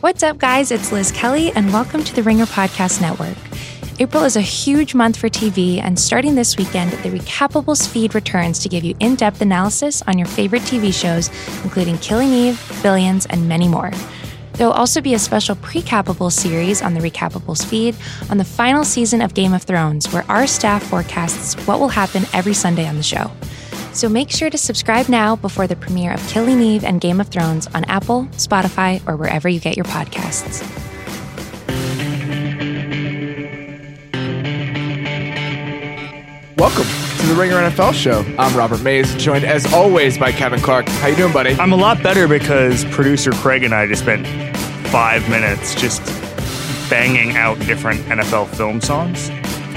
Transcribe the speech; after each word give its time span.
What's 0.00 0.22
up, 0.22 0.38
guys? 0.38 0.70
It's 0.70 0.92
Liz 0.92 1.10
Kelly, 1.10 1.50
and 1.50 1.72
welcome 1.72 2.04
to 2.04 2.14
the 2.14 2.22
Ringer 2.22 2.46
Podcast 2.46 3.00
Network. 3.00 3.36
April 3.98 4.22
is 4.22 4.36
a 4.36 4.40
huge 4.40 4.94
month 4.94 5.16
for 5.16 5.28
TV, 5.28 5.82
and 5.82 5.98
starting 5.98 6.36
this 6.36 6.56
weekend, 6.56 6.92
the 6.92 7.10
Recapables 7.10 7.88
feed 7.88 8.14
returns 8.14 8.60
to 8.60 8.68
give 8.68 8.84
you 8.84 8.94
in 9.00 9.16
depth 9.16 9.40
analysis 9.40 10.00
on 10.02 10.16
your 10.16 10.28
favorite 10.28 10.62
TV 10.62 10.94
shows, 10.94 11.30
including 11.64 11.98
Killing 11.98 12.28
Eve, 12.28 12.78
Billions, 12.80 13.26
and 13.26 13.48
many 13.48 13.66
more. 13.66 13.90
There 14.52 14.68
will 14.68 14.74
also 14.74 15.00
be 15.00 15.14
a 15.14 15.18
special 15.18 15.56
Precapables 15.56 16.34
series 16.34 16.80
on 16.80 16.94
the 16.94 17.00
Recapables 17.00 17.66
feed 17.66 17.96
on 18.30 18.38
the 18.38 18.44
final 18.44 18.84
season 18.84 19.20
of 19.20 19.34
Game 19.34 19.52
of 19.52 19.64
Thrones, 19.64 20.12
where 20.12 20.24
our 20.28 20.46
staff 20.46 20.84
forecasts 20.84 21.54
what 21.66 21.80
will 21.80 21.88
happen 21.88 22.22
every 22.32 22.54
Sunday 22.54 22.86
on 22.86 22.98
the 22.98 23.02
show. 23.02 23.32
So 23.98 24.08
make 24.08 24.30
sure 24.30 24.48
to 24.48 24.56
subscribe 24.56 25.08
now 25.08 25.34
before 25.34 25.66
the 25.66 25.74
premiere 25.74 26.12
of 26.12 26.24
Killing 26.28 26.60
Eve 26.60 26.84
and 26.84 27.00
Game 27.00 27.20
of 27.20 27.26
Thrones 27.26 27.66
on 27.74 27.82
Apple, 27.86 28.26
Spotify, 28.26 29.02
or 29.08 29.16
wherever 29.16 29.48
you 29.48 29.58
get 29.58 29.76
your 29.76 29.86
podcasts. 29.86 30.62
Welcome 36.56 36.84
to 36.84 37.26
the 37.26 37.34
Ringer 37.36 37.56
NFL 37.56 37.92
show. 37.92 38.24
I'm 38.38 38.56
Robert 38.56 38.82
Mays, 38.82 39.12
joined 39.16 39.44
as 39.44 39.74
always 39.74 40.16
by 40.16 40.30
Kevin 40.30 40.60
Clark. 40.60 40.88
How 40.88 41.08
you 41.08 41.16
doing, 41.16 41.32
buddy? 41.32 41.54
I'm 41.54 41.72
a 41.72 41.76
lot 41.76 42.00
better 42.00 42.28
because 42.28 42.84
producer 42.84 43.32
Craig 43.32 43.64
and 43.64 43.74
I 43.74 43.88
just 43.88 44.02
spent 44.02 44.28
five 44.90 45.28
minutes 45.28 45.74
just 45.74 46.06
banging 46.88 47.36
out 47.36 47.58
different 47.58 48.02
NFL 48.02 48.46
film 48.54 48.80
songs. 48.80 49.28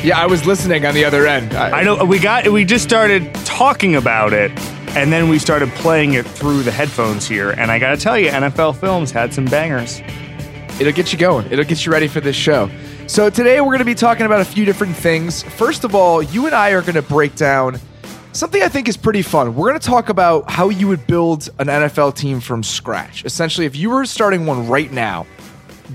Yeah, 0.04 0.20
I 0.20 0.26
was 0.26 0.48
listening 0.48 0.84
on 0.84 0.96
the 0.96 1.06
other 1.06 1.28
end. 1.28 1.54
I 1.54 1.84
know 1.84 2.04
we 2.04 2.18
got 2.18 2.48
we 2.48 2.66
just 2.66 2.84
started 2.84 3.34
talking 3.46 3.96
about 3.96 4.34
it 4.34 4.52
and 4.98 5.14
then 5.14 5.30
we 5.30 5.38
started 5.38 5.70
playing 5.74 6.14
it 6.14 6.26
through 6.26 6.64
the 6.64 6.72
headphones 6.72 7.28
here 7.28 7.52
and 7.52 7.70
I 7.72 7.78
got 7.78 7.92
to 7.92 7.98
tell 7.98 8.18
you 8.18 8.30
NFL 8.30 8.80
Films 8.80 9.12
had 9.12 9.32
some 9.32 9.46
bangers. 9.46 10.02
It'll 10.80 10.92
get 10.92 11.14
you 11.14 11.20
going. 11.20 11.46
It'll 11.52 11.66
get 11.66 11.86
you 11.86 11.92
ready 11.92 12.08
for 12.08 12.20
this 12.20 12.36
show. 12.36 12.68
So 13.06 13.30
today 13.30 13.62
we're 13.62 13.68
going 13.68 13.78
to 13.80 13.86
be 13.86 13.94
talking 13.94 14.26
about 14.26 14.42
a 14.42 14.46
few 14.46 14.66
different 14.66 14.96
things. 14.96 15.44
First 15.44 15.84
of 15.84 15.94
all, 15.94 16.24
you 16.24 16.48
and 16.48 16.56
I 16.56 16.72
are 16.72 16.82
going 16.82 16.96
to 16.96 17.04
break 17.04 17.36
down 17.36 17.80
something 18.34 18.64
I 18.64 18.70
think 18.70 18.88
is 18.88 18.98
pretty 18.98 19.22
fun. 19.22 19.54
We're 19.54 19.70
going 19.70 19.80
to 19.80 19.88
talk 19.88 20.10
about 20.10 20.50
how 20.50 20.70
you 20.70 20.88
would 20.88 21.06
build 21.06 21.50
an 21.60 21.68
NFL 21.68 22.16
team 22.16 22.40
from 22.40 22.64
scratch. 22.64 23.24
Essentially, 23.24 23.68
if 23.68 23.76
you 23.76 23.92
were 23.92 24.06
starting 24.08 24.48
one 24.48 24.68
right 24.68 24.92
now, 24.92 25.28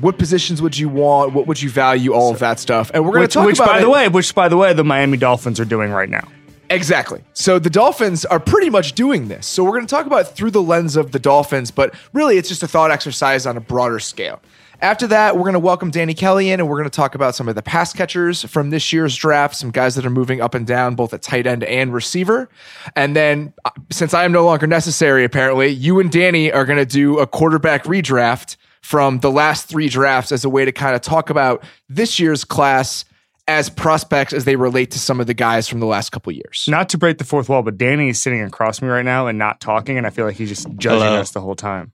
what 0.01 0.19
positions 0.19 0.61
would 0.63 0.77
you 0.77 0.89
want? 0.89 1.33
What 1.33 1.47
would 1.47 1.61
you 1.61 1.71
value? 1.71 2.13
All 2.13 2.33
of 2.33 2.39
that 2.41 2.59
stuff. 2.59 2.91
And 2.95 3.05
we're 3.05 3.13
going 3.13 3.29
to 3.29 3.33
talk 3.33 3.47
which 3.47 3.57
about 3.59 3.69
by 3.69 3.79
it- 3.79 3.83
the 3.83 3.91
way, 3.91 4.09
which 4.09 4.35
by 4.35 4.49
the 4.49 4.57
way 4.57 4.73
the 4.73 4.85
Miami 4.85 5.17
Dolphins 5.17 5.59
are 5.61 5.65
doing 5.65 5.91
right 5.91 6.09
now. 6.09 6.27
Exactly. 6.69 7.23
So 7.33 7.59
the 7.59 7.71
Dolphins 7.71 8.25
are 8.25 8.41
pretty 8.41 8.71
much 8.71 8.95
doing 8.95 9.29
this. 9.29 9.47
So 9.47 9.63
we're 9.63 9.71
going 9.71 9.87
to 9.87 9.95
talk 9.95 10.07
about 10.07 10.23
it 10.23 10.29
through 10.29 10.51
the 10.51 10.63
lens 10.63 10.97
of 10.97 11.13
the 11.13 11.19
Dolphins, 11.21 11.71
but 11.71 11.95
really 12.13 12.39
it's 12.39 12.49
just 12.49 12.63
a 12.63 12.69
thought 12.69 12.91
exercise 12.91 13.47
on 13.47 13.57
a 13.57 13.61
broader 13.61 14.01
scale. 14.01 14.41
After 14.83 15.07
that, 15.07 15.37
we're 15.37 15.43
going 15.45 15.55
to 15.55 15.59
welcome 15.59 15.91
Danny 15.91 16.13
Kelly 16.13 16.51
in 16.51 16.61
and 16.61 16.69
we're 16.69 16.77
going 16.77 16.91
to 16.91 16.95
talk 16.95 17.15
about 17.15 17.35
some 17.35 17.49
of 17.49 17.55
the 17.55 17.63
pass 17.63 17.95
catchers 17.95 18.43
from 18.45 18.69
this 18.71 18.93
year's 18.93 19.17
draft, 19.17 19.55
some 19.55 19.71
guys 19.71 19.95
that 19.95 20.05
are 20.05 20.11
moving 20.11 20.43
up 20.43 20.55
and 20.55 20.67
down, 20.67 20.97
both 20.97 21.15
at 21.15 21.23
tight 21.23 21.47
end 21.47 21.65
and 21.65 21.95
receiver. 21.95 22.51
And 22.95 23.17
then, 23.17 23.55
uh, 23.65 23.71
since 23.91 24.13
I 24.13 24.25
am 24.25 24.33
no 24.33 24.45
longer 24.45 24.67
necessary, 24.67 25.25
apparently, 25.25 25.69
you 25.69 25.99
and 25.99 26.11
Danny 26.13 26.53
are 26.53 26.67
going 26.67 26.79
to 26.79 26.85
do 26.85 27.21
a 27.21 27.27
quarterback 27.27 27.85
redraft 27.85 28.57
from 28.87 29.19
the 29.19 29.33
last 29.33 29.69
three 29.69 29.89
drafts 29.89 30.31
as 30.31 30.45
a 30.45 30.49
way 30.49 30.65
to 30.65 30.71
kind 30.71 30.95
of 30.95 31.01
talk 31.01 31.29
about 31.29 31.65
this 31.89 32.21
year's 32.21 32.45
class 32.45 33.05
as 33.49 33.69
prospects 33.69 34.33
as 34.33 34.45
they 34.45 34.55
relate 34.55 34.93
to 34.93 34.99
some 35.01 35.19
of 35.19 35.27
the 35.27 35.35
guys 35.35 35.69
from 35.69 35.81
the 35.81 35.87
last 35.87 36.11
couple 36.11 36.33
years. 36.33 36.67
Not 36.69 36.89
to 36.91 36.99
break 36.99 37.19
the 37.19 37.25
fourth 37.25 37.49
wall, 37.49 37.65
but 37.65 37.77
Danny 37.77 38.11
is 38.11 38.23
sitting 38.23 38.43
across 38.43 38.81
me 38.81 38.87
right 38.87 39.05
now 39.05 39.27
and 39.27 39.39
not 39.39 39.61
talking, 39.61 39.99
and 39.99 40.07
I 40.07 40.11
feel 40.11 40.25
like 40.25 40.37
he's 40.37 40.51
just 40.51 40.69
judging 40.77 41.01
Hello. 41.01 41.21
us 41.21 41.33
the 41.33 41.41
whole 41.41 41.57
time. 41.57 41.91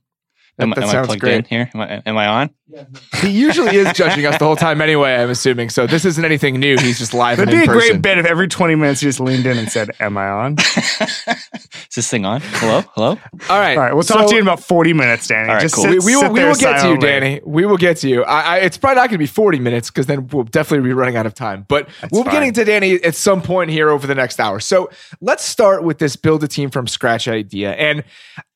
Am, 0.59 0.69
that 0.69 0.77
am 0.79 0.83
I 0.83 0.91
sounds 0.91 1.07
plugged 1.07 1.21
great. 1.21 1.35
in 1.37 1.45
here? 1.45 1.69
Am 1.73 1.81
I, 1.81 2.03
am 2.05 2.17
I 2.17 2.27
on? 2.27 2.49
He 3.21 3.29
usually 3.29 3.75
is 3.77 3.93
judging 3.93 4.25
us 4.25 4.37
the 4.39 4.45
whole 4.45 4.55
time 4.55 4.81
anyway, 4.81 5.13
I'm 5.15 5.29
assuming. 5.29 5.69
So 5.69 5.85
this 5.85 6.05
isn't 6.05 6.25
anything 6.25 6.59
new. 6.59 6.77
He's 6.77 6.97
just 6.97 7.13
live 7.13 7.39
It'd 7.39 7.51
be 7.51 7.57
in 7.57 7.63
a 7.63 7.65
person. 7.67 7.79
great 7.79 8.01
bit 8.01 8.17
if 8.17 8.25
every 8.25 8.47
20 8.47 8.75
minutes 8.75 8.99
he 8.99 9.07
just 9.07 9.19
leaned 9.19 9.45
in 9.45 9.57
and 9.57 9.69
said, 9.69 9.91
Am 9.99 10.17
I 10.17 10.27
on? 10.27 10.55
Is 11.93 11.95
this 11.95 12.09
thing 12.09 12.25
on? 12.25 12.41
Hello? 12.43 12.81
Hello? 12.95 13.09
All 13.09 13.59
right. 13.59 13.77
All 13.77 13.83
right, 13.83 13.93
we'll 13.93 14.03
talk 14.03 14.21
So 14.21 14.27
to 14.29 14.33
you 14.33 14.41
in 14.41 14.47
about 14.47 14.59
40 14.59 14.93
minutes, 14.93 15.27
Danny. 15.27 15.49
All 15.49 15.55
right, 15.55 15.61
just 15.61 15.75
cool. 15.75 15.83
sit, 15.83 15.91
we, 15.91 15.97
we 15.99 16.15
will, 16.15 16.33
we 16.33 16.43
will 16.43 16.55
get 16.55 16.81
to 16.81 16.89
you. 16.89 16.97
Danny. 16.97 17.41
We 17.45 17.65
will 17.65 17.77
get 17.77 17.97
to 17.97 18.09
you. 18.09 18.23
I, 18.23 18.41
I, 18.41 18.57
it's 18.59 18.77
probably 18.77 18.95
not 18.95 19.09
going 19.09 19.11
to 19.11 19.17
be 19.19 19.27
40 19.27 19.59
minutes 19.59 19.89
because 19.91 20.07
then 20.07 20.27
we'll 20.27 20.43
definitely 20.45 20.87
be 20.89 20.93
running 20.93 21.15
out 21.15 21.25
of 21.27 21.35
time. 21.35 21.65
But 21.67 21.87
we'll 22.11 22.23
be 22.23 22.31
fine. 22.31 22.35
getting 22.35 22.53
to 22.53 22.65
Danny 22.65 22.95
at 23.03 23.15
some 23.15 23.41
point 23.41 23.69
here 23.69 23.89
over 23.89 24.07
the 24.07 24.15
next 24.15 24.39
hour. 24.39 24.59
So 24.59 24.89
let's 25.21 25.43
start 25.45 25.83
with 25.83 25.99
this 25.99 26.15
build 26.15 26.43
a 26.43 26.47
team 26.47 26.71
from 26.71 26.87
scratch 26.87 27.27
idea. 27.27 27.73
And 27.73 28.03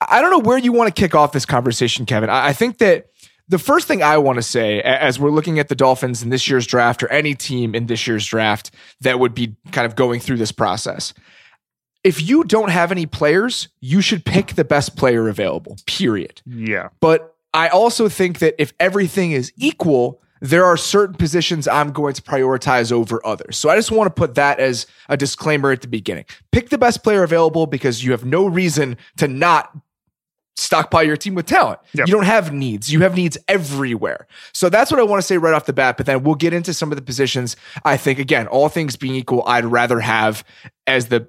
I 0.02 0.22
don't 0.22 0.32
know 0.32 0.40
where 0.40 0.58
you 0.58 0.72
want 0.72 0.94
to 0.94 1.00
kick 1.00 1.16
off 1.16 1.32
this 1.32 1.46
conversation, 1.46 2.06
Kevin. 2.06 2.30
I, 2.30 2.54
think 2.54 2.78
that 2.78 3.08
the 3.50 3.58
first 3.58 3.88
thing 3.88 4.04
I 4.04 4.18
want 4.18 4.36
to 4.38 4.44
say, 4.44 4.82
as 4.82 5.20
we're 5.20 5.32
looking 5.32 5.58
at 5.60 5.70
the 5.70 5.76
Dolphins 5.76 6.22
in 6.22 6.30
this 6.30 6.48
year's 6.48 6.68
draft 6.68 7.02
or 7.02 7.08
any 7.10 7.34
team 7.34 7.74
in 7.74 7.88
this 7.88 8.06
year's 8.06 8.26
draft 8.26 8.72
that 9.02 9.20
would 9.20 9.34
be 9.34 9.56
kind 9.72 9.86
of 9.86 9.96
going 9.96 10.20
through 10.20 10.38
this 10.38 10.52
process, 10.52 11.14
if 12.04 12.28
you 12.28 12.44
don't 12.44 12.70
have 12.70 12.92
any 12.92 13.06
players, 13.06 13.70
you 13.80 14.02
should 14.02 14.24
pick 14.24 14.50
the 14.50 14.64
best 14.64 14.96
player 14.96 15.28
available, 15.30 15.78
period. 15.88 16.42
Yeah. 16.46 16.90
But 17.00 17.36
I 17.54 17.70
also 17.70 18.08
think 18.08 18.40
that 18.40 18.56
if 18.62 18.74
everything 18.80 19.32
is 19.32 19.52
equal, 19.58 20.22
there 20.42 20.66
are 20.66 20.78
certain 20.78 21.16
positions 21.16 21.68
I'm 21.68 21.92
going 21.92 22.14
to 22.14 22.22
prioritize 22.22 22.92
over 22.92 23.26
others. 23.26 23.58
So 23.58 23.70
I 23.70 23.76
just 23.76 23.92
want 23.92 24.14
to 24.14 24.20
put 24.20 24.36
that 24.36 24.60
as 24.60 24.86
a 25.10 25.18
disclaimer 25.18 25.72
at 25.72 25.82
the 25.82 25.88
beginning. 25.88 26.26
Pick 26.52 26.70
the 26.70 26.78
best 26.78 27.04
player 27.04 27.24
available 27.24 27.66
because 27.66 28.04
you 28.04 28.12
have 28.12 28.24
no 28.24 28.46
reason 28.46 28.98
to 29.18 29.28
not 29.28 29.76
stockpile 30.58 31.04
your 31.04 31.16
team 31.18 31.36
with 31.36 31.46
talent. 31.46 31.80
Yep. 31.94 32.08
You 32.08 32.14
don't 32.14 32.26
have 32.26 32.52
needs. 32.52 32.92
You 32.92 33.02
have 33.02 33.16
needs 33.16 33.38
everywhere. 33.48 34.28
So 34.54 34.70
that's 34.70 34.92
what 34.92 35.00
I 35.00 35.04
want 35.04 35.22
to 35.22 35.26
say 35.26 35.38
right 35.38 35.54
off 35.54 35.66
the 35.66 35.74
bat. 35.74 35.98
But 35.98 36.06
then 36.06 36.24
we'll 36.24 36.36
get 36.36 36.54
into 36.54 36.74
some 36.74 36.92
of 36.92 36.96
the 36.98 37.02
positions. 37.02 37.56
I 37.86 37.96
think, 37.98 38.20
again, 38.20 38.48
all 38.48 38.68
things 38.70 38.96
being 38.96 39.16
equal, 39.16 39.44
I'd 39.48 39.66
rather 39.66 40.00
have 40.00 40.44
as 40.88 41.08
the 41.08 41.28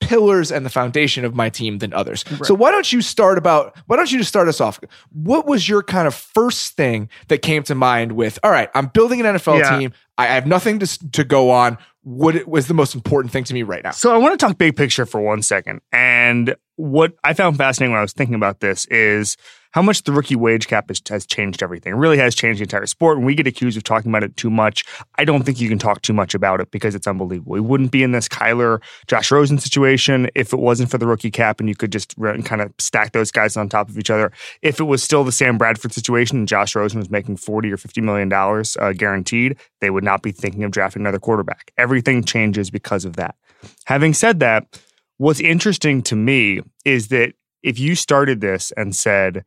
pillars 0.00 0.52
and 0.52 0.66
the 0.66 0.70
foundation 0.70 1.24
of 1.24 1.34
my 1.34 1.48
team 1.48 1.78
than 1.78 1.94
others. 1.94 2.24
So 2.42 2.52
why 2.52 2.70
don't 2.70 2.92
you 2.92 3.00
start 3.00 3.38
about 3.38 3.74
why 3.86 3.96
don't 3.96 4.10
you 4.12 4.18
just 4.18 4.28
start 4.28 4.48
us 4.48 4.60
off? 4.60 4.78
What 5.12 5.46
was 5.46 5.66
your 5.66 5.82
kind 5.82 6.06
of 6.06 6.14
first 6.14 6.76
thing 6.76 7.08
that 7.28 7.38
came 7.38 7.62
to 7.62 7.74
mind 7.74 8.12
with, 8.12 8.38
all 8.42 8.50
right, 8.50 8.68
I'm 8.74 8.86
building 8.88 9.20
an 9.24 9.36
NFL 9.36 9.60
Yeah. 9.60 9.78
team. 9.78 9.92
I 10.18 10.26
have 10.26 10.46
nothing 10.46 10.78
to, 10.80 11.10
to 11.12 11.24
go 11.24 11.50
on. 11.50 11.78
What 12.04 12.46
was 12.46 12.68
the 12.68 12.74
most 12.74 12.94
important 12.94 13.32
thing 13.32 13.44
to 13.44 13.54
me 13.54 13.62
right 13.62 13.82
now? 13.82 13.90
So 13.90 14.14
I 14.14 14.18
want 14.18 14.38
to 14.38 14.46
talk 14.46 14.56
big 14.58 14.76
picture 14.76 15.06
for 15.06 15.20
one 15.20 15.42
second. 15.42 15.80
And 15.90 16.54
what 16.76 17.14
I 17.24 17.32
found 17.34 17.56
fascinating 17.56 17.92
when 17.92 17.98
I 17.98 18.02
was 18.02 18.12
thinking 18.12 18.34
about 18.34 18.60
this 18.60 18.84
is 18.86 19.36
how 19.74 19.82
much 19.82 20.04
the 20.04 20.12
rookie 20.12 20.36
wage 20.36 20.68
cap 20.68 20.86
has, 20.86 21.02
has 21.08 21.26
changed 21.26 21.60
everything. 21.60 21.94
It 21.94 21.96
really 21.96 22.18
has 22.18 22.36
changed 22.36 22.60
the 22.60 22.62
entire 22.62 22.86
sport. 22.86 23.16
And 23.16 23.26
we 23.26 23.34
get 23.34 23.48
accused 23.48 23.76
of 23.76 23.82
talking 23.82 24.08
about 24.08 24.22
it 24.22 24.36
too 24.36 24.48
much. 24.48 24.84
I 25.16 25.24
don't 25.24 25.42
think 25.42 25.60
you 25.60 25.68
can 25.68 25.80
talk 25.80 26.00
too 26.02 26.12
much 26.12 26.32
about 26.32 26.60
it 26.60 26.70
because 26.70 26.94
it's 26.94 27.08
unbelievable. 27.08 27.50
We 27.50 27.60
wouldn't 27.60 27.90
be 27.90 28.04
in 28.04 28.12
this 28.12 28.28
Kyler, 28.28 28.80
Josh 29.08 29.32
Rosen 29.32 29.58
situation 29.58 30.30
if 30.36 30.52
it 30.52 30.60
wasn't 30.60 30.92
for 30.92 30.98
the 30.98 31.08
rookie 31.08 31.32
cap 31.32 31.58
and 31.58 31.68
you 31.68 31.74
could 31.74 31.90
just 31.90 32.14
run, 32.16 32.44
kind 32.44 32.62
of 32.62 32.72
stack 32.78 33.10
those 33.10 33.32
guys 33.32 33.56
on 33.56 33.68
top 33.68 33.88
of 33.88 33.98
each 33.98 34.10
other. 34.10 34.30
If 34.62 34.78
it 34.78 34.84
was 34.84 35.02
still 35.02 35.24
the 35.24 35.32
Sam 35.32 35.58
Bradford 35.58 35.92
situation 35.92 36.38
and 36.38 36.46
Josh 36.46 36.76
Rosen 36.76 37.00
was 37.00 37.10
making 37.10 37.38
40 37.38 37.72
or 37.72 37.76
50 37.76 38.00
million 38.00 38.28
dollars 38.28 38.76
uh, 38.80 38.92
guaranteed, 38.92 39.56
they 39.80 39.90
would 39.90 40.04
not 40.04 40.22
be 40.22 40.30
thinking 40.30 40.62
of 40.62 40.70
drafting 40.70 41.02
another 41.02 41.18
quarterback. 41.18 41.72
Everything 41.76 42.22
changes 42.22 42.70
because 42.70 43.04
of 43.04 43.16
that. 43.16 43.34
Having 43.86 44.14
said 44.14 44.38
that, 44.38 44.80
what's 45.16 45.40
interesting 45.40 46.00
to 46.02 46.14
me 46.14 46.60
is 46.84 47.08
that 47.08 47.32
if 47.64 47.80
you 47.80 47.96
started 47.96 48.40
this 48.40 48.70
and 48.76 48.94
said 48.94 49.44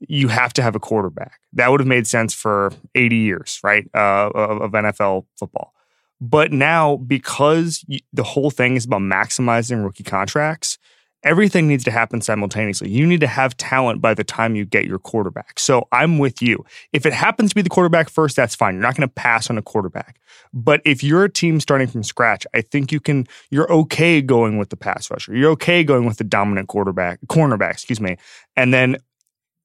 you 0.00 0.28
have 0.28 0.52
to 0.54 0.62
have 0.62 0.74
a 0.74 0.80
quarterback, 0.80 1.40
that 1.54 1.70
would 1.70 1.80
have 1.80 1.86
made 1.86 2.06
sense 2.06 2.34
for 2.34 2.72
80 2.94 3.16
years, 3.16 3.60
right, 3.64 3.88
uh, 3.94 4.30
of, 4.34 4.72
NFL 4.72 5.26
football. 5.36 5.72
But 6.20 6.52
now, 6.52 6.96
because 6.96 7.84
the 8.12 8.22
whole 8.22 8.50
thing 8.50 8.76
is 8.76 8.86
about 8.86 9.02
maximizing 9.02 9.84
rookie 9.84 10.04
contracts, 10.04 10.78
everything 11.22 11.66
needs 11.66 11.84
to 11.84 11.90
happen 11.90 12.20
simultaneously. 12.20 12.88
You 12.88 13.06
need 13.06 13.20
to 13.20 13.26
have 13.26 13.56
talent 13.56 14.00
by 14.00 14.14
the 14.14 14.24
time 14.24 14.54
you 14.54 14.64
get 14.64 14.84
your 14.84 14.98
quarterback. 14.98 15.58
So 15.58 15.88
I'm 15.92 16.18
with 16.18 16.40
you. 16.40 16.64
If 16.92 17.04
it 17.04 17.12
happens 17.12 17.50
to 17.50 17.54
be 17.54 17.62
the 17.62 17.68
quarterback 17.68 18.08
first, 18.08 18.36
that's 18.36 18.54
fine. 18.54 18.74
You're 18.74 18.82
not 18.82 18.96
going 18.96 19.08
to 19.08 19.14
pass 19.14 19.50
on 19.50 19.58
a 19.58 19.62
quarterback. 19.62 20.20
But 20.54 20.80
if 20.84 21.02
you're 21.02 21.24
a 21.24 21.32
team 21.32 21.58
starting 21.60 21.88
from 21.88 22.02
scratch, 22.02 22.46
I 22.54 22.60
think 22.60 22.92
you 22.92 23.00
can, 23.00 23.26
you're 23.50 23.70
okay 23.70 24.22
going 24.22 24.56
with 24.56 24.70
the 24.70 24.76
pass 24.76 25.10
rusher. 25.10 25.34
You're 25.34 25.50
okay 25.52 25.84
going 25.84 26.06
with 26.06 26.18
the 26.18 26.24
dominant 26.24 26.68
quarterback, 26.68 27.18
cornerback, 27.26 27.72
excuse 27.72 28.00
me. 28.00 28.16
And 28.56 28.72
then 28.72 28.96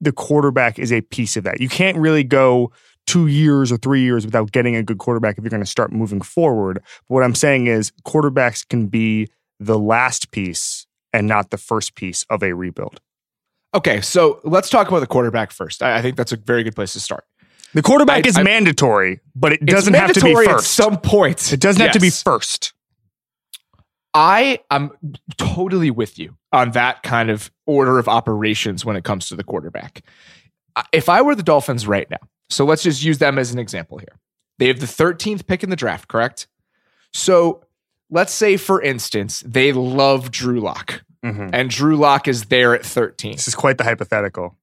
the 0.02 0.12
quarterback 0.12 0.80
is 0.80 0.92
a 0.92 1.02
piece 1.02 1.38
of 1.38 1.44
that. 1.46 1.62
You 1.62 1.70
can't 1.70 1.98
really 1.98 2.24
go 2.24 2.72
two 3.08 3.28
years 3.28 3.72
or 3.72 3.78
three 3.78 4.02
years 4.02 4.26
without 4.26 4.52
getting 4.52 4.76
a 4.76 4.84
good 4.84 4.98
quarterback 4.98 5.38
if 5.38 5.44
you're 5.44 5.50
going 5.50 5.64
to 5.64 5.70
start 5.70 5.92
moving 5.92 6.22
forward. 6.22 6.80
But 7.08 7.14
what 7.16 7.24
I'm 7.24 7.36
saying 7.36 7.68
is 7.68 7.92
quarterbacks 8.06 8.68
can 8.68 8.88
be 8.88 9.30
the 9.60 9.78
last 9.80 10.32
piece 10.32 10.86
and 11.14 11.28
not 11.28 11.50
the 11.52 11.58
first 11.58 11.96
piece 11.96 12.26
of 12.30 12.42
a 12.44 12.54
rebuild. 12.54 13.00
Okay, 13.74 14.02
so 14.02 14.42
let's 14.44 14.70
talk 14.70 14.88
about 14.90 15.00
the 15.00 15.08
quarterback 15.08 15.52
first. 15.52 15.82
I, 15.82 15.98
I 15.98 16.02
think 16.02 16.18
that's 16.18 16.32
a 16.32 16.38
very 16.38 16.64
good 16.64 16.76
place 16.76 16.94
to 16.94 17.00
start. 17.00 17.24
The 17.74 17.82
quarterback 17.82 18.26
I- 18.26 18.30
is 18.30 18.38
I- 18.38 18.44
mandatory, 18.44 19.22
but 19.36 19.54
it 19.54 19.66
doesn't 19.66 19.94
have 19.94 20.12
to 20.14 20.20
be 20.20 20.26
mandatory 20.34 20.48
at 20.48 20.56
first. 20.58 20.72
some 20.72 20.98
point. 20.98 21.54
it 21.54 21.60
doesn't 21.60 21.82
have 21.82 21.92
to 21.94 22.00
be 22.00 22.10
first. 22.10 22.74
I 24.14 24.60
am 24.70 24.92
totally 25.38 25.92
with 25.92 26.20
you 26.20 26.36
on 26.52 26.72
that 26.72 27.02
kind 27.04 27.30
of 27.30 27.52
order 27.66 27.98
of 27.98 28.08
operations 28.08 28.84
when 28.84 28.96
it 28.96 29.04
comes 29.04 29.30
to 29.30 29.36
the 29.36 29.44
quarterback. 29.44 30.04
if 30.94 31.10
I 31.10 31.22
were 31.22 31.36
the 31.36 31.44
Dolphins 31.44 31.86
right 31.88 32.10
now, 32.10 32.18
so 32.50 32.66
let's 32.66 32.84
just 32.84 33.04
use 33.04 33.18
them 33.18 33.38
as 33.38 33.52
an 33.52 33.60
example 33.60 33.98
here. 33.98 34.20
They 34.60 34.68
have 34.68 34.80
the 34.80 34.86
13th 34.86 35.48
pick 35.48 35.64
in 35.64 35.70
the 35.70 35.76
draft, 35.76 36.08
correct? 36.08 36.48
So 37.14 37.64
let's 38.10 38.34
say, 38.34 38.58
for 38.58 38.82
instance, 38.82 39.44
they 39.46 39.72
love 39.74 40.32
Drew 40.32 40.60
Lock, 40.62 41.04
Mhm. 41.26 41.50
and 41.54 41.70
Drew 41.70 41.96
Lock 41.98 42.28
is 42.28 42.46
there 42.46 42.74
at 42.76 42.86
13. 42.86 43.34
This 43.34 43.48
is 43.48 43.56
quite 43.56 43.78
the 43.78 43.84
hypothetical. 43.84 44.58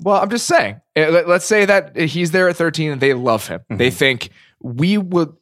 Well, 0.00 0.20
I'm 0.22 0.30
just 0.30 0.46
saying. 0.46 0.80
eh, 0.96 1.08
let- 1.08 1.28
Let's 1.28 1.44
say 1.44 1.64
that 1.66 1.96
he's 1.96 2.30
there 2.30 2.48
at 2.48 2.56
13 2.56 2.90
and 2.90 3.00
they 3.00 3.12
love 3.14 3.46
him. 3.48 3.60
They 3.70 3.90
think 3.90 4.30
we 4.62 4.96
will. 4.98 5.38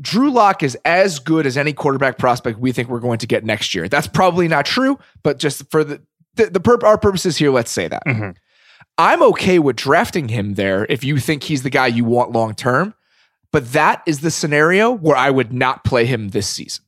Drew 0.00 0.30
Lock 0.30 0.62
is 0.62 0.76
as 0.84 1.18
good 1.18 1.44
as 1.46 1.56
any 1.56 1.72
quarterback 1.72 2.18
prospect 2.18 2.58
we 2.58 2.70
think 2.72 2.88
we're 2.88 3.00
going 3.00 3.18
to 3.18 3.26
get 3.26 3.44
next 3.44 3.74
year. 3.74 3.88
That's 3.88 4.06
probably 4.06 4.46
not 4.48 4.64
true, 4.64 4.98
but 5.22 5.38
just 5.38 5.68
for 5.70 5.82
the 5.84 6.00
the, 6.36 6.46
the 6.46 6.60
purp- 6.60 6.84
our 6.84 6.98
purposes 6.98 7.36
here, 7.38 7.50
let's 7.50 7.70
say 7.70 7.88
that. 7.88 8.04
Mhm. 8.06 8.36
I'm 8.98 9.22
okay 9.22 9.58
with 9.58 9.76
drafting 9.76 10.28
him 10.28 10.54
there 10.54 10.86
if 10.88 11.02
you 11.02 11.18
think 11.18 11.42
he's 11.44 11.62
the 11.62 11.70
guy 11.70 11.86
you 11.86 12.04
want 12.04 12.32
long 12.32 12.54
term. 12.54 12.94
But 13.52 13.72
that 13.72 14.02
is 14.06 14.20
the 14.20 14.30
scenario 14.30 14.90
where 14.90 15.16
I 15.16 15.30
would 15.30 15.52
not 15.52 15.82
play 15.84 16.04
him 16.04 16.28
this 16.30 16.46
season, 16.46 16.84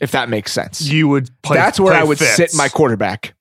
if 0.00 0.10
that 0.12 0.28
makes 0.30 0.50
sense. 0.52 0.80
You 0.82 1.06
would 1.08 1.28
play. 1.42 1.56
That's 1.56 1.78
where 1.78 1.92
I 1.92 2.02
would 2.02 2.18
Fitz. 2.18 2.34
sit 2.36 2.54
my 2.54 2.68
quarterback 2.68 3.34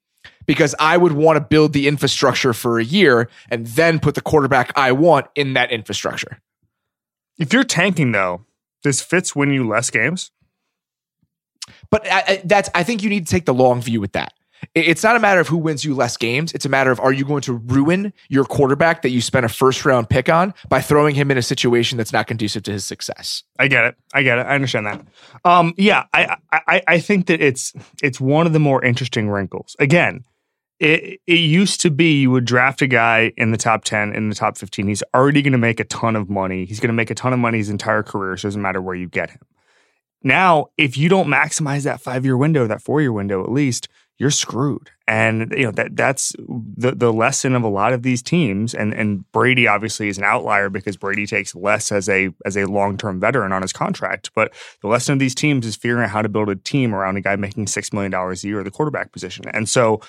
because 0.45 0.75
I 0.79 0.97
would 0.97 1.13
want 1.13 1.37
to 1.37 1.41
build 1.41 1.71
the 1.71 1.87
infrastructure 1.87 2.51
for 2.53 2.77
a 2.79 2.83
year 2.83 3.29
and 3.49 3.65
then 3.67 3.99
put 3.99 4.15
the 4.15 4.21
quarterback 4.21 4.71
I 4.75 4.91
want 4.91 5.27
in 5.35 5.53
that 5.53 5.71
infrastructure. 5.71 6.39
If 7.39 7.53
you're 7.53 7.63
tanking 7.63 8.11
though, 8.11 8.45
does 8.83 9.01
Fitz 9.01 9.35
win 9.35 9.51
you 9.51 9.67
less 9.67 9.89
games? 9.89 10.31
But 11.89 12.09
I, 12.11 12.23
I- 12.27 12.41
that's 12.45 12.69
I 12.75 12.83
think 12.83 13.03
you 13.03 13.09
need 13.09 13.27
to 13.27 13.31
take 13.31 13.45
the 13.45 13.53
long 13.53 13.81
view 13.81 14.01
with 14.01 14.13
that. 14.13 14.33
It's 14.75 15.01
not 15.01 15.15
a 15.15 15.19
matter 15.19 15.39
of 15.39 15.47
who 15.47 15.57
wins 15.57 15.83
you 15.83 15.95
less 15.95 16.17
games. 16.17 16.53
It's 16.53 16.65
a 16.65 16.69
matter 16.69 16.91
of 16.91 16.99
are 16.99 17.11
you 17.11 17.25
going 17.25 17.41
to 17.41 17.53
ruin 17.53 18.13
your 18.29 18.45
quarterback 18.45 19.01
that 19.01 19.09
you 19.09 19.19
spent 19.19 19.43
a 19.43 19.49
first 19.49 19.83
round 19.85 20.07
pick 20.07 20.29
on 20.29 20.53
by 20.69 20.81
throwing 20.81 21.15
him 21.15 21.31
in 21.31 21.37
a 21.39 21.41
situation 21.41 21.97
that's 21.97 22.13
not 22.13 22.27
conducive 22.27 22.61
to 22.63 22.71
his 22.71 22.85
success. 22.85 23.41
I 23.57 23.67
get 23.67 23.85
it. 23.85 23.95
I 24.13 24.21
get 24.21 24.37
it. 24.37 24.45
I 24.45 24.53
understand 24.53 24.85
that. 24.85 25.01
Um, 25.45 25.73
yeah, 25.77 26.03
I, 26.13 26.37
I 26.51 26.81
I 26.87 26.99
think 26.99 27.25
that 27.25 27.41
it's 27.41 27.73
it's 28.03 28.21
one 28.21 28.45
of 28.45 28.53
the 28.53 28.59
more 28.59 28.85
interesting 28.85 29.29
wrinkles. 29.29 29.75
Again, 29.79 30.25
it 30.81 31.21
it 31.27 31.39
used 31.39 31.79
to 31.81 31.91
be 31.91 32.21
you 32.21 32.31
would 32.31 32.45
draft 32.45 32.81
a 32.81 32.87
guy 32.87 33.31
in 33.37 33.51
the 33.51 33.57
top 33.57 33.83
ten, 33.83 34.13
in 34.13 34.29
the 34.29 34.35
top 34.35 34.57
fifteen. 34.57 34.87
He's 34.87 35.03
already 35.13 35.43
going 35.43 35.51
to 35.51 35.59
make 35.59 35.79
a 35.79 35.83
ton 35.85 36.15
of 36.15 36.29
money. 36.29 36.65
He's 36.65 36.79
going 36.79 36.89
to 36.89 36.93
make 36.93 37.11
a 37.11 37.15
ton 37.15 37.33
of 37.33 37.39
money 37.39 37.59
his 37.59 37.69
entire 37.69 38.01
career. 38.01 38.35
So 38.35 38.47
it 38.47 38.49
doesn't 38.49 38.61
matter 38.61 38.81
where 38.81 38.95
you 38.95 39.07
get 39.07 39.29
him. 39.29 39.41
Now, 40.23 40.67
if 40.77 40.97
you 40.97 41.07
don't 41.07 41.27
maximize 41.27 41.83
that 41.83 42.01
five 42.01 42.25
year 42.25 42.35
window, 42.35 42.65
that 42.65 42.81
four 42.81 42.99
year 42.99 43.13
window 43.13 43.43
at 43.43 43.51
least, 43.51 43.89
you're 44.17 44.31
screwed. 44.31 44.89
And 45.07 45.51
you 45.55 45.65
know 45.65 45.71
that 45.71 45.95
that's 45.95 46.33
the 46.39 46.93
the 46.95 47.11
lesson 47.13 47.53
of 47.53 47.63
a 47.63 47.67
lot 47.67 47.93
of 47.93 48.01
these 48.01 48.23
teams. 48.23 48.73
And 48.73 48.93
and 48.93 49.29
Brady 49.31 49.67
obviously 49.67 50.07
is 50.07 50.17
an 50.17 50.23
outlier 50.23 50.69
because 50.69 50.97
Brady 50.97 51.27
takes 51.27 51.53
less 51.53 51.91
as 51.91 52.09
a 52.09 52.29
as 52.45 52.57
a 52.57 52.65
long 52.65 52.97
term 52.97 53.19
veteran 53.19 53.51
on 53.51 53.61
his 53.61 53.73
contract. 53.73 54.31
But 54.33 54.53
the 54.81 54.87
lesson 54.87 55.13
of 55.13 55.19
these 55.19 55.35
teams 55.35 55.65
is 55.65 55.75
figuring 55.75 56.05
out 56.05 56.11
how 56.11 56.21
to 56.21 56.29
build 56.29 56.49
a 56.49 56.55
team 56.55 56.95
around 56.95 57.17
a 57.17 57.21
guy 57.21 57.35
making 57.35 57.67
six 57.67 57.93
million 57.93 58.11
dollars 58.11 58.43
a 58.43 58.47
year 58.47 58.59
at 58.59 58.65
the 58.65 58.71
quarterback 58.71 59.11
position. 59.11 59.45
And 59.53 59.67
so 59.67 60.01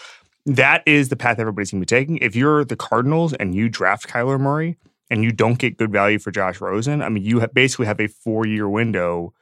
that 0.47 0.83
is 0.87 1.09
the 1.09 1.17
path 1.17 1.39
everybody's 1.39 1.71
going 1.71 1.81
to 1.81 1.87
be 1.87 1.99
taking. 1.99 2.19
If 2.19 2.35
you're 2.35 2.65
the 2.65 2.77
Cardinals 2.77 3.33
and 3.35 3.55
you 3.55 3.69
draft 3.69 4.09
Kyler 4.09 4.41
Murray 4.41 4.77
and 5.11 5.23
you 5.23 5.31
don't 5.33 5.59
get 5.59 5.77
good 5.77 5.93
value 5.93 6.19
for 6.19 6.31
Josh 6.31 6.61
Rosen, 6.61 7.03
I 7.03 7.09
mean, 7.09 7.23
you 7.25 7.41
have 7.41 7.55
basically 7.55 7.87
have 7.87 8.00
a 8.00 8.09
four 8.09 8.47
year 8.47 8.69
window 8.69 9.33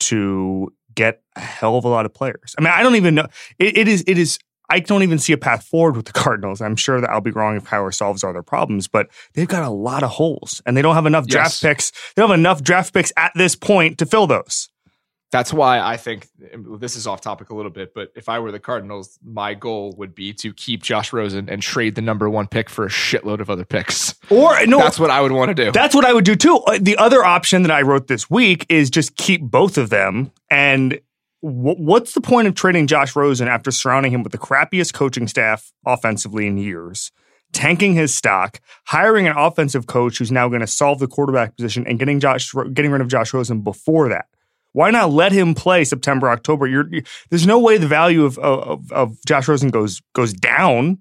to 0.00 0.72
get 0.94 1.22
a 1.36 1.40
hell 1.40 1.76
of 1.76 1.84
a 1.84 1.88
lot 1.88 2.04
of 2.06 2.12
players. 2.12 2.54
I 2.58 2.62
mean, 2.62 2.72
I 2.72 2.82
don't 2.82 2.96
even 2.96 3.14
know. 3.14 3.26
It, 3.58 3.76
it 3.78 3.88
is. 3.88 4.04
It 4.06 4.18
is. 4.18 4.38
I 4.72 4.78
don't 4.78 5.02
even 5.02 5.18
see 5.18 5.32
a 5.32 5.36
path 5.38 5.64
forward 5.64 5.96
with 5.96 6.06
the 6.06 6.12
Cardinals. 6.12 6.60
I'm 6.60 6.76
sure 6.76 7.00
that 7.00 7.10
I'll 7.10 7.20
be 7.20 7.32
wrong 7.32 7.56
if 7.56 7.64
Kyler 7.64 7.92
solves 7.92 8.22
all 8.22 8.32
their 8.32 8.42
problems, 8.42 8.86
but 8.86 9.08
they've 9.34 9.48
got 9.48 9.64
a 9.64 9.70
lot 9.70 10.04
of 10.04 10.10
holes 10.10 10.62
and 10.64 10.76
they 10.76 10.82
don't 10.82 10.94
have 10.94 11.06
enough 11.06 11.24
Yes. 11.26 11.32
draft 11.32 11.62
picks. 11.62 11.90
They 12.14 12.22
don't 12.22 12.30
have 12.30 12.38
enough 12.38 12.62
draft 12.62 12.94
picks 12.94 13.12
at 13.16 13.32
this 13.34 13.56
point 13.56 13.98
to 13.98 14.06
fill 14.06 14.28
those. 14.28 14.68
That's 15.30 15.52
why 15.52 15.78
I 15.78 15.96
think 15.96 16.26
this 16.80 16.96
is 16.96 17.06
off 17.06 17.20
topic 17.20 17.50
a 17.50 17.54
little 17.54 17.70
bit, 17.70 17.94
but 17.94 18.10
if 18.16 18.28
I 18.28 18.40
were 18.40 18.50
the 18.50 18.58
Cardinals, 18.58 19.16
my 19.24 19.54
goal 19.54 19.94
would 19.96 20.12
be 20.12 20.32
to 20.34 20.52
keep 20.52 20.82
Josh 20.82 21.12
Rosen 21.12 21.48
and 21.48 21.62
trade 21.62 21.94
the 21.94 22.00
number 22.02 22.28
one 22.28 22.48
pick 22.48 22.68
for 22.68 22.84
a 22.84 22.88
shitload 22.88 23.38
of 23.40 23.48
other 23.48 23.64
picks. 23.64 24.14
Or 24.28 24.66
no, 24.66 24.78
That's 24.78 24.98
what 24.98 25.10
I 25.10 25.20
would 25.20 25.30
want 25.32 25.50
to 25.50 25.54
do. 25.54 25.70
That's 25.70 25.94
what 25.94 26.04
I 26.04 26.12
would 26.12 26.24
do 26.24 26.34
too. 26.34 26.56
Uh, 26.58 26.78
The 26.80 26.96
other 26.96 27.24
option 27.24 27.62
that 27.62 27.70
I 27.70 27.82
wrote 27.82 28.08
this 28.08 28.28
week 28.28 28.66
is 28.68 28.90
just 28.90 29.16
keep 29.16 29.40
both 29.40 29.78
of 29.78 29.90
them. 29.90 30.32
And 30.50 30.94
wh- 31.42 31.78
what's 31.78 32.14
the 32.14 32.20
point 32.20 32.48
of 32.48 32.56
trading 32.56 32.88
Josh 32.88 33.14
Rosen 33.14 33.46
after 33.46 33.70
surrounding 33.70 34.10
him 34.12 34.24
with 34.24 34.32
the 34.32 34.38
crappiest 34.38 34.94
coaching 34.94 35.28
staff 35.28 35.72
offensively 35.86 36.48
in 36.48 36.56
years? 36.58 37.12
Tanking 37.52 37.94
his 37.94 38.12
stock, 38.14 38.60
hiring 38.86 39.26
an 39.28 39.36
offensive 39.36 39.86
coach 39.86 40.18
who's 40.18 40.30
now 40.32 40.48
going 40.48 40.60
to 40.60 40.66
solve 40.68 40.98
the 41.00 41.08
quarterback 41.08 41.56
position, 41.56 41.84
and 41.86 41.98
getting 42.00 42.18
Josh, 42.20 42.52
getting 42.72 42.90
rid 42.92 43.00
of 43.00 43.08
Josh 43.08 43.32
Rosen 43.34 43.60
before 43.60 44.08
that. 44.08 44.26
Why 44.72 44.90
not 44.90 45.10
let 45.10 45.32
him 45.32 45.54
play 45.54 45.84
September, 45.84 46.30
October? 46.30 46.66
You're, 46.66 46.88
you- 46.92 47.02
there's 47.30 47.46
no 47.46 47.58
way 47.58 47.76
the 47.78 47.88
value 47.88 48.24
of, 48.24 48.38
of 48.38 48.90
of 48.92 49.16
Josh 49.26 49.48
Rosen 49.48 49.70
goes 49.70 50.00
goes 50.14 50.32
down. 50.32 50.98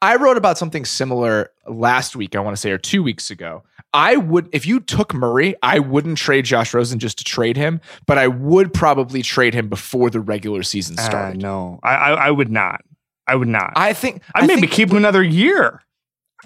I 0.00 0.16
wrote 0.16 0.36
about 0.36 0.58
something 0.58 0.84
similar 0.84 1.50
last 1.68 2.16
week, 2.16 2.34
I 2.34 2.40
want 2.40 2.56
to 2.56 2.60
say, 2.60 2.72
or 2.72 2.78
two 2.78 3.04
weeks 3.04 3.30
ago. 3.30 3.62
I 3.94 4.16
would, 4.16 4.48
if 4.52 4.66
you 4.66 4.80
took 4.80 5.14
Murray, 5.14 5.54
I 5.62 5.78
wouldn't 5.78 6.18
trade 6.18 6.44
Josh 6.44 6.74
Rosen 6.74 6.98
just 6.98 7.18
to 7.18 7.24
trade 7.24 7.56
him, 7.56 7.80
but 8.06 8.18
I 8.18 8.26
would 8.26 8.72
probably 8.74 9.22
trade 9.22 9.54
him 9.54 9.68
before 9.68 10.10
the 10.10 10.18
regular 10.18 10.64
season 10.64 10.98
Uh, 10.98 11.02
started. 11.02 11.40
no, 11.42 11.78
I, 11.84 11.94
I 11.94 12.10
I 12.26 12.30
would 12.32 12.50
not. 12.50 12.80
I 13.28 13.36
would 13.36 13.46
not. 13.48 13.74
I 13.76 13.92
think 13.92 14.22
I 14.34 14.44
maybe 14.46 14.62
think- 14.62 14.72
keep 14.72 14.90
him 14.90 14.96
another 14.96 15.22
year. 15.22 15.82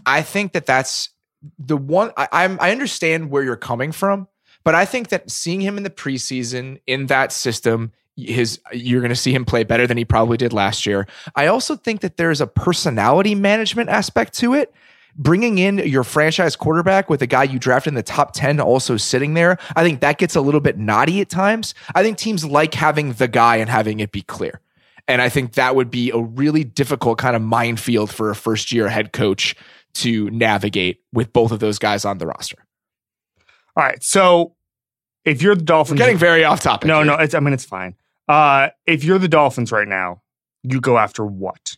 I 0.05 0.21
think 0.21 0.53
that 0.53 0.67
that's 0.67 1.09
the 1.59 1.79
one. 1.79 2.11
I, 2.19 2.29
I'm 2.33 2.59
I 2.61 2.73
understand 2.73 3.31
where 3.31 3.43
you're 3.43 3.57
coming 3.57 3.91
from, 3.93 4.29
but 4.67 4.75
I 4.75 4.85
think 4.85 5.11
that 5.11 5.31
seeing 5.31 5.61
him 5.61 5.77
in 5.77 5.85
the 5.85 5.91
preseason 5.91 6.81
in 6.89 7.07
that 7.07 7.31
system, 7.31 7.93
his 8.17 8.59
you're 8.73 9.01
going 9.01 9.11
to 9.11 9.15
see 9.15 9.33
him 9.33 9.45
play 9.45 9.63
better 9.63 9.87
than 9.87 9.97
he 9.97 10.05
probably 10.05 10.37
did 10.37 10.53
last 10.53 10.87
year. 10.87 11.07
I 11.37 11.47
also 11.47 11.77
think 11.77 12.01
that 12.01 12.17
there's 12.17 12.41
a 12.41 12.49
personality 12.49 13.37
management 13.37 13.91
aspect 13.91 14.35
to 14.39 14.55
it. 14.55 14.75
Bringing 15.15 15.59
in 15.59 15.79
your 15.79 16.03
franchise 16.03 16.57
quarterback 16.57 17.09
with 17.09 17.23
a 17.23 17.29
guy 17.29 17.45
you 17.45 17.61
drafted 17.61 17.93
in 17.93 17.95
the 17.95 18.03
top 18.03 18.33
10 18.33 18.59
also 18.59 18.97
sitting 18.97 19.35
there, 19.35 19.57
I 19.77 19.85
think 19.85 20.01
that 20.01 20.19
gets 20.19 20.35
a 20.35 20.41
little 20.41 20.61
bit 20.61 20.77
naughty 20.77 21.21
at 21.21 21.29
times. 21.29 21.73
I 21.95 22.03
think 22.03 22.19
teams 22.19 22.45
like 22.45 22.75
having 22.75 23.13
the 23.13 23.29
guy 23.29 23.59
and 23.59 23.71
having 23.71 24.01
it 24.01 24.11
be 24.11 24.23
clear. 24.23 24.61
And 25.07 25.23
I 25.23 25.29
think 25.29 25.53
that 25.53 25.77
would 25.77 25.93
be 25.93 26.11
a 26.11 26.19
really 26.19 26.65
difficult 26.65 27.19
kind 27.19 27.37
of 27.37 27.43
minefield 27.43 28.11
for 28.11 28.31
a 28.31 28.35
first 28.35 28.73
year 28.73 28.89
head 28.89 29.13
coach 29.13 29.55
to 29.95 30.29
navigate 30.31 31.05
with 31.13 31.33
both 31.33 31.53
of 31.53 31.61
those 31.61 31.79
guys 31.79 32.05
on 32.05 32.19
the 32.19 32.27
roster. 32.27 32.66
All 33.77 33.85
right. 33.85 34.03
So 34.03 34.55
if 35.25 35.43
you're 35.43 35.55
the 35.55 35.61
We're 35.61 35.67
Dolphins, 35.67 35.99
getting 35.99 36.17
very 36.17 36.45
off 36.45 36.61
topic. 36.61 36.87
no, 36.89 36.97
here. 36.99 37.05
no. 37.07 37.15
It's 37.15 37.35
I 37.35 37.41
mean 37.41 37.55
it's 37.55 37.65
fine. 37.65 37.95
Uh, 38.29 38.69
if 38.87 39.05
you're 39.05 39.19
the 39.19 39.29
Dolphins 39.29 39.71
right 39.73 39.87
now, 39.89 40.23
you 40.63 40.81
go 40.81 40.99
after 40.99 41.25
what? 41.25 41.77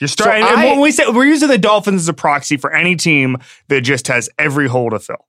You're 0.00 0.08
starting. 0.08 0.44
So 0.44 0.48
and 0.50 0.60
I- 0.60 0.64
when 0.66 0.80
we 0.80 0.90
say 0.92 1.04
we're 1.08 1.24
using 1.26 1.48
the 1.48 1.58
Dolphins 1.58 2.02
as 2.02 2.08
a 2.08 2.14
proxy 2.14 2.56
for 2.56 2.72
any 2.72 2.96
team 2.96 3.38
that 3.68 3.80
just 3.82 4.08
has 4.08 4.28
every 4.38 4.68
hole 4.68 4.90
to 4.90 4.98
fill. 4.98 5.26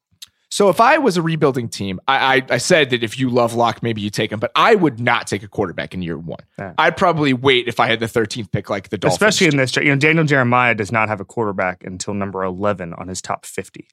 So 0.49 0.69
if 0.69 0.79
I 0.79 0.97
was 0.97 1.17
a 1.17 1.21
rebuilding 1.21 1.67
team, 1.67 1.99
I, 2.07 2.37
I, 2.37 2.41
I 2.51 2.57
said 2.57 2.91
that 2.91 3.03
if 3.03 3.19
you 3.19 3.29
love 3.29 3.53
Lock, 3.53 3.83
maybe 3.83 3.99
you 3.99 4.09
take 4.09 4.31
him, 4.31 4.39
but 4.39 4.51
I 4.55 4.75
would 4.75 4.97
not 4.97 5.27
take 5.27 5.43
a 5.43 5.47
quarterback 5.47 5.93
in 5.93 6.01
year 6.01 6.17
one. 6.17 6.39
Yeah. 6.57 6.73
I'd 6.77 6.95
probably 6.95 7.33
wait 7.33 7.67
if 7.67 7.81
I 7.81 7.87
had 7.87 7.99
the 7.99 8.05
13th 8.05 8.49
pick, 8.53 8.69
like 8.69 8.87
the 8.87 8.97
Dolphins. 8.97 9.15
Especially 9.15 9.47
in 9.47 9.57
this, 9.57 9.75
you 9.75 9.83
know, 9.83 9.97
Daniel 9.97 10.23
Jeremiah 10.23 10.73
does 10.73 10.89
not 10.89 11.09
have 11.09 11.19
a 11.19 11.25
quarterback 11.25 11.83
until 11.83 12.13
number 12.13 12.43
11 12.45 12.93
on 12.93 13.09
his 13.09 13.21
top 13.21 13.45
50. 13.45 13.87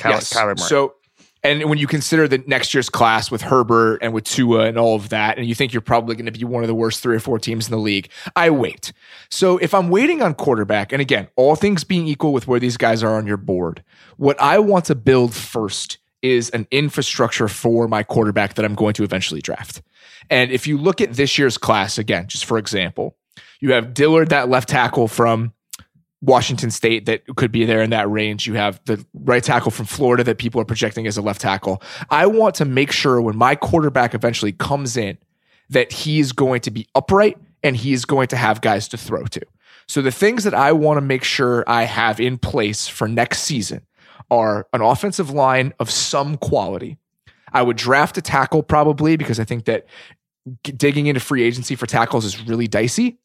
Kyler, 0.00 0.10
yes. 0.10 0.32
Kyler 0.32 0.46
Murray. 0.46 0.68
So, 0.68 0.94
and 1.42 1.64
when 1.68 1.78
you 1.78 1.86
consider 1.86 2.28
the 2.28 2.42
next 2.46 2.74
year's 2.74 2.90
class 2.90 3.30
with 3.30 3.42
Herbert 3.42 3.98
and 4.02 4.12
with 4.12 4.24
Tua 4.24 4.66
and 4.66 4.78
all 4.78 4.96
of 4.96 5.08
that, 5.08 5.38
and 5.38 5.46
you 5.46 5.54
think 5.54 5.72
you're 5.72 5.80
probably 5.80 6.14
going 6.14 6.26
to 6.26 6.32
be 6.32 6.44
one 6.44 6.62
of 6.62 6.68
the 6.68 6.74
worst 6.74 7.02
three 7.02 7.16
or 7.16 7.20
four 7.20 7.38
teams 7.38 7.66
in 7.66 7.70
the 7.70 7.78
league, 7.78 8.10
I 8.36 8.50
wait. 8.50 8.92
So 9.30 9.56
if 9.58 9.72
I'm 9.72 9.88
waiting 9.88 10.22
on 10.22 10.34
quarterback, 10.34 10.92
and 10.92 11.00
again, 11.00 11.28
all 11.36 11.56
things 11.56 11.82
being 11.82 12.06
equal 12.06 12.32
with 12.32 12.46
where 12.46 12.60
these 12.60 12.76
guys 12.76 13.02
are 13.02 13.16
on 13.16 13.26
your 13.26 13.38
board, 13.38 13.82
what 14.18 14.40
I 14.40 14.58
want 14.58 14.84
to 14.86 14.94
build 14.94 15.34
first 15.34 15.98
is 16.20 16.50
an 16.50 16.66
infrastructure 16.70 17.48
for 17.48 17.88
my 17.88 18.02
quarterback 18.02 18.54
that 18.54 18.64
I'm 18.64 18.74
going 18.74 18.92
to 18.94 19.04
eventually 19.04 19.40
draft. 19.40 19.80
And 20.28 20.50
if 20.50 20.66
you 20.66 20.76
look 20.76 21.00
at 21.00 21.14
this 21.14 21.38
year's 21.38 21.56
class, 21.56 21.96
again, 21.96 22.28
just 22.28 22.44
for 22.44 22.58
example, 22.58 23.16
you 23.60 23.72
have 23.72 23.94
Dillard, 23.94 24.28
that 24.28 24.48
left 24.48 24.68
tackle 24.68 25.08
from 25.08 25.54
Washington 26.22 26.70
State 26.70 27.06
that 27.06 27.24
could 27.36 27.50
be 27.50 27.64
there 27.64 27.82
in 27.82 27.90
that 27.90 28.10
range. 28.10 28.46
You 28.46 28.54
have 28.54 28.80
the 28.84 29.04
right 29.14 29.42
tackle 29.42 29.70
from 29.70 29.86
Florida 29.86 30.22
that 30.24 30.38
people 30.38 30.60
are 30.60 30.66
projecting 30.66 31.06
as 31.06 31.16
a 31.16 31.22
left 31.22 31.40
tackle. 31.40 31.82
I 32.10 32.26
want 32.26 32.54
to 32.56 32.64
make 32.64 32.92
sure 32.92 33.20
when 33.20 33.36
my 33.36 33.54
quarterback 33.54 34.14
eventually 34.14 34.52
comes 34.52 34.96
in 34.96 35.18
that 35.70 35.92
he 35.92 36.20
is 36.20 36.32
going 36.32 36.60
to 36.62 36.70
be 36.70 36.86
upright 36.94 37.38
and 37.62 37.76
he 37.76 37.92
is 37.92 38.04
going 38.04 38.28
to 38.28 38.36
have 38.36 38.60
guys 38.60 38.88
to 38.88 38.96
throw 38.96 39.24
to. 39.26 39.40
So 39.86 40.02
the 40.02 40.12
things 40.12 40.44
that 40.44 40.54
I 40.54 40.72
want 40.72 40.98
to 40.98 41.00
make 41.00 41.24
sure 41.24 41.64
I 41.66 41.84
have 41.84 42.20
in 42.20 42.38
place 42.38 42.86
for 42.86 43.08
next 43.08 43.42
season 43.42 43.86
are 44.30 44.66
an 44.72 44.82
offensive 44.82 45.30
line 45.30 45.72
of 45.80 45.90
some 45.90 46.36
quality. 46.36 46.98
I 47.52 47.62
would 47.62 47.76
draft 47.76 48.16
a 48.18 48.22
tackle 48.22 48.62
probably 48.62 49.16
because 49.16 49.40
I 49.40 49.44
think 49.44 49.64
that 49.64 49.86
digging 50.62 51.06
into 51.06 51.20
free 51.20 51.42
agency 51.42 51.74
for 51.74 51.86
tackles 51.86 52.24
is 52.24 52.46
really 52.46 52.68
dicey. 52.68 53.18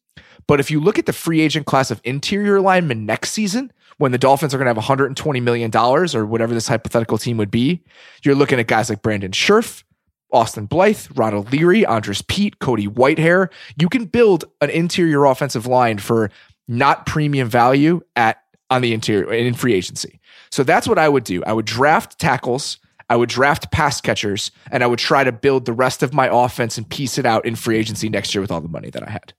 But 0.47 0.59
if 0.59 0.69
you 0.69 0.79
look 0.79 0.99
at 0.99 1.05
the 1.05 1.13
free 1.13 1.41
agent 1.41 1.65
class 1.65 1.91
of 1.91 2.01
interior 2.03 2.61
linemen 2.61 3.05
next 3.05 3.31
season, 3.31 3.71
when 3.97 4.11
the 4.11 4.17
Dolphins 4.17 4.53
are 4.53 4.57
going 4.57 4.65
to 4.65 4.69
have 4.69 4.77
120 4.77 5.39
million 5.39 5.71
dollars 5.71 6.13
or 6.13 6.25
whatever 6.25 6.53
this 6.53 6.67
hypothetical 6.67 7.17
team 7.17 7.37
would 7.37 7.51
be, 7.51 7.83
you're 8.23 8.35
looking 8.35 8.59
at 8.59 8.67
guys 8.67 8.89
like 8.89 9.01
Brandon 9.01 9.31
Scherff, 9.31 9.83
Austin 10.31 10.65
Blythe, 10.65 11.07
Ronald 11.15 11.51
Leary, 11.51 11.85
Andrus 11.85 12.21
Peat, 12.21 12.59
Cody 12.59 12.87
Whitehair. 12.87 13.49
You 13.79 13.89
can 13.89 14.05
build 14.05 14.45
an 14.61 14.69
interior 14.69 15.25
offensive 15.25 15.65
line 15.65 15.97
for 15.97 16.29
not 16.67 17.05
premium 17.05 17.47
value 17.49 18.01
at 18.15 18.41
on 18.69 18.81
the 18.81 18.93
interior 18.93 19.31
in 19.31 19.53
free 19.53 19.73
agency. 19.73 20.19
So 20.51 20.63
that's 20.63 20.87
what 20.87 20.97
I 20.97 21.07
would 21.07 21.23
do. 21.23 21.43
I 21.45 21.53
would 21.53 21.65
draft 21.65 22.19
tackles, 22.19 22.79
I 23.09 23.15
would 23.15 23.29
draft 23.29 23.71
pass 23.71 24.01
catchers, 24.01 24.51
and 24.71 24.83
I 24.83 24.87
would 24.87 24.99
try 24.99 25.23
to 25.23 25.31
build 25.31 25.65
the 25.65 25.73
rest 25.73 26.01
of 26.01 26.13
my 26.13 26.27
offense 26.31 26.77
and 26.77 26.89
piece 26.89 27.17
it 27.17 27.25
out 27.25 27.45
in 27.45 27.55
free 27.55 27.77
agency 27.77 28.09
next 28.09 28.33
year 28.33 28.41
with 28.41 28.51
all 28.51 28.61
the 28.61 28.67
money 28.67 28.89
that 28.89 29.07
I 29.07 29.11
had. 29.11 29.33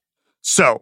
So 0.48 0.80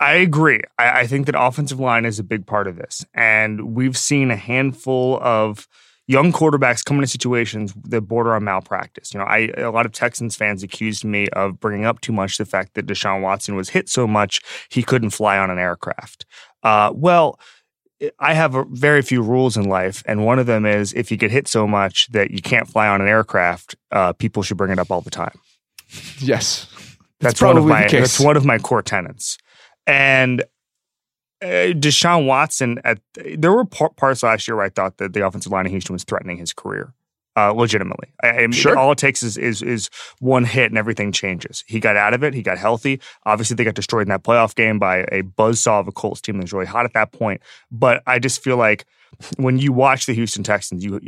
I 0.00 0.16
agree. 0.16 0.60
I, 0.78 1.00
I 1.00 1.06
think 1.06 1.24
that 1.26 1.34
offensive 1.34 1.80
line 1.80 2.04
is 2.04 2.18
a 2.18 2.22
big 2.22 2.44
part 2.44 2.66
of 2.66 2.76
this. 2.76 3.06
And 3.14 3.74
we've 3.74 3.96
seen 3.96 4.30
a 4.30 4.36
handful 4.36 5.18
of 5.22 5.66
young 6.06 6.30
quarterbacks 6.30 6.84
come 6.84 6.98
into 6.98 7.06
situations 7.06 7.72
that 7.88 8.02
border 8.02 8.34
on 8.34 8.44
malpractice. 8.44 9.14
You 9.14 9.20
know, 9.20 9.24
I 9.24 9.50
a 9.56 9.70
lot 9.70 9.86
of 9.86 9.92
Texans 9.92 10.36
fans 10.36 10.62
accused 10.62 11.06
me 11.06 11.26
of 11.28 11.58
bringing 11.58 11.86
up 11.86 12.02
too 12.02 12.12
much 12.12 12.36
the 12.36 12.44
fact 12.44 12.74
that 12.74 12.86
Deshaun 12.86 13.22
Watson 13.22 13.56
was 13.56 13.70
hit 13.70 13.88
so 13.88 14.06
much 14.06 14.42
he 14.68 14.82
couldn't 14.82 15.10
fly 15.10 15.38
on 15.38 15.48
an 15.48 15.58
aircraft. 15.58 16.26
Uh, 16.62 16.92
well, 16.94 17.40
I 18.18 18.34
have 18.34 18.54
a, 18.54 18.64
very 18.64 19.00
few 19.00 19.22
rules 19.22 19.56
in 19.56 19.64
life, 19.64 20.02
and 20.04 20.26
one 20.26 20.38
of 20.38 20.44
them 20.44 20.66
is 20.66 20.92
if 20.92 21.10
you 21.10 21.16
get 21.16 21.30
hit 21.30 21.48
so 21.48 21.66
much 21.66 22.08
that 22.12 22.30
you 22.30 22.42
can't 22.42 22.68
fly 22.68 22.88
on 22.88 23.00
an 23.00 23.08
aircraft, 23.08 23.74
uh, 23.90 24.12
people 24.12 24.42
should 24.42 24.58
bring 24.58 24.70
it 24.70 24.78
up 24.78 24.90
all 24.90 25.00
the 25.00 25.10
time. 25.10 25.40
Yes, 26.18 26.66
that's, 27.20 27.42
one 27.42 27.56
of 27.56 27.64
my 27.64 27.86
that's 27.88 28.20
one 28.20 28.36
of 28.36 28.44
my 28.44 28.58
core 28.58 28.82
tenets. 28.82 29.38
And 29.86 30.42
uh, 31.42 31.72
Deshaun 31.74 32.26
Watson, 32.26 32.80
at 32.84 33.00
there 33.14 33.52
were 33.52 33.64
parts 33.64 34.22
last 34.22 34.48
year 34.48 34.56
where 34.56 34.64
I 34.64 34.70
thought 34.70 34.98
that 34.98 35.12
the 35.12 35.26
offensive 35.26 35.52
line 35.52 35.66
of 35.66 35.72
Houston 35.72 35.94
was 35.94 36.04
threatening 36.04 36.36
his 36.36 36.52
career. 36.52 36.92
Uh, 37.36 37.52
legitimately, 37.52 38.08
I, 38.24 38.30
I 38.30 38.40
mean, 38.40 38.50
sure. 38.50 38.76
all 38.76 38.90
it 38.90 38.98
takes 38.98 39.22
is, 39.22 39.36
is 39.36 39.62
is 39.62 39.90
one 40.18 40.44
hit 40.44 40.72
and 40.72 40.76
everything 40.76 41.12
changes. 41.12 41.62
He 41.68 41.78
got 41.78 41.96
out 41.96 42.12
of 42.12 42.24
it. 42.24 42.34
He 42.34 42.42
got 42.42 42.58
healthy. 42.58 43.00
Obviously, 43.26 43.54
they 43.54 43.62
got 43.62 43.76
destroyed 43.76 44.02
in 44.02 44.08
that 44.08 44.24
playoff 44.24 44.56
game 44.56 44.80
by 44.80 45.02
a 45.12 45.22
buzzsaw 45.22 45.78
of 45.78 45.86
a 45.86 45.92
Colts 45.92 46.20
team 46.20 46.38
that 46.38 46.42
was 46.42 46.52
really 46.52 46.66
hot 46.66 46.84
at 46.84 46.94
that 46.94 47.12
point. 47.12 47.40
But 47.70 48.02
I 48.08 48.18
just 48.18 48.42
feel 48.42 48.56
like 48.56 48.86
when 49.36 49.56
you 49.56 49.72
watch 49.72 50.06
the 50.06 50.14
Houston 50.14 50.42
Texans, 50.42 50.84
you 50.84 50.98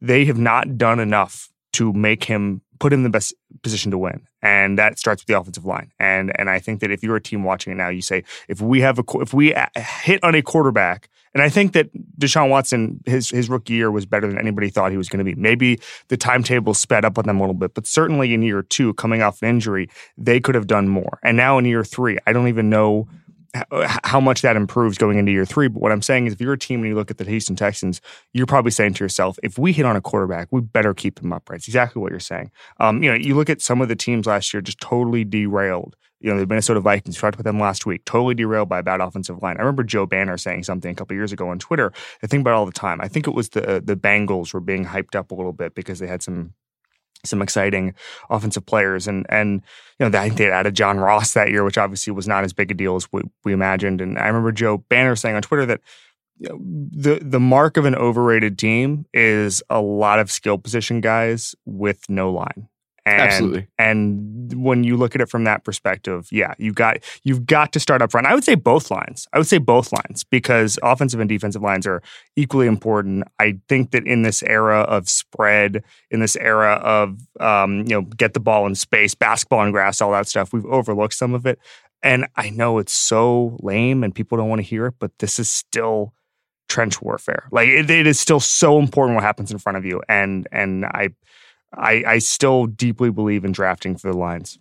they 0.00 0.24
have 0.24 0.38
not 0.38 0.76
done 0.76 0.98
enough 0.98 1.51
to 1.72 1.92
make 1.92 2.24
him 2.24 2.62
put 2.78 2.92
him 2.92 3.00
in 3.00 3.04
the 3.04 3.10
best 3.10 3.32
position 3.62 3.90
to 3.92 3.98
win, 3.98 4.26
and 4.42 4.78
that 4.78 4.98
starts 4.98 5.22
with 5.22 5.28
the 5.28 5.38
offensive 5.38 5.64
line. 5.64 5.92
And 5.98 6.32
and 6.38 6.50
I 6.50 6.58
think 6.58 6.80
that 6.80 6.90
if 6.90 7.02
you're 7.02 7.16
a 7.16 7.22
team 7.22 7.44
watching 7.44 7.72
it 7.72 7.76
now, 7.76 7.88
you 7.88 8.02
say 8.02 8.24
if 8.48 8.60
we 8.60 8.80
have 8.80 8.98
a 8.98 9.04
if 9.20 9.32
we 9.32 9.54
uh, 9.54 9.66
hit 9.76 10.22
on 10.24 10.34
a 10.34 10.42
quarterback, 10.42 11.08
and 11.34 11.42
I 11.42 11.48
think 11.48 11.72
that 11.72 11.90
Deshaun 12.18 12.50
Watson 12.50 13.00
his 13.06 13.30
his 13.30 13.48
rookie 13.48 13.74
year 13.74 13.90
was 13.90 14.04
better 14.04 14.26
than 14.26 14.38
anybody 14.38 14.68
thought 14.68 14.90
he 14.90 14.96
was 14.96 15.08
going 15.08 15.18
to 15.18 15.24
be. 15.24 15.34
Maybe 15.34 15.80
the 16.08 16.16
timetable 16.16 16.74
sped 16.74 17.04
up 17.04 17.18
on 17.18 17.24
them 17.24 17.38
a 17.38 17.40
little 17.40 17.54
bit, 17.54 17.74
but 17.74 17.86
certainly 17.86 18.34
in 18.34 18.42
year 18.42 18.62
two, 18.62 18.94
coming 18.94 19.22
off 19.22 19.42
an 19.42 19.48
injury, 19.48 19.88
they 20.18 20.40
could 20.40 20.54
have 20.54 20.66
done 20.66 20.88
more. 20.88 21.18
And 21.22 21.36
now 21.36 21.58
in 21.58 21.64
year 21.64 21.84
three, 21.84 22.18
I 22.26 22.32
don't 22.32 22.48
even 22.48 22.68
know 22.68 23.08
how 23.54 24.20
much 24.20 24.42
that 24.42 24.56
improves 24.56 24.96
going 24.96 25.18
into 25.18 25.30
year 25.30 25.44
three. 25.44 25.68
But 25.68 25.82
what 25.82 25.92
I'm 25.92 26.02
saying 26.02 26.26
is, 26.26 26.32
if 26.32 26.40
you're 26.40 26.54
a 26.54 26.58
team 26.58 26.80
and 26.80 26.88
you 26.88 26.94
look 26.94 27.10
at 27.10 27.18
the 27.18 27.24
Houston 27.24 27.56
Texans, 27.56 28.00
you're 28.32 28.46
probably 28.46 28.70
saying 28.70 28.94
to 28.94 29.04
yourself, 29.04 29.38
if 29.42 29.58
we 29.58 29.72
hit 29.72 29.84
on 29.84 29.96
a 29.96 30.00
quarterback, 30.00 30.48
we 30.50 30.60
better 30.60 30.94
keep 30.94 31.20
him 31.20 31.32
upright. 31.32 31.58
It's 31.58 31.68
exactly 31.68 32.00
what 32.00 32.10
you're 32.10 32.20
saying. 32.20 32.50
Um, 32.80 33.02
you 33.02 33.10
know, 33.10 33.16
you 33.16 33.34
look 33.34 33.50
at 33.50 33.60
some 33.60 33.82
of 33.82 33.88
the 33.88 33.96
teams 33.96 34.26
last 34.26 34.52
year 34.54 34.60
just 34.62 34.80
totally 34.80 35.24
derailed. 35.24 35.96
You 36.20 36.32
know, 36.32 36.38
the 36.38 36.46
Minnesota 36.46 36.80
Vikings, 36.80 37.16
we 37.16 37.20
talked 37.20 37.36
with 37.36 37.44
them 37.44 37.58
last 37.58 37.84
week, 37.84 38.04
totally 38.04 38.34
derailed 38.34 38.68
by 38.68 38.78
a 38.78 38.82
bad 38.82 39.00
offensive 39.00 39.42
line. 39.42 39.56
I 39.56 39.60
remember 39.60 39.82
Joe 39.82 40.06
Banner 40.06 40.38
saying 40.38 40.62
something 40.62 40.90
a 40.90 40.94
couple 40.94 41.16
years 41.16 41.32
ago 41.32 41.48
on 41.48 41.58
Twitter. 41.58 41.92
I 42.22 42.28
think 42.28 42.42
about 42.42 42.54
all 42.54 42.64
the 42.64 42.72
time. 42.72 43.00
I 43.00 43.08
think 43.08 43.26
it 43.26 43.34
was 43.34 43.50
the 43.50 43.82
the 43.84 43.96
Bengals 43.96 44.54
were 44.54 44.60
being 44.60 44.86
hyped 44.86 45.16
up 45.16 45.32
a 45.32 45.34
little 45.34 45.52
bit 45.52 45.74
because 45.74 45.98
they 45.98 46.06
had 46.06 46.22
some 46.22 46.54
some 47.24 47.42
exciting 47.42 47.94
offensive 48.30 48.66
players. 48.66 49.06
And 49.06 49.26
and 49.28 49.62
you 49.98 50.08
know, 50.08 50.18
I 50.18 50.24
think 50.24 50.38
they 50.38 50.50
added 50.50 50.74
John 50.74 50.98
Ross 50.98 51.34
that 51.34 51.50
year, 51.50 51.64
which 51.64 51.78
obviously 51.78 52.12
was 52.12 52.28
not 52.28 52.44
as 52.44 52.52
big 52.52 52.70
a 52.70 52.74
deal 52.74 52.96
as 52.96 53.10
we, 53.12 53.22
we 53.44 53.52
imagined. 53.52 54.00
And 54.00 54.18
I 54.18 54.26
remember 54.26 54.52
Joe 54.52 54.78
Banner 54.78 55.16
saying 55.16 55.36
on 55.36 55.42
Twitter 55.42 55.66
that 55.66 55.80
you 56.38 56.48
know, 56.48 56.58
the 56.60 57.20
the 57.22 57.40
mark 57.40 57.76
of 57.76 57.84
an 57.84 57.94
overrated 57.94 58.58
team 58.58 59.06
is 59.12 59.62
a 59.70 59.80
lot 59.80 60.18
of 60.18 60.30
skill 60.30 60.58
position 60.58 61.00
guys 61.00 61.54
with 61.64 62.08
no 62.08 62.30
line. 62.32 62.68
And, 63.04 63.20
Absolutely. 63.20 63.66
And 63.78 64.62
when 64.62 64.84
you 64.84 64.96
look 64.96 65.16
at 65.16 65.20
it 65.20 65.28
from 65.28 65.42
that 65.44 65.64
perspective, 65.64 66.28
yeah, 66.30 66.54
you 66.58 66.72
got 66.72 66.98
you've 67.24 67.46
got 67.46 67.72
to 67.72 67.80
start 67.80 68.00
up 68.00 68.12
front. 68.12 68.28
I 68.28 68.34
would 68.34 68.44
say 68.44 68.54
both 68.54 68.92
lines. 68.92 69.26
I 69.32 69.38
would 69.38 69.48
say 69.48 69.58
both 69.58 69.92
lines 69.92 70.22
because 70.22 70.78
offensive 70.84 71.18
and 71.18 71.28
defensive 71.28 71.62
lines 71.62 71.84
are 71.84 72.00
equally 72.36 72.68
important. 72.68 73.24
I 73.40 73.58
think 73.68 73.90
that 73.90 74.06
in 74.06 74.22
this 74.22 74.42
era 74.44 74.80
of 74.82 75.08
spread, 75.08 75.82
in 76.12 76.20
this 76.20 76.36
era 76.36 76.74
of 76.74 77.18
um, 77.40 77.78
you 77.78 77.94
know, 77.94 78.02
get 78.02 78.34
the 78.34 78.40
ball 78.40 78.66
in 78.66 78.76
space, 78.76 79.16
basketball 79.16 79.62
and 79.62 79.72
grass, 79.72 80.00
all 80.00 80.12
that 80.12 80.28
stuff, 80.28 80.52
we've 80.52 80.66
overlooked 80.66 81.14
some 81.14 81.34
of 81.34 81.44
it. 81.44 81.58
And 82.04 82.26
I 82.36 82.50
know 82.50 82.78
it's 82.78 82.92
so 82.92 83.58
lame 83.62 84.04
and 84.04 84.14
people 84.14 84.38
don't 84.38 84.48
want 84.48 84.60
to 84.60 84.66
hear 84.66 84.86
it, 84.86 84.94
but 85.00 85.18
this 85.18 85.38
is 85.40 85.48
still 85.48 86.14
trench 86.68 87.02
warfare. 87.02 87.48
Like 87.50 87.68
it, 87.68 87.90
it 87.90 88.06
is 88.06 88.18
still 88.20 88.40
so 88.40 88.78
important 88.78 89.16
what 89.16 89.24
happens 89.24 89.50
in 89.50 89.58
front 89.58 89.76
of 89.78 89.84
you. 89.84 90.02
And 90.08 90.46
and 90.52 90.84
I 90.86 91.10
I, 91.74 92.04
I 92.06 92.18
still 92.18 92.66
deeply 92.66 93.10
believe 93.10 93.44
in 93.44 93.52
drafting 93.52 93.96
for 93.96 94.10
the 94.10 94.18
Lions. 94.18 94.58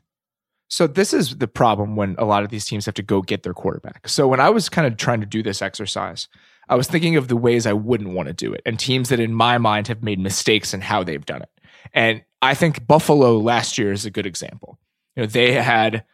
So 0.70 0.88
this 0.88 1.14
is 1.14 1.38
the 1.38 1.50
problem 1.50 1.98
when 1.98 2.16
a 2.18 2.24
lot 2.24 2.44
of 2.44 2.50
these 2.50 2.66
teams 2.66 2.86
have 2.86 2.96
to 2.96 3.04
go 3.04 3.22
get 3.22 3.44
their 3.44 3.54
quarterback. 3.54 4.08
So 4.08 4.28
when 4.28 4.40
I 4.40 4.50
was 4.50 4.70
kind 4.70 4.88
of 4.88 4.96
trying 4.96 5.20
to 5.20 5.26
do 5.26 5.44
this 5.44 5.62
exercise, 5.62 6.30
I 6.70 6.76
was 6.76 6.88
thinking 6.88 7.18
of 7.18 7.28
the 7.28 7.36
ways 7.36 7.66
I 7.66 7.74
wouldn't 7.74 8.12
want 8.12 8.28
to 8.28 8.34
do 8.34 8.54
it 8.54 8.62
and 8.66 8.80
teams 8.80 9.10
that 9.10 9.20
in 9.20 9.34
my 9.34 9.58
mind 9.58 9.90
have 9.90 10.02
made 10.02 10.20
mistakes 10.20 10.74
in 10.74 10.80
how 10.80 11.04
they've 11.04 11.26
done 11.26 11.42
it. 11.42 11.50
And 11.94 12.24
I 12.42 12.54
think 12.54 12.88
Buffalo 12.88 13.38
last 13.38 13.78
year 13.78 13.92
is 13.92 14.06
a 14.06 14.12
good 14.12 14.26
example. 14.26 14.80
You 15.16 15.24
know, 15.24 15.28
they 15.28 15.52
had 15.54 16.06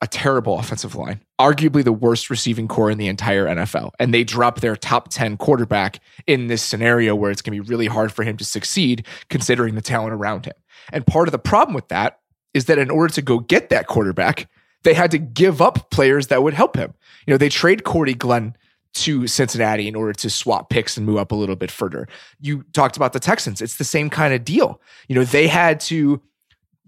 a 0.00 0.06
terrible 0.06 0.58
offensive 0.58 0.94
line, 0.94 1.20
arguably 1.40 1.82
the 1.82 1.92
worst 1.92 2.30
receiving 2.30 2.68
corps 2.68 2.90
in 2.90 2.98
the 2.98 3.08
entire 3.08 3.46
NFL. 3.46 3.90
And 3.98 4.14
they 4.14 4.22
drop 4.22 4.60
their 4.60 4.76
top 4.76 5.08
10 5.08 5.36
quarterback 5.36 6.00
in 6.26 6.46
this 6.46 6.62
scenario 6.62 7.16
where 7.16 7.30
it's 7.30 7.42
going 7.42 7.56
to 7.56 7.62
be 7.62 7.68
really 7.68 7.86
hard 7.86 8.12
for 8.12 8.22
him 8.22 8.36
to 8.36 8.44
succeed 8.44 9.06
considering 9.28 9.74
the 9.74 9.82
talent 9.82 10.14
around 10.14 10.46
him. 10.46 10.54
And 10.92 11.06
part 11.06 11.26
of 11.26 11.32
the 11.32 11.38
problem 11.38 11.74
with 11.74 11.88
that 11.88 12.20
is 12.54 12.66
that 12.66 12.78
in 12.78 12.90
order 12.90 13.12
to 13.14 13.22
go 13.22 13.40
get 13.40 13.70
that 13.70 13.88
quarterback, 13.88 14.48
they 14.84 14.94
had 14.94 15.10
to 15.10 15.18
give 15.18 15.60
up 15.60 15.90
players 15.90 16.28
that 16.28 16.42
would 16.42 16.54
help 16.54 16.76
him. 16.76 16.94
You 17.26 17.34
know, 17.34 17.38
they 17.38 17.48
trade 17.48 17.84
Cordy 17.84 18.14
Glenn 18.14 18.56
to 18.94 19.26
Cincinnati 19.26 19.86
in 19.86 19.94
order 19.94 20.12
to 20.12 20.30
swap 20.30 20.70
picks 20.70 20.96
and 20.96 21.04
move 21.04 21.18
up 21.18 21.32
a 21.32 21.34
little 21.34 21.56
bit 21.56 21.70
further. 21.70 22.08
You 22.40 22.64
talked 22.72 22.96
about 22.96 23.12
the 23.12 23.20
Texans. 23.20 23.60
It's 23.60 23.76
the 23.76 23.84
same 23.84 24.10
kind 24.10 24.32
of 24.32 24.44
deal. 24.44 24.80
You 25.08 25.14
know, 25.14 25.24
they 25.24 25.46
had 25.46 25.80
to 25.80 26.22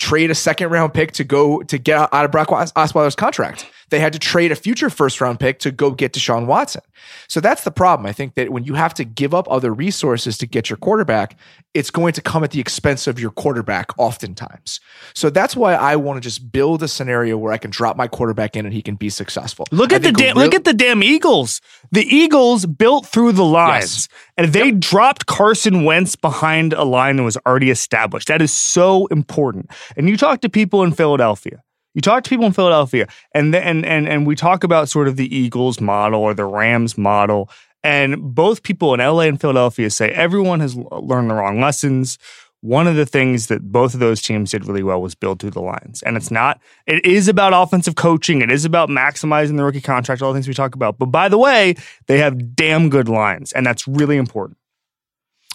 trade 0.00 0.30
a 0.30 0.34
second 0.34 0.70
round 0.70 0.92
pick 0.92 1.12
to 1.12 1.24
go 1.24 1.62
to 1.62 1.78
get 1.78 2.12
out 2.12 2.24
of 2.24 2.32
Brock 2.32 2.48
Osweiler's 2.48 3.14
contract. 3.14 3.66
They 3.90 4.00
had 4.00 4.12
to 4.12 4.18
trade 4.18 4.52
a 4.52 4.56
future 4.56 4.90
first 4.90 5.20
round 5.20 5.40
pick 5.40 5.58
to 5.60 5.70
go 5.70 5.90
get 5.90 6.12
Deshaun 6.12 6.46
Watson. 6.46 6.82
So 7.28 7.40
that's 7.40 7.64
the 7.64 7.70
problem. 7.70 8.06
I 8.06 8.12
think 8.12 8.34
that 8.34 8.50
when 8.50 8.64
you 8.64 8.74
have 8.74 8.94
to 8.94 9.04
give 9.04 9.34
up 9.34 9.50
other 9.50 9.72
resources 9.72 10.38
to 10.38 10.46
get 10.46 10.70
your 10.70 10.76
quarterback, 10.76 11.36
it's 11.74 11.90
going 11.90 12.12
to 12.14 12.20
come 12.20 12.42
at 12.42 12.50
the 12.50 12.60
expense 12.60 13.06
of 13.06 13.20
your 13.20 13.30
quarterback 13.30 13.96
oftentimes. 13.98 14.80
So 15.14 15.30
that's 15.30 15.54
why 15.54 15.74
I 15.74 15.96
want 15.96 16.16
to 16.16 16.20
just 16.20 16.50
build 16.50 16.82
a 16.82 16.88
scenario 16.88 17.36
where 17.38 17.52
I 17.52 17.58
can 17.58 17.70
drop 17.70 17.96
my 17.96 18.08
quarterback 18.08 18.56
in 18.56 18.64
and 18.64 18.74
he 18.74 18.82
can 18.82 18.96
be 18.96 19.08
successful. 19.08 19.66
Look 19.70 19.92
at 19.92 20.02
the 20.02 20.12
da- 20.12 20.26
real- 20.26 20.36
look 20.36 20.54
at 20.54 20.64
the 20.64 20.72
damn 20.72 21.02
Eagles. 21.02 21.60
The 21.92 22.04
Eagles 22.04 22.66
built 22.66 23.06
through 23.06 23.32
the 23.32 23.44
lines 23.44 24.08
yes. 24.10 24.20
and 24.36 24.52
they 24.52 24.66
yep. 24.66 24.78
dropped 24.78 25.26
Carson 25.26 25.84
Wentz 25.84 26.16
behind 26.16 26.72
a 26.72 26.84
line 26.84 27.16
that 27.16 27.22
was 27.22 27.38
already 27.46 27.70
established. 27.70 28.28
That 28.28 28.42
is 28.42 28.52
so 28.52 29.06
important. 29.06 29.70
And 29.96 30.08
you 30.08 30.16
talk 30.16 30.40
to 30.40 30.48
people 30.48 30.82
in 30.82 30.92
Philadelphia 30.92 31.62
you 31.94 32.00
talk 32.00 32.24
to 32.24 32.30
people 32.30 32.46
in 32.46 32.52
Philadelphia, 32.52 33.08
and 33.34 33.54
and 33.54 33.84
and 33.84 34.08
and 34.08 34.26
we 34.26 34.36
talk 34.36 34.64
about 34.64 34.88
sort 34.88 35.08
of 35.08 35.16
the 35.16 35.34
Eagles 35.34 35.80
model 35.80 36.20
or 36.20 36.34
the 36.34 36.44
Rams 36.44 36.96
model, 36.96 37.50
and 37.82 38.34
both 38.34 38.62
people 38.62 38.94
in 38.94 39.00
LA 39.00 39.22
and 39.22 39.40
Philadelphia 39.40 39.90
say 39.90 40.10
everyone 40.10 40.60
has 40.60 40.76
learned 40.76 41.30
the 41.30 41.34
wrong 41.34 41.60
lessons. 41.60 42.18
One 42.62 42.86
of 42.86 42.94
the 42.94 43.06
things 43.06 43.46
that 43.46 43.72
both 43.72 43.94
of 43.94 44.00
those 44.00 44.20
teams 44.20 44.50
did 44.50 44.66
really 44.66 44.82
well 44.82 45.00
was 45.00 45.14
build 45.14 45.40
through 45.40 45.52
the 45.52 45.62
lines. 45.62 46.02
And 46.02 46.14
it's 46.14 46.30
not, 46.30 46.60
it 46.86 47.02
is 47.06 47.26
about 47.26 47.54
offensive 47.54 47.94
coaching. 47.94 48.42
It 48.42 48.52
is 48.52 48.66
about 48.66 48.90
maximizing 48.90 49.56
the 49.56 49.64
rookie 49.64 49.80
contract, 49.80 50.20
all 50.20 50.30
the 50.30 50.36
things 50.36 50.46
we 50.46 50.52
talk 50.52 50.74
about. 50.74 50.98
But 50.98 51.06
by 51.06 51.30
the 51.30 51.38
way, 51.38 51.76
they 52.06 52.18
have 52.18 52.54
damn 52.54 52.90
good 52.90 53.08
lines, 53.08 53.52
and 53.52 53.64
that's 53.64 53.88
really 53.88 54.18
important. 54.18 54.58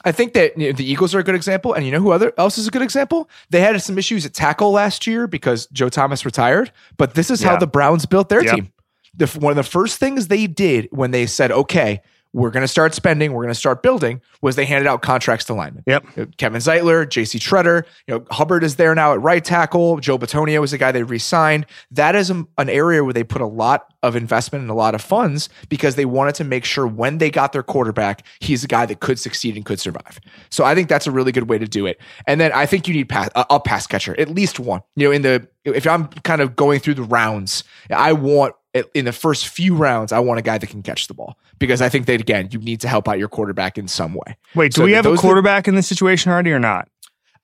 I 0.05 0.11
think 0.11 0.33
that 0.33 0.57
you 0.57 0.67
know, 0.67 0.73
the 0.73 0.89
Eagles 0.89 1.15
are 1.15 1.19
a 1.19 1.23
good 1.23 1.35
example, 1.35 1.73
and 1.73 1.85
you 1.85 1.91
know 1.91 1.99
who 1.99 2.11
other 2.11 2.31
else 2.37 2.57
is 2.57 2.67
a 2.67 2.71
good 2.71 2.83
example? 2.83 3.29
They 3.49 3.59
had 3.59 3.79
some 3.81 3.97
issues 3.97 4.25
at 4.25 4.33
tackle 4.33 4.71
last 4.71 5.07
year 5.07 5.27
because 5.27 5.67
Joe 5.67 5.89
Thomas 5.89 6.25
retired, 6.25 6.71
but 6.97 7.15
this 7.15 7.31
is 7.31 7.41
yeah. 7.41 7.49
how 7.49 7.57
the 7.57 7.67
Browns 7.67 8.05
built 8.05 8.29
their 8.29 8.43
yep. 8.43 8.55
team. 8.55 8.71
The, 9.17 9.27
one 9.39 9.51
of 9.51 9.57
the 9.57 9.63
first 9.63 9.97
things 9.97 10.27
they 10.27 10.45
did 10.45 10.87
when 10.91 11.11
they 11.11 11.25
said, 11.25 11.51
"Okay, 11.51 12.01
we're 12.35 12.51
going 12.51 12.61
to 12.61 12.67
start 12.67 12.93
spending, 12.93 13.31
we're 13.31 13.43
going 13.43 13.53
to 13.53 13.57
start 13.57 13.81
building, 13.81 14.21
was 14.41 14.57
they 14.57 14.65
handed 14.65 14.87
out 14.87 15.01
contracts 15.01 15.45
to 15.45 15.53
linemen. 15.53 15.83
Yep. 15.87 16.35
Kevin 16.37 16.59
Zeitler, 16.59 17.05
JC 17.05 17.39
Tretter, 17.39 17.85
you 18.07 18.13
know, 18.13 18.25
Hubbard 18.29 18.61
is 18.61 18.75
there 18.75 18.93
now 18.93 19.13
at 19.13 19.21
right 19.21 19.43
tackle. 19.43 19.99
Joe 19.99 20.17
Bitonio 20.17 20.61
is 20.61 20.73
a 20.73 20.77
guy 20.77 20.91
they 20.91 21.03
re-signed. 21.03 21.65
That 21.91 22.13
is 22.13 22.29
a, 22.29 22.45
an 22.57 22.69
area 22.69 23.05
where 23.05 23.13
they 23.13 23.23
put 23.23 23.41
a 23.41 23.47
lot 23.47 23.93
of 24.03 24.17
investment 24.17 24.63
and 24.63 24.69
a 24.69 24.73
lot 24.73 24.93
of 24.93 25.01
funds 25.01 25.47
because 25.69 25.95
they 25.95 26.03
wanted 26.03 26.35
to 26.35 26.43
make 26.43 26.65
sure 26.65 26.85
when 26.85 27.19
they 27.19 27.31
got 27.31 27.53
their 27.53 27.63
quarterback, 27.63 28.25
he's 28.41 28.65
a 28.65 28.67
guy 28.67 28.85
that 28.85 28.99
could 28.99 29.17
succeed 29.17 29.55
and 29.55 29.63
could 29.63 29.79
survive. 29.79 30.19
So 30.49 30.65
I 30.65 30.75
think 30.75 30.89
that's 30.89 31.07
a 31.07 31.11
really 31.11 31.31
good 31.31 31.49
way 31.49 31.57
to 31.57 31.67
do 31.67 31.85
it. 31.85 32.01
And 32.27 32.41
then 32.41 32.51
I 32.51 32.65
think 32.65 32.85
you 32.89 32.93
need 32.93 33.07
pass, 33.07 33.29
a, 33.35 33.45
a 33.49 33.59
pass 33.61 33.87
catcher, 33.87 34.13
at 34.19 34.27
least 34.27 34.59
one. 34.59 34.81
You 34.97 35.07
know, 35.07 35.11
in 35.13 35.21
the 35.21 35.47
if 35.63 35.87
I'm 35.87 36.07
kind 36.07 36.41
of 36.41 36.55
going 36.55 36.81
through 36.81 36.95
the 36.95 37.03
rounds, 37.03 37.63
I 37.89 38.11
want 38.13 38.55
in 38.93 39.05
the 39.05 39.13
first 39.13 39.47
few 39.47 39.75
rounds, 39.75 40.11
I 40.11 40.19
want 40.19 40.39
a 40.39 40.41
guy 40.41 40.57
that 40.57 40.67
can 40.67 40.83
catch 40.83 41.07
the 41.07 41.13
ball 41.13 41.37
because 41.59 41.81
I 41.81 41.89
think 41.89 42.05
that 42.07 42.19
again, 42.19 42.49
you 42.51 42.59
need 42.59 42.81
to 42.81 42.87
help 42.87 43.07
out 43.07 43.17
your 43.17 43.29
quarterback 43.29 43.77
in 43.77 43.87
some 43.87 44.13
way. 44.13 44.37
Wait, 44.53 44.73
do 44.73 44.81
So 44.81 44.85
we 44.85 44.91
have 44.93 45.05
a 45.05 45.15
quarterback 45.15 45.67
in 45.67 45.75
this 45.75 45.87
situation 45.87 46.31
already 46.31 46.51
or 46.51 46.59
not? 46.59 46.89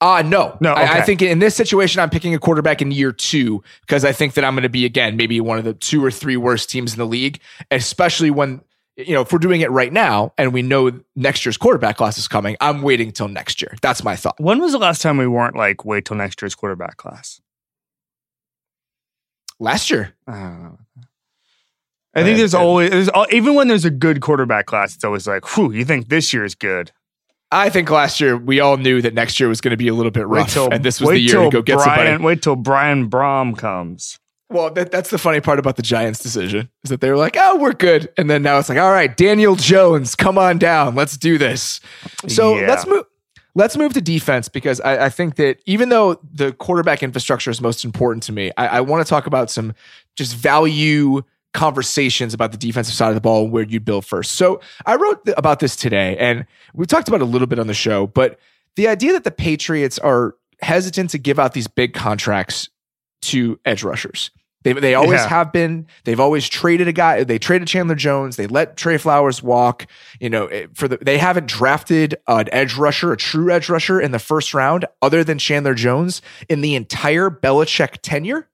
Uh 0.01 0.23
no, 0.23 0.57
No, 0.59 0.73
I, 0.73 0.97
I 0.97 1.01
think 1.03 1.21
in 1.21 1.38
this 1.38 1.55
situation, 1.55 2.01
I'm 2.01 2.09
picking 2.09 2.33
a 2.33 2.39
quarterback 2.39 2.81
in 2.81 2.89
year 2.89 3.11
two 3.11 3.63
because 3.81 4.03
I 4.03 4.11
think 4.11 4.33
that 4.33 4.43
I'm 4.43 4.55
going 4.55 4.63
to 4.63 4.69
be 4.69 4.83
again 4.83 5.15
maybe 5.15 5.39
one 5.39 5.59
of 5.59 5.63
the 5.63 5.75
two 5.75 6.03
or 6.03 6.09
three 6.09 6.38
worst 6.38 6.71
teams 6.71 6.93
in 6.93 6.97
the 6.97 7.05
league, 7.05 7.39
especially 7.69 8.31
when 8.31 8.61
you 8.97 9.13
know 9.13 9.21
if 9.21 9.31
we're 9.31 9.38
doing 9.38 9.61
it 9.61 9.69
right 9.69 9.93
now 9.93 10.33
and 10.39 10.53
we 10.53 10.63
know 10.63 10.91
next 11.15 11.45
year's 11.45 11.55
quarterback 11.55 11.97
class 11.97 12.17
is 12.17 12.27
coming. 12.27 12.57
I'm 12.59 12.81
waiting 12.81 13.09
until 13.09 13.27
next 13.27 13.61
year. 13.61 13.75
That's 13.83 14.03
my 14.03 14.15
thought. 14.15 14.39
When 14.39 14.59
was 14.59 14.71
the 14.71 14.79
last 14.79 15.03
time 15.03 15.17
we 15.17 15.27
weren't 15.27 15.55
like, 15.55 15.85
wait 15.85 16.05
till 16.05 16.17
next 16.17 16.41
year's 16.41 16.55
quarterback 16.55 16.97
class? 16.97 17.39
Last 19.59 19.91
year, 19.91 20.15
I 20.27 20.31
don't 20.31 20.63
know. 20.63 20.79
I 22.13 22.24
think 22.24 22.38
there's 22.38 22.53
always 22.53 22.91
there's 22.91 23.10
even 23.32 23.56
when 23.56 23.68
there's 23.68 23.86
a 23.86 23.89
good 23.89 24.22
quarterback 24.22 24.65
class, 24.65 24.96
it's 24.96 25.03
always 25.03 25.27
like, 25.27 25.56
whew, 25.56 25.72
you 25.72 25.86
think 25.86 26.10
this 26.10 26.34
year 26.34 26.44
is 26.44 26.56
good. 26.56 26.91
I 27.53 27.70
think 27.70 27.89
last 27.89 28.22
year 28.22 28.38
we 28.38 28.60
all 28.60 28.77
knew 28.77 29.01
that 29.01 29.13
next 29.13 29.39
year 29.39 29.50
was 29.50 29.60
going 29.60 29.72
to 29.72 29.77
be 29.77 29.88
a 29.89 29.94
little 29.94 30.12
bit 30.12 30.27
rough, 30.27 30.53
till 30.53 30.70
and 30.72 30.84
this 30.84 31.01
was 31.01 31.10
the 31.10 31.20
year 31.20 31.44
to 31.44 31.50
go 31.50 31.62
get 31.62 31.75
Brian, 31.75 32.08
somebody. 32.08 32.24
Wait 32.24 32.41
till 32.41 32.56
Brian 32.56 33.10
Brohm 33.10 33.58
comes. 33.58 34.18
Well, 34.50 34.70
that, 34.72 34.91
that's 34.91 35.10
the 35.10 35.18
funny 35.18 35.39
part 35.39 35.60
about 35.60 35.77
the 35.77 35.82
Giants' 35.82 36.20
decision 36.20 36.70
is 36.84 36.89
that 36.89 37.00
they 37.00 37.10
were 37.10 37.18
like, 37.18 37.38
"Oh, 37.39 37.58
we're 37.58 37.72
good," 37.74 38.12
and 38.18 38.30
then 38.30 38.41
now 38.44 38.58
it's 38.58 38.68
like, 38.68 38.77
"All 38.77 38.91
right, 38.91 39.15
Daniel 39.15 39.56
Jones, 39.56 40.15
come 40.15 40.38
on 40.38 40.58
down, 40.58 40.96
let's 40.96 41.18
do 41.18 41.38
this." 41.38 41.80
So 42.27 42.58
Yeah. 42.60 42.68
let's 42.68 42.86
move. 42.86 43.06
Let's 43.53 43.75
move 43.75 43.94
to 43.94 44.01
defense 44.01 44.48
because 44.48 44.80
I, 44.80 45.06
I 45.06 45.10
think 45.10 45.36
that 45.36 45.58
even 45.65 45.89
though 45.89 46.22
the 46.34 46.53
quarterback 46.53 47.03
infrastructure 47.03 47.51
is 47.51 47.60
most 47.60 47.84
important 47.84 48.24
to 48.24 48.32
me, 48.32 48.50
I, 48.56 48.68
I 48.68 48.82
want 48.82 49.06
to 49.06 49.10
talk 49.10 49.25
about 49.27 49.51
some 49.51 49.74
just 50.15 50.36
value 50.38 51.22
conversations 51.53 52.34
about 52.34 52.51
the 52.51 52.58
defensive 52.58 52.96
side 52.96 53.10
of 53.10 53.15
the 53.15 53.22
ball 53.22 53.43
and 53.43 53.51
where 53.51 53.63
you'd 53.63 53.86
build 53.86 54.05
first. 54.05 54.34
So 54.34 54.62
I 54.86 54.96
wrote 54.96 55.25
th- 55.25 55.36
about 55.38 55.60
this 55.60 55.75
today, 55.75 56.17
and 56.17 56.46
we 56.74 56.86
talked 56.86 57.08
about 57.08 57.22
it 57.22 57.24
a 57.24 57.27
little 57.27 57.48
bit 57.48 57.60
on 57.60 57.67
the 57.67 57.74
show, 57.74 58.08
but 58.08 58.39
the 58.75 58.88
idea 58.88 59.13
that 59.13 59.24
the 59.25 59.31
Patriots 59.31 60.00
are 60.00 60.36
hesitant 60.62 61.10
to 61.12 61.17
give 61.17 61.39
out 61.39 61.53
these 61.53 61.67
big 61.67 61.93
contracts 61.93 62.70
to 63.24 63.60
edge 63.65 63.84
rushers. 63.84 64.31
They, 64.63 64.74
they 64.74 64.93
always 64.93 65.22
Yeah. 65.22 65.27
have 65.29 65.51
been. 65.51 65.88
They've 66.03 66.20
always 66.20 66.48
traded 66.48 66.88
a 66.88 66.91
guy. 66.93 67.24
They 67.24 67.39
traded 67.39 67.67
Chandler 67.67 67.96
Jones. 67.96 68.36
They 68.36 68.46
let 68.46 68.77
Trey 68.77 68.98
Flowers 68.98 69.41
walk. 69.41 69.88
You 70.20 70.29
know, 70.29 70.46
eh, 70.48 70.67
for 70.75 70.88
the 70.88 70.98
they 70.98 71.17
haven't 71.17 71.48
drafted 71.48 72.15
an 72.27 72.48
edge 72.51 72.75
rusher, 72.77 73.12
a 73.12 73.17
true 73.17 73.51
edge 73.51 73.70
rusher 73.70 74.00
in 74.00 74.12
the 74.12 74.20
first 74.20 74.53
round, 74.53 74.86
other 75.01 75.24
than 75.24 75.39
Chandler 75.39 75.74
Jones 75.74 76.22
in 76.48 76.62
the 76.62 76.75
entire 76.75 77.31
Belichick 77.31 77.98
tenure. 78.03 78.48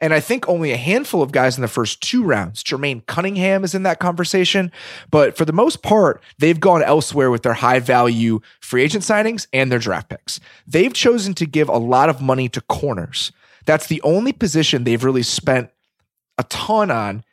And 0.00 0.14
I 0.14 0.20
think 0.20 0.48
only 0.48 0.72
a 0.72 0.76
handful 0.76 1.22
of 1.22 1.32
guys 1.32 1.56
in 1.56 1.62
the 1.62 1.68
first 1.68 2.00
two 2.00 2.22
rounds. 2.22 2.62
Jermaine 2.62 3.04
Cunningham 3.06 3.64
is 3.64 3.74
in 3.74 3.82
that 3.82 3.98
conversation. 3.98 4.70
But 5.10 5.36
for 5.36 5.44
the 5.44 5.52
most 5.52 5.82
part, 5.82 6.22
they've 6.38 6.58
gone 6.58 6.82
elsewhere 6.82 7.30
with 7.30 7.42
their 7.42 7.54
high 7.54 7.80
value 7.80 8.40
free 8.60 8.82
agent 8.82 9.04
signings 9.04 9.46
and 9.52 9.70
their 9.70 9.78
draft 9.78 10.08
picks. 10.08 10.40
They've 10.66 10.92
chosen 10.92 11.34
to 11.34 11.46
give 11.46 11.68
a 11.68 11.78
lot 11.78 12.08
of 12.08 12.20
money 12.20 12.48
to 12.50 12.60
corners. 12.62 13.32
That's 13.66 13.86
the 13.86 14.00
only 14.02 14.32
position 14.32 14.84
they've 14.84 15.02
really 15.02 15.22
spent 15.22 15.70
a 16.38 16.44
ton 16.44 16.90
on 16.90 17.24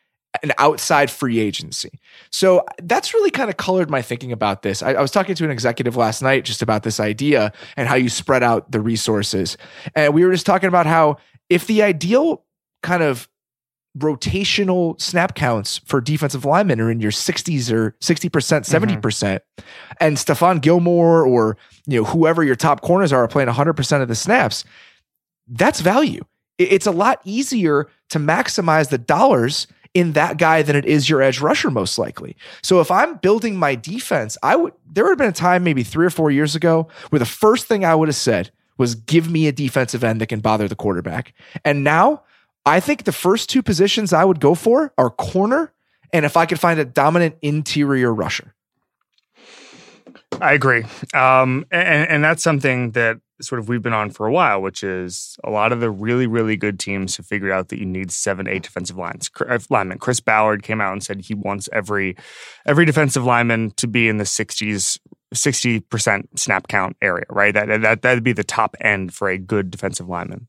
an 0.44 0.52
outside 0.58 1.10
free 1.10 1.40
agency. 1.40 2.00
So 2.30 2.66
that's 2.84 3.14
really 3.14 3.32
kind 3.32 3.50
of 3.50 3.58
colored 3.58 3.90
my 3.90 4.02
thinking 4.02 4.32
about 4.32 4.62
this. 4.62 4.84
I, 4.84 4.94
I 4.94 5.02
was 5.02 5.12
talking 5.12 5.36
to 5.36 5.46
an 5.46 5.52
executive 5.52 5.96
last 5.96 6.22
night 6.22 6.46
just 6.46 6.62
about 6.62 6.84
this 6.84 7.00
idea 7.00 7.54
and 7.78 7.88
how 7.88 7.96
you 7.96 8.10
spread 8.10 8.44
out 8.44 8.72
the 8.72 8.82
resources. 8.82 9.58
And 9.96 10.14
we 10.14 10.26
were 10.26 10.32
just 10.32 10.46
talking 10.46 10.68
about 10.68 10.86
how 10.86 11.18
if 11.50 11.68
the 11.68 11.84
ideal 11.84 12.44
kind 12.86 13.04
of 13.04 13.28
rotational 13.98 15.00
snap 15.00 15.36
counts 15.36 15.80
for 15.86 16.02
defensive 16.02 16.44
linemen 16.44 16.82
are 16.82 16.92
in 16.92 17.00
your 17.00 17.12
60s 17.12 17.72
or 17.72 17.92
60%, 18.02 18.30
70%, 18.30 18.68
mm-hmm. 18.68 19.00
percent 19.00 19.44
and 20.00 20.18
Stephon 20.18 20.62
Gilmore 20.62 21.26
or 21.26 21.58
you 21.88 22.02
know 22.02 22.04
whoever 22.04 22.44
your 22.44 22.56
top 22.56 22.82
corners 22.82 23.14
are 23.14 23.24
are 23.24 23.28
playing 23.28 23.50
100% 23.50 24.02
of 24.02 24.08
the 24.08 24.16
snaps, 24.16 24.66
that's 25.48 25.80
value. 25.80 26.24
It's 26.58 26.88
a 26.88 26.92
lot 26.92 27.22
easier 27.24 27.90
to 28.10 28.20
maximize 28.20 28.90
the 28.90 28.98
dollars 28.98 29.68
in 29.94 30.12
that 30.12 30.38
guy 30.38 30.62
than 30.62 30.76
it 30.76 30.86
is 30.86 31.10
your 31.10 31.22
edge 31.22 31.40
rusher, 31.40 31.72
most 31.72 31.98
likely. 31.98 32.36
So 32.62 32.82
if 32.82 32.92
I'm 32.92 33.16
building 33.18 33.56
my 33.56 33.76
defense, 33.76 34.38
I 34.44 34.56
would 34.58 34.74
there 34.92 35.06
would 35.06 35.12
have 35.12 35.18
been 35.18 35.30
a 35.30 35.32
time 35.32 35.64
maybe 35.64 35.84
three 35.84 36.06
or 36.06 36.10
four 36.10 36.32
years 36.32 36.56
ago 36.56 36.90
where 37.10 37.20
the 37.20 37.26
first 37.26 37.66
thing 37.66 37.86
I 37.86 37.96
would 37.96 38.10
have 38.10 38.16
said 38.16 38.52
was 38.78 38.96
give 38.96 39.30
me 39.32 39.48
a 39.48 39.54
defensive 39.54 40.04
end 40.04 40.20
that 40.20 40.28
can 40.28 40.42
bother 40.42 40.68
the 40.68 40.76
quarterback. 40.76 41.34
And 41.64 41.84
now 41.84 42.24
I 42.66 42.80
think 42.80 43.04
the 43.04 43.12
first 43.12 43.50
two 43.50 43.62
positions 43.62 44.12
I 44.14 44.26
would 44.26 44.40
go 44.40 44.56
for 44.56 44.94
are 44.98 45.10
corner 45.10 45.72
and 46.12 46.26
if 46.26 46.38
I 46.38 46.46
could 46.46 46.60
find 46.60 46.80
a 46.80 46.86
dominant 46.86 47.36
interior 47.42 48.14
rusher. 48.14 48.56
I 50.42 50.54
agree, 50.54 50.84
um, 51.14 51.66
and 51.72 52.10
and 52.10 52.24
that's 52.24 52.44
something 52.44 52.92
that 52.92 53.20
sort 53.42 53.60
of 53.60 53.68
we've 53.68 53.82
been 53.82 53.94
on 53.94 54.12
for 54.12 54.26
a 54.26 54.32
while, 54.32 54.62
which 54.62 54.84
is 54.84 55.38
a 55.44 55.50
lot 55.50 55.72
of 55.72 55.80
the 55.80 55.90
really 55.90 56.28
really 56.28 56.58
good 56.58 56.80
teams 56.80 57.18
have 57.18 57.26
figured 57.26 57.52
out 57.52 57.70
that 57.70 57.80
you 57.80 57.86
need 57.86 58.12
seven 58.12 58.48
eight 58.48 58.64
defensive 58.64 58.98
lines 58.98 59.30
uh, 59.40 59.60
linemen. 59.70 59.98
Chris 60.00 60.20
Ballard 60.20 60.64
came 60.64 60.82
out 60.82 60.94
and 60.94 61.04
said 61.04 61.22
he 61.22 61.34
wants 61.34 61.70
every 61.72 62.18
every 62.66 62.86
defensive 62.86 63.24
lineman 63.24 63.72
to 63.72 63.88
be 63.88 64.08
in 64.08 64.18
the 64.18 64.26
sixties. 64.26 65.00
60% 65.34 66.40
snap 66.40 66.70
count 66.70 66.96
area, 67.02 67.26
right? 67.30 67.54
That, 67.54 67.82
that 67.82 68.04
that'd 68.04 68.24
be 68.24 68.32
the 68.32 68.44
top 68.44 68.78
end 68.80 69.14
for 69.14 69.28
a 69.28 69.38
good 69.38 69.70
defensive 69.70 70.08
lineman. 70.08 70.48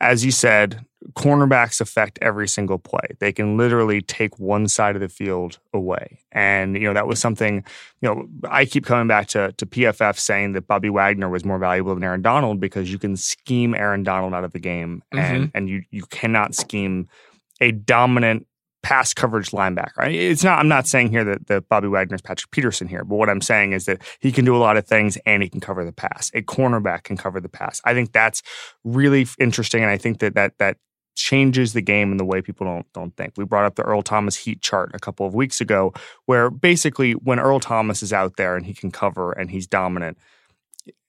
As 0.00 0.24
you 0.24 0.30
said, 0.30 0.84
cornerbacks 1.12 1.80
affect 1.80 2.18
every 2.22 2.48
single 2.48 2.78
play. 2.78 3.08
They 3.18 3.32
can 3.32 3.56
literally 3.56 4.00
take 4.00 4.38
one 4.38 4.66
side 4.68 4.94
of 4.94 5.00
the 5.00 5.08
field 5.08 5.58
away. 5.72 6.18
And, 6.32 6.76
you 6.76 6.84
know, 6.84 6.94
that 6.94 7.06
was 7.06 7.20
something, 7.20 7.64
you 8.00 8.08
know, 8.08 8.26
I 8.48 8.64
keep 8.64 8.86
coming 8.86 9.06
back 9.06 9.28
to, 9.28 9.52
to 9.52 9.66
PFF 9.66 10.18
saying 10.18 10.52
that 10.52 10.66
Bobby 10.66 10.88
Wagner 10.88 11.28
was 11.28 11.44
more 11.44 11.58
valuable 11.58 11.94
than 11.94 12.04
Aaron 12.04 12.22
Donald 12.22 12.60
because 12.60 12.90
you 12.90 12.98
can 12.98 13.16
scheme 13.16 13.74
Aaron 13.74 14.02
Donald 14.02 14.34
out 14.34 14.44
of 14.44 14.52
the 14.52 14.58
game 14.58 15.02
mm-hmm. 15.12 15.18
and, 15.18 15.50
and 15.54 15.68
you, 15.68 15.82
you 15.90 16.04
cannot 16.06 16.54
scheme 16.54 17.08
a 17.60 17.70
dominant 17.70 18.46
pass 18.84 19.14
coverage 19.14 19.50
linebacker. 19.50 20.12
It's 20.14 20.44
not, 20.44 20.58
I'm 20.58 20.68
not 20.68 20.86
saying 20.86 21.08
here 21.08 21.24
that, 21.24 21.46
that 21.46 21.68
Bobby 21.70 21.88
Wagner 21.88 22.16
is 22.16 22.22
Patrick 22.22 22.50
Peterson 22.50 22.86
here, 22.86 23.02
but 23.02 23.16
what 23.16 23.30
I'm 23.30 23.40
saying 23.40 23.72
is 23.72 23.86
that 23.86 24.02
he 24.20 24.30
can 24.30 24.44
do 24.44 24.54
a 24.54 24.58
lot 24.58 24.76
of 24.76 24.86
things 24.86 25.16
and 25.24 25.42
he 25.42 25.48
can 25.48 25.60
cover 25.60 25.84
the 25.86 25.92
pass. 25.92 26.30
A 26.34 26.42
cornerback 26.42 27.04
can 27.04 27.16
cover 27.16 27.40
the 27.40 27.48
pass. 27.48 27.80
I 27.84 27.94
think 27.94 28.12
that's 28.12 28.42
really 28.84 29.26
interesting. 29.40 29.80
And 29.82 29.90
I 29.90 29.96
think 29.96 30.18
that 30.18 30.34
that, 30.34 30.58
that 30.58 30.76
changes 31.16 31.72
the 31.72 31.80
game 31.80 32.12
in 32.12 32.18
the 32.18 32.24
way 32.24 32.42
people 32.42 32.66
don't 32.66 32.92
don't 32.92 33.16
think. 33.16 33.34
We 33.36 33.44
brought 33.44 33.64
up 33.64 33.76
the 33.76 33.84
Earl 33.84 34.02
Thomas 34.02 34.36
heat 34.36 34.60
chart 34.60 34.90
a 34.94 34.98
couple 34.98 35.24
of 35.24 35.32
weeks 35.32 35.60
ago, 35.60 35.94
where 36.26 36.50
basically 36.50 37.12
when 37.12 37.38
Earl 37.38 37.60
Thomas 37.60 38.02
is 38.02 38.12
out 38.12 38.36
there 38.36 38.56
and 38.56 38.66
he 38.66 38.74
can 38.74 38.90
cover 38.90 39.30
and 39.30 39.48
he's 39.48 39.68
dominant, 39.68 40.18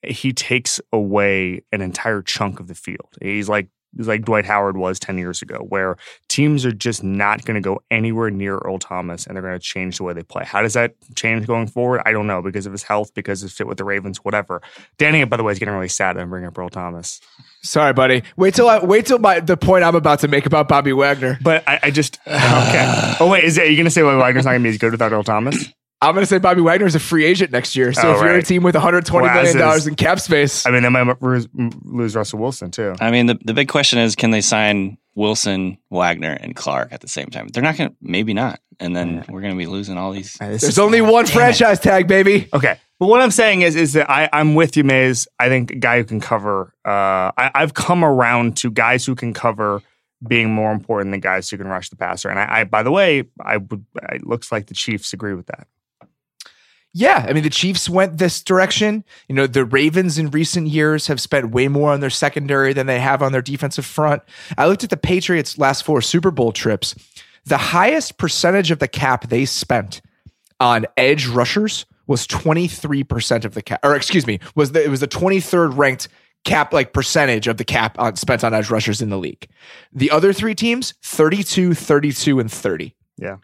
he 0.03 0.31
takes 0.31 0.79
away 0.93 1.63
an 1.71 1.81
entire 1.81 2.21
chunk 2.21 2.59
of 2.59 2.67
the 2.67 2.75
field. 2.75 3.17
He's 3.19 3.49
like 3.49 3.67
like 3.97 4.25
Dwight 4.25 4.45
Howard 4.45 4.77
was 4.77 4.99
10 4.99 5.17
years 5.17 5.41
ago, 5.41 5.59
where 5.69 5.97
teams 6.27 6.65
are 6.65 6.71
just 6.71 7.03
not 7.03 7.45
going 7.45 7.55
to 7.55 7.61
go 7.61 7.81
anywhere 7.91 8.29
near 8.29 8.57
Earl 8.57 8.79
Thomas 8.79 9.25
and 9.25 9.35
they're 9.35 9.43
going 9.43 9.53
to 9.53 9.59
change 9.59 9.97
the 9.97 10.03
way 10.03 10.13
they 10.13 10.23
play. 10.23 10.43
How 10.45 10.61
does 10.61 10.73
that 10.73 10.95
change 11.15 11.47
going 11.47 11.67
forward? 11.67 12.01
I 12.05 12.11
don't 12.11 12.27
know 12.27 12.41
because 12.41 12.65
of 12.65 12.71
his 12.71 12.83
health, 12.83 13.13
because 13.13 13.41
of 13.41 13.49
his 13.49 13.57
fit 13.57 13.67
with 13.67 13.77
the 13.77 13.83
Ravens, 13.83 14.17
whatever. 14.17 14.61
Danny, 14.97 15.23
by 15.23 15.37
the 15.37 15.43
way, 15.43 15.51
is 15.51 15.59
getting 15.59 15.73
really 15.73 15.87
sad 15.87 16.17
and 16.17 16.29
bringing 16.29 16.47
up 16.47 16.57
Earl 16.57 16.69
Thomas. 16.69 17.21
Sorry, 17.63 17.93
buddy. 17.93 18.23
Wait 18.37 18.53
till 18.53 18.69
I 18.69 18.83
wait 18.83 19.07
till 19.07 19.19
my 19.19 19.39
the 19.39 19.57
point 19.57 19.83
I'm 19.83 19.95
about 19.95 20.19
to 20.19 20.27
make 20.27 20.45
about 20.45 20.67
Bobby 20.67 20.93
Wagner. 20.93 21.39
But 21.41 21.63
I, 21.67 21.79
I 21.83 21.91
just 21.91 22.19
okay. 22.27 23.15
Oh 23.19 23.29
wait, 23.31 23.43
is 23.43 23.57
it, 23.57 23.63
are 23.63 23.65
you 23.67 23.75
going 23.75 23.85
to 23.85 23.91
say 23.91 24.03
well, 24.03 24.17
Wagner's 24.17 24.45
not 24.45 24.51
going 24.51 24.61
to 24.61 24.67
be 24.67 24.69
as 24.69 24.77
good 24.77 24.91
without 24.91 25.11
Earl 25.11 25.23
Thomas? 25.23 25.65
I'm 26.01 26.13
going 26.13 26.23
to 26.23 26.27
say 26.27 26.37
Bobby 26.37 26.61
Wagner 26.61 26.85
is 26.85 26.95
a 26.95 26.99
free 26.99 27.25
agent 27.25 27.51
next 27.51 27.75
year. 27.75 27.93
So 27.93 28.01
Oh, 28.03 28.15
if 28.15 28.21
you're 28.21 28.35
a 28.35 28.43
team 28.43 28.63
with 28.63 28.75
120 28.75 29.27
million 29.27 29.57
dollars 29.57 29.87
in 29.87 29.95
cap 29.95 30.19
space, 30.19 30.65
I 30.65 30.71
mean, 30.71 30.83
they 30.83 30.89
might 30.89 31.21
lose, 31.21 31.47
lose 31.53 32.15
Russell 32.15 32.39
Wilson 32.39 32.69
too. 32.71 32.93
I 32.99 33.11
mean, 33.11 33.25
the, 33.27 33.39
the 33.43 33.53
big 33.53 33.69
question 33.69 33.99
is 33.99 34.15
can 34.15 34.31
they 34.31 34.41
sign 34.41 34.97
Wilson, 35.15 35.77
Wagner, 35.89 36.37
and 36.39 36.55
Clark 36.55 36.89
at 36.91 37.01
the 37.01 37.07
same 37.07 37.27
time? 37.27 37.47
They're 37.47 37.63
not 37.63 37.77
going 37.77 37.89
to, 37.91 37.95
maybe 38.01 38.33
not. 38.33 38.59
And 38.79 38.93
then 38.95 39.23
we're 39.29 39.39
going 39.41 39.53
to 39.53 39.57
be 39.57 39.67
losing 39.67 39.97
all 39.97 40.11
these. 40.11 40.33
there's 40.33 40.77
only 40.79 40.99
one 40.99 41.25
franchise 41.25 41.79
tag, 41.79 42.07
baby. 42.07 42.49
Okay. 42.53 42.77
But 42.99 43.07
what 43.07 43.21
I'm 43.21 43.31
saying 43.31 43.61
is, 43.61 43.75
is 43.75 43.93
that 43.93 44.09
I, 44.09 44.29
I'm 44.33 44.53
with 44.55 44.75
you, 44.77 44.83
Mays. 44.83 45.27
I 45.39 45.47
think 45.49 45.71
a 45.71 45.75
guy 45.75 45.97
who 45.97 46.03
can 46.03 46.19
cover. 46.19 46.73
Uh, 46.85 47.31
I, 47.37 47.51
I've 47.55 47.73
come 47.73 48.03
around 48.03 48.57
to 48.57 48.71
guys 48.71 49.05
who 49.05 49.15
can 49.15 49.33
cover 49.33 49.81
being 50.25 50.53
more 50.53 50.71
important 50.71 51.11
than 51.11 51.19
guys 51.19 51.49
who 51.49 51.57
can 51.57 51.67
rush 51.67 51.89
the 51.89 51.95
passer. 51.95 52.29
And 52.29 52.39
I, 52.39 52.61
I 52.61 52.63
by 52.63 52.83
the 52.83 52.91
way, 52.91 53.23
I 53.39 53.57
would. 53.57 53.85
It 54.11 54.25
looks 54.25 54.51
like 54.51 54.67
the 54.67 54.73
Chiefs 54.73 55.13
agree 55.13 55.33
with 55.33 55.47
that. 55.47 55.67
Yeah, 56.97 57.25
I 57.27 57.33
mean 57.33 57.43
the 57.43 57.49
Chiefs 57.49 57.89
went 57.89 58.19
this 58.19 58.41
direction. 58.41 59.03
You 59.27 59.35
know, 59.35 59.47
the 59.47 59.65
Ravens 59.65 60.17
in 60.17 60.31
recent 60.31 60.67
years 60.67 61.07
have 61.07 61.19
spent 61.19 61.51
way 61.51 61.67
more 61.67 61.91
on 61.91 61.99
their 61.99 62.09
secondary 62.09 62.71
than 62.71 62.87
they 62.87 63.01
have 63.01 63.21
on 63.21 63.33
their 63.33 63.41
defensive 63.41 63.85
front. 63.85 64.23
I 64.57 64.65
looked 64.67 64.85
at 64.85 64.91
the 64.91 64.95
Patriots' 64.95 65.57
last 65.57 65.83
four 65.83 66.01
Super 66.01 66.31
Bowl 66.31 66.53
trips. 66.53 66.95
The 67.43 67.57
highest 67.57 68.17
percentage 68.17 68.71
of 68.71 68.79
the 68.79 68.87
cap 68.87 69.27
they 69.27 69.43
spent 69.43 70.01
on 70.61 70.85
edge 70.95 71.27
rushers 71.27 71.85
was 72.07 72.25
23% 72.27 73.43
of 73.43 73.55
the 73.55 73.61
cap 73.61 73.81
or 73.83 73.93
excuse 73.93 74.25
me, 74.25 74.39
was 74.55 74.71
the, 74.71 74.81
it 74.81 74.89
was 74.89 75.01
the 75.01 75.07
23rd 75.09 75.77
ranked 75.77 76.07
cap 76.45 76.71
like 76.71 76.93
percentage 76.93 77.49
of 77.49 77.57
the 77.57 77.65
cap 77.65 77.99
on, 77.99 78.15
spent 78.15 78.41
on 78.41 78.53
edge 78.53 78.69
rushers 78.69 79.01
in 79.01 79.09
the 79.09 79.17
league. 79.17 79.49
The 79.91 80.11
other 80.11 80.31
three 80.31 80.55
teams 80.55 80.93
32, 81.01 81.73
32 81.73 82.39
and 82.39 82.49
30. 82.49 82.95
Yeah. 83.17 83.35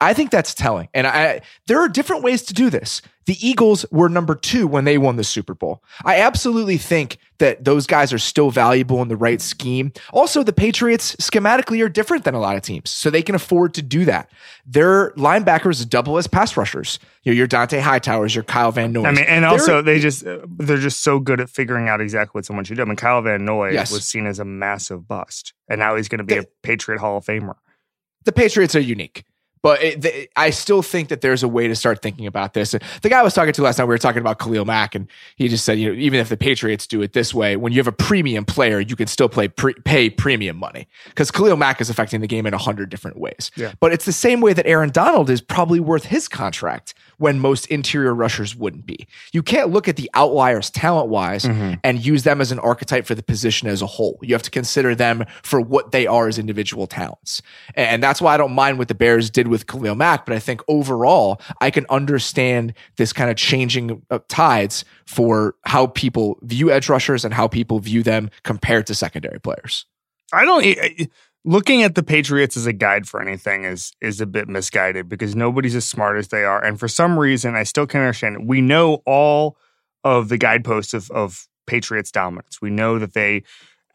I 0.00 0.12
think 0.12 0.30
that's 0.30 0.52
telling. 0.52 0.88
And 0.92 1.06
I 1.06 1.40
there 1.66 1.80
are 1.80 1.88
different 1.88 2.22
ways 2.22 2.42
to 2.44 2.54
do 2.54 2.68
this. 2.70 3.00
The 3.24 3.36
Eagles 3.44 3.84
were 3.90 4.08
number 4.08 4.36
2 4.36 4.68
when 4.68 4.84
they 4.84 4.98
won 4.98 5.16
the 5.16 5.24
Super 5.24 5.52
Bowl. 5.54 5.82
I 6.04 6.20
absolutely 6.20 6.76
think 6.76 7.18
that 7.38 7.64
those 7.64 7.84
guys 7.86 8.12
are 8.12 8.18
still 8.18 8.50
valuable 8.50 9.02
in 9.02 9.08
the 9.08 9.16
right 9.16 9.40
scheme. 9.40 9.92
Also, 10.12 10.44
the 10.44 10.52
Patriots 10.52 11.16
schematically 11.16 11.82
are 11.84 11.88
different 11.88 12.22
than 12.24 12.34
a 12.34 12.38
lot 12.38 12.54
of 12.56 12.62
teams, 12.62 12.88
so 12.90 13.10
they 13.10 13.22
can 13.22 13.34
afford 13.34 13.74
to 13.74 13.82
do 13.82 14.04
that. 14.04 14.30
Their 14.64 15.10
linebackers 15.12 15.88
double 15.88 16.18
as 16.18 16.26
pass 16.28 16.56
rushers. 16.56 16.98
You 17.24 17.32
know, 17.32 17.36
your 17.38 17.48
Dont'a 17.48 17.80
Hightowers, 17.80 18.34
your 18.34 18.44
Kyle 18.44 18.70
Van 18.70 18.92
Noy. 18.92 19.04
I 19.06 19.10
mean, 19.12 19.24
and 19.24 19.44
also 19.44 19.82
they 19.82 19.98
just 19.98 20.22
they're 20.24 20.76
just 20.76 21.02
so 21.02 21.18
good 21.18 21.40
at 21.40 21.48
figuring 21.50 21.88
out 21.88 22.00
exactly 22.00 22.38
what 22.38 22.44
someone 22.44 22.64
should 22.64 22.76
do. 22.76 22.82
I 22.82 22.86
mean, 22.86 22.96
Kyle 22.96 23.22
Van 23.22 23.44
Noy 23.44 23.70
Yes. 23.72 23.90
was 23.90 24.04
seen 24.04 24.26
as 24.26 24.38
a 24.38 24.44
massive 24.44 25.08
bust, 25.08 25.52
and 25.68 25.80
now 25.80 25.96
he's 25.96 26.08
going 26.08 26.18
to 26.18 26.24
be 26.24 26.34
They- 26.34 26.40
a 26.40 26.46
Patriot 26.62 27.00
Hall 27.00 27.16
of 27.16 27.24
Famer. 27.24 27.54
the 28.24 28.32
Patriots 28.32 28.76
are 28.76 28.80
unique. 28.80 29.24
But 29.66 29.82
it, 29.82 30.30
I 30.36 30.50
still 30.50 30.80
think 30.80 31.08
that 31.08 31.22
there's 31.22 31.42
a 31.42 31.48
way 31.48 31.66
to 31.66 31.74
start 31.74 32.00
thinking 32.00 32.28
about 32.28 32.54
this. 32.54 32.70
The 32.70 33.08
guy 33.08 33.18
I 33.18 33.22
was 33.22 33.34
talking 33.34 33.52
to 33.52 33.62
last 33.62 33.78
night, 33.78 33.86
we 33.86 33.88
were 33.88 33.98
talking 33.98 34.20
about 34.20 34.38
Khalil 34.38 34.64
Mack, 34.64 34.94
and 34.94 35.08
he 35.34 35.48
just 35.48 35.64
said, 35.64 35.76
you 35.76 35.88
know, 35.88 35.98
even 35.98 36.20
if 36.20 36.28
the 36.28 36.36
Patriots 36.36 36.86
do 36.86 37.02
it 37.02 37.14
this 37.14 37.34
way, 37.34 37.56
when 37.56 37.72
you 37.72 37.80
have 37.80 37.88
a 37.88 37.92
premium 37.92 38.44
player, 38.44 38.78
you 38.78 38.94
can 38.94 39.08
still 39.08 39.28
play 39.28 39.48
pre- 39.48 39.74
pay 39.84 40.08
premium 40.08 40.56
money 40.56 40.86
because 41.06 41.32
Khalil 41.32 41.56
Mack 41.56 41.80
is 41.80 41.90
affecting 41.90 42.20
the 42.20 42.28
game 42.28 42.46
in 42.46 42.54
a 42.54 42.58
hundred 42.58 42.90
different 42.90 43.18
ways. 43.18 43.50
Yeah. 43.56 43.72
But 43.80 43.92
it's 43.92 44.04
the 44.04 44.12
same 44.12 44.40
way 44.40 44.52
that 44.52 44.68
Aaron 44.68 44.90
Donald 44.90 45.28
is 45.30 45.40
probably 45.40 45.80
worth 45.80 46.04
his 46.04 46.28
contract 46.28 46.94
when 47.18 47.40
most 47.40 47.66
interior 47.66 48.14
rushers 48.14 48.54
wouldn't 48.54 48.86
be. 48.86 49.06
You 49.32 49.42
can't 49.42 49.70
look 49.70 49.88
at 49.88 49.96
the 49.96 50.10
outliers 50.14 50.70
talent 50.70 51.08
wise 51.08 51.44
mm-hmm. 51.44 51.74
and 51.82 52.04
use 52.04 52.24
them 52.24 52.40
as 52.40 52.52
an 52.52 52.58
archetype 52.58 53.06
for 53.06 53.14
the 53.14 53.22
position 53.22 53.68
as 53.68 53.82
a 53.82 53.86
whole. 53.86 54.18
You 54.22 54.34
have 54.34 54.42
to 54.42 54.50
consider 54.50 54.94
them 54.94 55.24
for 55.42 55.60
what 55.60 55.92
they 55.92 56.06
are 56.06 56.28
as 56.28 56.38
individual 56.38 56.86
talents. 56.86 57.42
And 57.74 58.02
that's 58.02 58.20
why 58.20 58.34
I 58.34 58.36
don't 58.36 58.52
mind 58.52 58.78
what 58.78 58.88
the 58.88 58.94
Bears 58.94 59.30
did 59.30 59.48
with 59.48 59.66
Khalil 59.66 59.94
Mack, 59.94 60.26
but 60.26 60.34
I 60.34 60.38
think 60.38 60.62
overall 60.68 61.40
I 61.60 61.70
can 61.70 61.86
understand 61.88 62.74
this 62.96 63.12
kind 63.12 63.30
of 63.30 63.36
changing 63.36 64.02
of 64.10 64.26
tides 64.28 64.84
for 65.06 65.54
how 65.64 65.86
people 65.88 66.38
view 66.42 66.70
edge 66.70 66.88
rushers 66.88 67.24
and 67.24 67.32
how 67.32 67.48
people 67.48 67.78
view 67.78 68.02
them 68.02 68.30
compared 68.42 68.86
to 68.88 68.94
secondary 68.94 69.40
players. 69.40 69.86
I 70.32 70.44
don't. 70.44 71.10
Looking 71.48 71.84
at 71.84 71.94
the 71.94 72.02
Patriots 72.02 72.56
as 72.56 72.66
a 72.66 72.72
guide 72.72 73.06
for 73.06 73.22
anything 73.22 73.62
is 73.62 73.92
is 74.00 74.20
a 74.20 74.26
bit 74.26 74.48
misguided 74.48 75.08
because 75.08 75.36
nobody's 75.36 75.76
as 75.76 75.84
smart 75.84 76.18
as 76.18 76.26
they 76.28 76.42
are, 76.42 76.62
and 76.62 76.78
for 76.78 76.88
some 76.88 77.16
reason, 77.16 77.54
I 77.54 77.62
still 77.62 77.86
can't 77.86 78.02
understand. 78.02 78.48
We 78.48 78.60
know 78.60 79.02
all 79.06 79.56
of 80.02 80.28
the 80.28 80.38
guideposts 80.38 80.92
of, 80.92 81.08
of 81.12 81.46
Patriots 81.68 82.10
dominance. 82.10 82.60
We 82.60 82.70
know 82.70 82.98
that 82.98 83.14
they 83.14 83.44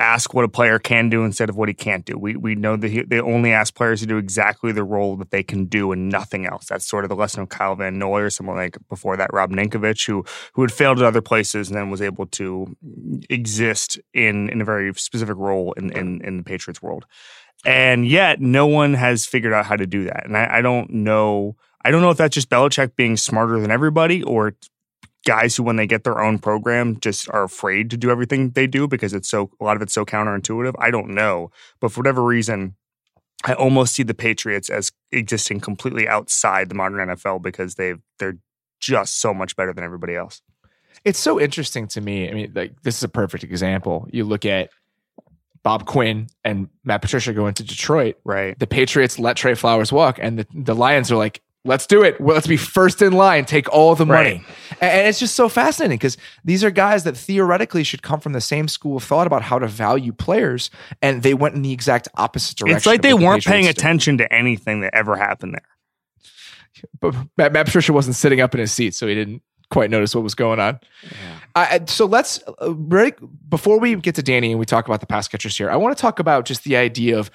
ask 0.02 0.34
what 0.34 0.44
a 0.44 0.50
player 0.50 0.80
can 0.80 1.10
do 1.10 1.24
instead 1.24 1.48
of 1.48 1.56
what 1.56 1.70
he 1.70 1.76
can't 1.76 2.06
do. 2.06 2.18
We 2.18 2.36
we 2.36 2.56
know 2.56 2.76
that 2.76 2.90
he, 2.90 3.04
they 3.04 3.22
only 3.22 3.54
ask 3.54 3.76
players 3.76 4.00
to 4.02 4.08
do 4.08 4.18
exactly 4.18 4.72
the 4.72 4.84
role 4.84 5.16
that 5.18 5.30
they 5.30 5.44
can 5.44 5.66
do 5.66 5.92
and 5.92 6.10
nothing 6.10 6.48
else. 6.48 6.66
That's 6.66 6.88
sort 6.88 7.06
of 7.06 7.10
the 7.10 7.16
lesson 7.16 7.44
of 7.44 7.50
Kyle 7.50 7.76
Van 7.76 8.00
Noy 8.00 8.22
or 8.22 8.30
someone 8.32 8.56
like 8.56 8.78
before 8.90 9.16
that 9.18 9.32
Rob 9.32 9.52
Ninkovich 9.52 10.08
who 10.08 10.26
who 10.54 10.64
had 10.64 10.72
failed 10.72 11.00
at 11.00 11.06
other 11.06 11.22
places 11.22 11.70
and 11.70 11.78
then 11.78 11.92
was 11.92 12.02
able 12.02 12.26
to 12.28 12.76
exist 13.30 14.00
in 14.14 14.50
in 14.50 14.60
a 14.60 14.66
very 14.66 14.92
specific 14.96 15.38
role 15.38 15.74
in 15.74 15.92
in, 15.92 16.22
in 16.24 16.38
the 16.38 16.44
Patriots 16.44 16.82
world. 16.82 17.06
And 17.64 18.08
yet 18.08 18.42
no 18.42 18.66
one 18.66 18.96
has 18.96 19.28
figured 19.28 19.54
out 19.54 19.68
how 19.68 19.76
to 19.76 19.86
do 19.86 20.06
that. 20.06 20.26
And 20.26 20.36
I, 20.36 20.58
I 20.58 20.62
don't 20.64 20.90
know 20.90 21.56
I 21.86 21.92
don't 21.92 22.02
know 22.02 22.10
if 22.10 22.18
that's 22.18 22.34
just 22.34 22.50
Belichick 22.50 22.96
being 22.96 23.18
smarter 23.18 23.60
than 23.60 23.72
everybody 23.72 24.24
or 24.24 24.56
guys 25.26 25.56
who 25.56 25.64
when 25.64 25.76
they 25.76 25.88
get 25.88 26.04
their 26.04 26.22
own 26.22 26.40
program 26.40 27.00
just 27.00 27.30
are 27.30 27.44
afraid 27.44 27.90
to 27.92 27.98
do 27.98 28.10
everything 28.10 28.52
they 28.52 28.68
do 28.68 28.88
because 28.88 29.14
it's 29.14 29.30
so 29.30 29.52
a 29.60 29.64
lot 29.64 29.76
of 29.76 29.82
it's 29.82 29.94
so 29.94 30.06
counterintuitive. 30.06 30.74
I 30.80 30.92
don't 30.92 31.10
know. 31.10 31.52
But 31.80 31.92
for 31.92 32.00
whatever 32.00 32.24
reason, 32.24 32.76
I 33.44 33.54
almost 33.54 33.96
see 33.96 34.04
the 34.04 34.14
Patriots 34.14 34.70
as 34.70 34.92
existing 35.12 35.60
completely 35.60 36.08
outside 36.08 36.70
the 36.70 36.76
modern 36.76 37.10
NFL 37.10 37.42
because 37.42 37.76
they 37.76 37.96
they're 38.20 38.38
just 38.80 39.20
so 39.20 39.34
much 39.34 39.56
better 39.56 39.74
than 39.74 39.84
everybody 39.84 40.16
else. 40.16 40.42
It's 41.06 41.20
so 41.20 41.40
interesting 41.40 41.88
to 41.90 42.02
me. 42.02 42.30
I 42.30 42.34
mean, 42.34 42.52
like 42.56 42.82
this 42.82 42.98
is 42.98 43.04
a 43.04 43.10
perfect 43.10 43.44
example. 43.44 44.08
You 44.12 44.24
look 44.24 44.46
at 44.46 44.70
Bob 45.64 45.86
Quinn 45.86 46.28
and 46.44 46.70
Matt 46.84 47.02
Patricia 47.02 47.34
going 47.34 47.54
to 47.56 47.64
Detroit. 47.64 48.18
Right. 48.24 48.58
The 48.58 48.68
Patriots 48.68 49.20
let 49.20 49.38
Trey 49.38 49.56
Flowers 49.56 49.92
walk, 49.92 50.20
and 50.20 50.40
the, 50.40 50.48
the 50.54 50.76
Lions 50.76 51.12
are 51.12 51.18
like, 51.18 51.42
let's 51.66 51.86
do 51.86 52.04
it. 52.04 52.20
Well, 52.20 52.36
let's 52.36 52.48
be 52.48 52.58
first 52.58 53.02
in 53.02 53.14
line, 53.14 53.46
take 53.46 53.70
all 53.70 53.96
the 53.96 54.06
money. 54.06 54.44
Right. 54.72 54.82
And, 54.82 55.08
it's 55.08 55.20
just 55.20 55.36
so 55.36 55.50
fascinating 55.50 55.98
because 55.98 56.18
these 56.44 56.64
are 56.64 56.72
guys 56.72 57.04
that 57.04 57.16
theoretically 57.16 57.84
should 57.84 58.02
come 58.02 58.20
from 58.20 58.34
the 58.34 58.42
same 58.42 58.68
school 58.68 58.98
of 58.98 59.04
thought 59.04 59.28
about 59.28 59.42
how 59.42 59.60
to 59.60 59.68
value 59.68 60.12
players, 60.12 60.72
and 61.02 61.24
they 61.24 61.34
went 61.34 61.56
in 61.56 61.62
the 61.62 61.72
exact 61.72 62.08
opposite 62.16 62.58
direction. 62.58 62.78
It's 62.78 62.86
like 62.86 63.02
they 63.02 63.14
weren't 63.14 63.46
paying 63.46 63.68
attention 63.68 64.18
to 64.18 64.34
anything 64.34 64.82
that 64.82 64.94
ever 64.94 65.16
happened 65.16 65.54
there. 65.54 66.88
But 67.00 67.16
Matt, 67.38 67.54
Matt 67.54 67.66
Patricia 67.66 67.94
wasn't 67.94 68.16
sitting 68.16 68.42
up 68.42 68.54
in 68.54 68.60
his 68.60 68.72
seat, 68.72 68.96
so 68.96 69.08
he 69.08 69.14
didn't 69.14 69.44
quite 69.70 69.90
notice 69.90 70.16
what 70.16 70.24
was 70.24 70.36
going 70.36 70.60
on. 70.60 70.80
Uh, 71.56 71.80
so 71.86 72.06
let's 72.06 72.42
uh, 72.62 72.74
right 72.76 73.16
before 73.50 73.80
we 73.80 73.96
get 73.96 74.16
to 74.16 74.24
Danny 74.24 74.52
and 74.52 74.60
we 74.60 74.66
talk 74.66 74.86
about 74.88 75.00
the 75.00 75.06
pass 75.06 75.28
catchers 75.28 75.58
here. 75.58 75.70
I 75.70 75.78
want 75.78 75.96
to 75.96 76.02
talk 76.02 76.20
about 76.20 76.46
just 76.46 76.64
the 76.64 76.76
idea 76.76 77.18
of 77.18 77.32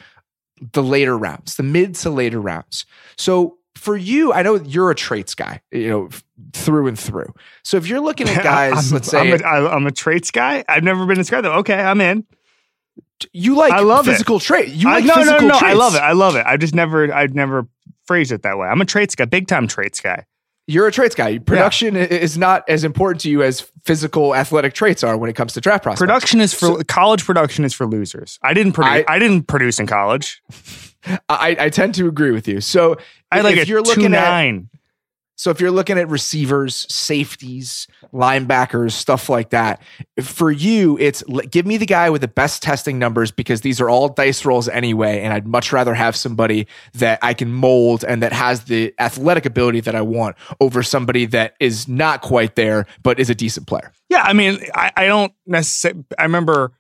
the 0.73 0.83
later 0.83 1.17
rounds, 1.17 1.57
the 1.57 1.63
mid 1.63 1.95
to 1.97 2.11
later 2.11 2.41
rounds. 2.41 2.87
So 3.17 3.59
for 3.77 3.97
you, 3.97 4.33
I 4.33 4.43
know 4.43 4.57
you're 4.57 4.91
a 4.91 4.95
traits 4.95 5.35
guy, 5.35 5.61
you 5.71 5.89
know, 5.89 6.09
through 6.53 6.87
and 6.89 6.99
through. 6.99 7.33
So 7.63 7.77
if 7.77 7.87
you're 7.87 8.01
looking 8.01 8.29
at 8.29 8.43
guys, 8.43 8.91
I'm, 8.91 8.95
let's 8.95 9.09
say 9.09 9.21
I'm 9.21 9.41
a, 9.41 9.45
I- 9.45 9.75
I'm 9.75 9.87
a 9.87 9.93
traits 9.93 10.31
guy. 10.31 10.65
I've 10.69 10.83
never 10.85 11.07
been 11.07 11.17
described 11.19 11.45
though. 11.45 11.55
Okay, 11.59 11.75
I'm 11.81 12.01
in. 12.01 12.25
you 13.33 13.55
like 13.55 13.73
I 13.73 13.81
love 13.81 14.09
it. 14.09 14.13
physical 14.13 14.41
trait, 14.41 14.69
you 14.69 14.87
like 14.87 15.05
no, 15.05 15.15
no, 15.15 15.21
physical 15.21 15.49
no. 15.49 15.55
I 15.57 15.59
traits. 15.59 15.79
love 15.79 15.95
it. 15.95 16.01
I 16.03 16.13
love 16.13 16.37
it. 16.37 16.47
I 16.47 16.57
just 16.57 16.75
never, 16.75 17.13
I'd 17.13 17.35
never 17.35 17.67
phrased 18.07 18.33
it 18.33 18.43
that 18.43 18.59
way. 18.59 18.67
I'm 18.69 18.81
a 18.81 18.85
traits 18.85 19.15
guy, 19.15 19.25
big 19.27 19.47
time 19.47 19.69
traits 19.69 20.01
guy. 20.01 20.27
You're 20.69 20.89
a 20.89 20.93
traits 20.93 21.15
guy. 21.15 21.39
Production 21.39 21.97
i 21.97 22.01
is 22.01 22.37
not 22.37 22.69
as 22.69 22.83
important 22.83 23.21
to 23.21 23.31
you 23.31 23.45
as 23.45 23.61
physical 23.85 24.35
athletic 24.35 24.75
traits 24.75 25.05
are 25.05 25.17
when 25.17 25.31
it 25.31 25.35
comes 25.35 25.53
to 25.53 25.61
draft 25.61 25.85
prospects. 25.85 26.01
Production 26.01 26.41
is 26.41 26.53
for 26.53 26.83
college. 26.85 27.25
Production 27.25 27.65
is 27.65 27.73
for 27.73 27.87
losers. 27.87 28.41
I 28.43 28.53
didn't 28.53 28.73
produce. 28.73 29.05
I- 29.09 29.15
I, 29.15 29.19
didn't 29.21 29.45
produce 29.45 29.79
in 29.79 29.87
college. 29.87 30.43
I, 31.29 31.57
I 31.59 31.71
tend 31.71 31.95
to 31.97 32.09
agree 32.09 32.31
with 32.31 32.49
you. 32.49 32.61
So 32.61 32.97
I 33.31 33.41
like 33.41 33.57
if 33.57 33.69
you're 33.69 33.83
looking 33.83 34.15
at. 34.15 34.63
So 35.39 35.51
if 35.51 35.61
you're 35.61 35.71
looking 35.71 35.99
at 35.99 36.09
receivers, 36.09 36.87
safeties, 36.93 37.87
linebackers, 38.13 38.93
stuff 38.93 39.29
like 39.29 39.51
that, 39.51 39.83
for 40.23 40.51
you, 40.51 40.99
it's 40.99 41.23
give 41.51 41.67
me 41.67 41.77
the 41.77 41.85
guy 41.85 42.09
with 42.09 42.23
the 42.23 42.29
best 42.29 42.63
testing 42.63 42.99
numbers 42.99 43.31
because 43.31 43.61
these 43.61 43.79
are 43.79 43.91
all 43.91 44.09
dice 44.09 44.47
rolls 44.47 44.67
anyway. 44.67 45.21
And 45.21 45.35
I'd 45.35 45.47
much 45.47 45.73
rather 45.73 45.93
have 45.93 46.17
somebody 46.17 46.67
that 46.95 47.19
I 47.21 47.35
can 47.35 47.53
mold 47.53 48.03
and 48.03 48.23
that 48.23 48.33
has 48.33 48.65
the 48.65 48.95
athletic 48.99 49.45
ability 49.45 49.81
that 49.81 49.95
I 49.95 50.01
want 50.01 50.37
over 50.59 50.83
somebody 50.83 51.27
that 51.27 51.55
is 51.61 51.87
not 51.87 52.23
quite 52.23 52.57
there, 52.57 52.87
but 53.03 53.21
is 53.21 53.29
a 53.29 53.35
decent 53.35 53.67
player. 53.67 53.93
Yeah, 54.09 54.23
I 54.23 54.33
mean, 54.33 54.59
I, 54.75 54.93
I 54.97 55.07
don't 55.07 55.35
necessarily. 55.47 56.05
I 56.19 56.23
remember 56.23 56.73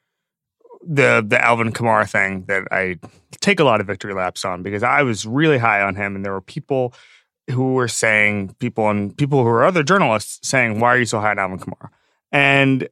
the 0.86 1.24
the 1.26 1.42
Alvin 1.42 1.72
Kamara 1.72 2.08
thing 2.08 2.44
that 2.46 2.68
I 2.70 2.98
take 3.40 3.60
a 3.60 3.64
lot 3.64 3.80
of 3.80 3.86
victory 3.86 4.14
laps 4.14 4.44
on 4.44 4.62
because 4.62 4.82
I 4.82 5.02
was 5.02 5.26
really 5.26 5.58
high 5.58 5.82
on 5.82 5.94
him, 5.94 6.16
and 6.16 6.24
there 6.24 6.32
were 6.32 6.40
people 6.40 6.94
who 7.50 7.74
were 7.74 7.88
saying 7.88 8.54
people 8.58 8.88
and 8.88 9.16
people 9.16 9.38
who 9.38 9.44
were 9.44 9.64
other 9.64 9.82
journalists 9.82 10.46
saying, 10.46 10.80
"Why 10.80 10.94
are 10.94 10.98
you 10.98 11.04
so 11.04 11.20
high 11.20 11.30
on 11.30 11.38
Alvin 11.38 11.58
Kamara?" 11.58 11.90
And 12.32 12.88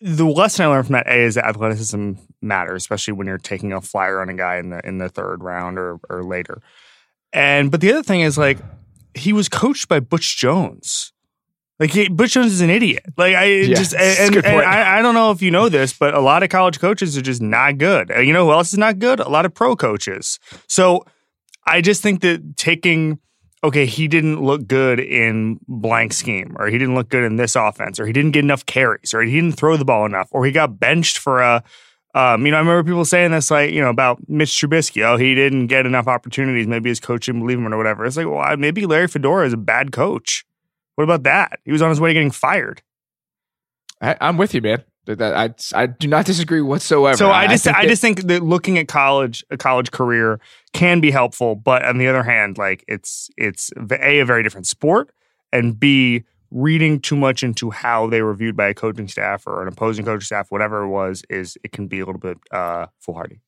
the 0.00 0.26
lesson 0.26 0.66
I 0.66 0.68
learned 0.68 0.86
from 0.86 0.94
that 0.94 1.06
A 1.06 1.20
is 1.20 1.36
that 1.36 1.46
athleticism 1.46 2.12
matters, 2.42 2.82
especially 2.82 3.14
when 3.14 3.26
you're 3.26 3.38
taking 3.38 3.72
a 3.72 3.80
flyer 3.80 4.20
on 4.20 4.28
a 4.28 4.34
guy 4.34 4.56
in 4.56 4.70
the 4.70 4.86
in 4.86 4.98
the 4.98 5.08
third 5.08 5.42
round 5.42 5.78
or 5.78 5.98
or 6.10 6.22
later. 6.22 6.60
And 7.32 7.70
but 7.70 7.80
the 7.80 7.90
other 7.90 8.02
thing 8.02 8.20
is 8.20 8.36
like 8.36 8.58
he 9.14 9.32
was 9.32 9.48
coached 9.48 9.88
by 9.88 10.00
Butch 10.00 10.36
Jones. 10.36 11.13
Like 11.80 11.90
he, 11.90 12.08
Butch 12.08 12.32
Jones 12.32 12.52
is 12.52 12.60
an 12.60 12.70
idiot. 12.70 13.04
Like 13.16 13.34
I 13.34 13.44
Yeah, 13.44 13.74
just 13.74 13.94
and, 13.94 14.36
and. 14.36 14.46
I, 14.46 14.98
I 14.98 15.02
don't 15.02 15.14
know 15.14 15.30
if 15.32 15.42
you 15.42 15.50
know 15.50 15.68
this, 15.68 15.92
but 15.92 16.14
a 16.14 16.20
lot 16.20 16.42
of 16.42 16.48
college 16.48 16.78
coaches 16.78 17.16
are 17.18 17.22
just 17.22 17.42
not 17.42 17.78
good. 17.78 18.10
Uh, 18.10 18.20
You 18.20 18.32
know 18.32 18.46
who 18.46 18.52
else 18.52 18.72
is 18.72 18.78
not 18.78 18.98
good? 18.98 19.18
A 19.20 19.28
lot 19.28 19.44
of 19.44 19.52
pro 19.52 19.74
coaches. 19.74 20.38
So 20.68 21.04
I 21.66 21.80
just 21.80 22.02
think 22.02 22.20
that 22.20 22.56
taking 22.56 23.18
okay, 23.64 23.86
he 23.86 24.06
didn't 24.08 24.42
look 24.42 24.66
good 24.66 25.00
in 25.00 25.58
blank 25.66 26.12
scheme, 26.12 26.54
or 26.58 26.66
he 26.68 26.76
didn't 26.76 26.94
look 26.94 27.08
good 27.08 27.24
in 27.24 27.36
this 27.36 27.56
offense, 27.56 27.98
or 27.98 28.06
he 28.06 28.12
didn't 28.12 28.32
get 28.32 28.44
enough 28.44 28.66
carries, 28.66 29.14
or 29.14 29.22
he 29.22 29.32
didn't 29.32 29.56
throw 29.56 29.76
the 29.78 29.86
ball 29.86 30.04
enough, 30.04 30.28
or 30.32 30.44
he 30.44 30.52
got 30.52 30.78
benched 30.78 31.18
for 31.18 31.40
a 31.40 31.62
Um, 32.14 32.46
you 32.46 32.52
know, 32.52 32.58
I 32.58 32.60
remember 32.60 32.84
people 32.84 33.04
saying 33.04 33.32
this, 33.32 33.50
like, 33.50 33.72
you 33.72 33.80
know, 33.80 33.90
about 33.90 34.20
Mitch 34.28 34.50
Trubisky. 34.50 35.02
Oh, 35.02 35.16
he 35.16 35.34
didn't 35.34 35.66
get 35.66 35.84
enough 35.84 36.06
opportunities. 36.06 36.68
Maybe 36.68 36.88
his 36.88 37.00
coach 37.00 37.26
didn't 37.26 37.40
believe 37.40 37.58
him 37.58 37.66
or 37.66 37.76
whatever. 37.76 38.04
It's 38.06 38.16
like, 38.16 38.28
well, 38.28 38.56
maybe 38.56 38.86
Larry 38.86 39.08
Fedora 39.08 39.46
is 39.46 39.52
a 39.52 39.56
bad 39.56 39.90
coach. 39.90 40.44
What 40.94 41.04
about 41.04 41.24
that? 41.24 41.60
He 41.64 41.72
was 41.72 41.82
on 41.82 41.90
his 41.90 42.00
way 42.00 42.10
to 42.10 42.14
getting 42.14 42.30
fired. 42.30 42.82
I, 44.00 44.16
am 44.20 44.36
with 44.36 44.54
you, 44.54 44.60
man. 44.60 44.84
I 45.08 45.54
I 45.74 45.86
do 45.86 46.08
not 46.08 46.24
disagree 46.24 46.62
whatsoever. 46.62 47.16
So 47.16 47.30
I 47.30 47.46
just 47.46 47.66
I, 47.66 47.80
I 47.80 47.86
just 47.86 48.00
think 48.00 48.22
that 48.22 48.42
looking 48.42 48.78
at 48.78 48.88
college 48.88 49.44
a 49.50 49.56
college 49.56 49.90
career 49.90 50.40
can 50.72 51.00
be 51.00 51.10
helpful, 51.10 51.54
but 51.54 51.84
on 51.84 51.98
the 51.98 52.06
other 52.06 52.22
hand, 52.22 52.56
like 52.56 52.84
it's 52.88 53.28
it's 53.36 53.70
a 53.76 54.20
a 54.20 54.24
very 54.24 54.42
different 54.42 54.66
sport, 54.66 55.12
and 55.52 55.78
b 55.78 56.24
reading 56.50 57.00
too 57.00 57.16
much 57.16 57.42
into 57.42 57.70
how 57.70 58.06
they 58.06 58.22
were 58.22 58.32
viewed 58.32 58.56
by 58.56 58.68
a 58.68 58.74
coaching 58.74 59.08
staff 59.08 59.46
or 59.46 59.60
an 59.60 59.68
opposing 59.68 60.04
coaching 60.04 60.24
staff, 60.24 60.50
whatever 60.50 60.84
it 60.84 60.88
was, 60.88 61.24
is 61.28 61.58
it 61.64 61.72
can 61.72 61.88
be 61.88 61.98
a 61.98 62.06
little 62.06 62.20
bit 62.20 62.38
uh, 62.52 62.86
foolhardy. 63.00 63.40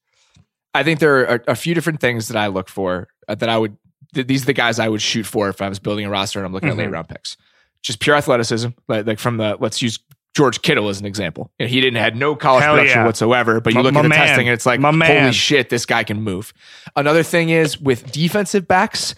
I 0.74 0.82
think 0.82 0.98
there 0.98 1.26
are 1.26 1.44
a 1.46 1.54
few 1.54 1.72
different 1.72 2.00
things 2.00 2.28
that 2.28 2.36
I 2.36 2.48
look 2.48 2.68
for 2.68 3.08
uh, 3.28 3.34
that 3.36 3.48
I 3.48 3.56
would. 3.56 3.78
Th- 4.16 4.26
these 4.26 4.42
are 4.42 4.46
the 4.46 4.52
guys 4.52 4.80
I 4.80 4.88
would 4.88 5.02
shoot 5.02 5.24
for 5.26 5.48
if 5.48 5.62
I 5.62 5.68
was 5.68 5.78
building 5.78 6.04
a 6.04 6.10
roster 6.10 6.40
and 6.40 6.46
I'm 6.46 6.52
looking 6.52 6.70
mm-hmm. 6.70 6.80
at 6.80 6.86
late 6.86 6.92
round 6.92 7.08
picks. 7.08 7.36
Just 7.82 8.00
pure 8.00 8.16
athleticism, 8.16 8.70
like, 8.88 9.06
like 9.06 9.18
from 9.20 9.36
the 9.36 9.56
let's 9.60 9.80
use 9.80 10.00
George 10.34 10.60
Kittle 10.62 10.88
as 10.88 10.98
an 10.98 11.06
example. 11.06 11.52
You 11.58 11.66
know, 11.66 11.70
he 11.70 11.80
didn't 11.80 11.98
had 11.98 12.16
no 12.16 12.34
college 12.34 12.64
Hell 12.64 12.74
production 12.74 13.00
yeah. 13.00 13.06
whatsoever, 13.06 13.60
but 13.60 13.72
you 13.72 13.78
my, 13.78 13.82
look 13.82 13.94
at 13.94 14.02
the 14.02 14.08
man. 14.08 14.26
testing 14.26 14.48
and 14.48 14.54
it's 14.54 14.66
like, 14.66 14.80
holy 14.80 15.32
shit, 15.32 15.70
this 15.70 15.86
guy 15.86 16.02
can 16.02 16.20
move. 16.22 16.52
Another 16.96 17.22
thing 17.22 17.50
is 17.50 17.80
with 17.80 18.10
defensive 18.10 18.66
backs, 18.66 19.14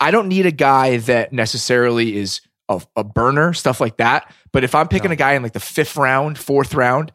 I 0.00 0.10
don't 0.10 0.28
need 0.28 0.46
a 0.46 0.52
guy 0.52 0.98
that 0.98 1.32
necessarily 1.32 2.16
is 2.16 2.40
a, 2.68 2.80
a 2.96 3.04
burner, 3.04 3.52
stuff 3.54 3.80
like 3.80 3.96
that. 3.96 4.32
But 4.52 4.64
if 4.64 4.74
I'm 4.74 4.88
picking 4.88 5.10
no. 5.10 5.14
a 5.14 5.16
guy 5.16 5.32
in 5.34 5.42
like 5.42 5.52
the 5.52 5.60
fifth 5.60 5.96
round, 5.96 6.38
fourth 6.38 6.74
round, 6.74 7.12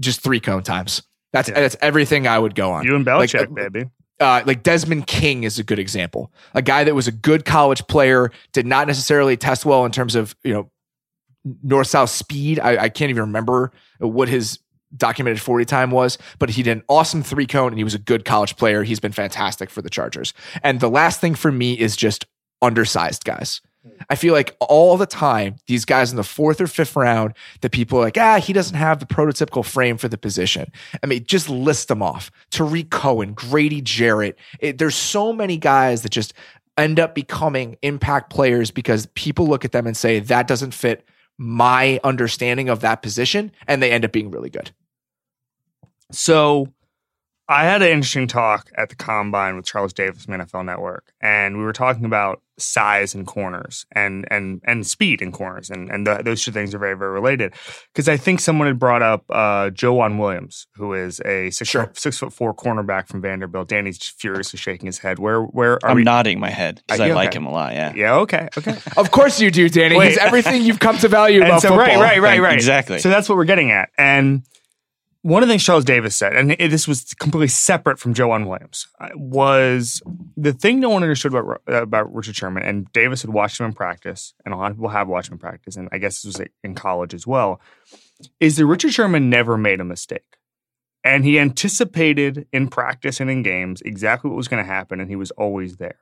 just 0.00 0.22
three 0.22 0.40
cone 0.40 0.62
times. 0.62 1.02
That's 1.32 1.48
yeah. 1.48 1.60
that's 1.60 1.76
everything 1.80 2.26
I 2.26 2.38
would 2.38 2.54
go 2.54 2.70
on. 2.70 2.84
You 2.84 2.94
and 2.94 3.04
Belichick, 3.04 3.50
like, 3.56 3.72
baby. 3.72 3.90
Uh, 4.20 4.42
like 4.46 4.62
Desmond 4.62 5.06
King 5.06 5.42
is 5.42 5.58
a 5.58 5.64
good 5.64 5.78
example. 5.78 6.32
A 6.54 6.62
guy 6.62 6.84
that 6.84 6.94
was 6.94 7.08
a 7.08 7.12
good 7.12 7.44
college 7.44 7.84
player, 7.88 8.30
did 8.52 8.64
not 8.64 8.86
necessarily 8.86 9.36
test 9.36 9.66
well 9.66 9.84
in 9.84 9.90
terms 9.90 10.14
of 10.14 10.36
you 10.44 10.52
know 10.52 10.70
north 11.62 11.88
south 11.88 12.10
speed. 12.10 12.60
I, 12.60 12.84
I, 12.84 12.88
can't 12.88 13.10
even 13.10 13.22
remember 13.22 13.72
what 13.98 14.28
his 14.28 14.60
documented 14.96 15.40
40 15.40 15.64
time 15.64 15.90
was, 15.90 16.18
but 16.38 16.50
he 16.50 16.62
did 16.62 16.78
an 16.78 16.84
awesome 16.88 17.22
three 17.22 17.46
cone 17.46 17.68
and 17.68 17.78
he 17.78 17.84
was 17.84 17.94
a 17.94 17.98
good 17.98 18.24
college 18.24 18.56
player. 18.56 18.82
He's 18.82 19.00
been 19.00 19.12
fantastic 19.12 19.70
for 19.70 19.82
the 19.82 19.90
Chargers. 19.90 20.32
And 20.62 20.80
the 20.80 20.90
last 20.90 21.20
thing 21.20 21.34
for 21.34 21.52
me 21.52 21.78
is 21.78 21.96
just 21.96 22.26
undersized 22.62 23.24
guys. 23.24 23.60
I 24.08 24.14
feel 24.14 24.32
like 24.32 24.56
all 24.60 24.96
the 24.96 25.06
time, 25.06 25.56
these 25.66 25.84
guys 25.84 26.10
in 26.10 26.16
the 26.16 26.24
fourth 26.24 26.60
or 26.60 26.66
fifth 26.66 26.96
round, 26.96 27.34
that 27.60 27.70
people 27.70 27.98
are 27.98 28.02
like, 28.02 28.16
ah, 28.16 28.40
he 28.40 28.52
doesn't 28.52 28.76
have 28.76 28.98
the 28.98 29.06
prototypical 29.06 29.64
frame 29.64 29.98
for 29.98 30.08
the 30.08 30.18
position. 30.18 30.70
I 31.02 31.06
mean, 31.06 31.24
just 31.24 31.50
list 31.50 31.88
them 31.88 32.02
off. 32.02 32.30
Tarik 32.50 32.90
Cohen, 32.90 33.34
Grady 33.34 33.80
Jarrett. 33.80 34.38
It, 34.58 34.78
there's 34.78 34.94
so 34.94 35.32
many 35.32 35.58
guys 35.58 36.02
that 36.02 36.10
just 36.10 36.32
end 36.76 36.98
up 36.98 37.14
becoming 37.14 37.76
impact 37.82 38.30
players 38.30 38.70
because 38.70 39.06
people 39.14 39.46
look 39.46 39.64
at 39.64 39.72
them 39.72 39.86
and 39.86 39.96
say, 39.96 40.18
that 40.18 40.48
doesn't 40.48 40.72
fit 40.72 41.04
my 41.36 42.00
understanding 42.04 42.68
of 42.68 42.80
that 42.80 43.02
position, 43.02 43.52
and 43.66 43.82
they 43.82 43.90
end 43.90 44.04
up 44.04 44.12
being 44.12 44.30
really 44.30 44.50
good. 44.50 44.70
So 46.10 46.72
I 47.48 47.64
had 47.64 47.82
an 47.82 47.88
interesting 47.88 48.26
talk 48.26 48.70
at 48.76 48.88
the 48.88 48.96
combine 48.96 49.56
with 49.56 49.66
Charles 49.66 49.92
Davis 49.92 50.24
from 50.24 50.34
NFL 50.34 50.64
Network, 50.64 51.12
and 51.20 51.58
we 51.58 51.64
were 51.64 51.74
talking 51.74 52.06
about 52.06 52.40
size 52.56 53.14
and 53.14 53.26
corners 53.26 53.84
and 53.92 54.26
and 54.30 54.62
and 54.64 54.86
speed 54.86 55.20
in 55.20 55.30
corners, 55.30 55.68
and 55.68 55.90
and 55.90 56.06
the, 56.06 56.22
those 56.24 56.42
two 56.42 56.52
things 56.52 56.74
are 56.74 56.78
very 56.78 56.96
very 56.96 57.10
related. 57.10 57.52
Because 57.92 58.08
I 58.08 58.16
think 58.16 58.40
someone 58.40 58.66
had 58.66 58.78
brought 58.78 59.02
up 59.02 59.24
uh, 59.28 59.70
Joejuan 59.70 60.18
Williams, 60.18 60.66
who 60.76 60.94
is 60.94 61.20
a 61.20 61.50
six 61.50 61.68
sure. 61.68 61.86
foot, 61.86 61.98
six 61.98 62.18
foot 62.18 62.32
four 62.32 62.54
cornerback 62.54 63.08
from 63.08 63.20
Vanderbilt. 63.20 63.68
Danny's 63.68 63.98
furiously 63.98 64.58
shaking 64.58 64.86
his 64.86 64.98
head. 64.98 65.18
Where 65.18 65.42
where 65.42 65.72
are 65.72 65.80
we? 65.82 65.90
I'm 65.90 65.96
we? 65.96 66.02
nodding 66.04 66.40
my 66.40 66.50
head 66.50 66.82
because 66.86 67.00
I, 67.00 67.08
I 67.08 67.12
like 67.12 67.34
him 67.34 67.44
a 67.44 67.52
lot. 67.52 67.74
Yeah. 67.74 67.92
Yeah. 67.94 68.14
Okay. 68.20 68.48
Okay. 68.56 68.76
of 68.96 69.10
course 69.10 69.38
you 69.38 69.50
do, 69.50 69.68
Danny. 69.68 70.02
He's 70.02 70.16
everything 70.16 70.62
you've 70.62 70.80
come 70.80 70.96
to 70.98 71.08
value 71.08 71.42
about 71.44 71.60
so, 71.60 71.68
football. 71.68 71.86
Right. 71.86 71.98
Right. 71.98 72.22
Right. 72.22 72.40
Right. 72.40 72.54
Exactly. 72.54 73.00
So 73.00 73.10
that's 73.10 73.28
what 73.28 73.36
we're 73.36 73.44
getting 73.44 73.70
at, 73.70 73.90
and 73.98 74.44
one 75.24 75.42
of 75.42 75.48
the 75.48 75.52
things 75.54 75.64
Charles 75.64 75.86
Davis 75.86 76.14
said, 76.14 76.36
and 76.36 76.50
this 76.50 76.86
was 76.86 77.14
completely 77.14 77.48
separate 77.48 77.98
from 77.98 78.12
Joejuan 78.12 78.46
Williams, 78.46 78.86
uh, 79.00 79.08
was 79.14 80.02
the 80.36 80.52
thing 80.52 80.80
no 80.80 80.90
one 80.90 81.02
understood 81.02 81.32
about 81.32 81.62
about 81.66 82.14
Richard 82.14 82.36
Sherman. 82.36 82.62
And 82.62 82.92
Davis 82.92 83.22
had 83.22 83.30
watched 83.30 83.58
him 83.58 83.64
in 83.64 83.72
practice, 83.72 84.34
and 84.44 84.52
a 84.52 84.58
lot 84.58 84.70
of 84.70 84.76
people 84.76 84.90
have 84.90 85.08
watched 85.08 85.28
him 85.28 85.36
in 85.36 85.38
practice, 85.38 85.76
and 85.76 85.88
I 85.92 85.96
guess 85.96 86.20
this 86.20 86.36
was 86.36 86.46
in 86.62 86.74
college 86.74 87.14
as 87.14 87.26
well. 87.26 87.58
Is 88.38 88.58
that 88.58 88.66
Richard 88.66 88.92
Sherman 88.92 89.30
never 89.30 89.56
made 89.56 89.80
a 89.80 89.84
mistake, 89.84 90.36
and 91.02 91.24
he 91.24 91.38
anticipated 91.38 92.46
in 92.52 92.68
practice 92.68 93.18
and 93.18 93.30
in 93.30 93.42
games 93.42 93.80
exactly 93.80 94.28
what 94.28 94.36
was 94.36 94.48
going 94.48 94.62
to 94.62 94.70
happen, 94.70 95.00
and 95.00 95.08
he 95.08 95.16
was 95.16 95.30
always 95.30 95.78
there. 95.78 96.00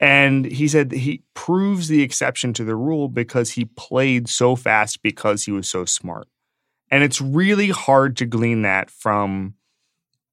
And 0.00 0.46
he 0.46 0.66
said 0.66 0.92
he 0.92 1.24
proves 1.34 1.88
the 1.88 2.02
exception 2.02 2.54
to 2.54 2.64
the 2.64 2.74
rule 2.74 3.08
because 3.08 3.50
he 3.50 3.66
played 3.66 4.30
so 4.30 4.56
fast 4.56 5.02
because 5.02 5.44
he 5.44 5.52
was 5.52 5.68
so 5.68 5.84
smart. 5.84 6.26
And 6.90 7.04
it's 7.04 7.20
really 7.20 7.68
hard 7.68 8.16
to 8.18 8.26
glean 8.26 8.62
that 8.62 8.90
from 8.90 9.54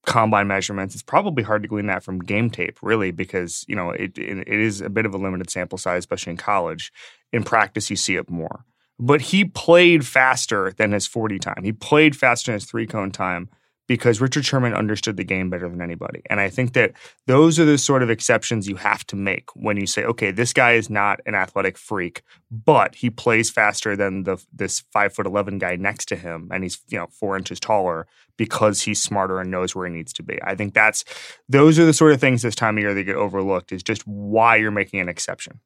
combine 0.05 0.47
measurements. 0.47 0.95
It's 0.95 1.03
probably 1.03 1.43
hard 1.43 1.61
to 1.61 1.67
glean 1.67 1.87
that 1.87 2.03
from 2.03 2.19
game 2.19 2.49
tape, 2.49 2.79
really, 2.81 3.11
because 3.11 3.65
you 3.67 3.75
know 3.75 3.91
it, 3.91 4.17
it 4.17 4.47
is 4.47 4.81
a 4.81 4.89
bit 4.89 5.05
of 5.05 5.13
a 5.13 5.17
limited 5.17 5.49
sample 5.49 5.77
size, 5.77 5.99
especially 5.99 6.31
in 6.31 6.37
college. 6.37 6.91
In 7.31 7.43
practice, 7.43 7.89
you 7.89 7.95
see 7.95 8.15
it 8.15 8.29
more. 8.29 8.63
But 8.99 9.21
he 9.21 9.45
played 9.45 10.05
faster 10.07 10.73
than 10.77 10.91
his 10.91 11.05
40 11.05 11.37
time. 11.37 11.63
He 11.63 11.71
played 11.71 12.15
faster 12.15 12.51
than 12.51 12.55
his 12.59 12.65
three 12.65 12.87
cone 12.87 13.11
time 13.11 13.49
because 13.87 14.19
Richard 14.21 14.45
Sherman 14.45 14.73
understood 14.73 15.17
the 15.17 15.23
game 15.23 15.49
better 15.49 15.69
than 15.69 15.81
anybody. 15.81 16.21
And 16.29 16.39
I 16.39 16.49
think 16.49 16.73
that 16.73 16.91
those 17.25 17.57
are 17.57 17.65
the 17.65 17.77
sort 17.77 18.03
of 18.03 18.09
exceptions 18.09 18.67
you 18.67 18.75
have 18.75 19.05
to 19.07 19.15
make 19.15 19.49
when 19.55 19.77
you 19.77 19.87
say, 19.87 20.03
okay, 20.03 20.31
this 20.31 20.53
guy 20.53 20.73
is 20.73 20.89
not 20.89 21.19
an 21.25 21.35
athletic 21.35 21.77
freak, 21.77 22.21
but 22.51 22.95
he 22.95 23.09
plays 23.09 23.49
faster 23.49 23.95
than 23.95 24.23
the 24.23 24.43
this 24.53 24.83
five 24.91 25.13
foot 25.13 25.25
eleven 25.25 25.57
guy 25.57 25.75
next 25.75 26.07
to 26.09 26.15
him, 26.15 26.49
and 26.51 26.63
he's 26.63 26.79
you 26.89 26.97
know 26.97 27.07
four 27.07 27.37
inches 27.37 27.59
taller 27.59 28.07
because 28.37 28.81
he's 28.81 29.01
smarter 29.01 29.39
and 29.39 29.49
knows 29.49 29.73
where 29.73 29.87
he 29.87 29.93
needs 29.93 30.13
to 30.13 30.23
be. 30.23 30.37
I 30.43 30.55
think 30.55 30.73
that's 30.73 31.03
those 31.49 31.79
are 31.79 31.85
the 31.85 31.93
sort 31.93 32.13
of 32.13 32.19
things 32.19 32.41
this 32.41 32.55
time 32.55 32.77
of 32.77 32.81
year 32.81 32.93
that 32.93 33.03
get 33.03 33.15
overlooked 33.15 33.71
is 33.71 33.83
just 33.83 34.05
why 34.05 34.57
you're 34.57 34.71
making 34.71 34.99
an 34.99 35.09
exception. 35.09 35.59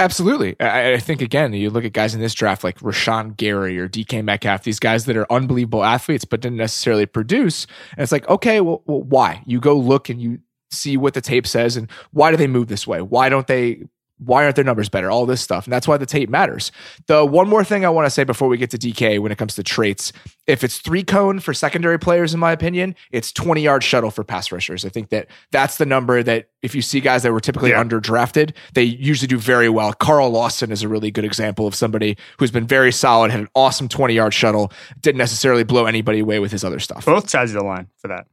Absolutely. 0.00 0.58
I, 0.60 0.94
I, 0.94 0.98
think, 0.98 1.20
again, 1.20 1.52
you 1.52 1.70
look 1.70 1.84
at 1.84 1.92
guys 1.92 2.14
in 2.14 2.20
this 2.20 2.34
draft 2.34 2.62
like 2.62 2.78
Rashan 2.78 3.36
Gary 3.36 3.78
or 3.80 3.88
DK 3.88 4.22
Metcalf, 4.22 4.62
these 4.62 4.78
guys 4.78 5.06
that 5.06 5.16
are 5.16 5.30
unbelievable 5.30 5.82
athletes, 5.82 6.24
but 6.24 6.40
didn't 6.40 6.58
necessarily 6.58 7.04
produce. 7.04 7.66
And 7.92 8.02
it's 8.02 8.12
like, 8.12 8.28
okay, 8.28 8.60
well, 8.60 8.82
well 8.86 9.02
why? 9.02 9.42
You 9.44 9.58
go 9.58 9.76
look 9.76 10.08
and 10.08 10.22
you 10.22 10.38
see 10.70 10.96
what 10.96 11.14
the 11.14 11.20
tape 11.20 11.46
says 11.46 11.76
and 11.76 11.90
why 12.12 12.30
do 12.30 12.36
they 12.36 12.46
move 12.46 12.68
this 12.68 12.86
way? 12.86 13.02
Why 13.02 13.28
don't 13.28 13.46
they 13.46 13.84
why 14.18 14.44
aren't 14.44 14.56
their 14.56 14.64
numbers 14.64 14.88
better? 14.88 15.10
All 15.10 15.26
this 15.26 15.40
stuff. 15.40 15.64
And 15.64 15.72
that's 15.72 15.86
why 15.86 15.96
the 15.96 16.06
tape 16.06 16.28
matters. 16.28 16.72
The 17.06 17.24
one 17.24 17.48
more 17.48 17.64
thing 17.64 17.84
I 17.84 17.88
want 17.88 18.06
to 18.06 18.10
say 18.10 18.24
before 18.24 18.48
we 18.48 18.56
get 18.56 18.70
to 18.70 18.78
DK 18.78 19.18
when 19.20 19.32
it 19.32 19.38
comes 19.38 19.54
to 19.56 19.62
traits, 19.62 20.12
if 20.46 20.64
it's 20.64 20.78
three 20.78 21.04
cone 21.04 21.40
for 21.40 21.54
secondary 21.54 21.98
players, 21.98 22.34
in 22.34 22.40
my 22.40 22.52
opinion, 22.52 22.94
it's 23.10 23.32
20 23.32 23.62
yard 23.62 23.84
shuttle 23.84 24.10
for 24.10 24.24
pass 24.24 24.50
rushers. 24.50 24.84
I 24.84 24.88
think 24.88 25.10
that 25.10 25.28
that's 25.50 25.76
the 25.76 25.86
number 25.86 26.22
that 26.22 26.48
if 26.62 26.74
you 26.74 26.82
see 26.82 27.00
guys 27.00 27.22
that 27.22 27.32
were 27.32 27.40
typically 27.40 27.70
yeah. 27.70 27.82
underdrafted, 27.82 28.54
they 28.74 28.82
usually 28.82 29.28
do 29.28 29.38
very 29.38 29.68
well. 29.68 29.92
Carl 29.92 30.30
Lawson 30.30 30.72
is 30.72 30.82
a 30.82 30.88
really 30.88 31.10
good 31.10 31.24
example 31.24 31.66
of 31.66 31.74
somebody 31.74 32.16
who's 32.38 32.50
been 32.50 32.66
very 32.66 32.92
solid, 32.92 33.30
had 33.30 33.40
an 33.40 33.48
awesome 33.54 33.88
20 33.88 34.14
yard 34.14 34.34
shuttle, 34.34 34.72
didn't 35.00 35.18
necessarily 35.18 35.64
blow 35.64 35.86
anybody 35.86 36.20
away 36.20 36.38
with 36.40 36.50
his 36.50 36.64
other 36.64 36.80
stuff. 36.80 37.04
Both 37.04 37.30
sides 37.30 37.52
of 37.52 37.60
the 37.60 37.64
line 37.64 37.88
for 37.96 38.08
that. 38.08 38.26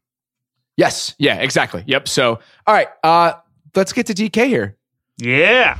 Yes. 0.77 1.15
Yeah, 1.17 1.35
exactly. 1.35 1.83
Yep. 1.87 2.07
So, 2.07 2.39
all 2.67 2.73
right. 2.73 2.89
Uh, 3.03 3.33
let's 3.75 3.93
get 3.93 4.07
to 4.07 4.13
DK 4.13 4.47
here. 4.47 4.77
Yeah. 5.17 5.78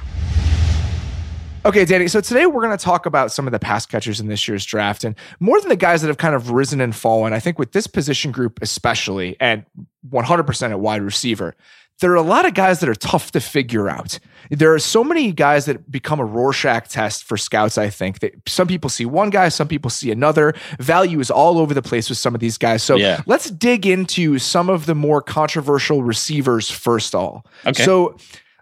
Okay, 1.66 1.84
Danny. 1.84 2.08
So 2.08 2.22
today 2.22 2.46
we're 2.46 2.62
going 2.62 2.78
to 2.78 2.84
talk 2.84 3.08
about 3.08 3.32
some 3.32 3.48
of 3.48 3.52
the 3.52 3.60
pass 3.60 3.86
catchers 3.88 4.20
in 4.20 4.28
this 4.28 4.48
year's 4.48 4.64
draft, 4.64 5.04
and 5.04 5.16
more 5.40 5.60
than 5.60 5.70
the 5.70 5.76
guys 5.76 6.02
that 6.02 6.08
have 6.08 6.18
kind 6.18 6.36
of 6.36 6.52
risen 6.52 6.80
and 6.80 6.96
fallen. 6.96 7.34
I 7.34 7.40
think 7.40 7.58
with 7.58 7.72
this 7.72 7.88
position 7.88 8.32
group, 8.32 8.60
especially, 8.62 9.36
and 9.40 9.66
100% 10.08 10.70
at 10.70 10.80
wide 10.80 11.02
receiver, 11.02 11.56
there 12.02 12.12
are 12.12 12.16
a 12.16 12.22
lot 12.22 12.46
of 12.46 12.54
guys 12.54 12.82
that 12.82 12.90
are 12.90 12.96
tough 12.96 13.32
to 13.32 13.40
figure 13.40 13.90
out. 13.90 14.20
There 14.52 14.74
are 14.74 14.80
so 14.80 15.04
many 15.04 15.32
guys 15.32 15.66
that 15.66 15.90
become 15.90 16.20
a 16.20 16.26
Rorschach 16.26 16.90
test 16.90 17.24
for 17.24 17.36
scouts. 17.36 17.78
I 17.78 17.90
think 17.90 18.20
that 18.20 18.34
some 18.48 18.68
people 18.68 18.90
see 18.90 19.06
one 19.06 19.30
guy, 19.30 19.50
some 19.50 19.68
people 19.68 19.90
see 19.90 20.12
another. 20.12 20.54
Value 20.80 21.20
is 21.20 21.32
all 21.32 21.58
over 21.58 21.74
the 21.74 21.82
place 21.82 22.10
with 22.10 22.20
some 22.20 22.36
of 22.36 22.42
these 22.42 22.58
guys. 22.58 22.84
So 22.84 22.96
yeah. 22.96 23.22
let's 23.26 23.50
dig 23.50 23.88
into 23.88 24.38
some 24.38 24.70
of 24.70 24.86
the 24.86 24.96
more 24.96 25.22
controversial 25.22 26.04
receivers 26.04 26.70
first. 26.70 27.16
All 27.16 27.46
okay. 27.66 27.84
So 27.84 28.18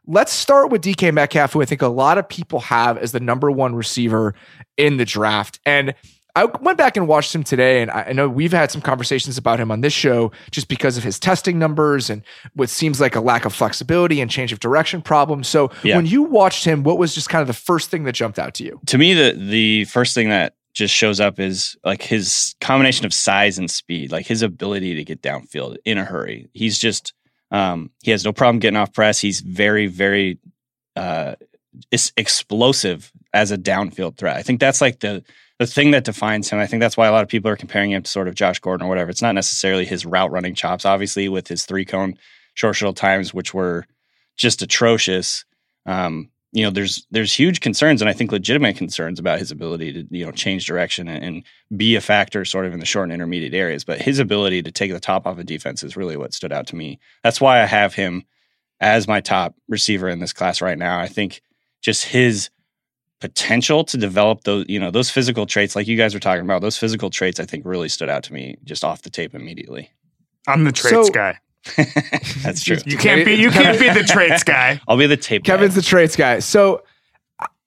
Let's 0.05 0.33
start 0.33 0.69
with 0.69 0.81
DK 0.81 1.13
Metcalf, 1.13 1.53
who 1.53 1.61
I 1.61 1.65
think 1.65 1.81
a 1.81 1.87
lot 1.87 2.17
of 2.17 2.27
people 2.27 2.59
have 2.61 2.97
as 2.97 3.13
the 3.13 3.19
number 3.19 3.49
one 3.49 3.73
receiver 3.73 4.35
in 4.75 4.97
the 4.97 5.05
draft. 5.05 5.59
And 5.65 5.95
I 6.35 6.45
went 6.45 6.79
back 6.79 6.97
and 6.97 7.07
watched 7.07 7.33
him 7.33 7.43
today, 7.43 7.81
and 7.81 7.91
I 7.91 8.11
know 8.11 8.27
we've 8.27 8.51
had 8.51 8.71
some 8.71 8.81
conversations 8.81 9.37
about 9.37 9.59
him 9.59 9.71
on 9.71 9.81
this 9.81 9.93
show 9.93 10.31
just 10.49 10.67
because 10.67 10.97
of 10.97 11.03
his 11.03 11.19
testing 11.19 11.59
numbers 11.59 12.09
and 12.09 12.23
what 12.55 12.69
seems 12.69 12.99
like 12.99 13.15
a 13.15 13.21
lack 13.21 13.45
of 13.45 13.53
flexibility 13.53 14.19
and 14.19 14.31
change 14.31 14.51
of 14.51 14.59
direction 14.59 15.01
problems. 15.01 15.47
So 15.47 15.69
yeah. 15.83 15.95
when 15.95 16.07
you 16.07 16.23
watched 16.23 16.65
him, 16.65 16.81
what 16.83 16.97
was 16.97 17.13
just 17.13 17.29
kind 17.29 17.41
of 17.41 17.47
the 17.47 17.53
first 17.53 17.91
thing 17.91 18.03
that 18.05 18.13
jumped 18.13 18.39
out 18.39 18.55
to 18.55 18.63
you? 18.63 18.81
To 18.87 18.97
me, 18.97 19.13
the 19.13 19.33
the 19.37 19.85
first 19.85 20.15
thing 20.15 20.29
that 20.29 20.55
just 20.73 20.93
shows 20.93 21.19
up 21.19 21.39
is 21.39 21.77
like 21.85 22.01
his 22.01 22.55
combination 22.59 23.05
of 23.05 23.13
size 23.13 23.59
and 23.59 23.69
speed, 23.69 24.11
like 24.11 24.25
his 24.25 24.41
ability 24.41 24.95
to 24.95 25.03
get 25.03 25.21
downfield 25.21 25.77
in 25.85 25.99
a 25.99 26.03
hurry. 26.03 26.49
He's 26.53 26.79
just 26.79 27.13
um, 27.53 27.91
he 28.01 28.11
has 28.11 28.25
no 28.25 28.33
problem 28.33 28.59
getting 28.59 28.75
off 28.75 28.91
press. 28.91 29.21
He's 29.21 29.39
very 29.39 29.87
very 29.87 30.39
uh, 30.97 31.35
explosive 32.17 33.11
as 33.33 33.51
a 33.51 33.57
downfield 33.57 34.17
threat. 34.17 34.35
I 34.35 34.43
think 34.43 34.59
that's 34.59 34.81
like 34.81 34.99
the 34.99 35.23
the 35.59 35.67
thing 35.67 35.91
that 35.91 36.03
defines 36.03 36.49
him. 36.49 36.59
I 36.59 36.67
think 36.67 36.81
that's 36.81 36.97
why 36.97 37.07
a 37.07 37.11
lot 37.11 37.23
of 37.23 37.29
people 37.29 37.49
are 37.49 37.55
comparing 37.55 37.91
him 37.91 38.03
to 38.03 38.11
sort 38.11 38.27
of 38.27 38.35
Josh 38.35 38.59
Gordon 38.59 38.85
or 38.85 38.89
whatever. 38.89 39.09
It's 39.09 39.21
not 39.21 39.35
necessarily 39.35 39.85
his 39.85 40.05
route 40.05 40.31
running 40.31 40.55
chops, 40.55 40.85
obviously, 40.85 41.29
with 41.29 41.47
his 41.47 41.65
three 41.65 41.85
cone 41.85 42.17
short 42.55 42.75
shuttle 42.75 42.93
times, 42.93 43.33
which 43.33 43.53
were 43.53 43.85
just 44.35 44.61
atrocious. 44.61 45.45
Um, 45.85 46.29
you 46.53 46.63
know, 46.63 46.69
there's 46.69 47.05
there's 47.09 47.33
huge 47.33 47.61
concerns, 47.61 47.99
and 47.99 48.07
I 48.07 48.13
think 48.13 48.31
legitimate 48.31 48.77
concerns 48.77 49.19
about 49.19 49.39
his 49.39 49.49
ability 49.49 49.91
to 49.93 50.07
you 50.11 50.25
know 50.25 50.31
change 50.31 50.67
direction 50.67 51.07
and, 51.07 51.23
and, 51.23 51.43
be 51.75 51.95
a 51.95 52.01
factor 52.01 52.45
sort 52.45 52.67
of 52.67 52.73
in 52.73 52.79
the 52.79 52.85
short 52.85 53.05
and 53.05 53.13
intermediate 53.13 53.55
areas. 53.55 53.83
But 53.83 53.99
his 53.99 54.19
ability 54.19 54.61
to 54.61 54.71
take 54.71 54.91
the 54.91 54.99
top 54.99 55.25
off 55.25 55.37
a 55.37 55.39
of 55.39 55.45
defense 55.47 55.81
is 55.81 55.97
really 55.97 56.15
what 56.15 56.33
stood 56.33 56.53
out 56.53 56.67
to 56.67 56.75
me. 56.75 56.99
That's 57.23 57.41
why 57.41 57.61
I 57.61 57.65
have 57.65 57.95
him 57.95 58.23
as 58.79 59.07
my 59.07 59.19
top 59.19 59.55
receiver 59.67 60.07
in 60.07 60.19
this 60.19 60.31
class 60.31 60.61
right 60.61 60.77
now. 60.77 60.99
I 60.99 61.07
think 61.07 61.41
just 61.81 62.05
his 62.05 62.51
potential 63.19 63.83
to 63.85 63.97
develop 63.97 64.43
those 64.43 64.65
you 64.67 64.79
know 64.79 64.91
those 64.91 65.09
physical 65.09 65.45
traits 65.45 65.75
like 65.75 65.87
you 65.87 65.97
guys 65.97 66.13
were 66.13 66.19
talking 66.19 66.43
about 66.43 66.61
those 66.61 66.77
physical 66.77 67.09
traits 67.09 67.39
i 67.39 67.45
think 67.45 67.65
really 67.65 67.87
stood 67.87 68.09
out 68.09 68.21
to 68.21 68.33
me 68.33 68.57
just 68.65 68.83
off 68.83 69.03
the 69.03 69.09
tape 69.09 69.33
immediately 69.33 69.89
i'm 70.45 70.65
the 70.65 70.73
traits 70.73 71.07
so, 71.07 71.13
guy 71.13 71.39
That's 72.43 72.63
true. 72.63 72.77
You 72.85 72.97
can't 72.97 73.25
be 73.25 73.35
you 73.35 73.49
can't 73.49 73.79
be 73.79 73.89
the 73.89 74.03
traits 74.07 74.43
guy. 74.43 74.81
I'll 74.87 74.97
be 74.97 75.07
the 75.07 75.17
tape. 75.17 75.43
Kevin's 75.43 75.75
guy. 75.75 75.75
the 75.75 75.81
traits 75.81 76.15
guy. 76.15 76.39
So 76.39 76.83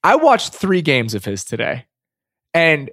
I 0.05 0.17
watched 0.17 0.53
three 0.53 0.83
games 0.83 1.15
of 1.15 1.25
his 1.25 1.45
today, 1.45 1.87
and 2.53 2.91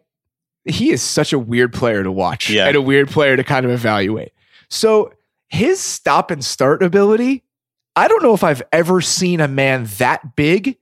he 0.65 0.91
is 0.91 1.01
such 1.01 1.33
a 1.33 1.39
weird 1.39 1.73
player 1.73 2.03
to 2.03 2.11
watch 2.11 2.49
yeah. 2.49 2.67
and 2.67 2.75
a 2.75 2.81
weird 2.81 3.09
player 3.09 3.35
to 3.35 3.43
kind 3.43 3.65
of 3.65 3.71
evaluate. 3.71 4.31
So 4.69 5.13
his 5.49 5.79
stop 5.79 6.31
and 6.31 6.43
start 6.43 6.81
ability, 6.81 7.43
I 7.95 8.07
don't 8.07 8.23
know 8.23 8.33
if 8.33 8.43
I've 8.43 8.63
ever 8.71 9.01
seen 9.01 9.41
a 9.41 9.47
man 9.47 9.85
that 9.97 10.35
big 10.35 10.77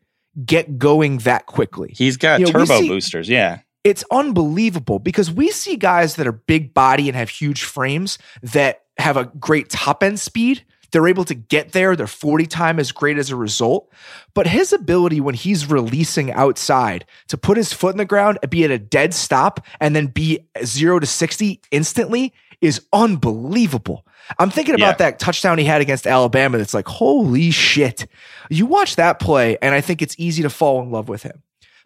get 0.46 0.78
going 0.78 1.20
that 1.20 1.46
quickly. 1.48 1.94
He's 1.98 2.18
got 2.18 2.40
you 2.40 2.46
know, 2.46 2.52
turbo 2.52 2.80
see, 2.80 2.88
boosters, 2.88 3.28
yeah. 3.28 3.60
It's 3.84 4.04
unbelievable 4.12 5.00
because 5.00 5.32
we 5.32 5.50
see 5.50 5.76
guys 5.76 6.16
that 6.16 6.28
are 6.28 6.32
big 6.32 6.74
body 6.74 7.10
and 7.10 7.16
have 7.16 7.30
huge 7.30 7.64
frames 7.64 8.20
that 8.44 8.84
have 9.02 9.18
a 9.18 9.26
great 9.26 9.70
top 9.70 10.04
end 10.04 10.20
speed. 10.20 10.64
They're 10.92 11.08
able 11.08 11.24
to 11.26 11.36
get 11.36 11.72
there. 11.72 11.96
Their 11.96 12.08
40 12.08 12.46
time 12.48 12.78
is 12.78 12.92
great 12.92 13.18
as 13.18 13.30
a 13.30 13.36
result. 13.36 13.90
But 14.34 14.48
his 14.48 14.74
ability 14.74 15.22
when 15.22 15.36
he's 15.36 15.70
releasing 15.70 16.32
outside 16.32 17.06
to 17.30 17.38
put 17.38 17.58
his 17.58 17.72
foot 17.72 17.94
in 17.94 17.98
the 17.98 18.06
ground 18.06 18.40
and 18.42 18.52
be 18.52 18.66
at 18.66 18.72
a 18.72 18.78
dead 18.78 19.14
stop 19.14 19.66
and 19.80 19.96
then 19.96 20.08
be 20.08 20.40
zero 20.64 21.00
to 21.00 21.06
60 21.06 21.62
instantly 21.72 22.34
is 22.60 22.86
unbelievable. 22.94 24.06
I'm 24.38 24.50
thinking 24.50 24.76
about 24.76 25.00
yeah. 25.00 25.10
that 25.10 25.20
touchdown 25.20 25.58
he 25.58 25.66
had 25.66 25.82
against 25.82 26.06
Alabama. 26.06 26.58
That's 26.58 26.74
like, 26.74 26.88
holy 26.88 27.52
shit. 27.52 28.08
You 28.50 28.66
watch 28.66 28.96
that 28.98 29.20
play, 29.20 29.58
and 29.62 29.74
I 29.74 29.82
think 29.82 30.02
it's 30.02 30.16
easy 30.18 30.44
to 30.44 30.50
fall 30.50 30.82
in 30.82 30.92
love 30.92 31.10
with 31.10 31.24
him. 31.24 31.42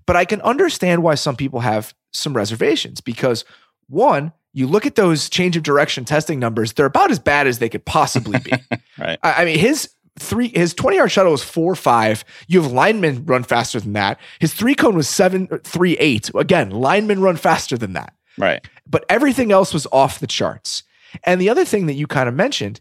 But 0.06 0.16
I 0.16 0.26
can 0.26 0.42
understand 0.42 1.02
why 1.02 1.16
some 1.16 1.36
people 1.36 1.62
have 1.62 1.94
some 2.12 2.36
reservations 2.36 3.02
because 3.02 3.46
one, 3.88 4.34
you 4.56 4.68
look 4.68 4.86
at 4.86 4.96
those 4.96 5.30
change 5.30 5.58
of 5.58 5.64
direction 5.64 6.06
testing 6.06 6.40
numbers, 6.40 6.74
they're 6.74 6.86
about 6.86 7.12
as 7.12 7.20
bad 7.20 7.46
as 7.46 7.60
they 7.60 7.68
could 7.68 7.84
possibly 7.84 8.40
be. 8.40 8.52
right. 8.98 9.20
I, 9.22 9.42
I 9.42 9.46
mean, 9.46 9.60
his 9.60 9.90
three 10.18 10.48
his 10.48 10.74
20 10.74 10.96
yard 10.96 11.12
shuttle 11.12 11.34
was 11.34 11.44
four 11.44 11.76
five. 11.76 12.24
You 12.48 12.62
have 12.62 12.72
linemen 12.72 13.26
run 13.26 13.44
faster 13.44 13.82
than 13.82 13.94
that. 13.94 14.18
His 14.40 14.54
three 14.54 14.74
cone 14.74 14.96
was 14.96 15.10
seven 15.10 15.48
three 15.66 15.98
eight. 15.98 16.32
Again, 16.34 16.72
linemen 16.72 17.20
run 17.20 17.36
faster 17.36 17.78
than 17.78 17.94
that. 17.94 18.14
Right. 18.38 18.66
But 18.88 19.06
everything 19.10 19.52
else 19.52 19.74
was 19.74 19.88
off 19.92 20.20
the 20.20 20.28
charts. 20.28 20.84
And 21.26 21.42
the 21.42 21.50
other 21.50 21.66
thing 21.66 21.88
that 21.88 21.94
you 21.94 22.08
kind 22.08 22.30
of 22.30 22.34
mentioned, 22.34 22.80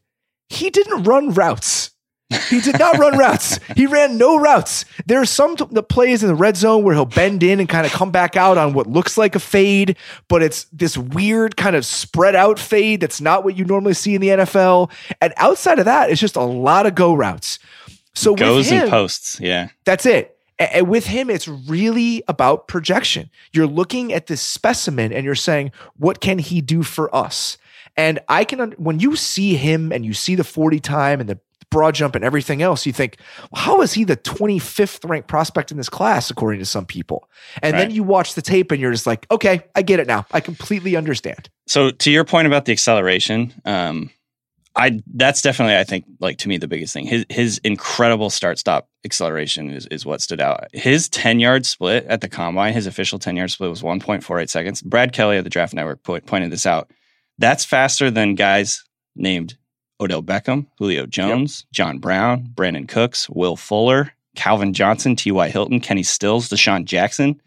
he 0.49 0.71
didn't 0.71 1.03
run 1.03 1.31
routes. 1.31 1.91
He 2.49 2.61
did 2.61 2.79
not 2.79 2.99
run 2.99 3.19
routes. 3.19 3.59
He 3.77 3.87
ran 3.87 4.19
no 4.19 4.37
routes. 4.39 4.85
There 5.07 5.21
are 5.21 5.27
some 5.27 5.57
t- 5.57 5.67
the 5.71 5.83
plays 5.83 6.23
in 6.23 6.29
the 6.29 6.35
red 6.35 6.57
zone 6.57 6.85
where 6.85 6.95
he'll 6.95 7.05
bend 7.05 7.43
in 7.43 7.61
and 7.61 7.69
kind 7.69 7.87
of 7.87 7.93
come 7.93 8.11
back 8.11 8.37
out 8.37 8.59
on 8.59 8.73
what 8.73 8.87
looks 8.87 9.17
like 9.17 9.35
a 9.35 9.41
fade, 9.41 9.97
but 10.29 10.43
it's 10.43 10.65
this 10.73 10.97
weird 10.97 11.57
kind 11.57 11.77
of 11.77 11.85
spread 11.85 12.35
out 12.35 12.59
fade 12.59 13.01
that's 13.01 13.21
not 13.21 13.45
what 13.45 13.57
you 13.57 13.65
normally 13.65 13.95
see 13.95 14.15
in 14.15 14.21
the 14.21 14.29
NFL. 14.29 14.91
And 15.21 15.33
outside 15.37 15.79
of 15.79 15.85
that, 15.85 16.11
it's 16.11 16.21
just 16.21 16.37
a 16.37 16.43
lot 16.43 16.87
of 16.87 16.95
go 16.95 17.15
routes. 17.15 17.59
So 18.15 18.35
goes 18.35 18.71
him, 18.71 18.83
and 18.83 18.91
posts, 18.91 19.41
yeah, 19.41 19.69
that's 19.85 20.07
it. 20.07 20.35
And 20.59 20.89
with 20.89 21.07
him, 21.07 21.31
it's 21.31 21.49
really 21.49 22.23
about 22.29 22.69
projection. 22.69 23.29
You're 23.53 23.67
looking 23.67 24.13
at 24.13 24.29
this 24.29 24.41
specimen 24.41 25.13
and 25.13 25.25
you're 25.25 25.35
saying, 25.35 25.73
what 25.97 26.21
can 26.21 26.39
he 26.39 26.61
do 26.61 26.85
for 26.85 27.15
us? 27.15 27.59
And 27.97 28.21
I 28.29 28.45
can, 28.45 28.73
when 28.73 29.01
you 29.01 29.17
see 29.17 29.57
him 29.57 29.93
and 29.93 30.05
you 30.05 30.15
see 30.15 30.35
the 30.35 30.45
40 30.45 30.81
time 30.81 31.21
and 31.21 31.29
the 31.29 31.41
broad 31.75 31.93
jump 31.97 32.15
and 32.15 32.25
everything 32.25 32.63
else, 32.63 32.87
you 32.87 32.93
think, 32.93 33.17
well, 33.51 33.61
how 33.61 33.83
is 33.83 33.93
he 33.93 34.05
the 34.05 34.17
25th 34.17 35.11
ranked 35.11 35.27
prospect 35.27 35.73
in 35.73 35.77
this 35.77 35.89
class, 35.89 36.31
according 36.31 36.61
to 36.61 36.65
some 36.65 36.87
people? 36.87 37.29
And 37.63 37.75
right. 37.75 37.81
then 37.81 37.91
you 37.91 38.05
watch 38.05 38.35
the 38.35 38.43
tape 38.43 38.71
and 38.71 38.81
you're 38.81 38.93
just 38.93 39.09
like, 39.09 39.27
okay, 39.29 39.65
I 39.75 39.83
get 39.83 39.99
it 39.99 40.07
now. 40.07 40.25
I 40.31 40.39
completely 40.39 40.95
understand. 40.95 41.51
So 41.67 41.91
to 41.91 42.13
your 42.13 42.25
point 42.25 42.47
about 42.47 42.65
the 42.65 42.71
acceleration, 42.71 43.53
um, 43.65 44.11
I 44.77 45.03
that's 45.15 45.43
definitely 45.43 45.77
I 45.77 45.83
think 45.83 46.05
like 46.21 46.39
to 46.39 46.49
me 46.49 46.59
the 46.59 46.69
biggest 46.69 46.93
thing. 46.95 47.07
His 47.07 47.27
his 47.29 47.59
incredible 47.65 48.31
start 48.31 48.59
stop 48.59 48.89
acceleration 49.05 49.71
is, 49.71 49.87
is 49.87 50.07
what 50.07 50.21
stood 50.21 50.41
out. 50.41 50.69
His 50.73 51.09
10 51.09 51.41
yard 51.41 51.67
split 51.67 52.05
at 52.07 52.21
the 52.21 52.29
combine, 52.29 52.73
his 52.73 52.87
official 52.87 53.19
10 53.19 53.37
yard 53.37 53.51
split 53.51 53.71
was 53.71 53.83
1.48 53.83 54.49
seconds. 54.49 54.81
Brad 54.81 55.13
Kelly 55.13 55.39
of 55.39 55.45
the 55.45 55.51
Draft 55.51 55.75
Network 55.75 56.05
pointed 56.05 56.51
this 56.51 56.67
out. 56.67 56.91
That's 57.39 57.65
faster 57.65 58.13
than 58.13 58.37
guys 58.37 58.85
named 59.17 59.57
Odell 60.01 60.23
Beckham, 60.23 60.67
Julio 60.79 61.07
Jones, 61.07 61.65
yep. 61.67 61.73
John 61.73 61.99
Brown, 61.99 62.49
Brandin 62.55 62.89
Cooks, 62.89 63.29
Will 63.31 63.57
Fuller, 63.57 64.13
Calvin 64.35 64.73
Johnson, 64.73 65.17
T.Y. 65.17 65.49
Hilton, 65.49 65.81
Kenny 65.81 66.03
Stills, 66.03 66.49
DeSean 66.49 66.85
Jackson. 66.85 67.41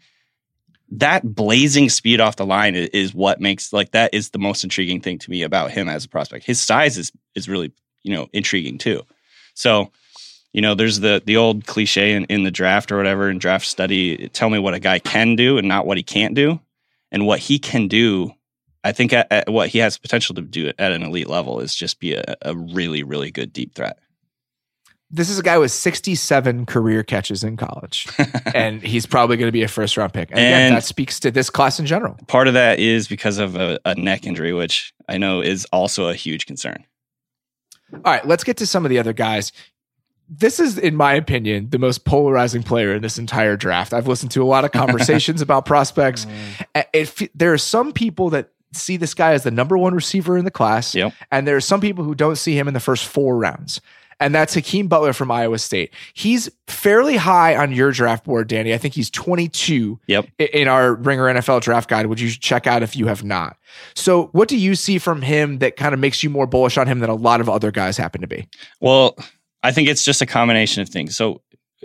That 0.90 1.34
blazing 1.34 1.90
speed 1.90 2.20
off 2.20 2.36
the 2.36 2.46
line 2.46 2.74
is, 2.74 2.88
is, 2.88 3.14
what 3.14 3.40
makes 3.40 3.74
like 3.74 3.90
that 3.90 4.14
is 4.14 4.30
the 4.30 4.38
most 4.38 4.64
intriguing 4.64 5.00
thing 5.02 5.18
to 5.18 5.30
me 5.30 5.42
about 5.42 5.70
him 5.70 5.88
as 5.88 6.06
a 6.06 6.08
prospect. 6.08 6.46
His 6.46 6.60
size 6.60 6.96
is 6.96 7.12
is 7.34 7.48
really 7.48 7.72
you 8.02 8.14
know 8.14 8.28
intriguing 8.32 8.78
too. 8.78 9.02
So 9.52 9.92
you 10.54 10.62
know 10.62 10.74
there's 10.74 11.00
the 11.00 11.22
the 11.24 11.36
old 11.36 11.66
cliche 11.66 12.14
in, 12.14 12.24
in 12.24 12.44
the 12.44 12.50
draft 12.50 12.90
or 12.90 12.96
whatever 12.96 13.28
in 13.28 13.38
draft 13.38 13.66
study 13.66 14.28
tell 14.28 14.48
me 14.48 14.58
what 14.58 14.72
a 14.72 14.80
guy 14.80 14.98
can 14.98 15.36
do 15.36 15.58
and 15.58 15.68
not 15.68 15.86
what 15.86 15.98
he 15.98 16.02
can't 16.02 16.34
do 16.34 16.58
and 17.12 17.26
what 17.26 17.40
he 17.40 17.58
can 17.58 17.86
do 17.88 18.32
I 18.88 18.92
think 18.92 19.12
at, 19.12 19.30
at 19.30 19.50
what 19.50 19.68
he 19.68 19.78
has 19.78 19.98
potential 19.98 20.34
to 20.34 20.42
do 20.42 20.72
at 20.78 20.92
an 20.92 21.02
elite 21.02 21.28
level 21.28 21.60
is 21.60 21.74
just 21.74 22.00
be 22.00 22.14
a, 22.14 22.36
a 22.42 22.56
really, 22.56 23.02
really 23.02 23.30
good 23.30 23.52
deep 23.52 23.74
threat. 23.74 23.98
This 25.10 25.28
is 25.28 25.38
a 25.38 25.42
guy 25.42 25.58
with 25.58 25.70
67 25.70 26.66
career 26.66 27.02
catches 27.02 27.44
in 27.44 27.56
college, 27.56 28.08
and 28.54 28.82
he's 28.82 29.06
probably 29.06 29.36
going 29.36 29.48
to 29.48 29.52
be 29.52 29.62
a 29.62 29.68
first 29.68 29.96
round 29.96 30.12
pick. 30.12 30.30
And, 30.30 30.38
and 30.38 30.46
again, 30.46 30.74
that 30.74 30.84
speaks 30.84 31.20
to 31.20 31.30
this 31.30 31.50
class 31.50 31.78
in 31.78 31.86
general. 31.86 32.16
Part 32.28 32.48
of 32.48 32.54
that 32.54 32.78
is 32.78 33.08
because 33.08 33.38
of 33.38 33.56
a, 33.56 33.78
a 33.84 33.94
neck 33.94 34.26
injury, 34.26 34.52
which 34.52 34.92
I 35.08 35.18
know 35.18 35.42
is 35.42 35.66
also 35.72 36.08
a 36.08 36.14
huge 36.14 36.46
concern. 36.46 36.84
All 37.92 38.00
right, 38.04 38.26
let's 38.26 38.44
get 38.44 38.58
to 38.58 38.66
some 38.66 38.84
of 38.84 38.90
the 38.90 38.98
other 38.98 39.14
guys 39.14 39.52
this 40.28 40.60
is, 40.60 40.76
in 40.76 40.94
my 40.94 41.14
opinion, 41.14 41.70
the 41.70 41.78
most 41.78 42.04
polarizing 42.04 42.62
player 42.62 42.94
in 42.94 43.02
this 43.02 43.18
entire 43.18 43.56
draft. 43.56 43.94
I've 43.94 44.06
listened 44.06 44.30
to 44.32 44.42
a 44.42 44.44
lot 44.44 44.64
of 44.64 44.72
conversations 44.72 45.40
about 45.40 45.64
prospects. 45.64 46.26
Mm. 46.74 46.84
It, 46.92 47.30
there 47.34 47.52
are 47.52 47.58
some 47.58 47.92
people 47.92 48.30
that 48.30 48.50
see 48.72 48.96
this 48.96 49.14
guy 49.14 49.32
as 49.32 49.42
the 49.42 49.50
number 49.50 49.76
one 49.76 49.94
receiver 49.94 50.36
in 50.36 50.44
the 50.44 50.50
class. 50.50 50.94
Yep. 50.94 51.12
And 51.30 51.46
there 51.46 51.56
are 51.56 51.60
some 51.60 51.80
people 51.80 52.04
who 52.04 52.14
don't 52.14 52.36
see 52.36 52.58
him 52.58 52.68
in 52.68 52.74
the 52.74 52.80
first 52.80 53.06
four 53.06 53.36
rounds. 53.36 53.80
And 54.20 54.34
that's 54.34 54.54
Hakeem 54.54 54.88
Butler 54.88 55.12
from 55.12 55.30
Iowa 55.30 55.58
State. 55.58 55.94
He's 56.12 56.50
fairly 56.66 57.16
high 57.16 57.54
on 57.54 57.70
your 57.70 57.92
draft 57.92 58.24
board, 58.24 58.48
Danny. 58.48 58.74
I 58.74 58.78
think 58.78 58.94
he's 58.94 59.10
22 59.10 60.00
yep. 60.08 60.26
in 60.38 60.66
our 60.66 60.94
Ringer 60.94 61.26
NFL 61.26 61.60
draft 61.60 61.88
guide, 61.88 62.06
which 62.06 62.20
you 62.20 62.28
should 62.28 62.42
check 62.42 62.66
out 62.66 62.82
if 62.82 62.96
you 62.96 63.06
have 63.06 63.22
not. 63.22 63.56
So, 63.94 64.26
what 64.32 64.48
do 64.48 64.56
you 64.56 64.74
see 64.74 64.98
from 64.98 65.22
him 65.22 65.58
that 65.58 65.76
kind 65.76 65.94
of 65.94 66.00
makes 66.00 66.24
you 66.24 66.30
more 66.30 66.48
bullish 66.48 66.76
on 66.76 66.88
him 66.88 66.98
than 66.98 67.10
a 67.10 67.14
lot 67.14 67.40
of 67.40 67.48
other 67.48 67.70
guys 67.70 67.96
happen 67.96 68.20
to 68.20 68.26
be? 68.26 68.48
Well, 68.80 69.16
I 69.62 69.70
think 69.70 69.88
it's 69.88 70.04
just 70.04 70.20
a 70.20 70.26
combination 70.26 70.82
of 70.82 70.88
things. 70.88 71.14
So, 71.14 71.40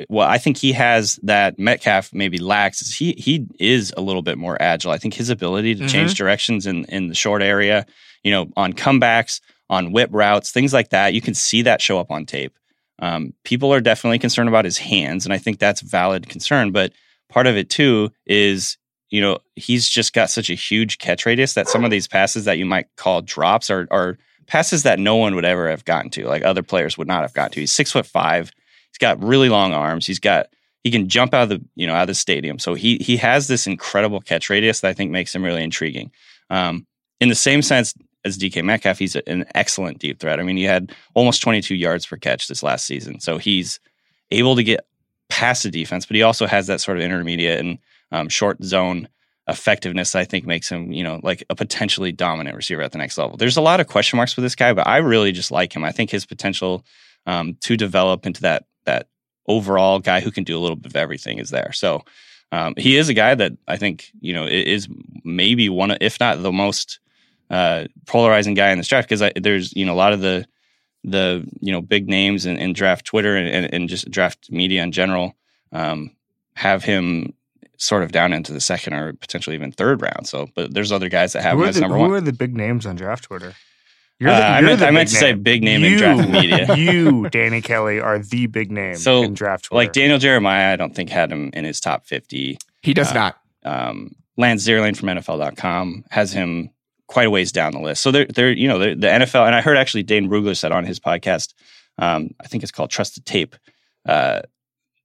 well, 0.09 0.27
I 0.27 0.37
think 0.37 0.57
he 0.57 0.71
has 0.73 1.19
that 1.23 1.59
Metcalf 1.59 2.13
maybe 2.13 2.39
lacks. 2.39 2.81
Is 2.81 2.95
he 2.95 3.13
he 3.17 3.45
is 3.59 3.93
a 3.95 4.01
little 4.01 4.21
bit 4.21 4.37
more 4.37 4.59
agile. 4.61 4.91
I 4.91 4.97
think 4.97 5.13
his 5.13 5.29
ability 5.29 5.75
to 5.75 5.81
mm-hmm. 5.81 5.87
change 5.87 6.15
directions 6.15 6.65
in 6.65 6.85
in 6.85 7.07
the 7.07 7.15
short 7.15 7.41
area, 7.41 7.85
you 8.23 8.31
know, 8.31 8.49
on 8.55 8.73
comebacks, 8.73 9.39
on 9.69 9.91
whip 9.91 10.09
routes, 10.11 10.51
things 10.51 10.73
like 10.73 10.89
that, 10.89 11.13
you 11.13 11.21
can 11.21 11.33
see 11.33 11.61
that 11.63 11.81
show 11.81 11.99
up 11.99 12.11
on 12.11 12.25
tape. 12.25 12.57
Um, 12.99 13.33
people 13.43 13.73
are 13.73 13.81
definitely 13.81 14.19
concerned 14.19 14.49
about 14.49 14.65
his 14.65 14.77
hands, 14.77 15.25
and 15.25 15.33
I 15.33 15.37
think 15.37 15.59
that's 15.59 15.81
valid 15.81 16.29
concern. 16.29 16.71
But 16.71 16.93
part 17.29 17.47
of 17.47 17.55
it 17.55 17.69
too 17.69 18.11
is 18.25 18.77
you 19.09 19.21
know 19.21 19.39
he's 19.55 19.87
just 19.87 20.13
got 20.13 20.31
such 20.31 20.49
a 20.49 20.55
huge 20.55 20.97
catch 20.97 21.25
radius 21.25 21.53
that 21.53 21.67
some 21.67 21.85
of 21.85 21.91
these 21.91 22.07
passes 22.07 22.45
that 22.45 22.57
you 22.57 22.65
might 22.65 22.87
call 22.95 23.21
drops 23.21 23.69
are 23.69 23.87
are 23.91 24.17
passes 24.47 24.83
that 24.83 24.99
no 24.99 25.15
one 25.15 25.35
would 25.35 25.45
ever 25.45 25.69
have 25.69 25.85
gotten 25.85 26.09
to, 26.11 26.25
like 26.27 26.43
other 26.43 26.63
players 26.63 26.97
would 26.97 27.07
not 27.07 27.21
have 27.21 27.33
gotten 27.33 27.51
to. 27.51 27.59
He's 27.59 27.71
six 27.71 27.91
foot 27.91 28.07
five 28.07 28.51
He's 28.93 28.99
got 28.99 29.23
really 29.23 29.49
long 29.49 29.73
arms. 29.73 30.05
He's 30.05 30.19
got 30.19 30.47
he 30.83 30.91
can 30.91 31.09
jump 31.09 31.33
out 31.33 31.43
of 31.43 31.49
the 31.49 31.65
you 31.75 31.87
know 31.87 31.95
out 31.95 32.03
of 32.03 32.07
the 32.07 32.13
stadium. 32.13 32.59
So 32.59 32.75
he 32.75 32.97
he 32.97 33.17
has 33.17 33.47
this 33.47 33.65
incredible 33.65 34.21
catch 34.21 34.49
radius 34.49 34.81
that 34.81 34.89
I 34.89 34.93
think 34.93 35.09
makes 35.09 35.33
him 35.33 35.43
really 35.43 35.63
intriguing. 35.63 36.11
Um, 36.51 36.85
in 37.19 37.29
the 37.29 37.35
same 37.35 37.63
sense 37.63 37.95
as 38.23 38.37
DK 38.37 38.63
Metcalf, 38.63 38.99
he's 38.99 39.15
an 39.15 39.45
excellent 39.55 39.97
deep 39.97 40.19
threat. 40.19 40.39
I 40.39 40.43
mean, 40.43 40.57
he 40.57 40.63
had 40.63 40.93
almost 41.15 41.41
22 41.41 41.75
yards 41.75 42.05
per 42.05 42.17
catch 42.17 42.47
this 42.47 42.61
last 42.61 42.85
season, 42.85 43.19
so 43.19 43.39
he's 43.39 43.79
able 44.29 44.55
to 44.55 44.63
get 44.63 44.85
past 45.29 45.63
the 45.63 45.71
defense, 45.71 46.05
but 46.05 46.15
he 46.15 46.21
also 46.21 46.45
has 46.45 46.67
that 46.67 46.81
sort 46.81 46.97
of 46.97 47.03
intermediate 47.03 47.59
and 47.59 47.79
um, 48.11 48.29
short 48.29 48.63
zone 48.63 49.07
effectiveness. 49.47 50.13
I 50.13 50.25
think 50.25 50.45
makes 50.45 50.69
him 50.69 50.91
you 50.91 51.03
know 51.03 51.19
like 51.23 51.43
a 51.49 51.55
potentially 51.55 52.11
dominant 52.11 52.55
receiver 52.55 52.83
at 52.83 52.91
the 52.91 52.99
next 52.99 53.17
level. 53.17 53.37
There's 53.37 53.57
a 53.57 53.61
lot 53.61 53.79
of 53.79 53.87
question 53.87 54.17
marks 54.17 54.35
with 54.35 54.43
this 54.43 54.55
guy, 54.55 54.73
but 54.73 54.85
I 54.85 54.97
really 54.97 55.31
just 55.31 55.49
like 55.49 55.75
him. 55.75 55.83
I 55.83 55.91
think 55.91 56.11
his 56.11 56.27
potential 56.27 56.85
um, 57.25 57.55
to 57.61 57.75
develop 57.75 58.25
into 58.25 58.41
that 58.41 58.43
that 58.51 58.65
overall 59.47 59.99
guy 59.99 60.21
who 60.21 60.31
can 60.31 60.43
do 60.43 60.57
a 60.57 60.61
little 60.61 60.75
bit 60.75 60.91
of 60.91 60.95
everything 60.95 61.39
is 61.39 61.49
there. 61.49 61.71
So 61.73 62.03
um, 62.51 62.73
he 62.77 62.97
is 62.97 63.09
a 63.09 63.13
guy 63.13 63.35
that 63.35 63.53
I 63.67 63.77
think 63.77 64.11
you 64.21 64.33
know 64.33 64.45
is 64.45 64.87
maybe 65.23 65.69
one, 65.69 65.91
of, 65.91 65.97
if 66.01 66.19
not 66.19 66.41
the 66.41 66.51
most 66.51 66.99
uh, 67.49 67.85
polarizing 68.05 68.53
guy 68.53 68.71
in 68.71 68.77
this 68.77 68.87
draft 68.87 69.09
because 69.09 69.31
there's 69.41 69.73
you 69.75 69.85
know 69.85 69.93
a 69.93 69.95
lot 69.95 70.13
of 70.13 70.21
the 70.21 70.45
the 71.03 71.47
you 71.59 71.71
know 71.71 71.81
big 71.81 72.07
names 72.07 72.45
in, 72.45 72.57
in 72.57 72.73
draft 72.73 73.05
Twitter 73.05 73.35
and, 73.35 73.47
and, 73.47 73.73
and, 73.73 73.89
just 73.89 74.09
draft 74.09 74.49
media 74.49 74.81
in 74.81 74.91
general 74.91 75.35
um, 75.73 76.11
have 76.55 76.83
him 76.83 77.33
sort 77.77 78.03
of 78.03 78.11
down 78.11 78.31
into 78.31 78.53
the 78.53 78.61
second 78.61 78.93
or 78.93 79.13
potentially 79.13 79.55
even 79.55 79.71
third 79.71 80.01
round. 80.01 80.27
So, 80.27 80.47
but 80.55 80.73
there's 80.73 80.91
other 80.91 81.09
guys 81.09 81.33
that 81.33 81.43
have 81.43 81.57
who 81.57 81.63
him 81.63 81.69
as 81.69 81.75
the, 81.75 81.81
number 81.81 81.97
who 81.97 82.01
one. 82.01 82.09
Who 82.11 82.15
are 82.15 82.21
the 82.21 82.33
big 82.33 82.55
names 82.55 82.85
on 82.85 82.95
draft 82.95 83.25
Twitter? 83.25 83.53
Uh, 84.21 84.29
I 84.31 84.61
meant, 84.61 84.81
I 84.81 84.91
meant 84.91 85.09
to 85.09 85.15
say 85.15 85.33
big 85.33 85.63
name 85.63 85.81
you, 85.81 85.91
in 85.91 85.97
draft 85.97 86.29
media. 86.29 86.75
you, 86.77 87.29
Danny 87.29 87.61
Kelly, 87.61 87.99
are 87.99 88.19
the 88.19 88.47
big 88.47 88.71
name 88.71 88.95
so, 88.95 89.23
in 89.23 89.33
draft 89.33 89.65
Twitter. 89.65 89.83
Like 89.83 89.93
Daniel 89.93 90.17
Jeremiah, 90.17 90.71
I 90.71 90.75
don't 90.75 90.95
think 90.95 91.09
had 91.09 91.31
him 91.31 91.49
in 91.53 91.65
his 91.65 91.79
top 91.79 92.05
50. 92.05 92.57
He 92.81 92.93
does 92.93 93.11
Uh, 93.11 93.13
not. 93.13 93.37
Um, 93.65 94.15
Lance 94.37 94.65
Zierlein 94.65 94.95
from 94.95 95.09
NFL.com 95.09 96.05
has 96.09 96.31
him 96.31 96.69
quite 97.07 97.27
a 97.27 97.29
ways 97.29 97.51
down 97.51 97.73
the 97.73 97.79
list. 97.79 98.01
So 98.01 98.11
they're, 98.11 98.25
they're 98.25 98.51
you 98.51 98.67
know, 98.67 98.79
they're, 98.79 98.95
the 98.95 99.07
NFL, 99.07 99.45
and 99.45 99.55
I 99.55 99.61
heard 99.61 99.77
actually 99.77 100.03
Dane 100.03 100.29
Brugler 100.29 100.55
said 100.57 100.71
on 100.71 100.85
his 100.85 100.99
podcast, 100.99 101.53
um, 101.97 102.31
I 102.41 102.47
think 102.47 102.63
it's 102.63 102.71
called 102.71 102.89
Trusted 102.89 103.25
Tape, 103.25 103.55
uh, 104.07 104.41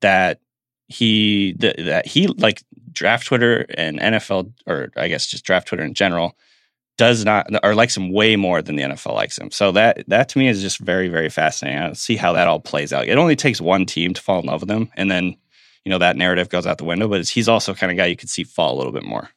that 0.00 0.40
he, 0.86 1.54
that, 1.58 1.76
that 1.78 2.06
he, 2.06 2.28
like 2.28 2.62
draft 2.92 3.26
Twitter 3.26 3.66
and 3.76 3.98
NFL, 3.98 4.52
or 4.66 4.90
I 4.96 5.08
guess 5.08 5.26
just 5.26 5.44
draft 5.44 5.68
Twitter 5.68 5.84
in 5.84 5.94
general, 5.94 6.36
does 6.98 7.24
not 7.24 7.46
or 7.62 7.74
likes 7.74 7.96
him 7.96 8.12
way 8.12 8.36
more 8.36 8.60
than 8.60 8.76
the 8.76 8.82
NFL 8.82 9.14
likes 9.14 9.38
him. 9.38 9.50
So 9.50 9.72
that 9.72 10.04
that 10.08 10.28
to 10.30 10.38
me 10.38 10.48
is 10.48 10.60
just 10.60 10.78
very 10.78 11.08
very 11.08 11.30
fascinating. 11.30 11.80
I 11.80 11.92
see 11.94 12.16
how 12.16 12.34
that 12.34 12.48
all 12.48 12.60
plays 12.60 12.92
out. 12.92 13.08
It 13.08 13.16
only 13.16 13.36
takes 13.36 13.60
one 13.60 13.86
team 13.86 14.12
to 14.12 14.20
fall 14.20 14.40
in 14.40 14.46
love 14.46 14.60
with 14.60 14.70
him, 14.70 14.90
and 14.96 15.10
then 15.10 15.36
you 15.84 15.90
know 15.90 15.98
that 15.98 16.16
narrative 16.16 16.50
goes 16.50 16.66
out 16.66 16.76
the 16.76 16.84
window. 16.84 17.08
But 17.08 17.26
he's 17.26 17.48
also 17.48 17.72
kind 17.72 17.90
of 17.90 17.96
guy 17.96 18.06
you 18.06 18.16
could 18.16 18.28
see 18.28 18.44
fall 18.44 18.74
a 18.74 18.78
little 18.78 18.92
bit 18.92 19.04
more. 19.04 19.30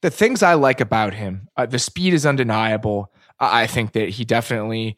The 0.00 0.10
things 0.10 0.42
I 0.42 0.54
like 0.54 0.80
about 0.80 1.14
him, 1.14 1.48
uh, 1.56 1.66
the 1.66 1.78
speed 1.78 2.14
is 2.14 2.26
undeniable. 2.26 3.12
I 3.38 3.62
I 3.62 3.66
think 3.68 3.92
that 3.92 4.08
he 4.08 4.24
definitely 4.24 4.96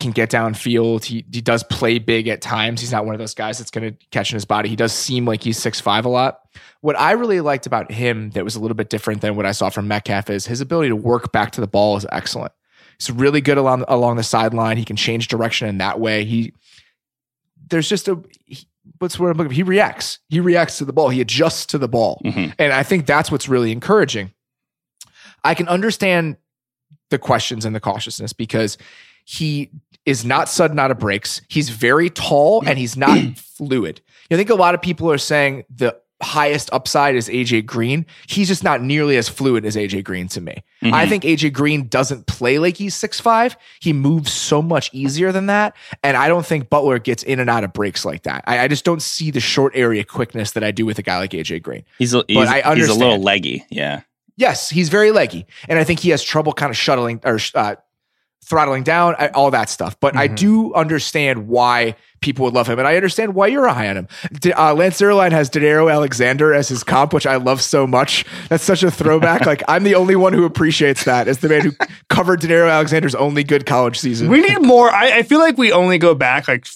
can 0.00 0.10
get 0.10 0.30
downfield. 0.30 1.04
He 1.04 1.24
he 1.32 1.40
does 1.40 1.62
play 1.64 1.98
big 1.98 2.28
at 2.28 2.40
times. 2.42 2.80
He's 2.80 2.92
not 2.92 3.04
one 3.06 3.14
of 3.14 3.18
those 3.18 3.34
guys 3.34 3.58
that's 3.58 3.70
going 3.70 3.92
to 3.92 4.06
catch 4.10 4.30
in 4.30 4.36
his 4.36 4.44
body. 4.44 4.68
He 4.68 4.76
does 4.76 4.92
seem 4.92 5.24
like 5.26 5.42
he's 5.42 5.58
six 5.58 5.80
five 5.80 6.04
a 6.04 6.08
lot. 6.08 6.40
What 6.80 6.98
I 6.98 7.12
really 7.12 7.40
liked 7.40 7.66
about 7.66 7.90
him 7.90 8.30
that 8.30 8.44
was 8.44 8.56
a 8.56 8.60
little 8.60 8.74
bit 8.74 8.90
different 8.90 9.20
than 9.22 9.36
what 9.36 9.46
I 9.46 9.52
saw 9.52 9.70
from 9.70 9.88
Metcalf 9.88 10.30
is 10.30 10.46
his 10.46 10.60
ability 10.60 10.88
to 10.90 10.96
work 10.96 11.32
back 11.32 11.52
to 11.52 11.60
the 11.60 11.66
ball 11.66 11.96
is 11.96 12.06
excellent. 12.12 12.52
He's 12.98 13.10
really 13.10 13.40
good 13.40 13.58
along 13.58 13.84
along 13.88 14.16
the 14.16 14.22
sideline. 14.22 14.76
He 14.76 14.84
can 14.84 14.96
change 14.96 15.28
direction 15.28 15.68
in 15.68 15.78
that 15.78 15.98
way. 16.00 16.24
He 16.24 16.52
there's 17.68 17.88
just 17.88 18.08
a 18.08 18.22
he, 18.44 18.66
what's 18.98 19.18
what 19.18 19.30
I'm 19.30 19.36
looking. 19.36 19.50
For? 19.50 19.54
He 19.54 19.62
reacts. 19.62 20.18
He 20.28 20.40
reacts 20.40 20.78
to 20.78 20.84
the 20.84 20.92
ball. 20.92 21.08
He 21.08 21.20
adjusts 21.20 21.66
to 21.66 21.78
the 21.78 21.88
ball, 21.88 22.20
Mhm. 22.24 22.54
and 22.58 22.72
I 22.72 22.82
think 22.82 23.06
that's 23.06 23.30
what's 23.30 23.48
really 23.48 23.72
encouraging. 23.72 24.32
I 25.44 25.54
can 25.54 25.68
understand 25.68 26.36
the 27.10 27.18
questions 27.18 27.64
and 27.64 27.74
the 27.74 27.80
cautiousness 27.80 28.32
because 28.32 28.78
he 29.26 29.70
is 30.06 30.24
not 30.24 30.48
sudden 30.48 30.78
out 30.78 30.90
of 30.92 30.98
breaks. 30.98 31.42
He's 31.48 31.68
very 31.68 32.08
tall 32.10 32.62
and 32.64 32.78
he's 32.78 32.96
not 32.96 33.18
fluid. 33.36 34.00
You 34.30 34.36
know, 34.36 34.36
I 34.36 34.38
think 34.38 34.50
a 34.50 34.54
lot 34.54 34.74
of 34.74 34.80
people 34.80 35.10
are 35.10 35.18
saying 35.18 35.64
the 35.68 35.96
highest 36.22 36.70
upside 36.72 37.14
is 37.16 37.28
AJ 37.28 37.66
Green. 37.66 38.06
He's 38.28 38.46
just 38.48 38.62
not 38.64 38.80
nearly 38.80 39.16
as 39.16 39.28
fluid 39.28 39.66
as 39.66 39.74
AJ 39.76 40.04
Green 40.04 40.28
to 40.28 40.40
me. 40.40 40.62
Mhm. 40.82 40.92
I 40.92 41.06
think 41.08 41.24
AJ 41.24 41.52
Green 41.52 41.88
doesn't 41.88 42.26
play 42.28 42.58
like 42.60 42.76
he's 42.76 42.94
six 42.94 43.20
five. 43.20 43.56
He 43.80 43.92
moves 43.92 44.32
so 44.32 44.62
much 44.62 44.90
easier 44.94 45.32
than 45.32 45.46
that. 45.46 45.74
And 46.04 46.16
I 46.16 46.28
don't 46.28 46.46
think 46.46 46.70
Butler 46.70 47.00
gets 47.00 47.24
in 47.24 47.40
and 47.40 47.50
out 47.50 47.64
of 47.64 47.72
breaks 47.72 48.04
like 48.04 48.22
that. 48.22 48.44
I, 48.46 48.60
I 48.60 48.68
just 48.68 48.84
don't 48.84 49.02
see 49.02 49.32
the 49.32 49.40
short 49.40 49.72
area 49.74 50.04
quickness 50.04 50.52
that 50.52 50.62
I 50.62 50.70
do 50.70 50.86
with 50.86 50.98
a 51.00 51.02
guy 51.02 51.18
like 51.18 51.32
AJ 51.32 51.62
Green. 51.62 51.84
He's 51.98 52.14
a, 52.14 52.24
he's, 52.28 52.48
he's 52.48 52.88
a 52.88 52.94
little 52.94 53.20
leggy. 53.20 53.66
Yeah. 53.70 54.02
Yes, 54.38 54.68
he's 54.68 54.90
very 54.90 55.12
leggy, 55.12 55.46
and 55.66 55.78
I 55.78 55.84
think 55.84 55.98
he 56.00 56.10
has 56.10 56.22
trouble 56.22 56.52
kind 56.52 56.68
of 56.68 56.76
shuttling 56.76 57.20
or 57.24 57.38
uh, 57.54 57.76
throttling 58.46 58.82
down, 58.84 59.14
all 59.34 59.50
that 59.50 59.68
stuff. 59.68 59.98
But 60.00 60.16
I 60.16 60.28
Mhm. 60.28 60.36
do 60.36 60.74
understand 60.74 61.48
why 61.48 61.96
people 62.20 62.44
would 62.44 62.54
love 62.54 62.68
him, 62.68 62.78
and 62.78 62.86
I 62.88 62.96
understand 62.96 63.34
why 63.34 63.48
you're 63.48 63.66
high 63.68 63.88
on 63.88 63.96
him. 63.96 64.08
Uh, 64.56 64.72
Lance 64.74 65.00
Zierlein 65.00 65.32
has 65.32 65.50
Danario 65.50 65.92
Alexander 65.92 66.54
as 66.54 66.68
his 66.68 66.82
comp, 66.84 67.12
which 67.12 67.26
I 67.26 67.36
love 67.36 67.60
so 67.60 67.86
much. 67.86 68.24
That's 68.48 68.64
such 68.64 68.82
a 68.82 68.90
throwback. 68.90 69.44
like 69.46 69.62
I'm 69.68 69.82
the 69.84 69.94
only 69.96 70.16
one 70.16 70.32
who 70.32 70.44
appreciates 70.44 71.04
that 71.04 71.28
as 71.28 71.38
the 71.38 71.48
man 71.48 71.62
who 71.62 71.72
covered 72.08 72.40
Danario 72.40 72.70
Alexander's 72.72 73.14
only 73.14 73.42
good 73.44 73.66
college 73.66 73.98
season. 73.98 74.28
we 74.28 74.40
need 74.40 74.62
more. 74.62 74.90
I, 74.90 75.18
I 75.18 75.22
feel 75.24 75.40
like 75.40 75.58
we 75.58 75.72
only 75.72 75.98
go 75.98 76.14
back 76.14 76.48
like 76.48 76.66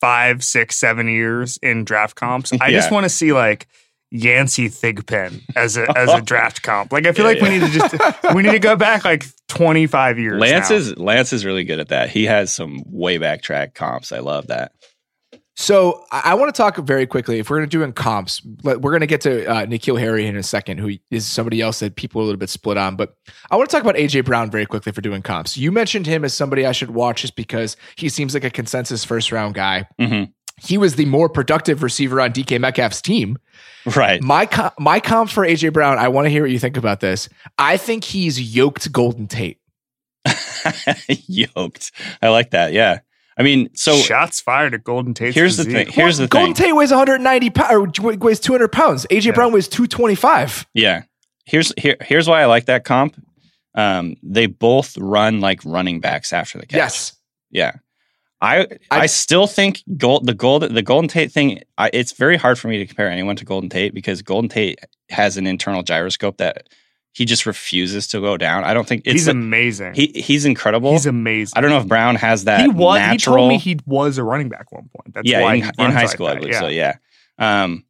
five, 0.00 0.42
six, 0.42 0.76
seven 0.76 1.08
years 1.08 1.58
in 1.62 1.84
draft 1.84 2.16
comps. 2.16 2.52
I 2.60 2.70
just 2.70 2.90
want 2.90 3.04
to 3.04 3.10
see 3.10 3.32
like 3.32 3.66
Yancey 4.10 4.68
Thigpen 4.68 5.42
as 5.56 5.76
a 5.76 5.86
as 5.96 6.10
a 6.10 6.20
draft 6.24 6.62
comp. 6.62 6.92
Like 6.92 7.06
I 7.06 7.12
feel 7.12 7.24
like 7.24 7.40
we 7.40 7.48
need 7.48 7.60
to 7.60 7.68
just 7.68 7.94
we 8.34 8.42
need 8.42 8.52
to 8.52 8.58
go 8.58 8.76
back 8.76 9.04
like 9.04 9.24
twenty 9.48 9.86
five 9.86 10.18
years. 10.18 10.40
Lance 10.40 10.70
now. 10.70 10.76
is 10.76 10.96
Lance 10.98 11.32
is 11.32 11.44
really 11.44 11.64
good 11.64 11.78
at 11.78 11.88
that. 11.88 12.10
He 12.10 12.24
has 12.26 12.52
some 12.52 12.82
way 12.86 13.18
back 13.18 13.42
track 13.42 13.74
comps. 13.74 14.12
I 14.12 14.18
love 14.18 14.48
that. 14.48 14.72
So 15.56 16.06
I, 16.10 16.22
I 16.26 16.34
want 16.34 16.54
to 16.54 16.56
talk 16.56 16.78
very 16.78 17.06
quickly. 17.06 17.38
If 17.38 17.50
we're 17.50 17.58
going 17.58 17.68
to 17.68 17.76
do 17.76 17.82
in 17.82 17.92
comps, 17.92 18.40
we're 18.64 18.78
going 18.78 19.00
to 19.00 19.06
get 19.06 19.20
to 19.22 19.46
uh, 19.46 19.66
N'Keal 19.66 20.00
Harry 20.00 20.26
in 20.26 20.34
a 20.34 20.42
second, 20.42 20.78
who 20.78 20.92
is 21.10 21.26
somebody 21.26 21.60
else 21.60 21.80
that 21.80 21.96
people 21.96 22.20
are 22.20 22.24
a 22.24 22.26
little 22.26 22.38
bit 22.38 22.48
split 22.48 22.78
on. 22.78 22.96
But 22.96 23.14
I 23.50 23.56
want 23.56 23.68
to 23.68 23.76
talk 23.76 23.82
about 23.82 23.96
AJ 23.96 24.24
Brown 24.24 24.50
very 24.50 24.64
quickly 24.64 24.90
for 24.90 25.02
doing 25.02 25.20
comps. 25.20 25.58
You 25.58 25.70
mentioned 25.70 26.06
him 26.06 26.24
as 26.24 26.32
somebody 26.32 26.64
I 26.64 26.72
should 26.72 26.92
watch 26.92 27.20
just 27.20 27.36
because 27.36 27.76
he 27.96 28.08
seems 28.08 28.32
like 28.32 28.44
a 28.44 28.48
consensus 28.50 29.04
first 29.04 29.32
round 29.32 29.54
guy. 29.54 29.86
hmm 29.98 30.24
He 30.62 30.78
was 30.78 30.96
the 30.96 31.06
more 31.06 31.28
productive 31.28 31.82
receiver 31.82 32.20
on 32.20 32.32
DK 32.32 32.60
Metcalf's 32.60 33.00
team. 33.02 33.38
Right. 33.96 34.22
My 34.22 34.46
com- 34.46 34.72
my 34.78 35.00
comp 35.00 35.30
for 35.30 35.44
AJ 35.44 35.72
Brown. 35.72 35.98
I 35.98 36.08
want 36.08 36.26
to 36.26 36.30
hear 36.30 36.42
what 36.42 36.50
you 36.50 36.58
think 36.58 36.76
about 36.76 37.00
this. 37.00 37.28
I 37.58 37.76
think 37.76 38.04
he's 38.04 38.54
yoked 38.54 38.92
Golden 38.92 39.26
Tate. 39.26 39.58
Yoked. 41.08 41.92
I 42.22 42.28
like 42.28 42.50
that. 42.50 42.72
Yeah. 42.72 43.00
I 43.36 43.42
mean, 43.42 43.70
so 43.74 43.96
shots 43.96 44.40
fired 44.40 44.74
at 44.74 44.84
Golden 44.84 45.14
Tate. 45.14 45.34
here's 45.34 45.56
the 45.56 45.64
thing. 45.64 45.88
Here's 45.88 46.18
the 46.18 46.26
Golden 46.28 46.52
thing. 46.54 46.64
Golden 46.64 46.72
Tate 46.72 46.76
weighs 46.76 46.90
190 46.90 47.50
pounds, 47.50 47.98
or 47.98 48.16
weighs 48.18 48.40
200 48.40 48.68
pounds. 48.70 49.06
AJ 49.10 49.26
Yeah. 49.26 49.32
Brown 49.32 49.52
weighs 49.52 49.68
225. 49.68 50.66
Yeah. 50.74 51.02
Here's 51.46 51.72
here, 51.78 51.96
here's 52.02 52.28
why 52.28 52.42
I 52.42 52.46
like 52.46 52.66
that 52.66 52.84
comp. 52.84 53.16
Um, 53.74 54.16
they 54.22 54.46
both 54.46 54.96
run 54.98 55.40
like 55.40 55.64
running 55.64 56.00
backs 56.00 56.32
after 56.32 56.58
the 56.58 56.66
catch. 56.66 56.76
Yes. 56.76 57.12
Yeah. 57.50 57.72
I, 58.42 58.60
I 58.90 59.00
I- 59.00 59.06
still 59.06 59.46
think 59.46 59.82
gold 59.96 60.26
the 60.26 60.34
gold 60.34 60.62
the 60.62 60.82
Golden 60.82 61.08
Tate 61.08 61.30
thing. 61.32 61.62
I, 61.78 61.90
it's 61.92 62.12
very 62.12 62.36
hard 62.36 62.58
for 62.58 62.68
me 62.68 62.78
to 62.78 62.86
compare 62.86 63.10
anyone 63.10 63.36
to 63.36 63.44
Golden 63.44 63.68
Tate 63.68 63.92
because 63.94 64.22
Golden 64.22 64.48
Tate 64.48 64.78
has 65.10 65.36
an 65.36 65.46
internal 65.46 65.82
gyroscope 65.82 66.38
that 66.38 66.68
he 67.12 67.24
just 67.24 67.44
refuses 67.44 68.06
to 68.08 68.20
go 68.20 68.36
down. 68.36 68.62
I 68.64 68.72
don't 68.72 68.86
think 68.86 69.02
it's 69.04 69.12
he's 69.12 69.26
like- 69.26 69.34
amazing. 69.34 69.94
he 69.94 70.06
he's 70.14 70.44
incredible. 70.46 70.92
he's 70.92 71.06
amazing. 71.06 71.52
I 71.56 71.60
don't 71.60 71.70
know 71.70 71.78
if 71.80 71.88
Brown 71.88 72.14
has 72.16 72.44
that. 72.44 72.60
he 72.60 72.68
was. 72.68 73.00
He 73.10 73.18
told 73.18 73.48
me 73.48 73.58
he 73.58 73.78
was 73.84 74.16
a 74.16 74.24
running 74.24 74.48
back 74.48 74.62
at 74.62 74.72
one 74.72 74.88
point. 74.96 75.14
That's 75.14 75.28
yeah, 75.28 75.42
why 75.42 75.54
in, 75.56 75.62
in 75.64 75.70
runs 75.78 75.94
high 75.94 76.00
like 76.02 76.10
school, 76.10 76.26
I 76.28 76.34
that. 76.34 76.40
believe 76.40 76.54
so. 76.56 76.68
Yeah. 76.68 76.96
Um, 77.38 77.84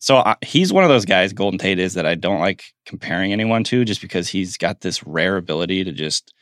so 0.00 0.18
I, 0.18 0.36
he's 0.44 0.72
one 0.72 0.84
of 0.84 0.90
those 0.90 1.06
guys. 1.06 1.32
Golden 1.32 1.58
Tate 1.58 1.80
is 1.80 1.94
that 1.94 2.06
I 2.06 2.14
don't 2.14 2.38
like 2.40 2.62
comparing 2.86 3.32
anyone 3.32 3.64
to, 3.64 3.84
just 3.84 4.00
because 4.00 4.28
he's 4.28 4.56
got 4.56 4.80
this 4.80 5.02
rare 5.04 5.36
ability 5.36 5.82
to 5.84 5.90
just, 5.92 6.32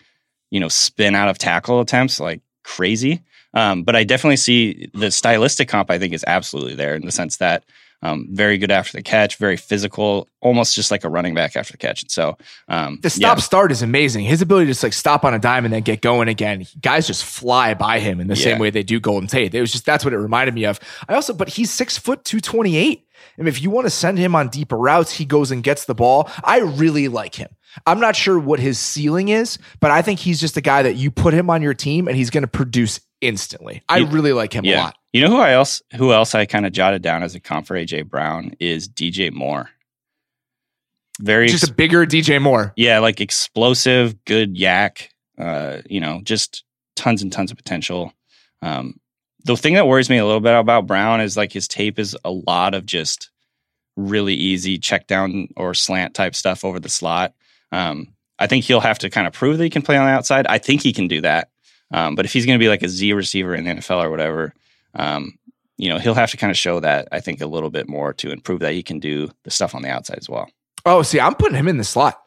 you 0.50 0.61
know, 0.61 0.68
spin 0.68 1.14
out 1.14 1.28
of 1.28 1.38
tackle 1.38 1.80
attempts 1.80 2.20
like 2.20 2.42
crazy. 2.64 3.22
Um, 3.57 3.82
but 3.82 3.96
I 3.96 4.04
definitely 4.04 4.36
see 4.36 4.88
the 4.94 5.11
stylistic 5.11 5.68
comp. 5.68 5.90
I 5.90 5.98
think 5.98 6.12
is 6.14 6.24
absolutely 6.26 6.76
there 6.76 6.94
in 6.94 7.04
the 7.04 7.11
sense 7.11 7.38
that 7.38 7.64
um, 8.02 8.28
very 8.30 8.59
good 8.59 8.70
after 8.70 8.92
the 8.96 9.02
catch, 9.02 9.36
very 9.36 9.57
physical, 9.57 10.28
almost 10.40 10.74
just 10.74 10.90
like 10.90 11.02
a 11.02 11.09
running 11.09 11.34
back 11.34 11.57
after 11.57 11.72
the 11.72 11.78
catch. 11.78 12.02
And 12.02 12.11
so 12.11 12.36
um, 12.68 12.98
The 13.02 13.09
stop 13.09 13.40
start 13.40 13.72
is 13.72 13.80
amazing. 13.80 14.26
His 14.26 14.42
ability 14.42 14.66
to 14.66 14.70
just 14.72 14.82
like 14.82 14.92
stop 14.92 15.24
on 15.24 15.32
a 15.32 15.38
dime 15.38 15.64
and 15.64 15.72
then 15.72 15.80
get 15.82 16.02
going 16.02 16.28
again. 16.28 16.66
Guys 16.80 17.07
just 17.07 17.24
fly 17.24 17.72
by 17.72 17.98
him 17.98 18.20
in 18.20 18.26
the 18.28 18.36
same 18.36 18.59
way 18.59 18.68
they 18.68 18.82
do 18.82 19.00
Golden 19.00 19.28
Tate. 19.28 19.54
It 19.54 19.61
was 19.61 19.72
just 19.72 19.86
that's 19.86 20.04
what 20.04 20.12
it 20.12 20.18
reminded 20.18 20.54
me 20.54 20.64
of. 20.64 20.78
I 21.09 21.14
also, 21.14 21.32
but 21.32 21.48
he's 21.48 21.72
six 21.72 21.96
foot 21.96 22.24
two 22.24 22.40
twenty 22.40 22.76
eight. 22.76 23.05
And 23.38 23.48
if 23.48 23.60
you 23.62 23.70
want 23.70 23.86
to 23.86 23.90
send 23.90 24.18
him 24.18 24.34
on 24.34 24.48
deeper 24.48 24.76
routes, 24.76 25.12
he 25.12 25.24
goes 25.24 25.50
and 25.50 25.62
gets 25.62 25.84
the 25.84 25.94
ball. 25.94 26.30
I 26.44 26.58
really 26.60 27.08
like 27.08 27.34
him. 27.34 27.48
I'm 27.86 28.00
not 28.00 28.16
sure 28.16 28.38
what 28.38 28.58
his 28.58 28.78
ceiling 28.78 29.28
is, 29.28 29.58
but 29.80 29.90
I 29.90 30.00
think 30.02 30.18
he's 30.20 30.40
just 30.40 30.56
a 30.56 30.60
guy 30.62 30.82
that 30.82 30.94
you 30.96 31.10
put 31.10 31.34
him 31.34 31.50
on 31.50 31.60
your 31.62 31.74
team 31.74 32.08
and 32.08 32.16
he's 32.16 32.30
going 32.30 32.42
to 32.42 32.48
produce 32.48 33.00
instantly. 33.20 33.82
I 33.88 33.98
You- 33.98 34.06
really 34.06 34.32
like 34.32 34.52
him 34.54 34.64
a 34.64 34.76
lot. 34.76 34.96
You 35.12 35.22
know 35.22 35.28
who 35.28 35.38
I 35.38 35.52
else 35.52 35.80
who 35.96 36.12
else 36.12 36.34
I 36.34 36.44
kind 36.46 36.66
of 36.66 36.72
jotted 36.72 37.00
down 37.02 37.22
as 37.22 37.34
a 37.34 37.40
comp 37.40 37.66
for 37.66 37.74
AJ 37.74 38.08
Brown 38.08 38.52
is 38.60 38.86
DJ 38.88 39.32
Moore. 39.32 39.70
Very 41.20 41.48
Just 41.48 41.68
a 41.70 41.72
bigger 41.72 42.04
DJ 42.04 42.40
Moore. 42.40 42.74
yeah, 42.76 42.98
like 42.98 43.20
explosive, 43.22 44.22
good 44.26 44.54
YAC. 44.54 45.08
Uh, 45.38 45.78
you 45.88 46.00
know, 46.00 46.20
just 46.22 46.64
tons 46.94 47.22
and 47.22 47.32
tons 47.32 47.50
of 47.50 47.56
potential. 47.56 48.12
Um, 48.60 49.00
the 49.47 49.57
thing 49.57 49.74
that 49.74 49.86
worries 49.86 50.11
me 50.11 50.18
a 50.18 50.26
little 50.26 50.40
bit 50.40 50.59
about 50.59 50.88
Brown 50.88 51.20
is 51.20 51.36
like 51.36 51.53
his 51.53 51.68
tape 51.68 52.01
is 52.01 52.16
a 52.24 52.30
lot 52.30 52.74
of 52.74 52.84
just 52.84 53.30
really 53.97 54.34
easy 54.34 54.76
check 54.76 55.07
down 55.07 55.49
or 55.57 55.72
slant 55.72 56.14
type 56.14 56.34
stuff 56.34 56.64
over 56.64 56.80
the 56.80 56.88
slot. 56.88 57.32
Um, 57.70 58.09
I 58.40 58.49
think 58.49 58.64
he'll 58.64 58.80
have 58.80 58.99
to 58.99 59.09
kind 59.09 59.26
of 59.26 59.32
prove 59.32 59.59
that 59.59 59.64
he 59.64 59.70
can 59.70 59.82
play 59.82 59.97
on 59.97 60.05
the 60.05 60.12
outside. 60.12 60.47
I 60.49 60.59
think 60.59 60.82
he 60.82 60.92
can 60.92 61.07
do 61.07 61.20
that. 61.20 61.51
Um, 61.92 62.16
but 62.16 62.24
if 62.24 62.32
he's 62.32 62.44
going 62.44 62.59
to 62.59 62.62
be 62.62 62.68
like 62.68 62.82
a 62.82 62.88
Z 62.88 63.12
receiver 63.12 63.55
in 63.55 63.64
the 63.64 63.70
NFL 63.70 64.03
or 64.03 64.11
whatever, 64.11 64.53
um, 64.94 65.38
you 65.78 65.88
know, 65.88 65.99
he'll 65.99 66.14
have 66.14 66.32
to 66.32 66.36
kind 66.36 66.51
of 66.51 66.57
show 66.57 66.80
that 66.80 67.09
I 67.12 67.20
think 67.20 67.40
a 67.40 67.47
little 67.47 67.70
bit 67.70 67.88
more 67.88 68.12
to 68.14 68.32
improve 68.32 68.61
that 68.61 68.72
he 68.72 68.82
can 68.82 68.99
do 68.99 69.30
the 69.44 69.51
stuff 69.53 69.76
on 69.76 69.82
the 69.82 69.90
outside 69.90 70.18
as 70.18 70.28
well. 70.28 70.51
Oh, 70.84 71.03
see, 71.03 71.20
I'm 71.20 71.34
putting 71.34 71.57
him 71.57 71.68
in 71.68 71.76
the 71.76 71.84
slot. 71.84 72.20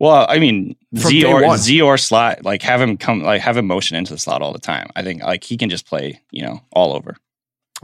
Well, 0.00 0.26
I 0.28 0.38
mean, 0.38 0.76
From 0.92 1.10
Z 1.10 1.24
or 1.24 1.44
one. 1.44 1.58
Z 1.58 1.80
or 1.80 1.98
slot, 1.98 2.44
like 2.44 2.62
have 2.62 2.80
him 2.80 2.96
come, 2.96 3.22
like 3.22 3.40
have 3.40 3.56
him 3.56 3.66
motion 3.66 3.96
into 3.96 4.12
the 4.12 4.18
slot 4.18 4.42
all 4.42 4.52
the 4.52 4.58
time. 4.58 4.88
I 4.94 5.02
think 5.02 5.22
like 5.22 5.42
he 5.44 5.56
can 5.56 5.70
just 5.70 5.86
play, 5.86 6.20
you 6.30 6.42
know, 6.42 6.60
all 6.72 6.94
over. 6.94 7.16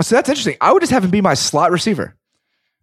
So 0.01 0.15
that's 0.15 0.29
interesting. 0.29 0.57
I 0.61 0.73
would 0.73 0.81
just 0.81 0.93
have 0.93 1.05
him 1.05 1.11
be 1.11 1.21
my 1.21 1.35
slot 1.35 1.71
receiver. 1.71 2.15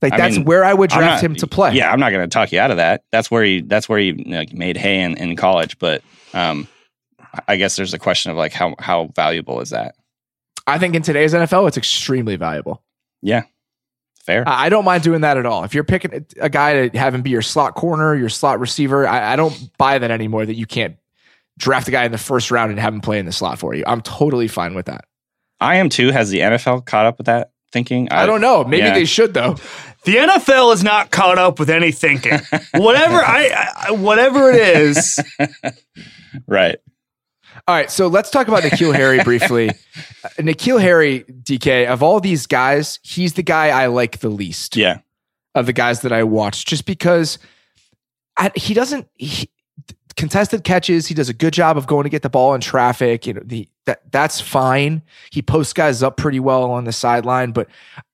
Like 0.01 0.13
I 0.13 0.17
that's 0.17 0.38
mean, 0.38 0.45
where 0.45 0.63
I 0.63 0.73
would 0.73 0.89
draft 0.89 1.21
not- 1.21 1.32
him 1.32 1.36
to 1.36 1.47
play. 1.47 1.73
Yeah, 1.73 1.91
I'm 1.91 1.99
not 1.99 2.11
going 2.11 2.23
to 2.27 2.34
talk 2.34 2.51
you 2.51 2.59
out 2.59 2.71
of 2.71 2.77
that. 2.77 3.03
That's 3.11 3.29
where 3.29 3.43
he, 3.43 3.61
that's 3.61 3.88
where 3.88 3.99
he 3.99 4.13
like, 4.13 4.51
made 4.51 4.75
hay 4.75 5.01
in, 5.01 5.15
in 5.17 5.36
college. 5.36 5.77
But 5.77 6.01
um, 6.34 6.67
I 7.47 7.55
guess 7.57 7.75
there's 7.75 7.93
a 7.93 7.99
question 7.99 8.32
of 8.32 8.38
like 8.38 8.51
how 8.51 8.75
how 8.79 9.11
valuable 9.15 9.61
is 9.61 9.69
that? 9.69 9.95
I 10.67 10.77
think 10.77 10.95
in 10.95 11.01
today's 11.01 11.34
NFL, 11.34 11.67
it's 11.67 11.77
extremely 11.77 12.36
valuable. 12.36 12.82
Yeah, 13.21 13.43
fair. 14.22 14.47
I 14.47 14.65
I 14.65 14.69
don't 14.69 14.86
mind 14.86 15.03
doing 15.03 15.22
that 15.22 15.38
at 15.38 15.45
all. 15.45 15.63
If 15.63 15.74
you're 15.74 15.84
picking 15.84 16.26
a 16.39 16.49
guy 16.49 16.88
to 16.88 16.97
have 16.97 17.13
him 17.13 17.22
be 17.22 17.30
your 17.30 17.41
slot 17.41 17.76
corner, 17.76 18.15
your 18.15 18.30
slot 18.30 18.59
receiver, 18.59 19.07
I, 19.07 19.34
I 19.34 19.36
don't 19.36 19.76
buy 19.78 19.99
that 19.99 20.11
anymore. 20.11 20.45
That 20.45 20.55
you 20.55 20.65
can't 20.65 20.97
draft 21.57 21.88
a 21.88 21.91
guy 21.91 22.05
in 22.05 22.11
the 22.11 22.17
first 22.17 22.51
round 22.51 22.72
and 22.72 22.80
have 22.80 22.93
him 22.93 23.01
play 23.01 23.19
in 23.19 23.26
the 23.26 23.32
slot 23.32 23.59
for 23.59 23.74
you. 23.74 23.84
I'm 23.86 24.01
totally 24.01 24.47
fine 24.47 24.74
with 24.74 24.86
that. 24.88 25.05
I 25.59 25.76
am 25.76 25.89
too. 25.89 26.11
Has 26.11 26.30
the 26.30 26.39
NFL 26.39 26.86
caught 26.86 27.05
up 27.05 27.17
with 27.17 27.28
that 27.28 27.51
thinking? 27.72 28.09
I 28.11 28.26
don't 28.26 28.41
know. 28.41 28.63
Maybe 28.63 28.84
yeah. 28.84 28.93
they 28.93 29.05
should 29.05 29.34
though. 29.34 29.57
The 30.03 30.15
NFL 30.15 30.74
is 30.74 30.84
not 30.84 31.11
caught 31.11 31.38
up 31.38 31.59
with 31.59 31.69
any 31.69 31.91
thinking. 31.91 32.39
whatever 32.74 33.17
I, 33.17 33.72
I 33.88 33.91
whatever 33.91 34.49
it 34.49 34.55
is, 34.55 35.19
Right. 36.47 36.80
All 37.68 37.76
right, 37.76 37.91
so 37.91 38.08
let's 38.08 38.30
talk 38.30 38.47
about 38.47 38.64
N'Keal 38.64 38.95
Harry 38.95 39.24
briefly. 39.24 39.70
Uh, 39.70 40.30
N'Keal 40.39 40.82
Harry, 40.82 41.24
DK, 41.24 41.88
of 41.88 42.02
all 42.02 42.20
these 42.20 42.47
guys, 42.47 42.99
he's 43.04 43.34
the 43.34 43.43
guy 43.43 43.70
I 43.70 43.88
like 43.88 44.20
the 44.20 44.30
least. 44.30 44.76
Yeah. 44.76 44.99
of 45.54 45.66
the 45.66 45.74
guys 45.74 46.02
that 46.02 46.12
I 46.12 46.24
watched, 46.24 46.68
just 46.68 46.86
because 46.86 47.38
I, 48.38 48.52
he 48.56 48.74
doesn't 48.74 49.08
he, 49.16 49.49
contested 50.16 50.64
catches. 50.64 51.08
He 51.08 51.14
does 51.14 51.30
a 51.30 51.34
good 51.34 51.54
job 51.54 51.78
of 51.78 51.88
going 51.88 52.04
to 52.04 52.10
get 52.10 52.22
the 52.22 52.30
ball 52.30 52.54
in 52.54 52.62
traffic. 52.62 53.28
You 53.28 53.34
know, 53.34 53.41
the 53.43 53.68
that 53.86 54.12
that's 54.12 54.39
fine. 54.39 55.02
He 55.32 55.41
posts 55.41 55.74
guys 55.74 56.04
up 56.04 56.18
pretty 56.18 56.39
well 56.39 56.72
on 56.72 56.86
the 56.86 56.91
sideline, 56.91 57.52
but 57.52 57.68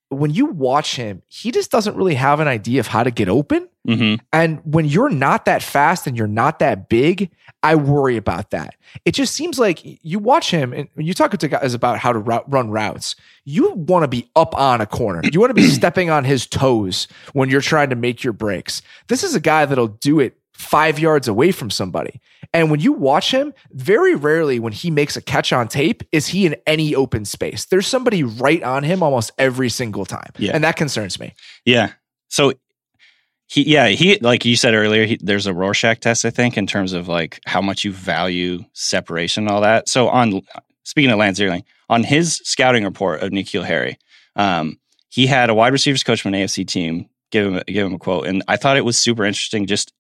when 0.10 0.32
you 0.32 0.46
watch 0.46 0.96
him, 0.96 1.22
he 1.28 1.52
just 1.52 1.72
doesn't 1.72 1.96
really 1.96 2.16
have 2.16 2.40
an 2.40 2.48
idea 2.48 2.80
of 2.80 2.88
how 2.88 3.04
to 3.04 3.12
get 3.12 3.28
open. 3.28 3.68
hmm 3.86 4.16
And 4.32 4.62
when 4.64 4.86
you're 4.86 5.10
not 5.10 5.46
that 5.46 5.62
fast 5.62 6.08
and 6.08 6.18
you're 6.18 6.28
not 6.28 6.60
that 6.60 6.88
big, 6.90 7.30
I 7.64 7.76
worry 7.76 8.16
about 8.16 8.52
that. 8.52 8.76
It 9.04 9.12
just 9.12 9.34
seems 9.34 9.60
like 9.60 9.82
you 9.84 10.20
watch 10.20 10.52
him 10.52 10.72
and 10.74 10.88
when 10.94 11.06
you 11.06 11.14
talk 11.14 11.38
to 11.38 11.48
guys 11.48 11.74
about 11.74 12.00
how 12.00 12.14
to 12.14 12.20
route, 12.20 12.50
run 12.52 12.70
routes, 12.70 13.16
you 13.44 13.74
want 13.74 14.04
to 14.04 14.08
be 14.08 14.30
up 14.36 14.58
on 14.58 14.80
a 14.80 14.86
corner. 14.86 15.22
You 15.32 15.40
want 15.40 15.50
to 15.50 15.62
be 15.62 15.68
stepping 15.80 16.10
on 16.10 16.24
his 16.24 16.48
toes 16.48 17.08
when 17.34 17.50
you're 17.50 17.62
trying 17.62 17.90
to 17.90 17.96
make 17.96 18.24
your 18.24 18.34
breaks. 18.34 18.82
This 19.08 19.24
is 19.24 19.36
a 19.36 19.40
guy 19.40 19.66
that'll 19.66 19.88
do 19.88 20.20
it 20.20 20.38
five 20.58 20.98
yards 20.98 21.28
away 21.28 21.52
from 21.52 21.70
somebody. 21.70 22.20
And 22.52 22.72
when 22.72 22.80
you 22.80 22.92
watch 22.92 23.32
him, 23.32 23.54
very 23.72 24.16
rarely 24.16 24.60
when 24.60 24.74
he 24.74 24.90
makes 24.90 25.16
a 25.16 25.22
catch 25.22 25.54
on 25.54 25.68
tape 25.68 26.02
is 26.12 26.28
he 26.28 26.48
in 26.48 26.56
any 26.66 26.96
open 26.96 27.26
space. 27.26 27.66
There's 27.66 27.86
somebody 27.86 28.24
right 28.24 28.64
on 28.64 28.84
him 28.84 29.04
almost 29.04 29.32
every 29.38 29.70
single 29.70 30.06
time. 30.06 30.32
Yeah. 30.38 30.54
And 30.56 30.64
that 30.64 30.76
concerns 30.76 31.20
me. 31.20 31.36
Yeah. 31.64 31.92
So 32.30 32.54
he, 33.48 33.70
yeah, 33.72 33.90
he, 33.90 34.18
like 34.20 34.46
you 34.46 34.56
said 34.56 34.74
earlier, 34.74 35.06
he, 35.06 35.20
there's 35.22 35.46
a 35.46 35.54
Rorschach 35.54 36.00
test, 36.00 36.26
I 36.26 36.32
think, 36.32 36.58
in 36.58 36.66
terms 36.66 36.92
of 36.92 37.08
like 37.08 37.40
how 37.46 37.62
much 37.62 37.84
you 37.84 37.92
value 37.92 38.66
separation 38.74 39.44
and 39.44 39.52
all 39.54 39.62
that. 39.62 39.88
So 39.88 40.10
on, 40.10 40.42
speaking 40.84 41.12
of 41.12 41.20
Lance 41.20 41.40
Zierlein, 41.40 41.64
on 41.88 42.04
his 42.04 42.42
scouting 42.44 42.84
report 42.84 43.22
of 43.22 43.30
N'Keal 43.30 43.64
Harry, 43.64 44.00
um, 44.36 44.80
he 45.10 45.28
had 45.28 45.52
a 45.52 45.54
wide 45.54 45.72
receivers 45.72 46.04
coach 46.04 46.22
from 46.22 46.34
an 46.34 46.42
AFC 46.42 46.68
team 46.68 47.08
give 47.32 47.54
him, 47.54 47.62
give 47.68 47.86
him 47.86 47.94
a 47.94 48.00
quote. 48.00 48.28
And 48.28 48.44
I 48.48 48.58
thought 48.58 48.78
it 48.78 48.86
was 48.86 48.98
super 48.98 49.26
interesting 49.26 49.68
just 49.68 49.94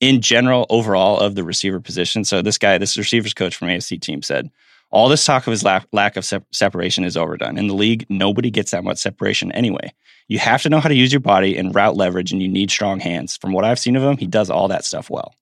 in 0.00 0.20
general 0.20 0.66
overall 0.70 1.18
of 1.18 1.34
the 1.34 1.44
receiver 1.44 1.80
position. 1.80 2.24
So 2.24 2.42
this 2.42 2.58
guy, 2.58 2.78
this 2.78 2.96
receivers 2.96 3.34
coach 3.34 3.56
from 3.56 3.68
AFC 3.68 4.00
team 4.00 4.22
said, 4.22 4.50
all 4.90 5.08
this 5.08 5.24
talk 5.24 5.46
of 5.46 5.50
his 5.50 5.64
lack, 5.64 5.86
lack 5.92 6.16
of 6.16 6.24
sep- 6.24 6.46
separation 6.52 7.04
is 7.04 7.16
overdone. 7.16 7.58
In 7.58 7.66
the 7.66 7.74
league, 7.74 8.06
nobody 8.08 8.50
gets 8.50 8.70
that 8.70 8.84
much 8.84 8.98
separation 8.98 9.50
anyway. 9.52 9.92
You 10.28 10.38
have 10.38 10.62
to 10.62 10.68
know 10.68 10.80
how 10.80 10.88
to 10.88 10.94
use 10.94 11.12
your 11.12 11.20
body 11.20 11.56
and 11.56 11.74
route 11.74 11.96
leverage, 11.96 12.32
and 12.32 12.42
you 12.42 12.48
need 12.48 12.70
strong 12.70 13.00
hands. 13.00 13.36
From 13.36 13.52
what 13.52 13.64
I've 13.64 13.78
seen 13.78 13.96
of 13.96 14.02
him, 14.02 14.16
he 14.16 14.26
does 14.26 14.50
all 14.50 14.68
that 14.68 14.84
stuff 14.84 15.10
well. 15.10 15.34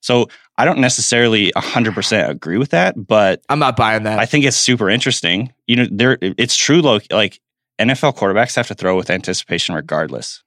So 0.00 0.28
I 0.58 0.64
don't 0.64 0.80
necessarily 0.80 1.50
100% 1.56 2.28
agree 2.28 2.58
with 2.58 2.70
that, 2.70 3.06
but 3.06 3.42
I'm 3.48 3.58
not 3.58 3.76
buying 3.76 4.02
that. 4.02 4.18
I 4.18 4.26
think 4.26 4.44
it's 4.44 4.56
super 4.56 4.90
interesting. 4.90 5.52
You 5.66 5.76
know, 5.76 5.86
there 5.90 6.18
it's 6.20 6.56
true. 6.56 6.82
Like, 6.82 7.10
like 7.10 7.40
NFL 7.80 8.16
quarterbacks 8.16 8.54
have 8.56 8.68
to 8.68 8.74
throw 8.74 8.96
with 8.96 9.08
anticipation 9.08 9.74
regardless. 9.74 10.42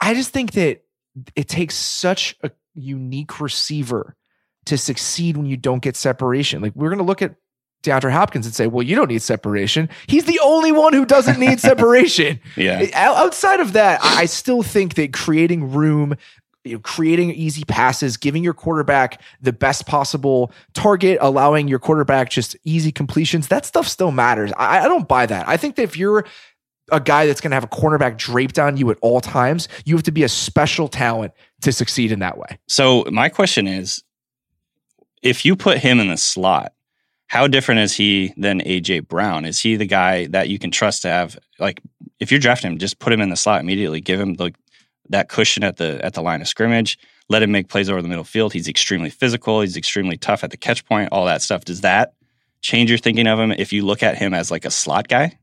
I 0.00 0.14
just 0.14 0.30
think 0.30 0.52
that 0.52 0.82
it 1.34 1.48
takes 1.48 1.74
such 1.74 2.36
a 2.42 2.50
unique 2.74 3.40
receiver 3.40 4.16
to 4.66 4.76
succeed 4.76 5.36
when 5.36 5.46
you 5.46 5.56
don't 5.56 5.82
get 5.82 5.96
separation. 5.96 6.60
Like 6.60 6.74
we're 6.74 6.88
going 6.88 6.98
to 6.98 7.04
look 7.04 7.22
at 7.22 7.36
DeAndre 7.82 8.12
Hopkins 8.12 8.46
and 8.46 8.54
say, 8.54 8.66
"Well, 8.66 8.82
you 8.82 8.96
don't 8.96 9.08
need 9.08 9.22
separation. 9.22 9.88
He's 10.06 10.24
the 10.24 10.40
only 10.42 10.72
one 10.72 10.92
who 10.92 11.04
doesn't 11.04 11.38
need 11.38 11.60
separation." 11.72 12.40
Yeah, 12.56 12.86
Outside 12.94 13.60
of 13.60 13.72
that, 13.74 14.00
I 14.02 14.26
still 14.26 14.62
think 14.62 14.94
that 14.94 15.12
creating 15.12 15.72
room, 15.72 16.16
you 16.64 16.74
know, 16.74 16.78
creating 16.80 17.30
easy 17.30 17.64
passes, 17.64 18.16
giving 18.16 18.42
your 18.42 18.54
quarterback 18.54 19.20
the 19.40 19.52
best 19.52 19.86
possible 19.86 20.50
target, 20.74 21.18
allowing 21.20 21.68
your 21.68 21.78
quarterback 21.78 22.28
just 22.28 22.56
easy 22.64 22.90
completions, 22.90 23.48
that 23.48 23.64
stuff 23.64 23.86
still 23.86 24.10
matters. 24.10 24.52
I, 24.56 24.80
I 24.80 24.88
don't 24.88 25.06
buy 25.06 25.26
that. 25.26 25.48
I 25.48 25.56
think 25.56 25.76
that 25.76 25.82
if 25.82 25.96
you're 25.96 26.26
a 26.92 27.00
guy 27.00 27.26
that's 27.26 27.40
going 27.40 27.50
to 27.50 27.56
have 27.56 27.64
a 27.64 27.68
cornerback 27.68 28.16
draped 28.16 28.58
on 28.58 28.76
you 28.76 28.90
at 28.90 28.98
all 29.00 29.20
times, 29.20 29.68
you 29.84 29.96
have 29.96 30.04
to 30.04 30.12
be 30.12 30.22
a 30.22 30.28
special 30.28 30.88
talent 30.88 31.32
to 31.62 31.72
succeed 31.72 32.12
in 32.12 32.20
that 32.20 32.38
way. 32.38 32.58
So 32.68 33.04
my 33.10 33.28
question 33.28 33.66
is, 33.66 34.02
if 35.22 35.44
you 35.44 35.56
put 35.56 35.78
him 35.78 35.98
in 35.98 36.08
the 36.08 36.16
slot, 36.16 36.72
how 37.28 37.48
different 37.48 37.80
is 37.80 37.92
he 37.92 38.32
than 38.36 38.60
AJ 38.60 39.08
Brown? 39.08 39.44
Is 39.44 39.58
he 39.58 39.76
the 39.76 39.86
guy 39.86 40.26
that 40.28 40.48
you 40.48 40.58
can 40.58 40.70
trust 40.70 41.02
to 41.02 41.08
have 41.08 41.36
like 41.58 41.80
if 42.20 42.30
you're 42.30 42.40
drafting 42.40 42.72
him, 42.72 42.78
just 42.78 42.98
put 42.98 43.12
him 43.12 43.20
in 43.20 43.30
the 43.30 43.36
slot 43.36 43.60
immediately, 43.60 44.00
give 44.00 44.20
him 44.20 44.36
like 44.38 44.54
that 45.08 45.28
cushion 45.28 45.64
at 45.64 45.76
the 45.76 46.02
at 46.04 46.14
the 46.14 46.22
line 46.22 46.40
of 46.40 46.48
scrimmage, 46.48 46.98
let 47.28 47.42
him 47.42 47.50
make 47.50 47.68
plays 47.68 47.90
over 47.90 48.00
the 48.00 48.08
middle 48.08 48.24
field. 48.24 48.52
He's 48.52 48.68
extremely 48.68 49.10
physical, 49.10 49.60
he's 49.60 49.76
extremely 49.76 50.16
tough 50.16 50.44
at 50.44 50.50
the 50.50 50.56
catch 50.56 50.84
point, 50.84 51.08
all 51.10 51.26
that 51.26 51.42
stuff. 51.42 51.64
Does 51.64 51.80
that 51.80 52.14
change 52.60 52.90
your 52.90 52.98
thinking 52.98 53.26
of 53.26 53.38
him 53.38 53.50
if 53.52 53.72
you 53.72 53.84
look 53.84 54.02
at 54.02 54.16
him 54.16 54.32
as 54.32 54.50
like 54.50 54.64
a 54.64 54.70
slot 54.70 55.08
guy? 55.08 55.36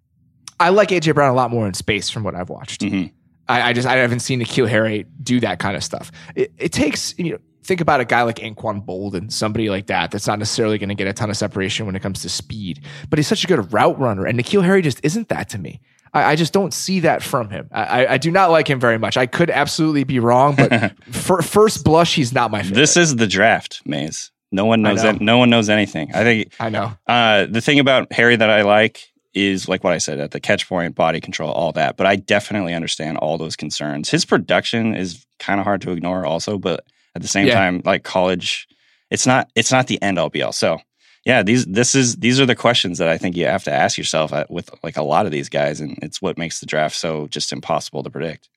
I 0.59 0.69
like 0.69 0.89
AJ 0.89 1.13
Brown 1.15 1.29
a 1.31 1.33
lot 1.35 1.51
more 1.51 1.67
in 1.67 1.73
space 1.73 2.09
from 2.09 2.23
what 2.23 2.35
I've 2.35 2.49
watched. 2.49 2.81
Mhm. 2.81 3.11
I, 3.47 3.69
I 3.69 3.73
just 3.73 3.87
I 3.87 3.95
haven't 3.97 4.21
seen 4.21 4.39
N'Keal 4.39 4.67
Harry 4.69 5.05
do 5.21 5.39
that 5.41 5.59
kind 5.59 5.75
of 5.75 5.83
stuff. 5.83 6.11
It, 6.35 6.53
it 6.57 6.71
takes 6.71 7.13
you 7.17 7.31
know 7.33 7.37
think 7.63 7.79
about 7.81 7.99
a 8.01 8.05
guy 8.05 8.21
like 8.23 8.37
Anquan 8.37 8.85
Boldin, 8.85 9.31
somebody 9.31 9.69
like 9.69 9.87
that 9.87 10.11
that's 10.11 10.27
not 10.27 10.37
necessarily 10.39 10.77
going 10.77 10.89
to 10.89 10.95
get 10.95 11.07
a 11.07 11.13
ton 11.13 11.29
of 11.29 11.37
separation 11.37 11.85
when 11.85 11.95
it 11.95 12.01
comes 12.01 12.21
to 12.21 12.29
speed, 12.29 12.83
but 13.09 13.19
he's 13.19 13.27
such 13.27 13.43
a 13.43 13.47
good 13.47 13.71
route 13.73 13.97
runner, 13.99 14.25
and 14.25 14.37
N'Keal 14.39 14.63
Harry 14.63 14.81
just 14.81 14.99
isn't 15.03 15.29
that 15.29 15.49
to 15.49 15.57
me. 15.57 15.79
I, 16.13 16.31
I 16.31 16.35
just 16.35 16.53
don't 16.53 16.73
see 16.73 16.99
that 17.01 17.23
from 17.23 17.49
him. 17.49 17.67
I, 17.71 18.05
I- 18.07 18.17
do 18.17 18.31
not 18.31 18.51
like 18.51 18.69
him 18.69 18.79
very 18.79 18.97
much. 18.99 19.17
I 19.17 19.25
could 19.25 19.49
absolutely 19.49 20.03
be 20.03 20.19
wrong, 20.19 20.55
but 20.55 20.93
for 21.11 21.41
first 21.41 21.83
blush, 21.83 22.15
he's 22.15 22.33
not 22.33 22.51
my 22.51 22.61
favorite. 22.61 22.75
This 22.75 22.95
is 22.97 23.15
the 23.15 23.27
draft, 23.27 23.81
Mays. 23.85 24.31
No 24.51 24.65
one 24.65 24.81
knows 24.83 25.03
know. 25.03 25.13
no 25.19 25.37
one 25.39 25.49
knows 25.49 25.69
anything. 25.69 26.13
I 26.13 26.23
think 26.23 26.53
I 26.59 26.69
know. 26.69 26.91
Uh, 27.07 27.47
the 27.49 27.59
thing 27.61 27.79
about 27.79 28.13
Harry 28.13 28.35
that 28.35 28.49
I 28.49 28.61
like 28.61 29.11
is 29.33 29.67
like 29.67 29.83
what 29.83 29.93
I 29.93 29.97
said 29.97 30.19
at 30.19 30.31
the 30.31 30.39
catch 30.39 30.67
point, 30.69 30.95
body 30.95 31.19
control, 31.19 31.51
all 31.51 31.71
that. 31.73 31.97
But 31.97 32.07
I 32.07 32.15
definitely 32.15 32.73
understand 32.73 33.17
all 33.17 33.37
those 33.37 33.55
concerns. 33.55 34.09
His 34.09 34.25
production 34.25 34.95
is 34.95 35.25
kind 35.39 35.59
of 35.59 35.65
hard 35.65 35.81
to 35.81 35.91
ignore, 35.91 36.25
also. 36.25 36.57
But 36.57 36.85
at 37.15 37.21
the 37.21 37.27
same 37.27 37.47
Yeah. 37.47 37.55
time, 37.55 37.81
like 37.85 38.03
college, 38.03 38.67
it's 39.09 39.25
not 39.27 39.49
it's 39.55 39.71
not 39.71 39.87
the 39.87 40.01
end 40.01 40.17
all 40.19 40.29
be 40.29 40.41
all. 40.43 40.51
So 40.51 40.79
yeah, 41.25 41.41
these 41.43 41.65
this 41.65 41.95
is 41.95 42.17
these 42.17 42.39
are 42.39 42.45
the 42.45 42.55
questions 42.55 42.97
that 42.97 43.07
I 43.09 43.17
think 43.17 43.35
you 43.37 43.45
have 43.45 43.63
to 43.63 43.71
ask 43.71 43.97
yourself 43.97 44.33
at, 44.33 44.51
with 44.51 44.69
like 44.83 44.97
a 44.97 45.03
lot 45.03 45.25
of 45.25 45.31
these 45.31 45.49
guys, 45.49 45.79
and 45.81 45.97
it's 46.01 46.21
what 46.21 46.37
makes 46.37 46.59
the 46.59 46.65
draft 46.65 46.95
so 46.95 47.27
just 47.27 47.51
impossible 47.53 48.03
to 48.03 48.09
predict. 48.09 48.49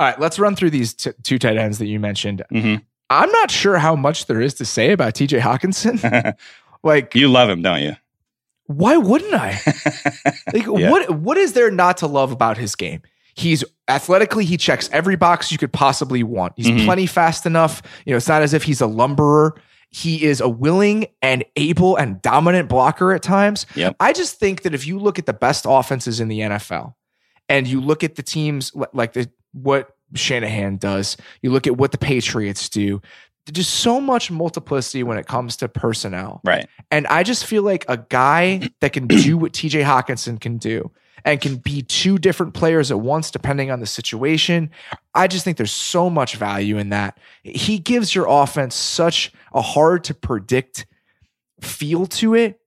All 0.00 0.06
right, 0.08 0.18
let's 0.20 0.38
run 0.38 0.54
through 0.56 0.70
these 0.70 0.94
t- 0.94 1.10
two 1.22 1.38
tight 1.38 1.56
ends 1.56 1.78
that 1.78 1.86
you 1.86 1.98
mentioned. 2.00 2.42
hmm 2.50 2.76
I'm 3.10 3.30
not 3.32 3.50
sure 3.50 3.78
how 3.78 3.96
much 3.96 4.26
there 4.26 4.40
is 4.40 4.52
to 4.54 4.64
say 4.66 4.92
about 4.92 5.14
TJ 5.14 5.40
Hockenson. 5.40 6.34
like, 6.82 7.14
you 7.14 7.28
love 7.28 7.48
him, 7.48 7.62
don't 7.62 7.80
you? 7.80 7.96
Why 8.68 8.96
wouldn't 8.96 9.34
I? 9.34 9.58
Like, 10.52 10.66
Yeah. 10.66 10.90
what 10.90 11.10
what 11.18 11.36
is 11.36 11.52
there 11.54 11.70
not 11.70 11.96
to 11.98 12.06
love 12.06 12.30
about 12.32 12.56
his 12.56 12.74
game? 12.76 13.02
He's 13.34 13.62
athletically, 13.88 14.44
he 14.44 14.56
checks 14.56 14.88
every 14.92 15.16
box 15.16 15.52
you 15.52 15.58
could 15.58 15.72
possibly 15.72 16.22
want. 16.22 16.54
He's 16.56 16.68
Mhm. 16.68 16.84
plenty 16.84 17.06
fast 17.06 17.44
enough. 17.46 17.82
You 18.06 18.12
know, 18.12 18.16
it's 18.16 18.28
not 18.28 18.42
as 18.42 18.54
if 18.54 18.62
he's 18.64 18.80
a 18.80 18.86
lumberer. 18.86 19.54
He 19.90 20.22
is 20.24 20.40
a 20.40 20.48
willing 20.48 21.06
and 21.22 21.44
able 21.56 21.96
and 21.96 22.20
dominant 22.20 22.68
blocker 22.68 23.12
at 23.12 23.22
times. 23.22 23.64
Yep. 23.74 23.96
I 24.00 24.12
just 24.12 24.38
think 24.38 24.62
that 24.62 24.74
if 24.74 24.86
you 24.86 24.98
look 24.98 25.18
at 25.18 25.26
the 25.26 25.32
best 25.32 25.64
offenses 25.68 26.20
in 26.20 26.28
the 26.28 26.40
NFL 26.40 26.94
and 27.48 27.66
you 27.66 27.80
look 27.80 28.02
at 28.04 28.16
the 28.16 28.22
teams 28.22 28.72
like 28.92 29.12
the 29.14 29.30
what 29.52 29.94
Shanahan 30.14 30.76
does, 30.76 31.16
you 31.42 31.50
look 31.50 31.66
at 31.66 31.76
what 31.76 31.92
the 31.92 31.98
Patriots 31.98 32.68
do, 32.68 33.00
just 33.52 33.74
so 33.76 34.00
much 34.00 34.30
multiplicity 34.30 35.02
when 35.02 35.18
it 35.18 35.26
comes 35.26 35.56
to 35.58 35.68
personnel. 35.68 36.40
right. 36.44 36.66
And 36.90 37.06
I 37.08 37.22
just 37.22 37.44
feel 37.46 37.62
like 37.62 37.84
a 37.88 37.96
guy 37.98 38.68
that 38.80 38.92
can 38.92 39.06
do 39.06 39.36
what 39.38 39.52
TJ 39.52 39.84
Hockenson 39.84 40.40
can 40.40 40.56
do 40.58 40.90
and 41.24 41.40
can 41.40 41.56
be 41.56 41.82
two 41.82 42.16
different 42.18 42.54
players 42.54 42.90
at 42.90 43.00
once, 43.00 43.30
depending 43.30 43.70
on 43.70 43.80
the 43.80 43.86
situation. 43.86 44.70
I 45.14 45.26
just 45.26 45.44
think 45.44 45.56
there's 45.56 45.72
so 45.72 46.08
much 46.08 46.36
value 46.36 46.78
in 46.78 46.90
that. 46.90 47.18
He 47.42 47.78
gives 47.78 48.14
your 48.14 48.26
offense 48.28 48.74
such 48.74 49.32
a 49.52 49.60
hard 49.60 50.04
to 50.04 50.14
predict 50.14 50.86
feel 51.60 52.06
to 52.06 52.34
it. 52.34 52.60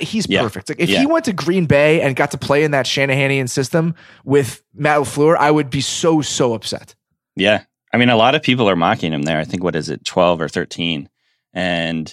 He's 0.00 0.26
Yeah. 0.28 0.42
perfect. 0.42 0.68
Like 0.68 0.78
if 0.80 0.88
Yeah. 0.88 1.00
he 1.00 1.06
went 1.06 1.24
to 1.24 1.32
Green 1.32 1.66
Bay 1.66 2.00
and 2.02 2.14
got 2.14 2.30
to 2.32 2.38
play 2.38 2.62
in 2.62 2.70
that 2.72 2.86
Shanahanian 2.86 3.48
system 3.48 3.94
with 4.24 4.62
Matt 4.74 4.98
LaFleur, 5.00 5.36
I 5.36 5.50
would 5.50 5.70
be 5.70 5.80
so, 5.80 6.20
so 6.20 6.54
upset. 6.54 6.94
Yeah. 7.34 7.62
I 7.94 7.96
mean, 7.96 8.08
a 8.08 8.16
lot 8.16 8.34
of 8.34 8.42
people 8.42 8.68
are 8.68 8.74
mocking 8.74 9.12
him 9.12 9.22
there. 9.22 9.38
I 9.38 9.44
think, 9.44 9.62
what 9.62 9.76
is 9.76 9.88
it, 9.88 10.04
12 10.04 10.40
or 10.40 10.48
13? 10.48 11.08
And 11.52 12.12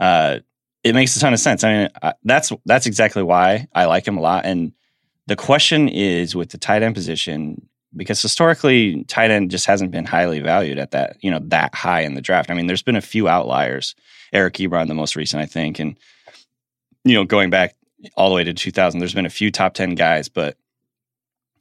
uh, 0.00 0.40
it 0.82 0.92
makes 0.92 1.16
a 1.16 1.20
ton 1.20 1.32
of 1.32 1.38
sense. 1.38 1.62
I 1.62 1.72
mean, 1.72 1.88
I, 2.02 2.14
that's 2.24 2.50
that's 2.66 2.86
exactly 2.86 3.22
why 3.22 3.68
I 3.72 3.84
like 3.84 4.08
him 4.08 4.18
a 4.18 4.20
lot. 4.20 4.44
And 4.44 4.72
the 5.28 5.36
question 5.36 5.88
is 5.88 6.34
with 6.34 6.50
the 6.50 6.58
tight 6.58 6.82
end 6.82 6.96
position, 6.96 7.68
because 7.94 8.20
historically, 8.20 9.04
tight 9.04 9.30
end 9.30 9.52
just 9.52 9.66
hasn't 9.66 9.92
been 9.92 10.04
highly 10.04 10.40
valued 10.40 10.78
at 10.78 10.90
that, 10.90 11.16
you 11.20 11.30
know, 11.30 11.38
that 11.44 11.76
high 11.76 12.00
in 12.00 12.14
the 12.14 12.20
draft. 12.20 12.50
I 12.50 12.54
mean, 12.54 12.66
there's 12.66 12.82
been 12.82 12.96
a 12.96 13.00
few 13.00 13.28
outliers. 13.28 13.94
Eric 14.32 14.54
Ebron, 14.54 14.88
the 14.88 14.94
most 14.94 15.14
recent, 15.14 15.40
I 15.40 15.46
think. 15.46 15.78
And, 15.78 15.96
you 17.04 17.14
know, 17.14 17.22
going 17.22 17.50
back 17.50 17.76
all 18.16 18.30
the 18.30 18.34
way 18.34 18.42
to 18.42 18.52
2000, 18.52 18.98
there's 18.98 19.14
been 19.14 19.26
a 19.26 19.30
few 19.30 19.52
top 19.52 19.74
10 19.74 19.94
guys, 19.94 20.28
but 20.28 20.56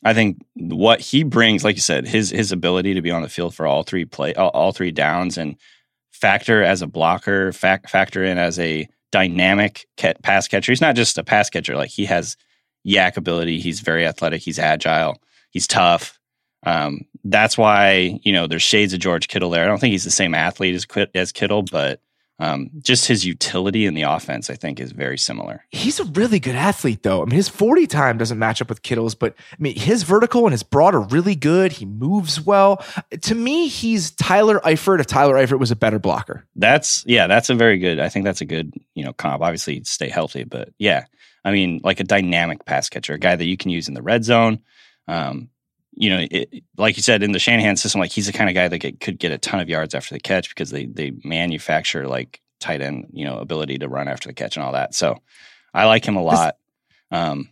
I 0.04 0.14
think 0.14 0.42
what 0.56 1.02
he 1.02 1.24
brings, 1.24 1.64
like 1.64 1.76
you 1.76 1.82
said, 1.82 2.08
his 2.08 2.30
his 2.30 2.52
ability 2.52 2.94
to 2.94 3.02
be 3.02 3.12
on 3.12 3.22
the 3.22 3.30
field 3.30 3.54
for 3.54 3.68
all 3.68 3.84
three 3.84 4.06
play 4.06 4.34
all, 4.34 4.72
three 4.72 4.92
downs 4.92 5.38
and 5.38 5.56
factor 6.12 6.64
as 6.64 6.82
a 6.82 6.88
blocker, 6.88 7.52
fac- 7.52 7.90
factor 7.90 8.24
in 8.24 8.38
as 8.38 8.58
a 8.60 8.88
dynamic 9.12 9.88
pass 10.24 10.48
catcher. 10.48 10.72
He's 10.72 10.82
not 10.82 10.96
just 10.96 11.18
a 11.18 11.24
pass 11.24 11.50
catcher; 11.50 11.76
like 11.76 11.90
he 11.90 12.06
has 12.06 12.38
YAC 12.88 13.18
ability. 13.18 13.60
He's 13.60 13.82
very 13.82 14.06
athletic. 14.06 14.42
He's 14.42 14.60
agile. 14.60 15.22
He's 15.52 15.68
tough. 15.68 16.18
Um, 16.66 17.02
that's 17.26 17.58
why 17.58 18.20
you 18.24 18.32
know 18.32 18.48
there's 18.48 18.64
shades 18.64 18.94
of 18.94 19.00
George 19.00 19.28
Kittle 19.28 19.50
there. 19.50 19.64
I 19.64 19.68
don't 19.68 19.80
think 19.80 19.92
he's 19.92 20.06
the 20.06 20.12
same 20.12 20.34
athlete 20.34 20.76
as 20.76 20.88
as 21.14 21.32
Kittle, 21.34 21.64
but 21.64 22.00
um, 22.40 22.70
just 22.82 23.06
his 23.06 23.26
utility 23.26 23.86
in 23.86 23.94
the 23.94 24.04
offense, 24.04 24.50
I 24.50 24.56
think, 24.56 24.80
is 24.80 24.94
very 24.94 25.18
similar. 25.18 25.66
He's 25.72 26.00
a 26.00 26.06
really 26.06 26.40
good 26.40 26.56
athlete, 26.56 27.04
though. 27.04 27.22
I 27.22 27.26
mean, 27.26 27.36
his 27.36 27.50
40 27.50 27.86
time 27.86 28.18
doesn't 28.18 28.40
match 28.40 28.62
up 28.62 28.70
with 28.70 28.82
Kittle's, 28.82 29.14
but 29.14 29.36
I 29.52 29.56
mean, 29.60 29.76
his 29.76 30.04
vertical 30.04 30.46
and 30.46 30.54
his 30.54 30.64
broad 30.64 30.96
are 30.96 31.02
really 31.02 31.36
good. 31.36 31.74
He 31.74 31.86
moves 31.86 32.40
well. 32.40 32.84
To 33.22 33.36
me, 33.36 33.68
he's 33.68 34.12
Tyler 34.12 34.62
Eifert 34.62 35.02
if 35.02 35.08
Tyler 35.08 35.36
Eifert 35.36 35.60
was 35.60 35.72
a 35.72 35.76
better 35.76 36.00
blocker. 36.00 36.46
That's 36.56 37.04
yeah, 37.06 37.28
that's 37.28 37.50
a 37.50 37.56
very 37.56 37.78
good. 37.78 38.00
I 38.00 38.08
think 38.08 38.24
that's 38.24 38.42
a 38.42 38.46
good 38.46 38.74
you 38.96 39.04
know 39.04 39.12
comp. 39.12 39.44
Obviously, 39.44 39.84
stay 39.84 40.10
healthy, 40.10 40.46
but 40.46 40.70
yeah, 40.78 41.06
I 41.44 41.52
mean 41.52 41.82
like 41.84 42.00
a 42.00 42.06
dynamic 42.06 42.64
pass 42.64 42.88
catcher, 42.88 43.14
a 43.14 43.20
guy 43.20 43.36
that 43.36 43.46
you 43.46 43.58
can 43.58 43.70
use 43.70 43.90
in 43.90 43.94
the 43.94 44.02
red 44.02 44.24
zone. 44.24 44.60
Um, 45.10 45.50
you 46.00 46.10
know, 46.10 46.26
it, 46.32 46.64
like 46.78 46.96
you 46.96 47.04
said 47.04 47.22
in 47.24 47.34
the 47.34 47.40
Shanahan 47.40 47.76
system, 47.76 48.00
like 48.00 48.12
he's 48.12 48.26
the 48.26 48.32
kind 48.32 48.50
of 48.50 48.56
guy 48.56 48.70
that 48.70 48.78
get, 48.78 49.02
could 49.02 49.20
get 49.20 49.34
a 49.34 49.38
ton 49.38 49.60
of 49.60 49.68
yards 49.68 49.94
after 49.94 50.16
the 50.16 50.20
catch 50.20 50.48
because 50.48 50.70
they 50.70 50.86
they 50.86 51.12
manufacture 51.26 52.08
like 52.08 52.42
tight 52.62 52.82
end 52.82 53.08
you 53.12 53.26
know 53.26 53.38
ability 53.38 53.78
to 53.80 53.88
run 53.90 54.08
after 54.08 54.30
the 54.30 54.34
catch 54.34 54.56
and 54.56 54.66
all 54.66 54.72
that. 54.72 54.96
So 54.96 55.18
I 55.74 55.86
like 55.86 56.06
him 56.06 56.16
a 56.16 56.24
lot. 56.24 56.56
Um, 57.12 57.50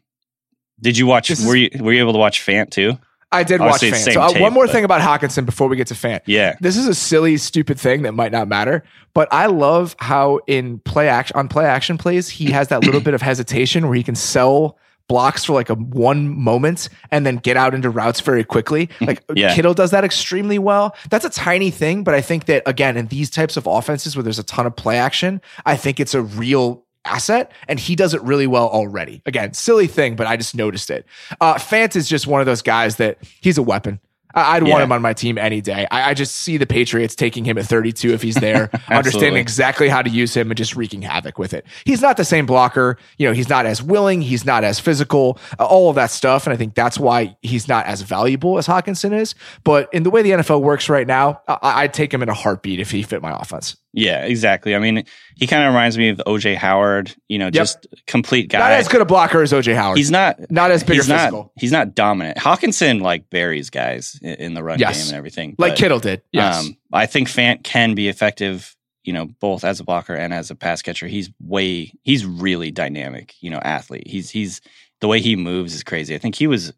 did 0.80 0.98
you 0.98 1.06
watch? 1.08 1.30
Were 1.46 1.58
you 1.58 1.70
were 1.80 1.92
you 1.92 2.00
able 2.00 2.14
to 2.14 2.20
watch 2.20 2.40
Fant 2.46 2.70
too? 2.72 2.98
I 3.30 3.44
did 3.44 3.60
Obviously, 3.60 3.92
watch 3.92 4.00
Fant. 4.00 4.14
So, 4.14 4.22
uh, 4.22 4.30
tape, 4.30 4.42
one 4.42 4.54
more 4.54 4.68
but- 4.68 4.72
thing 4.72 4.86
about 4.86 5.02
Hockenson 5.02 5.46
before 5.46 5.68
we 5.68 5.76
get 5.76 5.88
to 5.88 5.94
Fant. 5.94 6.22
Yeah, 6.26 6.56
This 6.62 6.78
is 6.78 6.88
a 6.88 6.96
silly, 6.96 7.36
stupid 7.36 7.78
thing 7.78 8.04
that 8.04 8.14
might 8.14 8.32
not 8.32 8.48
matter, 8.48 8.86
but 9.14 9.28
I 9.34 9.48
love 9.48 9.98
how 10.00 10.40
in 10.48 10.80
play 10.80 11.10
action 11.10 11.36
on 11.36 11.50
play 11.50 11.66
action 11.66 11.98
plays 11.98 12.30
he 12.30 12.52
has 12.52 12.70
that 12.70 12.86
little 12.86 13.02
bit 13.08 13.14
of 13.14 13.22
hesitation 13.22 13.88
where 13.88 13.96
he 13.96 14.04
can 14.04 14.16
sell 14.16 14.78
blocks 15.08 15.46
for 15.46 15.54
like 15.54 15.70
a 15.70 15.76
one 15.76 16.28
moment 16.30 16.90
and 17.12 17.26
then 17.26 17.38
get 17.38 17.58
out 17.58 17.74
into 17.74 17.90
routes 17.90 18.20
very 18.20 18.44
quickly. 18.44 18.90
Like 19.02 19.24
Yeah. 19.34 19.54
Kittle 19.56 19.74
does 19.74 19.92
that 19.92 20.04
extremely 20.04 20.60
well. 20.60 20.96
That's 21.10 21.26
a 21.26 21.30
tiny 21.30 21.72
thing, 21.72 22.04
but 22.04 22.14
I 22.14 22.22
think 22.22 22.46
that 22.46 22.64
again 22.66 22.98
in 22.98 23.08
these 23.08 23.30
types 23.30 23.58
of 23.58 23.66
offenses 23.68 24.16
where 24.16 24.24
there's 24.24 24.40
a 24.40 24.44
ton 24.44 24.66
of 24.66 24.76
play 24.76 24.98
action, 24.98 25.42
I 25.66 25.76
think 25.78 26.00
it's 26.00 26.14
a 26.14 26.22
real 26.22 26.84
asset 27.06 27.52
and 27.70 27.80
he 27.80 27.96
does 27.96 28.14
it 28.14 28.22
really 28.22 28.48
well 28.48 28.68
already. 28.68 29.22
Again, 29.26 29.54
silly 29.54 29.88
thing, 29.88 30.18
but 30.18 30.28
I 30.28 30.36
just 30.36 30.56
noticed 30.56 30.90
it. 30.90 31.06
Uh 31.40 31.56
Fant 31.56 31.96
is 31.96 32.10
just 32.10 32.28
one 32.28 32.42
of 32.42 32.46
those 32.46 32.62
guys 32.62 32.98
that 32.98 33.18
he's 33.42 33.58
a 33.58 33.64
weapon. 33.64 34.00
I'd 34.36 34.64
want 34.64 34.80
Yeah. 34.80 34.84
him 34.84 34.92
on 34.92 35.02
my 35.02 35.14
team 35.14 35.38
any 35.38 35.62
day. 35.62 35.88
I, 35.90 36.12
I 36.12 36.14
just 36.14 36.36
see 36.36 36.58
the 36.58 36.66
Patriots 36.68 37.16
taking 37.16 37.44
him 37.46 37.58
at 37.58 37.66
32 37.66 38.14
if 38.14 38.22
he's 38.22 38.36
there, 38.36 38.70
understanding 38.90 39.38
exactly 39.38 39.90
how 39.90 40.02
to 40.02 40.10
use 40.10 40.36
him 40.36 40.52
and 40.52 40.58
just 40.58 40.76
wreaking 40.76 41.02
havoc 41.02 41.40
with 41.40 41.54
it. 41.54 41.66
He's 41.86 42.02
not 42.02 42.18
the 42.18 42.26
same 42.26 42.46
blocker. 42.46 42.98
You 43.18 43.28
know, 43.28 43.34
he's 43.34 43.50
not 43.50 43.66
as 43.66 43.82
willing. 43.82 44.22
He's 44.22 44.46
not 44.46 44.64
as 44.64 44.80
physical, 44.80 45.40
uh, 45.60 45.66
all 45.66 45.90
of 45.90 45.96
that 45.96 46.12
stuff. 46.12 46.46
And 46.46 46.54
I 46.54 46.58
think 46.58 46.76
that's 46.76 47.00
why 47.00 47.36
he's 47.42 47.68
not 47.68 47.86
as 47.86 48.02
valuable 48.02 48.58
as 48.58 48.68
Hockenson 48.68 49.14
is. 49.18 49.34
But 49.64 49.92
in 49.94 50.04
the 50.04 50.10
way 50.10 50.22
the 50.22 50.32
NFL 50.32 50.62
works 50.62 50.90
right 50.90 51.08
now, 51.08 51.42
I, 51.48 51.84
I'd 51.84 51.94
take 51.94 52.14
him 52.14 52.22
in 52.22 52.30
a 52.30 52.34
heartbeat 52.34 52.80
if 52.80 52.92
he 52.92 53.04
fit 53.04 53.22
my 53.22 53.32
offense. 53.40 53.78
Yeah, 53.98 54.26
exactly. 54.26 54.76
I 54.76 54.80
mean, 54.80 55.06
he 55.38 55.48
kind 55.48 55.64
of 55.64 55.70
reminds 55.74 55.98
me 55.98 56.10
of 56.10 56.22
OJ 56.28 56.56
Howard, 56.56 57.16
you 57.28 57.40
know, 57.40 57.50
just 57.50 57.88
complete 58.06 58.48
guy. 58.48 58.60
Not 58.60 58.72
as 58.74 58.88
good 58.88 59.02
a 59.02 59.06
blocker 59.06 59.42
as 59.42 59.52
OJ 59.52 59.74
Howard. 59.76 59.98
He's 59.98 60.12
not 60.12 60.52
not 60.52 60.70
as 60.70 60.84
big 60.84 60.92
or 60.92 60.94
he's 61.02 61.10
not 61.10 61.18
physical. 61.18 61.52
he's 61.58 61.72
not 61.72 61.96
dominant. 61.96 62.38
Hockenson 62.38 63.02
like 63.02 63.32
buries 63.32 63.72
guys 63.72 64.20
in, 64.22 64.54
the 64.54 64.62
run 64.64 64.78
Yes. 64.78 65.00
game 65.00 65.08
and 65.08 65.18
everything. 65.18 65.56
like 65.58 65.72
but, 65.72 65.78
Kittle 65.80 66.00
did. 66.00 66.22
Yes. 66.32 66.60
Um, 66.60 66.78
I 66.94 67.08
think 67.08 67.28
Fant 67.28 67.64
can 67.64 67.96
be 67.96 68.08
effective, 68.08 68.76
you 69.04 69.14
know, 69.14 69.26
both 69.40 69.64
as 69.64 69.80
a 69.80 69.84
blocker 69.84 70.14
and 70.14 70.32
as 70.32 70.52
a 70.52 70.56
pass 70.56 70.84
catcher. 70.84 71.08
He's 71.08 71.32
way 71.42 71.92
he's 72.04 72.24
really 72.24 72.70
dynamic, 72.70 73.34
you 73.42 73.50
know, 73.50 73.58
athlete. 73.64 74.06
He's 74.06 74.30
he's 74.30 74.62
the 75.02 75.08
way 75.08 75.22
he 75.22 75.36
moves 75.36 75.74
is 75.74 75.84
crazy. 75.84 76.14
I 76.14 76.20
think 76.20 76.36
he 76.36 76.46
was 76.46 76.72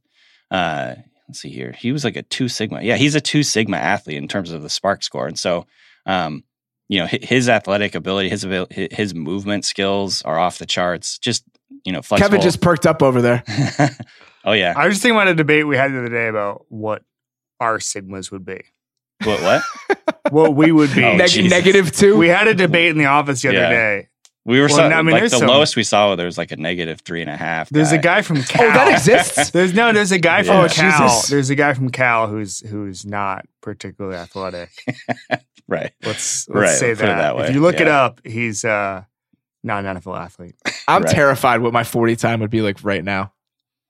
uh 0.51 0.95
let's 1.27 1.41
see 1.41 1.49
here. 1.49 1.73
He 1.77 1.91
was 1.91 2.05
like 2.05 2.15
a 2.15 2.23
2 2.23 2.47
sigma. 2.47 2.81
Yeah, 2.81 2.95
he's 2.95 3.15
a 3.15 3.21
2 3.21 3.43
sigma 3.43 3.75
athlete 3.75 4.15
in 4.17 4.29
terms 4.29 4.51
of 4.53 4.61
the 4.61 4.69
SPARQ 4.69 5.03
score. 5.03 5.27
And 5.27 5.37
so 5.37 5.65
um 6.05 6.45
you 6.89 6.99
know 6.99 7.07
his 7.09 7.47
athletic 7.47 7.95
ability, 7.95 8.27
his 8.29 8.45
his 8.69 9.15
movement 9.15 9.63
skills 9.63 10.21
are 10.23 10.37
off 10.37 10.57
the 10.57 10.65
charts. 10.65 11.17
Just 11.17 11.43
you 11.85 11.93
know, 11.93 12.01
flexible. 12.01 12.29
Kevin 12.29 12.41
just 12.41 12.59
perked 12.61 12.85
up 12.85 13.01
over 13.01 13.21
there. 13.21 13.43
oh 14.43 14.51
yeah, 14.51 14.73
I 14.75 14.85
was 14.85 14.95
just 14.95 15.03
thinking 15.03 15.15
about 15.15 15.29
a 15.29 15.35
debate 15.35 15.65
we 15.67 15.77
had 15.77 15.93
the 15.93 15.99
other 15.99 16.09
day 16.09 16.27
about 16.27 16.65
what 16.67 17.03
our 17.61 17.77
sigmas 17.77 18.31
would 18.31 18.43
be. 18.45 18.61
what 19.23 19.41
what? 19.41 19.63
What 20.31 20.55
we 20.55 20.71
would 20.71 20.93
be. 20.93 21.03
Oh, 21.03 21.15
Neg- 21.15 21.49
negative 21.49 21.91
two. 21.91 22.15
we 22.17 22.27
had 22.27 22.47
a 22.47 22.53
debate 22.53 22.89
in 22.91 22.97
the 22.99 23.05
office 23.05 23.41
the 23.41 23.47
other 23.49 23.57
Yeah. 23.57 23.69
day. 23.69 24.07
We 24.45 24.59
were 24.59 24.67
Well, 24.67 24.75
so, 24.77 24.83
I 24.83 25.01
mean, 25.01 25.11
like 25.11 25.21
there's 25.21 25.31
the 25.31 25.39
some- 25.39 25.47
lowest 25.47 25.75
we 25.75 25.81
saw. 25.83 26.15
There 26.15 26.25
was 26.27 26.37
like 26.37 26.51
a 26.51 26.55
negative 26.55 27.01
three 27.01 27.21
and 27.21 27.29
a 27.31 27.35
half. 27.37 27.69
There's 27.69 27.91
a 27.91 27.97
guy. 27.97 28.17
guy 28.17 28.21
from 28.21 28.43
Cal. 28.43 28.63
oh, 28.69 28.73
that 28.73 28.91
exists. 28.91 29.49
There's 29.51 29.73
no. 29.73 29.91
There's 29.91 30.11
a 30.11 30.19
guy 30.19 30.43
from 30.43 30.55
Yeah. 30.57 30.63
Oh, 30.65 30.67
Cal. 30.69 31.07
Jesus. 31.09 31.29
There's 31.29 31.49
a 31.49 31.55
guy 31.55 31.73
from 31.73 31.89
Cal 31.89 32.27
who's 32.27 32.59
who's 32.59 33.05
not 33.05 33.45
particularly 33.61 34.17
athletic. 34.17 34.69
Right. 35.69 35.91
Let's, 36.03 36.47
let's 36.49 36.49
Right, 36.49 36.69
say 36.77 36.89
put 36.95 37.03
it 37.03 37.07
that. 37.07 37.17
that 37.17 37.37
way. 37.37 37.47
If 37.47 37.53
you 37.55 37.61
look 37.61 37.79
it 37.79 37.87
up, 37.87 38.21
he's 38.25 38.65
uh, 38.65 39.03
not 39.63 39.85
an 39.85 39.97
NFL 39.97 40.17
athlete. 40.19 40.55
I'm 40.87 41.03
Right. 41.03 41.11
terrified 41.13 41.61
what 41.61 41.71
my 41.73 41.83
40 41.83 42.15
time 42.15 42.39
would 42.41 42.49
be 42.49 42.61
like 42.61 42.83
right 42.83 43.03
now. 43.03 43.33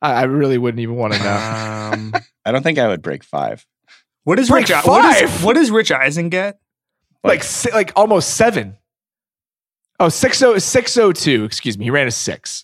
I, 0.02 0.14
I 0.14 0.24
really 0.24 0.58
wouldn't 0.58 0.80
even 0.82 0.96
want 0.96 1.14
to 1.14 1.20
know. 1.20 1.92
Um, 1.94 2.14
I 2.46 2.52
don't 2.52 2.64
think 2.64 2.78
I 2.80 2.88
would 2.88 3.02
break 3.02 3.24
five. 3.24 3.66
what 4.24 4.36
does 4.38 4.50
Break 4.50 4.68
Rich? 4.70 4.86
What, 4.86 5.06
is, 5.24 5.32
five? 5.32 5.44
what 5.44 5.54
does 5.56 5.72
Rich 5.72 5.92
Eisen 5.92 6.30
get? 6.30 6.60
like 7.24 7.44
si- 7.44 7.72
like 7.72 7.92
almost 7.96 8.36
seven. 8.36 8.78
Oh, 10.00 10.08
60 10.10 10.60
602. 10.60 11.44
Excuse 11.44 11.78
me. 11.78 11.84
He 11.86 11.92
ran 11.92 12.08
a 12.08 12.12
six. 12.12 12.64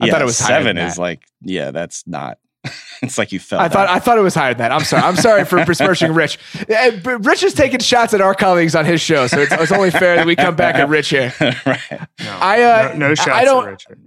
I 0.00 0.06
yeah, 0.06 0.12
thought 0.12 0.22
it 0.22 0.26
was 0.26 0.38
higher 0.38 0.60
seven 0.60 0.76
than 0.76 0.86
is 0.88 0.96
that. 0.96 1.00
like 1.00 1.22
yeah, 1.40 1.70
that's 1.70 2.06
not. 2.06 2.38
it's 3.02 3.18
like 3.18 3.32
you 3.32 3.40
fell. 3.40 3.58
I 3.60 3.68
thought. 3.68 3.88
I 3.88 3.98
thought 3.98 4.18
it 4.18 4.22
was 4.22 4.34
higher 4.34 4.54
than 4.54 4.58
that. 4.58 4.72
I'm 4.72 4.84
sorry. 4.84 5.02
I'm 5.02 5.16
sorry 5.16 5.44
for 5.44 5.64
besmirching 5.64 6.12
Rich. 6.14 6.38
Uh, 6.72 7.18
Rich 7.20 7.42
is 7.42 7.54
taking 7.54 7.80
shots 7.80 8.14
at 8.14 8.20
our 8.20 8.34
colleagues 8.34 8.74
on 8.74 8.84
his 8.84 9.00
show, 9.00 9.26
so 9.26 9.38
it's, 9.40 9.52
it's 9.52 9.72
only 9.72 9.90
fair 9.90 10.16
that 10.16 10.26
we 10.26 10.36
come 10.36 10.54
back 10.56 10.76
at 10.76 10.88
Rich 10.88 11.08
here. 11.10 11.32
right. 11.40 11.80
No, 11.90 12.38
I, 12.40 12.62
uh, 12.62 12.88
no, 12.96 13.08
no 13.08 13.14
shots 13.14 13.28
I 13.30 13.44
don't- 13.44 13.66
Richard. 13.66 13.98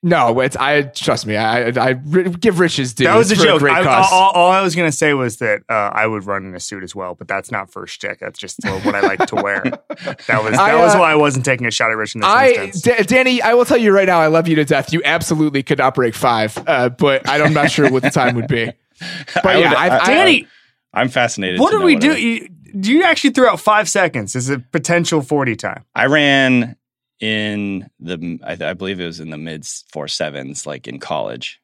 No, 0.00 0.38
it's 0.38 0.54
I 0.56 0.82
trust 0.82 1.26
me. 1.26 1.36
I 1.36 1.70
I, 1.70 1.88
I 1.88 1.92
give 1.94 2.60
Rich 2.60 2.76
his 2.76 2.94
due. 2.94 3.04
That 3.04 3.16
was 3.16 3.30
a 3.30 3.34
It's 3.34 3.42
for 3.42 3.48
joke. 3.48 3.58
great 3.60 3.74
I, 3.74 3.82
cause. 3.82 4.08
all, 4.12 4.30
all 4.30 4.50
I 4.52 4.62
was 4.62 4.76
going 4.76 4.88
to 4.88 4.96
say 4.96 5.12
was 5.12 5.38
that 5.38 5.62
uh, 5.68 5.72
I 5.72 6.06
would 6.06 6.24
run 6.24 6.44
in 6.46 6.54
a 6.54 6.60
suit 6.60 6.84
as 6.84 6.94
well, 6.94 7.16
but 7.16 7.26
that's 7.26 7.50
not 7.50 7.72
for 7.72 7.84
shtick. 7.88 8.20
That's 8.20 8.38
just 8.38 8.60
what 8.64 8.94
I 8.94 9.00
like 9.00 9.26
to 9.26 9.34
wear. 9.34 9.62
That 9.64 10.44
was 10.44 10.52
that 10.52 10.60
I, 10.60 10.76
was 10.76 10.94
uh, 10.94 10.98
why 10.98 11.10
I 11.10 11.16
wasn't 11.16 11.44
taking 11.44 11.66
a 11.66 11.72
shot 11.72 11.90
at 11.90 11.96
Rich 11.96 12.14
in 12.14 12.20
this 12.20 12.30
I, 12.30 12.48
instance. 12.50 12.96
D- 12.98 13.02
Danny, 13.12 13.42
I 13.42 13.54
will 13.54 13.64
tell 13.64 13.76
you 13.76 13.90
right 13.92 14.06
now, 14.06 14.20
I 14.20 14.28
love 14.28 14.46
you 14.46 14.54
to 14.56 14.64
death. 14.64 14.92
You 14.92 15.02
absolutely 15.04 15.64
could 15.64 15.78
not 15.78 15.96
break 15.96 16.14
five, 16.14 16.56
uh, 16.68 16.90
but 16.90 17.28
I'm 17.28 17.52
not 17.52 17.70
sure 17.72 17.90
what 17.90 18.04
the 18.04 18.10
time 18.10 18.36
would 18.36 18.48
be. 18.48 18.70
But 19.34 19.46
I 19.46 19.58
yeah, 19.58 19.68
would- 19.70 19.78
I, 19.78 19.98
I, 19.98 20.06
Danny, 20.06 20.46
I'm 20.94 21.08
fascinated. 21.08 21.58
what 21.60 21.70
to 21.72 21.78
did 21.78 21.84
we 21.84 21.94
it 21.96 22.00
do? 22.00 22.16
You, 22.16 22.48
do 22.80 22.92
you 22.92 23.02
actually 23.04 23.30
threw 23.30 23.46
out 23.46 23.58
five 23.60 23.88
seconds 23.88 24.34
as 24.36 24.48
a 24.48 24.58
potential 24.58 25.22
forty 25.22 25.54
time? 25.56 25.84
I 25.94 26.06
ran 26.06 26.76
in 27.20 27.90
the, 28.00 28.38
I, 28.44 28.70
I 28.70 28.72
believe 28.74 29.00
it 29.00 29.06
was 29.06 29.20
in 29.20 29.30
the 29.30 29.38
mid 29.38 29.66
four 29.66 30.08
sevens, 30.08 30.66
like 30.66 30.86
in 30.88 30.98
college. 30.98 31.60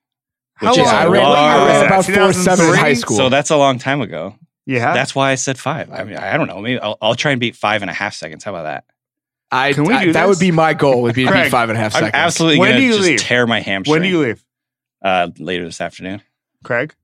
How 0.54 0.70
Which 0.70 0.78
is 0.78 0.84
long- 0.86 0.92
yeah, 0.94 0.98
I 1.00 1.04
a 1.04 1.10
ran, 1.10 1.24
I 1.24 1.56
year 1.56 1.74
was 1.74 1.86
about 1.86 2.04
four 2.04 2.32
seven 2.32 2.68
in 2.70 2.74
high 2.76 2.94
school. 2.94 3.16
So 3.16 3.28
that's 3.28 3.50
a 3.50 3.56
long 3.56 3.78
time 3.78 4.00
ago. 4.00 4.36
Yeah, 4.66 4.94
That's 4.94 5.14
why 5.14 5.30
I 5.30 5.34
said 5.34 5.58
five. 5.58 5.92
I 5.92 6.04
mean, 6.04 6.16
I 6.16 6.38
don't 6.38 6.46
know. 6.46 6.58
Maybe 6.60 6.80
I'll, 6.80 6.96
I'll 7.02 7.14
try 7.14 7.32
and 7.32 7.40
beat 7.40 7.54
five 7.54 7.82
and 7.82 7.90
a 7.90 7.94
half 7.94 8.14
seconds. 8.14 8.44
How 8.44 8.52
about 8.54 8.62
that? 8.62 8.84
I, 9.50 9.74
Can 9.74 9.84
we 9.84 9.92
I- 9.94 10.04
do 10.06 10.12
that 10.14 10.26
this? 10.26 10.36
would 10.38 10.40
be 10.42 10.52
my 10.52 10.72
goal. 10.74 11.02
Would 11.02 11.14
be 11.14 11.24
to 11.24 11.30
Craig, 11.30 11.44
beat 11.44 11.50
five 11.50 11.68
and 11.68 11.76
a 11.76 11.80
half 11.80 11.94
I'm 11.94 12.04
seconds. 12.04 12.12
absolutely 12.14 12.58
When 12.60 12.76
do 12.76 12.82
you 12.82 12.92
just 12.92 13.04
leave? 13.04 13.20
tear 13.20 13.46
my 13.46 13.60
hamstring. 13.60 13.92
when 13.92 14.02
do 14.02 14.08
you 14.08 14.20
leave, 14.20 14.44
Uh, 15.02 15.28
later 15.38 15.64
this 15.66 15.80
afternoon. 15.82 16.22
Craig? 16.64 16.94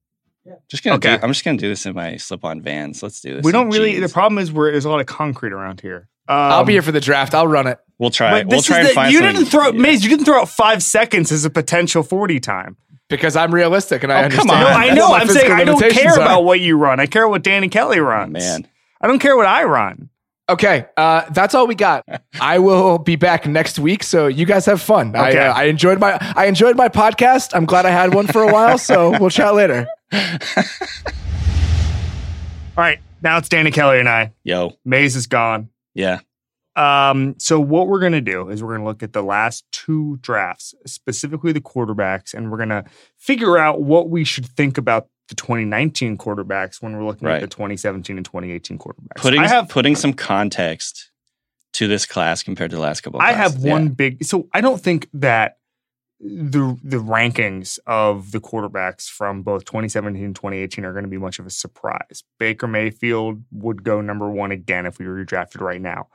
Yeah. 0.47 0.55
Just 0.71 0.83
gonna 0.83 0.97
Okay. 0.97 1.17
do, 1.19 1.23
I'm 1.23 1.29
just 1.31 1.45
gonna 1.45 1.59
do 1.59 1.69
this 1.69 1.85
in 1.85 1.95
my 1.95 2.17
slip-on 2.17 2.63
Vans. 2.63 3.03
Let's 3.03 3.21
do 3.21 3.35
this. 3.35 3.45
We 3.45 3.53
don't 3.53 3.69
really. 3.69 3.93
jeans. 3.93 4.07
The 4.09 4.13
problem 4.15 4.39
is 4.39 4.51
we're, 4.51 4.71
there's 4.73 4.87
a 4.87 4.91
lot 4.91 5.01
of 5.01 5.07
concrete 5.07 5.53
around 5.53 5.83
here. 5.83 6.09
Um, 6.29 6.37
I'll 6.39 6.65
be 6.65 6.73
here 6.73 6.83
for 6.83 6.93
the 6.93 7.01
draft. 7.01 7.35
I'll 7.35 7.47
run 7.47 7.67
it 7.67 7.79
We'll 8.01 8.11
try. 8.11 8.31
But 8.31 8.47
We'll 8.49 8.59
this 8.59 8.67
try 8.67 8.79
is 8.81 8.87
and 8.87 8.91
the- 8.91 8.95
find. 8.95 9.13
you 9.13 9.19
something- 9.19 9.37
didn't 9.37 9.51
throw 9.51 9.67
yeah. 9.67 9.81
Mays. 9.81 10.03
You 10.03 10.11
didn't 10.11 10.25
throw 10.25 10.41
out 10.41 10.49
five 10.49 10.83
seconds 10.83 11.31
as 11.31 11.45
a 11.45 11.51
potential 11.51 12.03
forty 12.03 12.41
time. 12.41 12.77
because 13.09 13.35
I'm 13.37 13.53
realistic 13.55 14.03
and 14.05 14.13
I 14.13 14.17
Oh, 14.21 14.25
understand. 14.25 14.49
come 14.51 14.57
on. 14.57 14.63
No, 14.65 14.69
I 14.71 14.95
know. 14.95 15.13
I'm 15.15 15.29
saying 15.29 15.51
I 15.53 15.65
don't 15.65 15.81
care 15.93 16.13
are. 16.13 16.21
about 16.21 16.45
what 16.45 16.61
you 16.61 16.77
run. 16.77 16.99
I 17.01 17.07
care 17.07 17.29
what 17.29 17.43
Danny 17.43 17.69
Kelly 17.69 17.99
Oh, 17.99 18.03
runs. 18.05 18.33
man. 18.33 18.67
I 19.01 19.07
don't 19.09 19.19
care 19.19 19.37
what 19.37 19.47
I 19.47 19.65
run. 19.65 20.09
Okay, 20.49 20.87
uh, 20.97 21.23
that's 21.31 21.55
all 21.55 21.67
we 21.69 21.75
got. 21.77 22.05
I 22.41 22.59
will 22.59 22.99
be 22.99 23.15
back 23.17 23.47
next 23.47 23.79
week, 23.79 24.03
so 24.03 24.27
you 24.29 24.47
guys 24.47 24.67
have 24.67 24.81
fun. 24.83 25.15
I, 25.15 25.29
Okay. 25.31 25.39
uh, 25.47 25.53
I 25.53 25.65
enjoyed 25.65 26.01
my 26.01 26.19
I 26.37 26.47
enjoyed 26.47 26.77
my 26.77 26.89
podcast. 26.89 27.51
I'm 27.55 27.67
glad 27.67 27.85
I 27.87 27.91
had 27.91 28.15
one 28.15 28.27
for 28.27 28.43
a 28.43 28.53
while, 28.53 28.77
so 28.79 29.11
we'll 29.19 29.31
chat 29.31 29.55
later. 29.55 29.87
All 32.77 32.85
right, 32.85 32.99
now 33.23 33.37
it's 33.39 33.49
Danny 33.49 33.71
Kelly 33.71 33.99
and 34.01 34.09
I. 34.09 34.33
Yo, 34.45 34.73
Mays 34.85 35.17
is 35.17 35.27
gone. 35.27 35.69
yeah, 35.95 36.21
Um, 36.81 37.35
so 37.39 37.61
what 37.61 37.89
we're 37.89 38.01
gonna 38.01 38.21
do 38.21 38.49
is 38.49 38.63
we're 38.63 38.73
gonna 38.75 38.87
look 38.87 39.03
at 39.03 39.13
the 39.13 39.23
last 39.23 39.65
two 39.71 40.19
drafts, 40.23 40.75
specifically 40.87 41.53
the 41.53 41.61
quarterbacks, 41.61 42.33
and 42.33 42.51
we're 42.51 42.59
gonna 42.59 42.85
figure 43.19 43.59
out 43.59 43.83
what 43.83 44.09
we 44.09 44.25
should 44.25 44.47
think 44.47 44.79
about 44.79 45.09
the 45.29 45.35
2019 45.35 46.17
quarterbacks 46.17 46.83
when 46.83 46.97
we're 46.97 47.05
looking 47.05 47.29
at 47.29 47.41
the 47.41 47.47
2017 47.47 48.17
and 48.17 48.25
2018 48.25 48.79
quarterbacks. 48.79 49.17
putting 49.17 49.41
I 49.41 49.47
have 49.47 49.69
putting 49.69 49.95
some 49.95 50.13
context 50.15 51.11
to 51.75 51.87
this 51.87 52.07
class 52.07 52.43
compared 52.43 52.71
to 52.71 52.77
the 52.77 52.83
last 52.83 53.03
couple. 53.03 53.21
Of 53.21 53.27
I 53.27 53.33
have 53.33 53.63
one 53.63 53.85
Yeah. 53.85 53.89
big. 53.91 54.25
So 54.25 54.49
I 54.53 54.61
don't 54.61 54.81
think 54.81 55.09
that 55.15 55.59
the 56.19 56.77
the 56.83 56.99
rankings 56.99 57.79
of 57.87 58.33
the 58.33 58.41
quarterbacks 58.41 59.09
from 59.09 59.43
both 59.43 59.65
2017 59.65 60.25
and 60.25 60.35
2018 60.35 60.85
are 60.85 60.93
going 60.93 61.05
to 61.05 61.11
be 61.11 61.19
much 61.19 61.39
of 61.39 61.47
a 61.47 61.51
surprise. 61.51 62.25
Baker 62.39 62.67
Mayfield 62.67 63.43
would 63.53 63.85
go 63.85 64.01
number 64.01 64.31
one 64.31 64.51
again 64.51 64.87
if 64.87 64.99
we 64.99 65.07
were 65.07 65.25
drafted 65.25 65.61
right 65.61 65.81
now. 65.81 66.09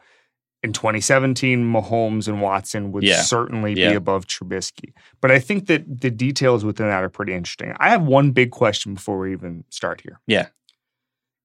In 0.66 0.74
2017, 0.74 1.63
Mahomes 1.63 2.28
and 2.28 2.41
Watson 2.41 2.91
would 2.91 3.03
Yeah. 3.03 3.22
certainly 3.22 3.74
Yeah. 3.74 3.89
be 3.91 3.95
above 3.95 4.26
Trubisky. 4.26 4.93
But 5.22 5.32
I 5.32 5.38
think 5.39 5.68
that 5.68 6.01
the 6.01 6.09
details 6.09 6.66
within 6.66 6.88
that 6.88 7.03
are 7.03 7.09
pretty 7.09 7.34
interesting. 7.34 7.74
I 7.80 7.89
have 7.89 8.01
one 8.03 8.32
big 8.32 8.49
question 8.51 8.95
before 8.95 9.20
we 9.20 9.32
even 9.32 9.63
start 9.70 10.01
here. 10.01 10.20
Yeah. 10.28 10.47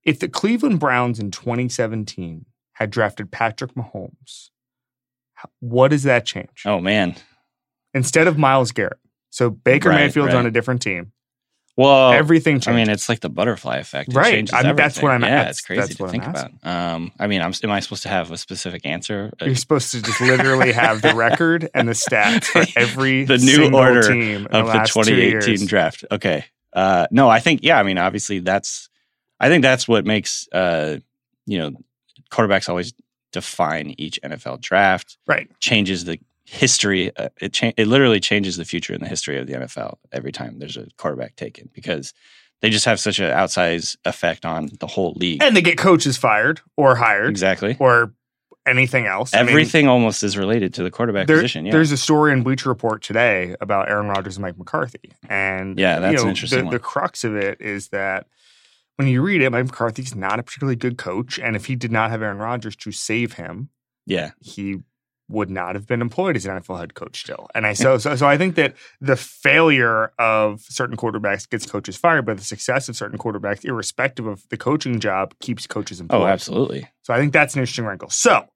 If 0.05 0.18
the 0.18 0.29
Cleveland 0.29 0.81
Browns 0.81 1.18
in 1.21 1.31
2017 1.31 2.47
had 2.73 2.91
drafted 2.91 3.31
Patrick 3.31 3.75
Mahomes, 3.75 4.49
what 5.61 5.89
does 5.89 6.03
that 6.05 6.25
change? 6.27 6.62
Oh 6.64 6.81
man. 6.81 7.14
instead 7.93 8.27
of 8.29 8.39
Myles 8.39 8.71
Garrett. 8.73 8.99
So 9.31 9.51
Baker 9.51 9.89
Right, 9.91 9.97
Mayfield's 10.07 10.33
right. 10.33 10.39
on 10.39 10.47
a 10.47 10.51
different 10.51 10.81
team. 10.81 11.12
Well, 11.81 12.12
Everything 12.12 12.57
Changes. 12.57 12.68
I 12.68 12.72
mean, 12.74 12.91
it's 12.91 13.09
like 13.09 13.20
the 13.20 13.28
butterfly 13.28 13.76
effect. 13.78 14.11
It 14.11 14.16
Right. 14.16 14.53
I 14.53 14.62
mean, 14.64 14.76
that's 14.76 15.01
what. 15.01 15.12
I'm- 15.12 15.22
Yeah, 15.22 15.28
that's- 15.31 15.51
it's 15.59 15.61
crazy 15.66 15.81
that's 15.81 15.95
to 15.97 16.09
think 16.09 16.26
about. 16.26 16.51
Um, 16.62 17.12
I 17.18 17.26
mean, 17.26 17.41
I'm, 17.41 17.53
am 17.62 17.70
I 17.70 17.81
supposed 17.81 18.03
to 18.03 18.09
have 18.11 18.31
a 18.31 18.37
specific 18.37 18.85
answer? 18.85 19.33
Uh, 19.41 19.47
You're 19.47 19.55
supposed 19.55 19.91
to 19.93 20.03
just 20.03 20.20
literally 20.20 20.72
have 20.72 21.01
the 21.03 21.14
record 21.14 21.68
and 21.74 21.89
the 21.89 21.93
stats 21.93 22.45
for 22.45 22.64
every 22.78 23.24
The 23.24 23.39
new 23.39 23.55
single 23.55 23.81
order 23.81 24.03
team 24.03 24.47
of 24.47 24.53
the, 24.53 24.59
the 24.59 24.64
last 24.64 24.93
two 24.93 25.03
2018 25.05 25.49
years. 25.49 25.66
draft. 25.66 26.05
Okay. 26.11 26.45
Uh, 26.72 27.07
no, 27.11 27.28
I 27.28 27.41
think 27.41 27.61
yeah. 27.62 27.78
I 27.78 27.83
mean, 27.83 27.99
obviously 27.99 28.41
that's. 28.41 28.89
I 29.41 29.49
think 29.49 29.62
that's 29.62 29.89
what 29.89 30.05
makes 30.05 30.47
uh, 30.53 30.99
you 31.47 31.59
know 31.59 31.72
quarterbacks 32.31 32.68
always 32.68 32.93
define 33.33 33.95
each 33.97 34.20
NFL 34.22 34.61
draft. 34.61 35.16
Right. 35.26 35.49
Changes 35.61 36.05
the 36.05 36.18
history. 36.51 37.17
Uh, 37.17 37.29
it 37.41 37.53
cha- 37.53 37.73
it 37.77 37.87
literally 37.87 38.19
changes 38.19 38.57
the 38.57 38.65
future 38.65 38.93
in 38.93 39.01
the 39.01 39.09
history 39.09 39.39
of 39.39 39.47
the 39.47 39.53
NFL 39.53 39.99
every 40.13 40.33
time 40.33 40.59
there's 40.59 40.77
a 40.77 40.87
quarterback 40.97 41.37
taken 41.37 41.71
because 41.73 42.13
they 42.61 42.71
just 42.71 42.85
have 42.85 42.99
such 42.99 43.21
an 43.21 43.31
outsized 43.31 43.97
effect 44.05 44.45
on 44.45 44.69
the 44.81 44.87
whole 44.89 45.13
league. 45.13 45.43
And 45.43 45.57
they 45.57 45.63
get 45.63 45.79
coaches 45.79 46.17
fired 46.17 46.61
or 46.77 46.97
hired 46.97 47.31
exactly. 47.31 47.77
or 47.79 48.13
anything 48.67 49.07
else. 49.07 49.33
I 49.33 49.39
mean, 49.39 49.51
Everything 49.51 49.89
almost 49.89 50.23
is 50.25 50.37
related 50.37 50.75
to 50.75 50.83
the 50.83 50.91
quarterback 50.91 51.29
there- 51.29 51.37
position. 51.37 51.67
Yeah. 51.67 51.73
There's 51.73 51.93
a 51.93 51.97
story 51.97 52.33
in 52.33 52.43
Bleacher 52.43 52.69
Report 52.69 53.01
today 53.01 53.55
about 53.61 53.89
Aaron 53.89 54.09
Rodgers 54.09 54.37
and 54.37 54.43
Mike 54.43 54.59
McCarthy. 54.59 55.13
And 55.29 55.79
Yeah, 55.79 56.01
that's 56.01 56.19
you 56.19 56.25
know, 56.25 56.31
interesting 56.31 56.65
the, 56.65 56.73
the 56.73 56.79
crux 56.81 57.23
of 57.23 57.37
it 57.37 57.61
is 57.61 57.89
that 57.89 58.27
when 58.97 59.07
you 59.07 59.23
read 59.23 59.41
it, 59.41 59.51
Mike 59.51 59.67
McCarthy's 59.67 60.15
not 60.17 60.41
a 60.41 60.43
particularly 60.43 60.77
good 60.77 60.99
coach. 60.99 61.39
And 61.39 61.55
if 61.55 61.67
he 61.67 61.77
did 61.77 61.93
not 61.93 62.11
have 62.11 62.23
Aaron 62.23 62.39
Rodgers 62.39 62.77
to 62.77 62.93
save 62.93 63.35
him, 63.35 63.71
yeah. 64.05 64.33
he 64.41 64.81
would 65.31 65.49
not 65.49 65.74
have 65.74 65.87
been 65.87 66.01
employed 66.01 66.37
as 66.37 66.45
an 66.45 66.61
NFL 66.61 66.78
head 66.78 66.95
coach 66.95 67.20
still. 67.20 67.49
And 67.55 67.66
I 67.66 67.72
so 67.72 67.99
so 67.99 68.16
so 68.16 68.26
I 68.26 68.37
think 68.37 68.57
that 68.57 68.74
the 69.01 69.16
failure 69.16 70.12
of 70.18 70.61
certain 70.62 70.97
quarterbacks 70.97 71.49
gets 71.49 71.66
coaches 71.66 71.97
fired, 71.97 72.26
but 72.26 72.37
the 72.37 72.45
success 72.45 72.89
of 72.89 72.97
certain 72.97 73.18
quarterbacks, 73.18 73.64
irrespective 73.64 74.26
of 74.26 74.49
the 74.49 74.57
coaching 74.57 75.01
job, 75.01 75.35
keeps 75.41 75.66
coaches 75.66 76.01
oh, 76.01 76.03
employed. 76.03 76.22
Oh, 76.22 76.26
absolutely. 76.26 76.89
So 77.03 77.14
I 77.14 77.18
think 77.18 77.33
that's 77.33 77.55
an 77.55 77.61
interesting 77.61 77.85
wrinkle. 77.85 78.11
So 78.11 78.47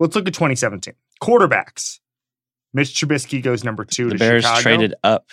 let's 0.00 0.16
look 0.16 0.26
at 0.26 0.34
2017 0.34 0.94
quarterbacks. 1.22 2.00
Mitch 2.74 2.94
Trubisky 2.94 3.42
goes 3.42 3.64
number 3.64 3.84
two 3.84 4.08
The 4.08 4.14
to 4.14 4.18
Bears 4.18 4.42
Chicago. 4.42 4.62
traded 4.62 4.94
up 5.02 5.30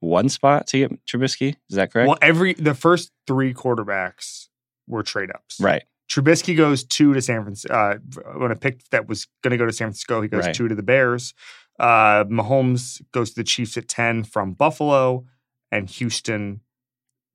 one 0.00 0.28
spot 0.28 0.66
to 0.68 0.78
get 0.78 1.06
Trubisky. 1.06 1.56
Is 1.68 1.76
that 1.76 1.92
correct? 1.92 2.08
Well, 2.08 2.18
every 2.22 2.54
the 2.54 2.74
first 2.74 3.10
three 3.26 3.52
quarterbacks 3.52 4.48
were 4.86 5.02
trade 5.02 5.30
ups. 5.34 5.60
Right. 5.60 5.84
Trubisky 6.10 6.56
goes 6.56 6.84
two 6.84 7.14
to 7.14 7.20
San 7.22 7.42
Francisco. 7.42 7.74
Uh, 7.74 7.96
when 8.38 8.50
a 8.52 8.56
pick 8.56 8.88
that 8.90 9.08
was 9.08 9.26
going 9.42 9.50
to 9.50 9.56
go 9.56 9.66
to 9.66 9.72
San 9.72 9.86
Francisco, 9.88 10.22
he 10.22 10.28
goes 10.28 10.46
Right. 10.46 10.54
two 10.54 10.68
to 10.68 10.74
the 10.74 10.82
Bears. 10.82 11.34
Uh, 11.78 12.24
Mahomes 12.24 13.02
goes 13.12 13.30
to 13.30 13.36
the 13.36 13.44
Chiefs 13.44 13.76
at 13.76 13.88
10 13.88 14.24
from 14.24 14.52
Buffalo, 14.52 15.24
and 15.72 15.90
Houston 15.90 16.60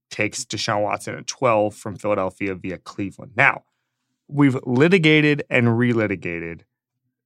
takes 0.10 0.46
Deshaun 0.46 0.82
Watson 0.84 1.16
at 1.16 1.28
12 1.28 1.76
from 1.76 1.96
Philadelphia 1.96 2.56
via 2.56 2.78
Cleveland. 2.78 3.34
Now, 3.36 3.64
we've 4.28 4.58
litigated 4.66 5.44
and 5.50 5.68
relitigated 5.68 6.62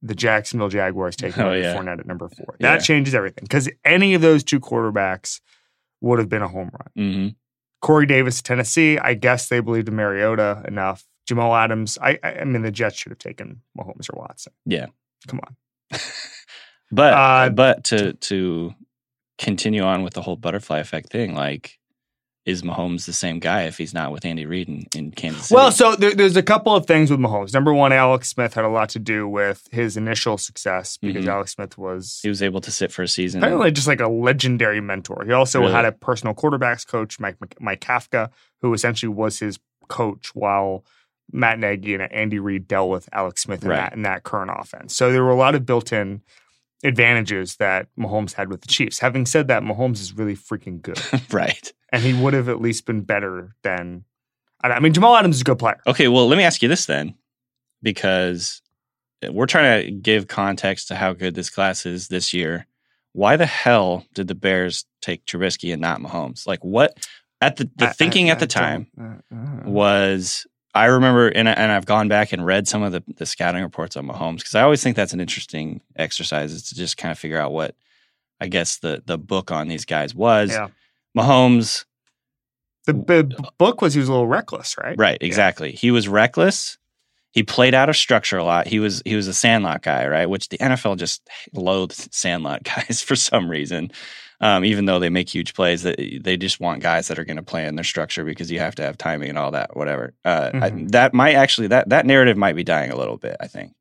the 0.01 0.13
Jacksonville 0.15 0.69
Jaguars 0.69 1.15
taking 1.15 1.41
Oh, 1.41 1.53
yeah. 1.53 1.75
Fournette 1.75 1.99
at 1.99 2.05
number 2.05 2.27
four. 2.29 2.57
Yeah. 2.59 2.75
That 2.75 2.83
changes 2.83 3.15
everything 3.15 3.43
because 3.43 3.69
any 3.83 4.13
of 4.13 4.21
those 4.21 4.43
two 4.43 4.59
quarterbacks 4.59 5.41
would 6.01 6.19
have 6.19 6.29
been 6.29 6.41
a 6.43 6.47
home 6.47 6.69
run. 6.73 6.89
hmm 6.95 7.27
Corey 7.81 8.05
Davis, 8.07 8.41
Tennessee. 8.41 8.97
I 8.97 9.13
guess 9.13 9.47
they 9.47 9.59
believed 9.59 9.87
in 9.87 9.95
Mariota 9.95 10.63
enough. 10.67 11.05
Jamal 11.25 11.55
Adams. 11.55 11.97
I, 12.01 12.19
I 12.23 12.31
I 12.39 12.43
mean, 12.43 12.61
the 12.61 12.71
Jets 12.71 12.97
should 12.97 13.11
have 13.11 13.19
taken 13.19 13.61
Mahomes 13.77 14.09
or 14.13 14.19
Watson. 14.19 14.53
Yeah. 14.65 14.87
Come 15.27 15.39
on. 15.43 15.99
But 16.91 17.13
Uh, 17.13 17.49
but 17.49 17.83
to 17.85 18.13
to 18.13 18.73
continue 19.37 19.81
on 19.83 20.03
with 20.03 20.13
the 20.13 20.21
whole 20.21 20.35
butterfly 20.35 20.79
effect 20.79 21.09
thing, 21.11 21.33
like 21.33 21.79
is 22.45 22.61
Mahomes 22.61 23.07
the 23.07 23.11
same 23.13 23.39
guy 23.39 23.63
if 23.63 23.75
he's 23.79 23.91
not 23.91 24.11
with 24.11 24.23
Andy 24.23 24.45
Reid 24.45 24.69
in, 24.69 24.85
in 24.95 25.09
Kansas 25.09 25.47
City? 25.47 25.55
Well, 25.55 25.71
so 25.71 25.95
there, 25.95 26.13
there's 26.13 26.37
a 26.37 26.43
couple 26.43 26.75
of 26.75 26.85
things 26.85 27.09
with 27.09 27.19
Mahomes. 27.19 27.55
Number 27.55 27.73
one, 27.73 27.91
Alex 27.91 28.29
Smith 28.29 28.53
had 28.53 28.63
a 28.65 28.69
lot 28.69 28.89
to 28.89 28.99
do 28.99 29.27
with 29.27 29.67
his 29.71 29.97
initial 29.97 30.37
success 30.37 30.97
because 30.97 31.25
Mhm. 31.25 31.29
Alex 31.29 31.53
Smith 31.53 31.75
was 31.75 32.19
he 32.21 32.29
was 32.29 32.43
able 32.43 32.61
to 32.61 32.69
sit 32.71 32.91
for 32.91 33.01
a 33.01 33.07
season. 33.07 33.41
apparently 33.43 33.71
just 33.71 33.87
like 33.87 33.99
a 33.99 34.07
legendary 34.07 34.79
mentor. 34.79 35.23
He 35.25 35.31
also 35.31 35.59
Really? 35.61 35.73
had 35.73 35.85
a 35.85 35.91
personal 35.91 36.35
quarterbacks 36.35 36.85
coach, 36.85 37.19
Mike 37.19 37.37
Mike 37.59 37.81
Kafka, 37.81 38.29
who 38.61 38.75
essentially 38.75 39.09
was 39.11 39.39
his 39.39 39.57
coach 39.89 40.29
while 40.35 40.85
Matt 41.31 41.59
Nagy 41.59 41.93
and 41.95 42.03
Andy 42.11 42.39
Reid 42.39 42.67
dealt 42.67 42.89
with 42.89 43.09
Alex 43.11 43.41
Smith 43.43 43.63
in, 43.63 43.69
Right. 43.69 43.77
that, 43.77 43.93
in 43.93 44.03
that 44.03 44.23
current 44.23 44.51
offense. 44.53 44.95
So 44.95 45.11
there 45.11 45.23
were 45.23 45.31
a 45.31 45.35
lot 45.35 45.55
of 45.55 45.65
built-in 45.65 46.21
advantages 46.83 47.55
that 47.57 47.87
Mahomes 47.97 48.33
had 48.33 48.49
with 48.49 48.61
the 48.61 48.67
Chiefs. 48.67 48.99
Having 48.99 49.25
said 49.25 49.47
that, 49.47 49.63
Mahomes 49.63 49.99
is 50.01 50.13
really 50.15 50.35
freaking 50.35 50.81
good, 50.81 50.99
right. 51.33 51.73
and 51.91 52.03
he 52.03 52.13
would 52.13 52.33
have 52.33 52.47
at 52.49 52.61
least 52.61 52.85
been 52.85 53.01
better 53.01 53.55
than. 53.63 54.03
I 54.63 54.79
mean, 54.79 54.93
Jamal 54.93 55.15
Adams 55.15 55.35
is 55.35 55.41
a 55.41 55.45
good 55.45 55.59
player. 55.59 55.79
Okay, 55.85 56.07
well, 56.07 56.27
let 56.27 56.37
me 56.37 56.43
ask 56.43 56.61
you 56.61 56.67
this 56.69 56.85
then, 56.85 57.15
because 57.83 58.61
we're 59.29 59.45
trying 59.45 59.85
to 59.85 59.91
give 59.91 60.27
context 60.27 60.87
to 60.89 60.95
how 60.95 61.13
good 61.13 61.35
this 61.35 61.49
class 61.49 61.85
is 61.85 62.07
this 62.09 62.33
year 62.33 62.67
why 63.13 63.37
the 63.37 63.45
hell 63.45 64.05
did 64.13 64.27
the 64.27 64.35
Bears 64.35 64.83
take 65.01 65.25
Trubisky 65.25 65.71
and 65.71 65.81
not 65.81 66.01
Mahomes? 66.01 66.45
Like 66.45 66.63
what 66.65 66.97
at 67.39 67.55
the, 67.55 67.69
the 67.77 67.87
I- 67.87 67.93
thinking 67.93 68.27
I- 68.29 68.33
at 68.33 68.39
the 68.39 68.43
I 68.45 68.47
time 68.47 69.23
was 69.65 70.45
I 70.75 70.85
remember 70.85 71.29
and 71.29 71.47
I- 71.49 71.53
and 71.53 71.71
I've 71.71 71.85
gone 71.85 72.07
back 72.09 72.33
and 72.33 72.45
read 72.45 72.67
some 72.67 72.83
of 72.83 72.91
the, 72.91 73.01
the 73.17 73.25
scouting 73.25 73.63
reports 73.63 73.95
on 73.97 74.05
Mahomes 74.07 74.37
because 74.37 74.53
I 74.55 74.61
always 74.61 74.83
think 74.83 74.95
that's 74.95 75.13
an 75.13 75.21
interesting 75.21 75.81
exercise 75.95 76.51
is 76.51 76.63
to 76.69 76.75
just 76.75 76.97
kind 76.97 77.11
of 77.11 77.17
figure 77.17 77.39
out 77.39 77.51
what 77.53 77.75
I 78.41 78.47
guess 78.47 78.77
the 78.77 79.01
the 79.05 79.17
book 79.17 79.51
on 79.51 79.67
these 79.69 79.85
guys 79.85 80.13
was. 80.13 80.51
Yeah. 80.51 80.67
Mahomes 81.17 81.85
The 82.85 82.93
b- 82.93 83.35
book 83.57 83.81
was 83.81 83.93
he 83.93 83.99
was 83.99 84.09
a 84.09 84.11
little 84.11 84.27
reckless, 84.27 84.77
right? 84.77 84.95
Right, 84.97 85.17
exactly. 85.21 85.71
He 85.71 85.89
was 85.91 86.07
reckless. 86.07 86.77
He 87.31 87.43
played 87.43 87.73
out 87.73 87.89
of 87.89 87.95
structure 87.97 88.37
a 88.37 88.43
lot. 88.43 88.67
He 88.67 88.79
was 88.79 89.01
he 89.05 89.15
was 89.15 89.27
a 89.27 89.33
sandlot 89.33 89.81
guy, 89.81 90.07
right? 90.07 90.29
Which 90.29 90.49
the 90.49 90.57
NFL 90.57 90.97
just 90.97 91.27
loathes 91.53 92.07
sandlot 92.11 92.63
guys 92.75 93.01
for 93.01 93.15
some 93.15 93.49
reason. 93.49 93.91
Um, 94.41 94.65
even 94.65 94.85
though 94.85 94.99
they 94.99 95.09
make 95.09 95.29
huge 95.33 95.53
plays, 95.53 95.83
they, 95.83 96.19
they 96.21 96.35
just 96.35 96.59
want 96.59 96.81
guys 96.83 97.07
that 97.07 97.17
are 97.17 97.23
going 97.23 97.37
to 97.37 97.43
play 97.43 97.65
in 97.65 97.75
their 97.75 97.85
structure 97.85 98.25
because 98.25 98.51
you 98.51 98.59
have 98.59 98.75
to 98.75 98.83
have 98.83 98.97
timing 98.97 99.29
and 99.29 99.37
all 99.37 99.51
that, 99.51 99.75
whatever. 99.77 100.13
Uh, 100.25 100.51
I, 100.53 100.69
Mhm. 100.71 100.91
that 100.91 101.13
might 101.13 101.35
actually 101.35 101.67
that 101.67 101.87
that 101.89 102.05
narrative 102.05 102.35
might 102.37 102.55
be 102.55 102.63
dying 102.63 102.91
a 102.91 102.97
little 102.97 103.17
bit, 103.17 103.37
I 103.39 103.47
think, 103.47 103.71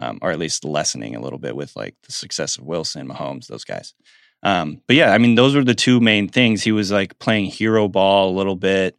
um, 0.00 0.18
or 0.20 0.30
at 0.32 0.38
least 0.40 0.64
lessening 0.64 1.14
a 1.14 1.20
little 1.20 1.38
bit 1.38 1.54
with 1.54 1.76
like 1.76 1.94
the 2.04 2.12
success 2.12 2.58
of 2.58 2.64
Wilson, 2.64 3.08
Mahomes, 3.08 3.46
those 3.46 3.64
guys. 3.64 3.94
Um, 4.42 4.80
but 4.88 4.96
yeah, 4.96 5.12
I 5.12 5.18
mean, 5.18 5.36
those 5.36 5.54
were 5.54 5.62
the 5.64 5.74
two 5.74 6.00
main 6.00 6.28
things. 6.28 6.62
He 6.62 6.72
was 6.72 6.90
like 6.90 7.18
playing 7.20 7.46
hero 7.46 7.86
ball 7.88 8.30
a 8.30 8.36
little 8.36 8.56
bit. 8.56 8.96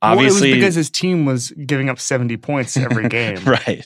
Obviously, 0.00 0.40
well, 0.40 0.46
it 0.48 0.50
was 0.52 0.58
because 0.60 0.74
his 0.74 0.90
team 0.90 1.26
was 1.26 1.50
giving 1.50 1.88
up 1.90 1.98
70 1.98 2.36
points 2.38 2.76
every 2.76 3.08
game. 3.10 3.42
right. 3.44 3.84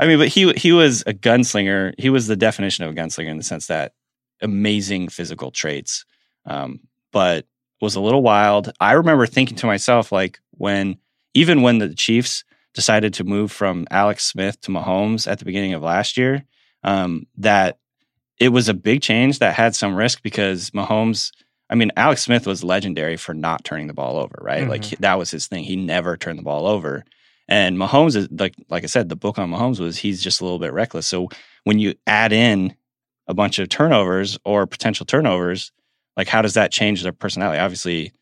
I 0.00 0.06
mean, 0.06 0.18
but 0.18 0.28
he 0.28 0.52
he 0.54 0.72
was 0.72 1.02
a 1.06 1.12
gunslinger. 1.12 1.92
He 1.98 2.10
was 2.10 2.26
the 2.28 2.36
definition 2.36 2.84
of 2.84 2.92
a 2.92 2.94
gunslinger 2.94 3.28
in 3.28 3.36
the 3.36 3.42
sense 3.44 3.66
that 3.66 3.92
amazing 4.40 5.08
physical 5.08 5.50
traits, 5.50 6.04
um, 6.48 6.80
but 7.12 7.46
was 7.80 7.94
a 7.94 8.00
little 8.00 8.22
wild. 8.22 8.72
I 8.80 8.92
remember 8.92 9.26
thinking 9.26 9.56
to 9.58 9.66
myself, 9.66 10.10
like 10.10 10.40
when 10.52 10.96
even 11.34 11.62
when 11.62 11.78
the 11.78 11.94
Chiefs 11.94 12.42
decided 12.74 13.14
to 13.14 13.24
move 13.24 13.52
from 13.52 13.86
Alex 13.90 14.24
Smith 14.24 14.60
to 14.62 14.70
Mahomes 14.72 15.30
at 15.30 15.38
the 15.38 15.44
beginning 15.44 15.74
of 15.74 15.82
last 15.82 16.16
year, 16.16 16.44
um, 16.82 17.26
that 17.36 17.78
it 18.40 18.48
was 18.50 18.68
a 18.68 18.74
big 18.74 19.02
change 19.02 19.38
that 19.40 19.54
had 19.54 19.74
some 19.74 19.94
risk 19.94 20.22
because 20.22 20.70
Mahomes. 20.70 21.30
I 21.70 21.74
mean, 21.74 21.92
Alex 21.98 22.22
Smith 22.22 22.46
was 22.46 22.64
legendary 22.64 23.18
for 23.18 23.34
not 23.34 23.62
turning 23.62 23.88
the 23.88 23.92
ball 23.92 24.16
over, 24.16 24.38
right? 24.40 24.66
Like 24.66 24.80
Mhm. 24.80 24.84
he- 24.86 24.96
that 25.00 25.18
was 25.18 25.30
his 25.30 25.48
thing. 25.48 25.64
He 25.64 25.76
never 25.76 26.16
turned 26.16 26.38
the 26.38 26.42
ball 26.42 26.66
over. 26.66 27.04
And 27.46 27.76
Mahomes 27.76 28.16
is 28.16 28.26
like 28.30 28.54
like 28.70 28.84
I 28.84 28.86
said, 28.86 29.08
the 29.10 29.16
book 29.16 29.38
on 29.38 29.50
Mahomes 29.50 29.78
was 29.78 29.98
he's 29.98 30.22
just 30.22 30.40
a 30.40 30.44
little 30.44 30.58
bit 30.58 30.72
reckless. 30.72 31.06
So 31.06 31.28
when 31.64 31.78
you 31.78 31.94
add 32.06 32.32
in 32.32 32.74
a 33.26 33.34
bunch 33.34 33.58
of 33.58 33.68
turnovers 33.68 34.38
or 34.46 34.66
potential 34.66 35.04
turnovers, 35.04 35.70
like 36.18 36.28
how 36.28 36.42
does 36.42 36.54
that 36.54 36.70
change 36.72 37.02
their 37.02 37.12
personality? 37.12 37.58
Obviously, 37.60 38.12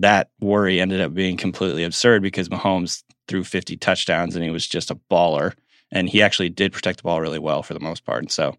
that 0.00 0.28
worry 0.40 0.80
ended 0.80 1.00
up 1.00 1.14
being 1.14 1.36
completely 1.36 1.84
absurd 1.84 2.20
because 2.20 2.48
Mahomes 2.48 3.04
threw 3.28 3.44
50 3.44 3.76
touchdowns 3.78 4.34
and 4.34 4.44
he 4.44 4.50
was 4.50 4.66
just 4.66 4.90
a 4.90 4.96
baller. 5.10 5.54
And 5.92 6.08
he 6.08 6.20
actually 6.20 6.48
did 6.48 6.72
protect 6.72 6.98
the 6.98 7.02
ball 7.04 7.20
really 7.20 7.38
well 7.38 7.62
for 7.62 7.72
the 7.72 7.80
most 7.80 8.04
part. 8.04 8.22
And 8.22 8.32
so, 8.32 8.56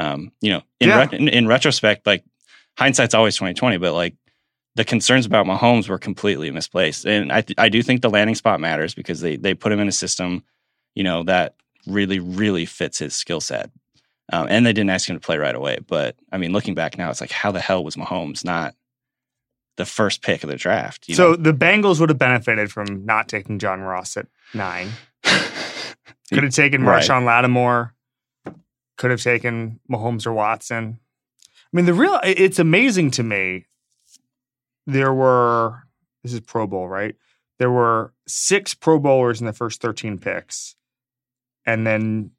um, 0.00 0.32
you 0.40 0.50
know, 0.50 0.62
in, 0.80 0.88
Yeah. 0.88 0.98
ret- 0.98 1.14
in, 1.14 1.28
in 1.28 1.46
retrospect, 1.46 2.04
like 2.04 2.24
hindsight's 2.76 3.14
always 3.14 3.36
2020, 3.36 3.76
but 3.76 3.92
like 3.94 4.16
the 4.74 4.84
concerns 4.84 5.24
about 5.24 5.46
Mahomes 5.46 5.88
were 5.88 5.98
completely 5.98 6.50
misplaced. 6.50 7.06
And 7.06 7.30
I, 7.30 7.42
th- 7.42 7.58
I 7.58 7.68
do 7.68 7.82
think 7.82 8.02
the 8.02 8.10
landing 8.10 8.34
spot 8.34 8.58
matters 8.58 8.94
because 8.94 9.20
they, 9.20 9.36
they 9.36 9.54
put 9.54 9.70
him 9.70 9.78
in 9.78 9.86
a 9.86 9.92
system, 9.92 10.42
you 10.96 11.04
know, 11.04 11.22
that 11.24 11.54
really, 11.86 12.18
really 12.18 12.66
fits 12.66 12.98
his 12.98 13.14
skill 13.14 13.40
set. 13.40 13.70
Um, 14.32 14.46
and 14.50 14.64
they 14.66 14.72
didn't 14.72 14.90
ask 14.90 15.08
him 15.08 15.16
to 15.16 15.20
play 15.20 15.38
right 15.38 15.54
away. 15.54 15.78
But 15.86 16.16
I 16.30 16.38
mean, 16.38 16.52
looking 16.52 16.74
back 16.74 16.98
now, 16.98 17.10
it's 17.10 17.20
like, 17.20 17.30
how 17.32 17.50
the 17.52 17.60
hell 17.60 17.82
was 17.84 17.96
Mahomes 17.96 18.44
not 18.44 18.74
the 19.76 19.86
first 19.86 20.22
pick 20.22 20.42
of 20.44 20.50
the 20.50 20.56
draft? 20.56 21.08
you 21.08 21.14
So 21.14 21.30
know? 21.30 21.36
the 21.36 21.52
Bengals 21.52 21.98
would 22.00 22.08
have 22.08 22.18
benefited 22.18 22.70
from 22.70 23.04
not 23.04 23.28
taking 23.28 23.58
John 23.58 23.80
Ross 23.80 24.16
at 24.16 24.26
nine. 24.54 24.90
Could 26.32 26.44
have 26.44 26.54
taken 26.54 26.82
Right. 26.84 27.02
Marshon 27.02 27.24
Lattimore. 27.24 27.94
Could 28.96 29.10
have 29.10 29.22
taken 29.22 29.80
Mahomes 29.90 30.26
or 30.26 30.32
Watson. 30.32 30.98
I 31.44 31.76
mean, 31.76 31.86
the 31.86 31.94
real 31.94 32.20
it's 32.22 32.58
amazing 32.58 33.10
to 33.12 33.22
me. 33.22 33.66
There 34.86 35.12
were 35.12 35.82
this 36.22 36.32
is 36.32 36.40
Pro 36.40 36.66
Bowl, 36.66 36.88
right? 36.88 37.16
There 37.58 37.70
were 37.70 38.12
six 38.26 38.74
Pro 38.74 38.98
Bowlers 38.98 39.40
in 39.40 39.46
the 39.46 39.52
first 39.52 39.80
13 39.82 40.18
picks. 40.18 40.74
And 41.66 41.86
then 41.86 42.30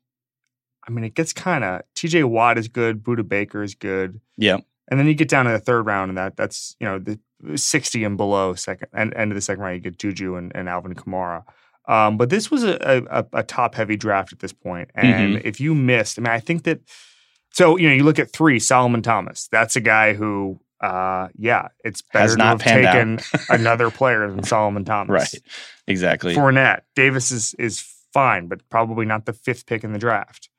I 0.88 0.92
mean, 0.92 1.04
it 1.04 1.14
gets 1.14 1.34
kind 1.34 1.64
of 1.64 1.82
TJ 1.96 2.26
Watt 2.26 2.58
is 2.58 2.68
good, 2.68 3.04
Budda 3.04 3.28
Baker 3.28 3.64
is 3.64 3.76
good. 3.76 4.20
yeah. 4.38 4.58
And 4.90 5.00
then 5.00 5.08
you 5.08 5.14
get 5.14 5.30
down 5.30 5.46
to 5.46 5.52
the 5.52 5.60
third 5.60 5.86
round, 5.86 6.10
and 6.10 6.18
that 6.18 6.36
that's 6.36 6.76
you 6.80 6.86
know 6.86 7.00
the 7.00 7.18
60 7.58 8.04
and 8.04 8.18
below 8.18 8.54
second 8.54 8.90
and 8.94 9.14
end 9.14 9.32
of 9.32 9.36
the 9.36 9.42
second 9.42 9.64
round, 9.64 9.76
you 9.76 9.82
get 9.82 9.98
Juju 9.98 10.36
and, 10.36 10.52
and 10.54 10.68
Alvin 10.68 10.94
Kamara. 10.94 11.44
Um, 11.88 12.18
but 12.18 12.30
this 12.30 12.52
was 12.52 12.64
a, 12.64 13.06
a, 13.10 13.26
a 13.34 13.44
top 13.44 13.76
heavy 13.76 13.96
draft 13.96 14.34
at 14.34 14.40
this 14.40 14.54
point, 14.54 14.92
and 14.96 15.42
if 15.44 15.60
you 15.60 15.74
missed, 15.74 16.20
I 16.20 16.22
mean, 16.22 16.32
I 16.32 16.40
think 16.40 16.64
that 16.64 16.82
so 17.52 17.78
you 17.78 17.88
know 17.88 17.94
you 17.94 18.04
look 18.04 18.20
at 18.20 18.32
three 18.32 18.60
Solomon 18.60 19.02
Thomas. 19.02 19.48
That's 19.52 19.76
a 19.76 19.82
guy 19.82 20.14
who, 20.14 20.60
uh, 20.82 21.28
yeah, 21.38 21.70
it's 21.84 22.02
better 22.02 22.24
Has 22.24 22.32
to 22.34 22.38
not 22.38 22.62
have 22.62 22.84
taken 22.84 23.20
another 23.50 23.90
player 23.90 24.30
than 24.30 24.44
Solomon 24.44 24.86
Thomas. 24.86 25.34
Right. 25.34 25.44
Exactly. 25.88 26.36
Fournette, 26.36 26.82
Davis 26.96 27.32
is 27.32 27.54
is 27.56 27.80
fine, 28.14 28.48
but 28.48 28.68
probably 28.70 29.06
not 29.06 29.26
the 29.26 29.34
fifth 29.34 29.66
pick 29.66 29.84
in 29.84 29.94
the 29.94 30.00
draft. 30.00 30.50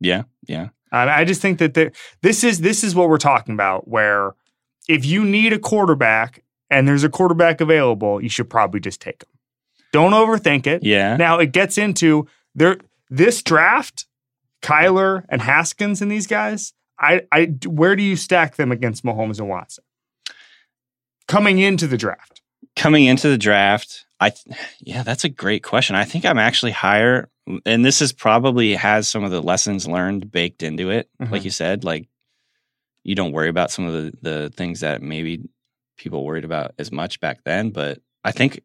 Yeah. 0.00 0.22
Yeah. 0.46 0.68
And 0.90 1.10
I 1.10 1.24
just 1.24 1.42
think 1.42 1.58
that 1.58 1.74
there, 1.74 1.92
this 2.22 2.44
is 2.44 2.60
this 2.60 2.82
is 2.82 2.94
what 2.94 3.08
we're 3.08 3.18
talking 3.18 3.54
about. 3.54 3.88
Where 3.88 4.34
if 4.88 5.04
you 5.04 5.24
need 5.24 5.52
a 5.52 5.58
quarterback 5.58 6.42
and 6.70 6.88
there's 6.88 7.04
a 7.04 7.08
quarterback 7.08 7.60
available, 7.60 8.22
you 8.22 8.28
should 8.28 8.48
probably 8.48 8.80
just 8.80 9.00
take 9.00 9.22
him. 9.22 9.28
Don't 9.92 10.12
overthink 10.12 10.66
it. 10.66 10.82
Yeah. 10.82 11.16
Now 11.16 11.38
it 11.38 11.52
gets 11.52 11.78
into 11.78 12.26
there. 12.54 12.78
This 13.10 13.42
draft, 13.42 14.06
Kyler 14.62 15.24
and 15.28 15.40
Haskins 15.40 16.02
and 16.02 16.10
these 16.10 16.26
guys. 16.26 16.74
I, 17.00 17.22
I, 17.30 17.46
where 17.66 17.94
do 17.96 18.02
you 18.02 18.16
stack 18.16 18.56
them 18.56 18.72
against 18.72 19.04
Mahomes 19.04 19.38
and 19.38 19.48
Watson 19.48 19.84
coming 21.26 21.58
into 21.58 21.86
the 21.86 21.96
draft? 21.96 22.42
Coming 22.76 23.04
into 23.04 23.28
the 23.28 23.38
draft, 23.38 24.04
I 24.20 24.30
th- 24.30 24.56
yeah, 24.80 25.02
that's 25.02 25.24
a 25.24 25.28
great 25.28 25.62
question. 25.62 25.96
I 25.96 26.04
think 26.04 26.24
I'm 26.24 26.38
actually 26.38 26.72
higher, 26.72 27.28
and 27.64 27.84
this 27.84 28.02
is 28.02 28.12
probably 28.12 28.74
has 28.74 29.08
some 29.08 29.24
of 29.24 29.30
the 29.30 29.40
lessons 29.42 29.86
learned 29.86 30.30
baked 30.30 30.62
into 30.62 30.90
it. 30.90 31.08
Like 31.20 31.42
Mhm. 31.42 31.44
you 31.44 31.50
said, 31.50 31.84
like 31.84 32.08
you 33.04 33.14
don't 33.14 33.32
worry 33.32 33.48
about 33.48 33.70
some 33.70 33.86
of 33.86 33.92
the 33.92 34.12
the 34.22 34.50
things 34.56 34.80
that 34.80 35.02
maybe 35.02 35.40
people 35.96 36.24
worried 36.24 36.44
about 36.44 36.72
as 36.78 36.90
much 36.92 37.20
back 37.20 37.44
then. 37.44 37.70
But 37.70 38.00
I 38.24 38.32
think 38.32 38.60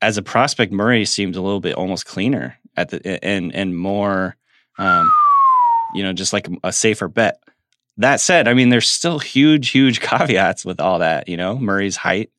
as 0.00 0.16
a 0.16 0.22
prospect, 0.22 0.72
Murray 0.72 1.04
seemed 1.04 1.36
a 1.36 1.40
little 1.40 1.60
bit 1.60 1.74
almost 1.74 2.06
cleaner 2.06 2.56
at 2.76 2.88
the 2.90 3.22
and 3.24 3.54
and 3.54 3.76
more, 3.76 4.36
um, 4.78 5.10
you 5.94 6.02
know, 6.02 6.12
just 6.12 6.32
like 6.32 6.48
a 6.64 6.72
safer 6.72 7.08
bet. 7.08 7.40
That 7.98 8.20
said, 8.20 8.46
I 8.46 8.54
mean, 8.54 8.68
there's 8.68 8.88
still 8.88 9.18
huge, 9.18 9.70
huge 9.70 10.00
caveats 10.08 10.64
with 10.64 10.80
all 10.80 11.00
that. 11.00 11.28
You 11.28 11.36
know, 11.36 11.58
Murray's 11.58 11.96
height, 11.96 12.30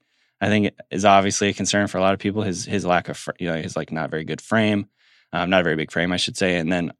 I 0.42 0.48
think, 0.48 0.74
is 0.90 1.06
obviously 1.06 1.50
a 1.50 1.54
concern 1.54 1.88
for 1.88 1.98
a 1.98 2.02
lot 2.02 2.14
of 2.14 2.20
people. 2.20 2.44
His 2.44 2.66
his 2.66 2.86
lack 2.86 3.10
of, 3.10 3.18
fr- 3.18 3.32
you 3.40 3.48
know, 3.48 3.62
his 3.62 3.76
like 3.76 3.92
not 3.92 4.10
very 4.10 4.24
good 4.24 4.42
frame, 4.42 4.88
um, 5.34 5.50
not 5.50 5.62
a 5.62 5.64
very 5.64 5.76
big 5.76 5.92
frame, 5.92 6.12
I 6.12 6.18
should 6.18 6.38
say. 6.38 6.56
And 6.58 6.72
then 6.72 6.92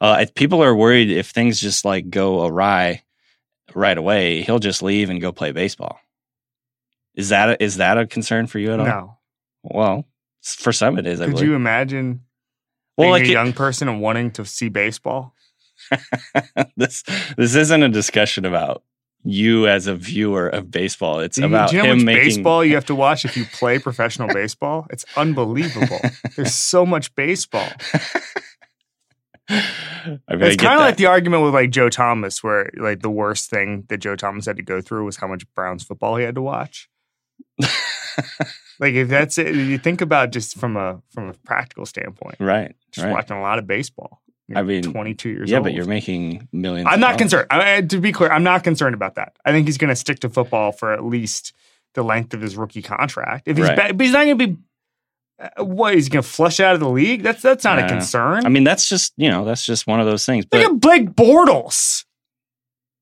uh, 0.00 0.18
if 0.20 0.34
people 0.34 0.62
are 0.62 0.74
worried 0.74 1.10
if 1.10 1.30
things 1.30 1.60
just 1.60 1.84
like 1.84 2.10
go 2.10 2.44
awry 2.46 3.02
right 3.74 3.96
away, 3.98 4.42
he'll 4.42 4.58
just 4.58 4.82
leave 4.82 5.10
and 5.10 5.20
go 5.20 5.32
play 5.32 5.52
baseball. 5.52 5.98
Is 7.14 7.28
that 7.30 7.48
a, 7.48 7.62
is 7.62 7.76
that 7.76 7.98
a 7.98 8.06
concern 8.06 8.46
for 8.46 8.58
you 8.58 8.72
at 8.72 8.80
all? 8.80 8.86
No. 8.86 9.18
Well, 9.62 10.06
for 10.42 10.72
some 10.72 10.98
it 10.98 11.06
is. 11.06 11.20
I 11.20 11.26
Could 11.26 11.40
you 11.40 11.54
imagine 11.54 12.22
well, 12.96 13.06
being 13.06 13.12
like 13.12 13.22
a 13.22 13.26
it- 13.26 13.32
young 13.32 13.52
person 13.52 13.88
and 13.88 14.00
wanting 14.00 14.30
to 14.32 14.44
see 14.44 14.68
baseball? 14.68 15.34
this 16.76 17.02
this 17.36 17.54
isn't 17.54 17.82
a 17.82 17.88
discussion 17.88 18.44
about 18.44 18.82
you 19.24 19.66
as 19.66 19.86
a 19.86 19.94
viewer 19.94 20.48
of 20.48 20.70
baseball. 20.70 21.20
It's 21.20 21.36
Do 21.36 21.46
about 21.46 21.72
you 21.72 21.78
know 21.78 21.92
him 21.92 22.04
making 22.04 22.24
baseball 22.24 22.64
you 22.64 22.74
have 22.74 22.86
to 22.86 22.94
watch 22.94 23.24
if 23.24 23.36
you 23.36 23.44
play 23.46 23.78
professional 23.78 24.28
baseball? 24.28 24.86
It's 24.90 25.04
unbelievable. 25.16 26.00
There's 26.36 26.54
so 26.54 26.86
much 26.86 27.14
baseball. 27.14 27.68
It's 30.06 30.62
kind 30.62 30.74
of 30.74 30.80
like 30.80 30.96
the 30.96 31.06
argument 31.06 31.42
with 31.42 31.52
like 31.52 31.70
Joe 31.70 31.90
Thomas, 31.90 32.42
where 32.42 32.70
like 32.76 33.00
the 33.00 33.10
worst 33.10 33.50
thing 33.50 33.84
that 33.88 33.98
Joe 33.98 34.16
Thomas 34.16 34.46
had 34.46 34.56
to 34.56 34.62
go 34.62 34.80
through 34.80 35.04
was 35.04 35.16
how 35.16 35.26
much 35.26 35.44
Browns 35.54 35.82
football 35.82 36.16
he 36.16 36.24
had 36.24 36.34
to 36.34 36.42
watch. 36.42 36.88
Like 38.80 38.94
if 38.94 39.08
that's 39.08 39.38
it, 39.38 39.54
you 39.54 39.78
think 39.78 40.00
about 40.00 40.32
just 40.32 40.58
from 40.58 40.76
a 40.76 41.00
from 41.10 41.28
a 41.28 41.34
practical 41.44 41.86
standpoint, 41.86 42.36
right, 42.40 42.74
just 42.90 43.04
right. 43.04 43.12
watching 43.12 43.36
a 43.36 43.40
lot 43.40 43.58
of 43.58 43.66
baseball. 43.66 44.20
You're 44.48 44.58
I 44.58 44.62
mean, 44.62 44.82
22 44.82 45.28
years 45.30 45.40
old. 45.40 45.48
yeah, 45.48 45.56
old. 45.56 45.64
but 45.64 45.72
you're 45.74 45.86
making 45.86 46.48
millions. 46.52 46.86
I'm 46.90 47.00
not 47.00 47.16
concerned. 47.18 47.46
I, 47.50 47.80
to 47.80 47.98
be 47.98 48.12
clear, 48.12 48.30
I'm 48.30 48.42
not 48.42 48.62
concerned 48.62 48.94
about 48.94 49.14
that. 49.14 49.34
I 49.44 49.52
think 49.52 49.66
he's 49.66 49.78
going 49.78 49.88
to 49.88 49.96
stick 49.96 50.20
to 50.20 50.28
football 50.28 50.70
for 50.72 50.92
at 50.92 51.02
least 51.04 51.52
the 51.94 52.02
length 52.02 52.34
of 52.34 52.40
his 52.42 52.56
rookie 52.56 52.82
contract. 52.82 53.48
If 53.48 53.56
he's 53.56 53.66
Right. 53.68 53.76
ba- 53.88 53.94
but 53.94 54.04
he's 54.04 54.12
not 54.12 54.24
going 54.26 54.38
to 54.38 54.46
be. 54.48 54.56
Uh, 55.58 55.64
what 55.64 55.94
he's 55.94 56.08
going 56.08 56.22
to 56.22 56.28
flush 56.28 56.60
out 56.60 56.74
of 56.74 56.80
the 56.80 56.88
league? 56.88 57.22
That's 57.22 57.42
that's 57.42 57.64
not 57.64 57.78
a 57.80 57.84
Uh, 57.84 57.88
concern. 57.88 58.46
I 58.46 58.48
mean, 58.50 58.62
that's 58.64 58.88
just 58.88 59.14
you 59.16 59.28
know 59.30 59.44
that's 59.44 59.64
just 59.66 59.86
one 59.86 59.98
of 59.98 60.06
those 60.06 60.24
things. 60.26 60.44
But 60.46 60.60
Look 60.60 60.72
at 60.74 60.80
Blake 60.80 61.10
Bortles. 61.10 62.04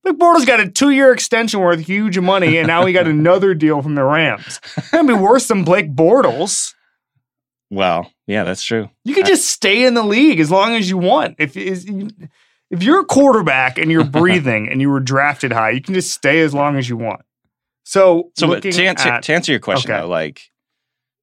Blake 0.05 0.17
Bortles 0.19 0.47
got 0.47 0.59
a 0.59 0.69
two-year 0.69 1.13
extension 1.13 1.61
worth 1.61 1.81
huge 1.81 2.19
money, 2.19 2.57
and 2.57 2.67
now 2.67 2.87
he 2.87 2.93
got 2.95 3.07
another 3.19 3.53
deal 3.55 3.83
from 3.83 3.95
the 3.97 4.03
Rams. 4.05 4.61
That'd 4.93 5.07
be 5.07 5.13
worse 5.13 5.47
than 5.49 5.63
Blake 5.65 5.95
Bortles. 5.95 6.73
Well, 7.71 8.11
yeah, 8.27 8.45
that's 8.45 8.63
true. 8.63 8.89
You 9.05 9.15
can 9.15 9.25
just 9.27 9.49
stay 9.49 9.85
in 9.85 9.95
the 9.95 10.03
league 10.05 10.41
as 10.41 10.51
long 10.51 10.75
as 10.75 10.89
you 10.89 10.99
want. 10.99 11.37
If 11.39 11.57
is 11.57 11.87
if 12.71 12.83
you're 12.83 13.01
a 13.01 13.05
quarterback 13.05 13.79
and 13.79 13.91
you're 13.91 14.05
breathing 14.21 14.69
and 14.69 14.81
you 14.81 14.91
were 14.91 15.01
drafted 15.01 15.53
high, 15.53 15.71
you 15.71 15.83
can 15.83 15.95
just 15.95 16.13
stay 16.13 16.41
as 16.41 16.55
long 16.55 16.77
as 16.77 16.89
you 16.89 16.97
want. 16.97 17.23
So, 17.85 18.31
So 18.37 18.59
to 18.59 18.85
answer, 18.87 19.09
at- 19.09 19.25
to 19.25 19.35
answer 19.35 19.53
your 19.53 19.61
question 19.61 19.91
okay. 19.91 20.01
though, 20.01 20.09
like 20.09 20.51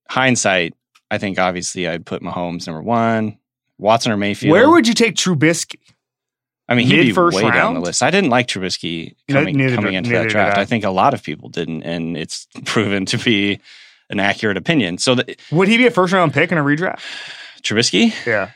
hindsight, 0.10 0.74
I 1.10 1.18
think 1.18 1.40
obviously 1.40 1.88
I'd 1.88 2.06
put 2.06 2.22
Mahomes 2.22 2.68
number 2.68 2.82
one, 2.82 3.38
Watson 3.78 4.12
or 4.12 4.18
Mayfield. 4.18 4.52
where 4.52 4.70
would 4.70 4.88
you 4.88 4.94
take 4.94 5.16
Trubisky? 5.16 5.80
I 6.68 6.76
mean, 6.76 6.86
he'd 6.86 6.98
mid 6.98 7.16
be 7.16 7.38
way 7.38 7.50
down 7.50 7.74
the 7.74 7.80
list. 7.80 8.04
I 8.04 8.12
didn't 8.12 8.30
like 8.30 8.48
Trubisky 8.48 9.16
coming, 9.28 9.58
neither 9.58 9.76
coming 9.76 9.96
into 9.96 10.12
neither 10.12 10.26
that 10.26 10.30
draft. 10.30 10.58
I. 10.58 10.62
I 10.62 10.66
think 10.66 10.84
a 10.84 10.92
lot 10.92 11.16
of 11.16 11.24
people 11.24 11.50
didn't, 11.50 11.82
and 11.82 12.16
it's 12.16 12.48
proven 12.66 13.06
to 13.08 13.18
be 13.18 13.60
an 14.10 14.20
accurate 14.20 14.58
opinion. 14.58 14.98
So 14.98 15.16
the, 15.16 15.36
Would 15.52 15.68
he 15.68 15.78
be 15.78 15.86
a 15.88 15.92
first 15.92 16.14
round 16.14 16.34
pick 16.34 16.52
in 16.52 16.58
a 16.58 16.64
redraft? 16.64 17.02
Trubisky, 17.62 18.14
Yeah. 18.26 18.52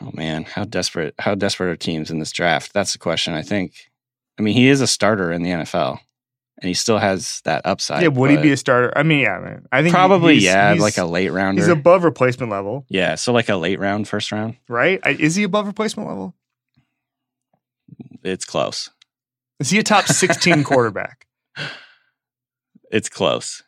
oh 0.00 0.10
man, 0.14 0.44
how 0.44 0.64
desperate! 0.64 1.14
How 1.18 1.34
desperate 1.34 1.68
are 1.70 1.76
teams 1.76 2.10
in 2.10 2.18
this 2.18 2.32
draft? 2.32 2.72
That's 2.72 2.92
the 2.92 2.98
question. 2.98 3.34
I 3.34 3.42
think. 3.42 3.74
I 4.38 4.42
mean, 4.42 4.54
he 4.54 4.68
is 4.68 4.80
a 4.80 4.86
starter 4.86 5.30
in 5.30 5.42
the 5.42 5.50
NFL, 5.50 5.98
and 6.62 6.66
he 6.68 6.72
still 6.72 6.96
has 6.96 7.42
that 7.44 7.60
upside. 7.66 8.00
yeah, 8.02 8.08
would 8.08 8.30
he 8.30 8.38
be 8.38 8.52
a 8.52 8.56
starter? 8.56 8.90
I 8.96 9.02
mean, 9.02 9.20
yeah, 9.20 9.38
man. 9.38 9.66
I 9.70 9.82
think 9.82 9.92
probably 9.94 10.34
he's- 10.38 10.44
yeah, 10.44 10.70
he's- 10.72 10.80
like 10.80 10.96
a 10.96 11.04
late 11.04 11.28
rounder. 11.28 11.60
He's 11.60 11.68
above 11.68 12.04
replacement 12.04 12.50
level, 12.50 12.86
yeah, 12.88 13.14
so 13.16 13.32
like 13.34 13.50
a 13.50 13.56
late 13.56 13.78
round, 13.78 14.08
first 14.08 14.32
round. 14.32 14.56
right? 14.68 15.00
Is 15.06 15.34
he 15.34 15.42
above 15.42 15.66
replacement 15.66 16.08
level? 16.08 16.34
It's 18.22 18.44
close. 18.46 18.90
Is 19.58 19.68
he 19.70 19.78
a 19.78 19.82
top 19.82 20.06
16 20.06 20.64
quarterback? 20.64 21.26
It's 22.90 23.08
close. 23.10 23.62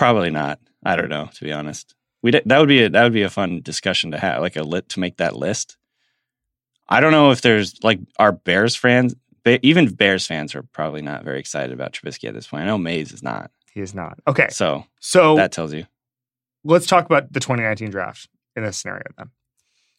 Probably 0.00 0.30
not. 0.30 0.58
I 0.84 0.96
don't 0.96 1.08
know. 1.10 1.28
To 1.34 1.44
be 1.44 1.52
honest, 1.52 1.94
we 2.22 2.30
that 2.30 2.46
would 2.58 2.68
be 2.68 2.82
a, 2.84 2.88
that 2.90 3.02
would 3.04 3.12
be 3.12 3.22
a 3.22 3.30
fun 3.30 3.60
discussion 3.62 4.10
to 4.12 4.18
have, 4.18 4.40
like 4.40 4.56
a 4.56 4.62
lit 4.62 4.88
to 4.90 5.00
make 5.00 5.18
that 5.18 5.36
list. 5.36 5.76
I 6.88 7.00
don't 7.00 7.12
know 7.12 7.30
if 7.30 7.42
there's 7.42 7.74
like 7.84 8.00
our 8.18 8.32
Bears 8.32 8.74
fans, 8.74 9.14
ba- 9.44 9.64
even 9.64 9.94
Bears 9.94 10.26
fans 10.26 10.54
are 10.54 10.62
probably 10.62 11.02
not 11.02 11.22
very 11.24 11.38
excited 11.38 11.72
about 11.72 11.92
Trubisky 11.92 12.26
at 12.28 12.34
this 12.34 12.48
point. 12.48 12.62
I 12.62 12.66
know 12.66 12.78
Mays 12.78 13.12
is 13.12 13.22
not, 13.22 13.50
He 13.72 13.80
is 13.80 13.94
not. 13.94 14.18
Okay. 14.26 14.48
so 14.50 14.84
So 15.00 15.36
that 15.36 15.52
tells 15.52 15.72
you. 15.72 15.86
let's 16.64 16.86
talk 16.86 17.04
about 17.06 17.32
the 17.32 17.38
2019 17.40 17.90
draft 17.90 18.28
in 18.56 18.64
this 18.64 18.78
scenario 18.78 19.04
then. 19.18 19.30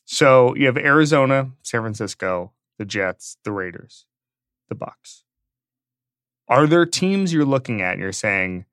So 0.06 0.54
you 0.56 0.66
have 0.66 0.78
Arizona, 0.78 1.52
San 1.62 1.82
Francisco, 1.82 2.52
the 2.78 2.86
Jets, 2.86 3.38
the 3.46 3.52
Raiders, 3.54 4.06
the 4.68 4.76
Bucks. 4.76 5.24
Are 6.50 6.68
there 6.68 6.86
teams 6.86 7.32
you're 7.32 7.46
looking 7.46 7.82
at 7.82 7.94
and 7.94 8.02
you're 8.02 8.12
saying 8.12 8.66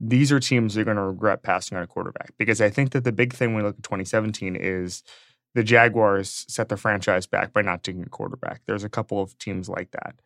these 0.00 0.30
are 0.32 0.40
teams 0.40 0.74
that 0.74 0.82
are 0.82 0.84
going 0.84 0.96
to 0.96 1.02
regret 1.02 1.42
passing 1.42 1.76
on 1.78 1.84
a 1.84 1.86
quarterback? 1.86 2.32
Because 2.38 2.60
I 2.60 2.70
think 2.70 2.90
that 2.90 3.04
the 3.04 3.12
big 3.12 3.32
thing 3.32 3.54
when 3.54 3.62
we 3.62 3.68
look 3.68 3.78
at 3.78 3.82
2017 3.84 4.56
is 4.56 5.02
the 5.54 5.64
Jaguars 5.64 6.44
set 6.48 6.68
the 6.68 6.76
franchise 6.76 7.26
back 7.26 7.52
by 7.52 7.62
not 7.62 7.82
taking 7.82 8.02
a 8.02 8.08
quarterback. 8.08 8.60
There's 8.66 8.84
a 8.84 8.88
couple 8.90 9.20
of 9.22 9.36
teams 9.38 9.68
like 9.68 9.90
that. 9.92 10.16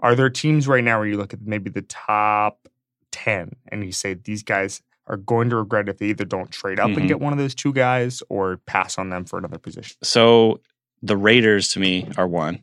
Are 0.00 0.16
there 0.16 0.28
teams 0.30 0.66
right 0.66 0.82
now 0.82 0.98
where 0.98 1.06
you 1.06 1.16
look 1.16 1.32
at 1.32 1.42
maybe 1.42 1.70
the 1.70 1.82
top 1.82 2.66
10 3.12 3.52
and 3.68 3.84
you 3.84 3.92
say 3.92 4.14
these 4.14 4.42
guys 4.42 4.82
are 5.06 5.16
going 5.16 5.50
to 5.50 5.56
regret 5.56 5.88
if 5.88 5.98
they 5.98 6.06
either 6.06 6.24
don't 6.24 6.50
trade 6.50 6.80
up 6.80 6.90
Mhm. 6.90 6.96
and 6.96 7.08
get 7.08 7.20
one 7.20 7.32
of 7.32 7.38
those 7.38 7.54
two 7.54 7.72
guys 7.72 8.22
or 8.28 8.56
pass 8.66 8.98
on 8.98 9.10
them 9.10 9.24
for 9.24 9.38
another 9.38 9.58
position? 9.58 9.96
So 10.02 10.60
the 11.02 11.16
Raiders 11.16 11.68
to 11.70 11.80
me 11.80 12.08
are 12.16 12.26
one. 12.26 12.62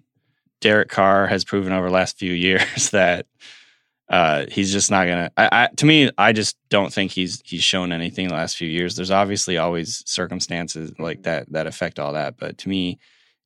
Derek 0.62 0.90
Carr 0.90 1.28
has 1.28 1.46
proven 1.46 1.72
over 1.72 1.88
the 1.88 1.94
last 1.94 2.18
few 2.20 2.34
years 2.48 2.90
that 2.90 3.28
uh, 4.10 4.46
he's 4.50 4.72
just 4.72 4.90
not 4.90 5.06
gonna. 5.06 5.32
I, 5.38 5.50
I, 5.52 5.70
to 5.78 5.86
me, 5.86 6.10
I 6.18 6.34
just 6.34 6.58
don't 6.70 6.92
think 6.92 7.12
he's 7.12 7.42
he's 7.46 7.64
shown 7.64 7.92
anything 7.92 8.28
the 8.28 8.34
last 8.34 8.58
few 8.58 8.68
years. 8.68 8.96
There's 8.96 9.12
obviously 9.12 9.58
always 9.58 10.04
circumstances 10.08 10.92
like 10.98 11.24
that 11.24 11.52
that 11.52 11.68
affect 11.68 12.00
all 12.00 12.14
that, 12.14 12.38
but 12.38 12.58
to 12.60 12.70
me, 12.70 13.00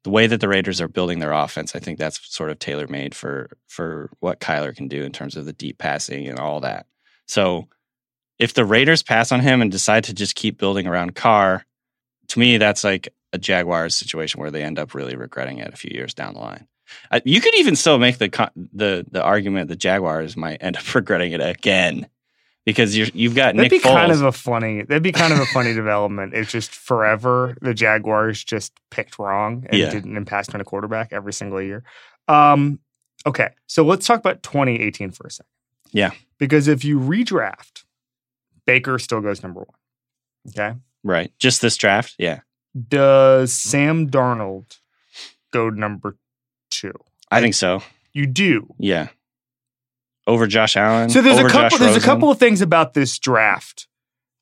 the 0.03 0.09
way 0.09 0.27
that 0.27 0.39
the 0.39 0.47
Raiders 0.47 0.79
are 0.79 0.87
building 0.87 1.19
their 1.19 1.33
offense, 1.33 1.75
I 1.75 1.79
think 1.79 1.99
that's 1.99 2.33
sort 2.33 2.49
of 2.49 2.59
tailor 2.59 2.87
made 2.87 3.13
for 3.13 3.57
for 3.67 4.09
what 4.19 4.39
Kyler 4.39 4.75
can 4.75 4.87
do 4.87 5.03
in 5.03 5.11
terms 5.11 5.35
of 5.35 5.45
the 5.45 5.53
deep 5.53 5.77
passing 5.79 6.27
and 6.27 6.39
all 6.39 6.61
that. 6.61 6.85
So 7.27 7.67
if 8.39 8.53
the 8.53 8.65
Raiders 8.65 9.03
pass 9.03 9.31
on 9.31 9.41
him 9.41 9.61
and 9.61 9.71
decide 9.71 10.05
to 10.05 10.13
just 10.13 10.35
keep 10.35 10.57
building 10.57 10.87
around 10.87 11.15
Carr, 11.15 11.65
to 12.29 12.39
me, 12.39 12.57
that's 12.57 12.83
like 12.83 13.13
a 13.31 13.37
Jaguars 13.37 13.95
situation 13.95 14.39
where 14.39 14.51
they 14.51 14.63
end 14.63 14.79
up 14.79 14.93
really 14.93 15.15
regretting 15.15 15.57
it 15.57 15.73
a 15.73 15.77
few 15.77 15.91
years 15.93 16.13
down 16.13 16.33
the 16.33 16.39
line. 16.39 16.67
You 17.25 17.41
could 17.41 17.55
even 17.55 17.75
still 17.75 17.97
make 17.99 18.17
the 18.17 18.29
the 18.73 19.05
the 19.11 19.21
argument 19.23 19.67
the 19.69 19.75
Jaguars 19.75 20.35
might 20.37 20.57
end 20.61 20.77
up 20.77 20.95
regretting 20.95 21.31
it 21.33 21.41
again 21.41 22.07
because 22.65 22.97
you're, 22.97 23.07
you've 23.13 23.35
got 23.35 23.55
That'd 23.55 23.71
Nick 23.71 23.71
be 23.71 23.79
Foles. 23.79 23.93
kind 23.93 24.11
of 24.11 24.21
a 24.21 24.31
funny. 24.31 24.83
That'd 24.83 25.03
be 25.03 25.11
kind 25.11 25.33
of 25.33 25.39
a 25.39 25.45
funny 25.47 25.73
development. 25.75 26.33
It's 26.33 26.51
just 26.51 26.73
forever 26.73 27.55
the 27.61 27.73
Jaguars 27.73 28.43
just 28.43 28.71
picked 28.89 29.19
wrong 29.19 29.65
and 29.69 29.79
Yeah. 29.79 29.89
didn't 29.89 30.15
and 30.15 30.25
passed 30.25 30.53
on 30.55 30.61
a 30.61 30.63
quarterback 30.63 31.11
every 31.11 31.33
single 31.33 31.61
year. 31.61 31.83
Um, 32.29 32.79
okay, 33.25 33.49
so 33.67 33.83
let's 33.83 34.07
talk 34.07 34.19
about 34.19 34.43
2018 34.43 35.11
for 35.11 35.27
a 35.27 35.31
second. 35.31 35.49
Yeah. 35.91 36.11
because 36.39 36.67
if 36.67 36.83
you 36.85 36.99
redraft, 36.99 37.83
Baker 38.65 38.97
still 38.97 39.19
goes 39.21 39.43
number 39.43 39.59
one. 39.59 39.77
Okay, 40.49 40.77
right, 41.03 41.31
just 41.37 41.61
this 41.61 41.75
draft. 41.77 42.15
Yeah, 42.17 42.39
does 42.87 43.53
Sam 43.53 44.09
Darnold 44.09 44.79
go 45.51 45.69
number 45.69 46.15
I 47.31 47.41
think 47.41 47.55
so. 47.55 47.81
You 48.13 48.25
do. 48.27 48.67
Yeah, 48.77 49.07
over 50.27 50.47
Josh 50.47 50.77
Allen. 50.77 51.09
So 51.09 51.21
there's 51.21 51.39
a 51.39 51.47
couple. 51.47 51.69
Josh 51.69 51.79
There's 51.79 51.95
a 51.97 52.05
couple 52.05 52.29
of 52.31 52.37
things 52.39 52.61
about 52.61 52.93
this 52.93 53.17
draft 53.19 53.87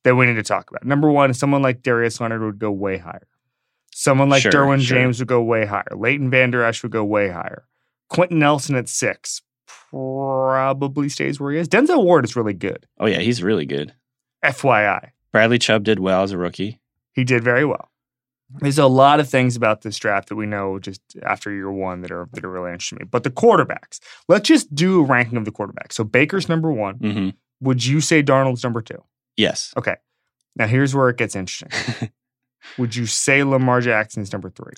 that 0.04 0.14
we 0.16 0.26
need 0.26 0.34
to 0.34 0.42
talk 0.42 0.70
about. 0.70 0.84
Number 0.84 1.10
one, 1.10 1.32
someone 1.34 1.62
like 1.62 1.82
Darius 1.82 2.20
Leonard 2.20 2.42
would 2.42 2.58
go 2.58 2.70
way 2.70 2.98
higher. 2.98 3.26
Someone 3.94 4.28
like 4.28 4.42
Sure, 4.42 4.50
Derwin 4.52 4.80
sure. 4.80 4.96
James 4.98 5.18
would 5.18 5.28
go 5.28 5.42
way 5.42 5.64
higher. 5.66 5.86
Leighton 5.94 6.30
Vander 6.30 6.64
Esch 6.64 6.82
would 6.82 6.92
go 6.92 7.04
way 7.04 7.28
higher. 7.28 7.66
Quenton 8.08 8.38
Nelson 8.38 8.74
at 8.74 8.88
six 8.88 9.42
probably 9.90 11.08
stays 11.08 11.38
where 11.38 11.52
he 11.52 11.58
is. 11.58 11.68
Denzel 11.68 12.02
Ward 12.02 12.24
is 12.24 12.34
really 12.36 12.54
good. 12.54 12.86
Oh 12.98 13.06
yeah, 13.06 13.18
he's 13.18 13.42
really 13.42 13.66
good. 13.66 13.94
FYI, 14.44 15.10
Bradley 15.30 15.58
Chubb 15.58 15.84
did 15.84 15.98
well 16.00 16.22
as 16.22 16.32
a 16.32 16.38
rookie. 16.38 16.80
he 17.12 17.22
did 17.24 17.44
very 17.44 17.64
well. 17.64 17.90
There's 18.60 18.78
a 18.78 18.86
lot 18.86 19.20
of 19.20 19.28
things 19.28 19.56
about 19.56 19.82
this 19.82 19.98
draft 19.98 20.28
that 20.28 20.36
we 20.36 20.46
know 20.46 20.78
just 20.78 21.00
after 21.24 21.50
year 21.52 21.70
one 21.70 22.02
that 22.02 22.10
are 22.10 22.28
that 22.32 22.44
are 22.44 22.50
really 22.50 22.70
interesting 22.70 22.98
to 22.98 23.04
me. 23.04 23.08
But 23.10 23.24
the 23.24 23.30
quarterbacks, 23.30 24.00
let's 24.28 24.48
just 24.48 24.74
do 24.74 25.00
a 25.00 25.04
ranking 25.04 25.38
of 25.38 25.44
the 25.44 25.52
quarterbacks. 25.52 25.92
So 25.92 26.04
Baker's 26.04 26.48
number 26.48 26.70
one. 26.72 26.96
hmm 26.96 27.28
Would 27.60 27.84
you 27.84 28.00
say 28.00 28.22
Darnold's 28.22 28.62
number 28.62 28.82
two? 28.82 29.02
Yes, 29.36 29.72
Okay. 29.76 29.96
Now 30.56 30.66
here's 30.66 30.94
where 30.94 31.08
it 31.08 31.16
gets 31.16 31.34
interesting. 31.34 32.10
Would 32.78 32.94
you 32.94 33.06
say 33.06 33.42
Lamar 33.42 33.80
Jackson's 33.80 34.32
number 34.32 34.50
three 34.50 34.74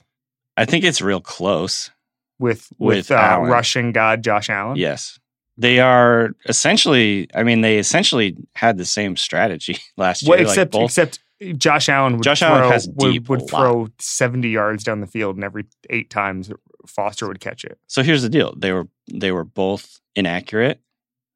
I 0.57 0.65
think 0.65 0.85
it's 0.85 1.03
real 1.03 1.21
close. 1.21 1.91
with 2.39 2.69
with, 2.79 3.11
With 3.11 3.11
uh, 3.11 3.41
Russian 3.43 3.91
god 3.93 4.23
Josh 4.23 4.49
Allen? 4.51 4.77
Yes. 4.77 5.19
They 5.57 5.79
are 5.79 6.31
essentially, 6.49 7.29
I 7.35 7.45
mean, 7.45 7.61
they 7.61 7.79
essentially 7.79 8.37
had 8.55 8.77
the 8.77 8.85
same 8.85 9.17
strategy 9.17 9.79
last 9.97 10.23
year. 10.23 10.37
Well, 10.37 10.47
like 10.57 10.71
both- 10.71 10.85
except 10.85 11.21
Josh 11.53 11.89
Allen 11.89 12.15
would 12.15 12.23
Josh 12.23 12.41
throw, 12.41 12.49
Allen 12.49 12.73
has 12.73 12.89
would, 12.89 13.13
deep 13.13 13.29
would 13.29 13.49
throw 13.49 13.89
70 13.99 14.49
yards 14.49 14.85
down 14.85 15.01
the 15.01 15.07
field, 15.07 15.37
and 15.37 15.45
every 15.45 15.67
eight 15.91 16.11
times 16.11 16.51
Foster 16.87 17.29
would 17.29 17.41
catch 17.41 17.65
it. 17.65 17.79
So 17.87 18.03
here's 18.03 18.23
the 18.23 18.29
deal: 18.29 18.55
they 18.57 18.73
were 18.73 18.89
they 19.13 19.33
were 19.33 19.45
both 19.45 20.01
inaccurate. 20.15 20.81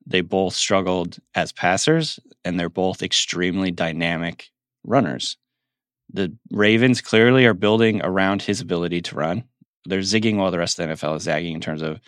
They 0.07 0.21
both 0.23 0.55
struggled 0.55 1.19
as 1.35 1.53
passers, 1.53 2.19
and 2.45 2.59
they're 2.59 2.71
both 2.71 3.03
extremely 3.03 3.71
dynamic 3.71 4.49
runners. 4.85 5.37
The 6.11 6.35
Ravens 6.51 7.03
clearly 7.03 7.45
are 7.45 7.55
building 7.55 8.01
around 8.03 8.41
his 8.41 8.61
ability 8.63 9.03
to 9.03 9.17
run. 9.17 9.45
They're 9.85 10.01
zigging 10.01 10.37
while 10.37 10.51
the 10.51 10.59
rest 10.59 10.79
of 10.79 10.89
the 10.89 10.95
NFL 10.95 11.17
is 11.17 11.25
zagging 11.25 11.55
in 11.55 11.61
terms 11.61 11.83
of 11.83 12.01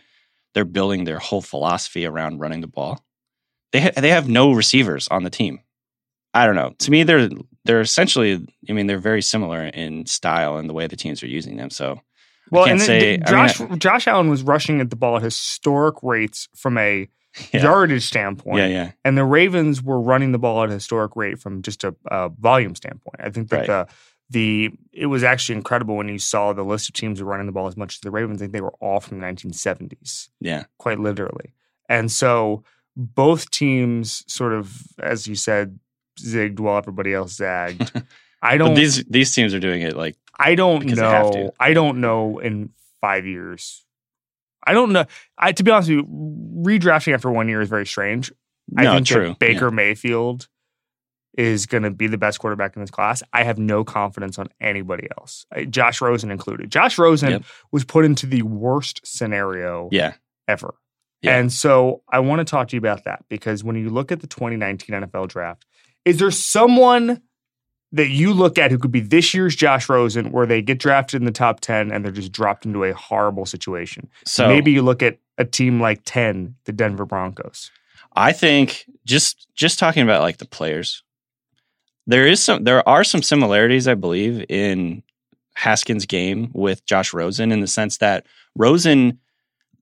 they're 0.55 0.65
building 0.65 1.05
their 1.05 1.19
whole 1.19 1.43
philosophy 1.43 2.07
around 2.07 2.41
running 2.41 2.63
the 2.63 2.67
ball. 2.67 3.05
They 3.73 3.81
ha- 3.83 4.01
they 4.01 4.11
have 4.11 4.29
no 4.29 4.53
receivers 4.53 5.07
on 5.09 5.23
the 5.23 5.31
team. 5.31 5.61
I 6.35 6.47
don't 6.47 6.55
know. 6.55 6.73
To 6.79 6.91
me, 6.91 7.03
they're 7.03 7.29
they're 7.65 7.81
essentially. 7.81 8.47
I 8.69 8.73
mean, 8.73 8.87
they're 8.87 8.99
very 8.99 9.23
similar 9.23 9.65
in 9.67 10.07
style 10.07 10.57
and 10.57 10.69
the 10.69 10.75
way 10.75 10.87
the 10.87 10.97
teams 10.97 11.23
are 11.23 11.27
using 11.29 11.57
them. 11.57 11.71
So 11.71 12.01
Well, 12.51 12.65
can't 12.65 12.79
and 12.79 12.83
say- 12.83 13.17
the- 13.19 13.29
I 13.29 13.33
mean, 13.33 13.49
Josh 13.49 13.79
Josh 13.79 14.07
Allen 14.07 14.29
was 14.31 14.43
rushing 14.43 14.81
at 14.81 14.91
the 14.91 14.97
ball 14.97 15.17
at 15.17 15.23
historic 15.23 15.97
rates 16.03 16.49
from 16.57 16.79
a 16.79 17.09
Yeah. 17.53 17.63
yardage 17.63 18.05
standpoint. 18.05 18.59
yeah, 18.59 18.67
yeah. 18.67 18.93
and 19.05 19.17
the 19.17 19.25
Ravens 19.25 19.81
were 19.83 20.01
running 20.01 20.33
the 20.33 20.39
ball 20.39 20.65
at 20.65 20.71
a 20.71 20.73
historic 20.73 21.15
rate 21.15 21.39
from 21.39 21.63
just 21.63 21.85
a, 21.85 21.95
a 22.11 22.29
volume 22.29 22.75
standpoint. 22.75 23.17
I 23.21 23.31
think 23.31 23.51
that 23.51 23.69
Right. 23.69 23.87
the 23.89 23.89
the 24.33 24.71
it 24.93 25.07
was 25.07 25.23
actually 25.25 25.57
incredible 25.57 25.97
when 25.97 26.09
you 26.09 26.19
saw 26.19 26.53
the 26.53 26.65
list 26.65 26.89
of 26.89 26.95
teams 26.95 27.19
who 27.19 27.25
were 27.25 27.31
running 27.33 27.47
the 27.47 27.53
ball 27.53 27.67
as 27.69 27.77
much 27.77 27.95
as 27.95 28.01
the 28.01 28.11
Ravens. 28.11 28.41
I 28.41 28.45
think 28.45 28.53
they 28.53 28.61
were 28.61 28.75
all 28.81 28.99
from 29.01 29.19
the 29.21 29.27
1970s, 29.27 30.29
Yeah. 30.41 30.65
quite 30.79 30.99
literally. 31.01 31.53
And 31.89 32.11
so 32.11 32.63
both 32.97 33.51
teams 33.51 34.25
sort 34.33 34.53
of, 34.53 34.83
as 35.01 35.27
you 35.27 35.35
said, 35.35 35.79
zigged 36.25 36.61
while 36.61 36.77
everybody 36.79 37.13
else 37.15 37.35
zagged. 37.35 37.93
I 38.43 38.57
don't. 38.57 38.75
these 38.75 39.05
these 39.05 39.33
teams 39.35 39.53
are 39.55 39.61
doing 39.61 39.83
it 39.83 39.97
like 39.97 40.17
I 40.39 40.55
don't 40.55 40.81
because 40.81 40.99
they 40.99 41.05
have 41.05 41.27
know. 41.27 41.33
to. 41.33 41.53
I 41.61 41.75
don't 41.75 42.01
know 42.01 42.39
in 42.39 42.71
five 43.01 43.27
years 43.27 43.85
I 44.67 44.73
don't 44.75 44.93
know. 44.93 45.07
I 45.39 45.53
to 45.53 45.63
be 45.63 45.71
honest 45.71 45.89
with 45.89 45.99
you, 45.99 46.05
redrafting 46.63 47.15
after 47.15 47.31
one 47.31 47.49
year 47.49 47.61
is 47.63 47.69
very 47.71 47.87
strange. 47.87 48.31
I 48.77 48.85
No, 48.85 48.95
think 48.95 49.07
true. 49.07 49.35
Baker 49.39 49.71
Mayfield 49.71 50.49
is 51.39 51.65
going 51.67 51.83
to 51.85 51.91
be 51.91 52.07
the 52.09 52.19
best 52.19 52.41
quarterback 52.41 52.77
in 52.77 52.83
this 52.83 52.91
class. 52.91 53.23
I 53.33 53.45
have 53.45 53.59
no 53.59 53.85
confidence 53.85 54.39
on 54.39 54.49
anybody 54.61 55.09
else, 55.19 55.47
Josh 55.71 56.01
Rosen 56.01 56.31
included. 56.31 56.71
Josh 56.71 56.99
Rosen 56.99 57.31
Yep. 57.31 57.43
was 57.73 57.85
put 57.85 58.05
into 58.05 58.27
the 58.27 58.43
worst 58.43 59.01
scenario 59.05 59.89
Yeah. 59.93 60.15
ever. 60.49 60.75
Yeah. 61.23 61.37
And 61.39 61.53
so 61.53 62.03
I 62.11 62.19
want 62.21 62.41
to 62.41 62.45
talk 62.45 62.69
to 62.69 62.77
you 62.77 62.79
about 62.81 63.05
that 63.05 63.25
because 63.29 63.63
when 63.65 63.77
you 63.77 63.91
look 63.91 64.11
at 64.13 64.21
the 64.21 64.27
2019 64.27 64.95
NFL 64.95 65.29
draft, 65.29 65.65
is 66.05 66.19
there 66.19 66.31
someone 66.31 67.23
that 67.93 68.09
you 68.09 68.33
look 68.33 68.57
at 68.59 68.71
who 68.71 68.79
could 68.79 68.93
be 68.93 69.01
this 69.01 69.35
year's 69.35 69.57
Josh 69.57 69.89
Rosen 69.89 70.31
where 70.31 70.47
they 70.47 70.63
get 70.63 70.79
drafted 70.79 71.21
in 71.21 71.27
the 71.27 71.33
top 71.33 71.61
10 71.61 71.91
and 71.91 72.05
they're 72.05 72.13
just 72.13 72.33
dropped 72.33 72.65
into 72.65 72.85
a 72.85 72.95
horrible 72.95 73.47
situation? 73.47 74.09
So 74.25 74.47
Maybe 74.47 74.71
you 74.71 74.83
look 74.83 75.03
at 75.03 75.19
a 75.39 75.45
team 75.45 75.81
like 75.81 76.03
10, 76.05 76.55
the 76.65 76.73
Denver 76.73 77.05
Broncos. 77.05 77.71
I 78.15 78.33
think 78.33 78.87
just 79.05 79.47
just 79.55 79.79
talking 79.79 80.03
about 80.03 80.23
like 80.23 80.39
the 80.39 80.47
players, 80.47 81.03
there 82.07 82.27
is 82.27 82.43
some 82.43 82.65
there 82.65 82.87
are 82.89 83.05
some 83.05 83.23
similarities 83.23 83.87
I 83.87 83.95
believe 83.95 84.45
in 84.49 85.03
Haskins' 85.55 86.07
game 86.07 86.51
with 86.53 86.85
Josh 86.87 87.13
Rosen 87.13 87.53
in 87.53 87.61
the 87.61 87.67
sense 87.67 87.99
that 87.99 88.27
Rosen 88.57 89.21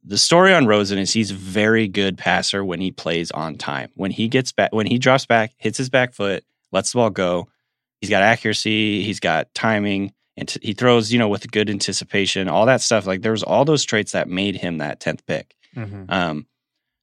the 0.08 0.18
story 0.18 0.54
on 0.54 0.66
Rosen 0.66 0.98
is 0.98 1.12
he's 1.12 1.30
a 1.30 1.34
very 1.34 1.86
good 1.86 2.16
passer 2.16 2.64
when 2.64 2.80
he 2.80 2.90
plays 2.90 3.30
on 3.30 3.56
time. 3.56 3.90
When 3.94 4.10
he 4.10 4.26
gets 4.28 4.52
back 4.52 4.72
when 4.72 4.86
he 4.86 4.98
drops 4.98 5.26
back, 5.26 5.52
hits 5.58 5.76
his 5.76 5.90
back 5.90 6.14
foot, 6.14 6.44
lets 6.72 6.92
the 6.92 6.96
ball 6.96 7.10
go, 7.10 7.48
he's 8.00 8.08
got 8.10 8.22
accuracy, 8.22 9.02
he's 9.02 9.20
got 9.20 9.52
timing, 9.54 10.14
and 10.36 10.50
he 10.62 10.72
throws, 10.72 11.12
you 11.12 11.18
know, 11.18 11.28
with 11.28 11.50
good 11.50 11.68
anticipation, 11.68 12.48
all 12.48 12.64
that 12.66 12.80
stuff. 12.80 13.06
Like 13.06 13.20
there 13.20 13.32
was 13.32 13.42
all 13.42 13.66
those 13.66 13.84
traits 13.84 14.12
that 14.12 14.28
made 14.28 14.56
him 14.56 14.78
that 14.78 15.00
10th 15.00 15.20
pick. 15.26 15.54
Um, 16.08 16.46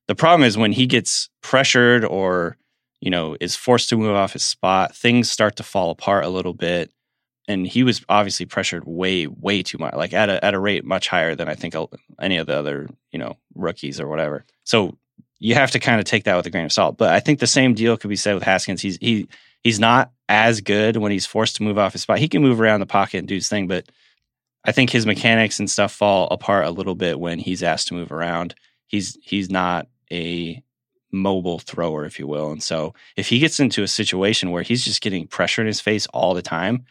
the 0.08 0.16
problem 0.16 0.46
is 0.48 0.58
when 0.58 0.72
he 0.72 0.88
gets 0.88 1.30
pressured 1.42 2.06
or 2.06 2.58
you 3.02 3.12
know 3.12 3.38
is 3.40 3.56
forced 3.56 3.90
to 3.90 3.98
move 3.98 4.16
off 4.16 4.34
his 4.34 4.44
spot, 4.44 4.96
things 4.96 5.32
start 5.32 5.58
to 5.58 5.64
fall 5.64 5.92
apart 5.92 6.26
a 6.26 6.30
little 6.30 6.54
bit. 6.54 6.92
And 7.48 7.68
he 7.68 7.84
was 7.84 8.04
obviously 8.10 8.46
pressured 8.46 8.86
way, 8.86 9.28
way 9.28 9.62
too 9.62 9.78
much, 9.78 9.94
like 9.94 10.14
at 10.14 10.30
a 10.30 10.44
at 10.44 10.54
a 10.54 10.60
rate 10.60 10.84
much 10.84 11.08
higher 11.08 11.36
than 11.36 11.48
I 11.48 11.56
think 11.56 11.76
any 12.20 12.38
of 12.38 12.48
the 12.48 12.58
other 12.58 12.90
you 13.12 13.20
know 13.20 13.38
rookies 13.54 14.00
or 14.00 14.08
whatever. 14.08 14.46
So 14.64 14.98
you 15.40 15.54
have 15.56 15.72
to 15.72 15.80
kind 15.80 16.00
of 16.00 16.06
take 16.06 16.24
that 16.24 16.36
with 16.36 16.48
a 16.48 16.50
grain 16.50 16.66
of 16.66 16.72
salt. 16.72 16.98
But 16.98 17.10
I 17.10 17.20
think 17.20 17.40
the 17.40 17.48
same 17.48 17.74
deal 17.74 17.98
could 17.98 18.10
be 18.10 18.16
said 18.16 18.34
with 18.34 18.44
Haskins. 18.44 18.82
He's 18.82 18.98
he 18.98 19.28
he's 19.64 19.80
not 19.80 20.12
as 20.28 20.62
good 20.62 20.98
when 20.98 21.12
he's 21.12 21.26
forced 21.26 21.58
to 21.58 21.64
move 21.64 21.78
off 21.78 21.94
his 21.94 22.02
spot. 22.02 22.20
He 22.20 22.28
can 22.28 22.42
move 22.42 22.60
around 22.60 22.80
the 22.80 22.86
pocket 22.86 23.20
and 23.20 23.28
do 23.28 23.36
his 23.36 23.50
thing, 23.50 23.68
but 23.68 23.88
I 24.64 24.72
think 24.72 24.90
his 24.90 25.06
mechanics 25.06 25.60
and 25.60 25.70
stuff 25.70 25.92
fall 25.92 26.28
apart 26.30 26.66
a 26.66 26.72
little 26.72 26.96
bit 26.96 27.20
when 27.20 27.38
he's 27.38 27.62
asked 27.62 27.90
to 27.90 27.94
move 27.94 28.12
around. 28.12 28.56
He's 28.88 29.18
he's 29.22 29.50
not 29.50 29.88
a 30.12 30.64
mobile 31.12 31.60
thrower, 31.60 32.06
if 32.06 32.20
you 32.20 32.28
will. 32.28 32.52
And 32.52 32.62
so 32.62 32.94
if 33.16 33.30
he 33.30 33.40
gets 33.40 33.60
into 33.60 33.84
a 33.84 33.88
situation 33.88 34.52
where 34.52 34.64
he's 34.64 34.84
just 34.84 35.02
getting 35.02 35.28
pressure 35.28 35.62
in 35.62 35.68
his 35.68 35.82
face 35.82 36.08
all 36.08 36.34
the 36.34 36.42
time, 36.42 36.86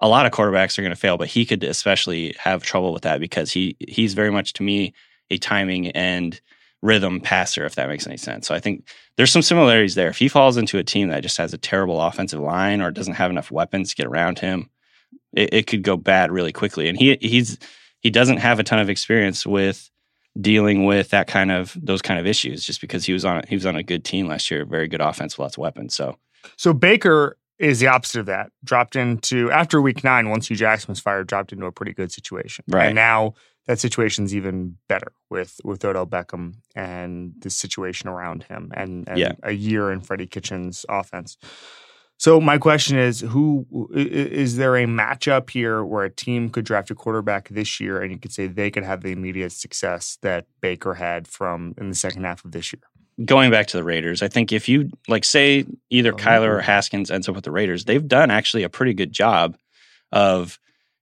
a 0.00 0.08
lot 0.08 0.26
of 0.26 0.32
quarterbacks 0.32 0.78
are 0.78 0.82
going 0.82 0.94
to 0.94 0.96
fail, 0.96 1.18
but 1.18 1.28
he 1.28 1.44
could 1.44 1.62
especially 1.62 2.34
have 2.38 2.62
trouble 2.62 2.92
with 2.92 3.02
that 3.02 3.20
because 3.20 3.52
he 3.52 3.76
he's 3.80 4.14
very 4.14 4.30
much 4.30 4.52
to 4.54 4.62
me 4.62 4.94
a 5.30 5.38
timing 5.38 5.88
and 5.88 6.40
rhythm 6.82 7.20
passer, 7.20 7.66
if 7.66 7.74
that 7.74 7.88
makes 7.88 8.06
any 8.06 8.16
sense. 8.16 8.46
So 8.46 8.54
I 8.54 8.60
think 8.60 8.84
there's 9.16 9.30
some 9.30 9.42
similarities 9.42 9.94
there. 9.94 10.08
If 10.08 10.16
he 10.16 10.28
falls 10.28 10.56
into 10.56 10.78
a 10.78 10.84
team 10.84 11.08
that 11.08 11.22
just 11.22 11.36
has 11.36 11.52
a 11.52 11.58
terrible 11.58 12.00
offensive 12.00 12.40
line 12.40 12.80
or 12.80 12.90
doesn't 12.90 13.14
have 13.14 13.30
enough 13.30 13.50
weapons 13.50 13.90
to 13.90 13.96
get 13.96 14.06
around 14.06 14.38
him, 14.38 14.70
it, 15.34 15.52
it 15.52 15.66
could 15.66 15.82
go 15.82 15.96
bad 15.96 16.32
really 16.32 16.52
quickly. 16.52 16.88
And 16.88 16.98
he 16.98 17.18
he's 17.20 17.58
he 18.00 18.10
doesn't 18.10 18.38
have 18.38 18.58
a 18.58 18.64
ton 18.64 18.78
of 18.78 18.88
experience 18.88 19.46
with 19.46 19.90
dealing 20.40 20.84
with 20.84 21.10
that 21.10 21.26
kind 21.26 21.50
of 21.50 21.76
those 21.80 22.00
kind 22.00 22.18
of 22.18 22.26
issues 22.26 22.64
just 22.64 22.80
because 22.80 23.04
he 23.04 23.12
was 23.12 23.24
on 23.24 23.42
he 23.48 23.54
was 23.54 23.66
on 23.66 23.76
a 23.76 23.82
good 23.82 24.04
team 24.04 24.28
last 24.28 24.50
year, 24.50 24.64
very 24.64 24.88
good 24.88 25.02
offense, 25.02 25.38
lots 25.38 25.56
of 25.56 25.62
weapons. 25.62 25.94
So 25.94 26.16
So 26.56 26.72
Baker 26.72 27.36
is 27.60 27.78
the 27.78 27.86
opposite 27.86 28.20
of 28.20 28.26
that. 28.26 28.50
Dropped 28.64 28.96
into 28.96 29.50
after 29.50 29.80
week 29.80 30.02
nine, 30.02 30.30
once 30.30 30.48
Hue 30.48 30.56
Jackson 30.56 30.90
was 30.92 31.00
fired, 31.00 31.26
dropped 31.28 31.52
into 31.52 31.66
a 31.66 31.72
pretty 31.72 31.92
good 31.92 32.10
situation. 32.10 32.64
Right. 32.68 32.86
And 32.86 32.94
now 32.94 33.34
that 33.66 33.78
situation's 33.78 34.34
even 34.34 34.76
better 34.88 35.12
with 35.28 35.60
with 35.62 35.84
Odell 35.84 36.06
Beckham 36.06 36.54
and 36.74 37.34
the 37.40 37.50
situation 37.50 38.08
around 38.08 38.44
him 38.44 38.72
and, 38.74 39.08
and 39.08 39.18
Yeah. 39.18 39.32
a 39.42 39.52
year 39.52 39.92
in 39.92 40.00
Freddie 40.00 40.26
Kitchens 40.26 40.84
offense. 40.88 41.36
So 42.16 42.38
my 42.40 42.58
question 42.58 42.98
is 42.98 43.20
who 43.20 43.66
is 43.94 44.56
there 44.56 44.76
a 44.76 44.84
matchup 44.84 45.48
here 45.50 45.82
where 45.82 46.04
a 46.04 46.10
team 46.10 46.50
could 46.50 46.66
draft 46.66 46.90
a 46.90 46.94
quarterback 46.94 47.48
this 47.48 47.80
year 47.80 48.02
and 48.02 48.12
you 48.12 48.18
could 48.18 48.32
say 48.32 48.46
they 48.46 48.70
could 48.70 48.84
have 48.84 49.02
the 49.02 49.12
immediate 49.12 49.52
success 49.52 50.18
that 50.20 50.46
Baker 50.60 50.94
had 50.94 51.26
from 51.26 51.74
in 51.78 51.88
the 51.88 51.94
second 51.94 52.24
half 52.24 52.44
of 52.44 52.52
this 52.52 52.72
year? 52.74 52.82
Going 53.24 53.50
back 53.50 53.66
to 53.68 53.76
the 53.76 53.84
Raiders, 53.84 54.22
I 54.22 54.28
think 54.28 54.52
if 54.52 54.68
you 54.68 54.90
like 55.08 55.24
say 55.24 55.64
either 55.90 56.12
Oh. 56.12 56.16
Kyler 56.16 56.56
or 56.56 56.60
Haskins 56.60 57.10
ends 57.10 57.28
up 57.28 57.34
with 57.34 57.44
the 57.44 57.50
Raiders, 57.50 57.84
they've 57.84 58.06
done 58.06 58.30
actually 58.30 58.62
a 58.62 58.68
pretty 58.68 58.94
good 58.94 59.12
job 59.12 59.56
of, 60.12 60.58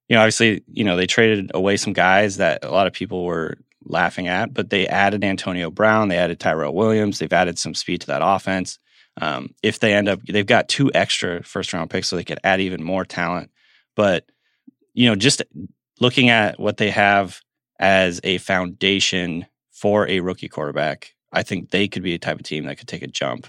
you 0.08 0.14
know, 0.16 0.20
obviously, 0.22 0.62
you 0.72 0.84
know, 0.84 0.96
they 0.96 1.06
traded 1.06 1.50
away 1.54 1.76
some 1.76 1.92
guys 1.92 2.38
that 2.38 2.64
a 2.64 2.70
lot 2.70 2.86
of 2.86 2.92
people 2.92 3.24
were 3.24 3.56
laughing 3.84 4.28
at, 4.28 4.52
but 4.52 4.70
they 4.70 4.86
added 4.88 5.24
Antonio 5.24 5.70
Brown, 5.70 6.08
they 6.08 6.18
added 6.18 6.40
Tyrell 6.40 6.74
Williams, 6.74 7.18
they've 7.18 7.32
added 7.32 7.58
some 7.58 7.74
speed 7.74 8.00
to 8.02 8.06
that 8.08 8.22
offense. 8.24 8.78
Um, 9.20 9.54
if 9.62 9.80
they 9.80 9.94
end 9.94 10.08
up, 10.08 10.20
they've 10.22 10.46
got 10.46 10.68
two 10.68 10.90
extra 10.94 11.42
first 11.42 11.72
round 11.72 11.90
picks, 11.90 12.08
so 12.08 12.16
they 12.16 12.24
could 12.24 12.38
add 12.44 12.60
even 12.60 12.82
more 12.82 13.04
talent. 13.04 13.50
But 13.96 14.24
you 14.94 15.08
know, 15.08 15.16
just 15.16 15.42
looking 16.00 16.28
at 16.28 16.58
what 16.60 16.76
they 16.76 16.90
have 16.90 17.40
as 17.80 18.20
a 18.24 18.38
foundation 18.38 19.46
for 19.72 20.08
a 20.08 20.20
rookie 20.20 20.48
quarterback, 20.48 21.14
I 21.32 21.42
think 21.42 21.70
they 21.70 21.88
could 21.88 22.02
be 22.02 22.14
a 22.14 22.18
type 22.18 22.38
of 22.38 22.44
team 22.44 22.64
that 22.64 22.78
could 22.78 22.88
take 22.88 23.02
a 23.02 23.06
jump 23.06 23.46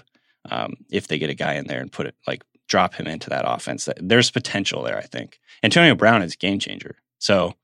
um, 0.50 0.74
if 0.90 1.08
they 1.08 1.18
get 1.18 1.30
a 1.30 1.34
guy 1.34 1.54
in 1.54 1.66
there 1.66 1.80
and 1.80 1.92
put 1.92 2.06
it 2.06 2.14
like 2.26 2.42
drop 2.68 2.94
him 2.94 3.06
into 3.06 3.28
that 3.30 3.44
offense. 3.46 3.88
There's 3.98 4.30
potential 4.30 4.82
there. 4.82 4.96
I 4.96 5.02
think 5.02 5.40
Antonio 5.62 5.94
Brown 5.94 6.22
is 6.22 6.34
a 6.34 6.36
game 6.36 6.58
changer. 6.58 6.96
So 7.18 7.54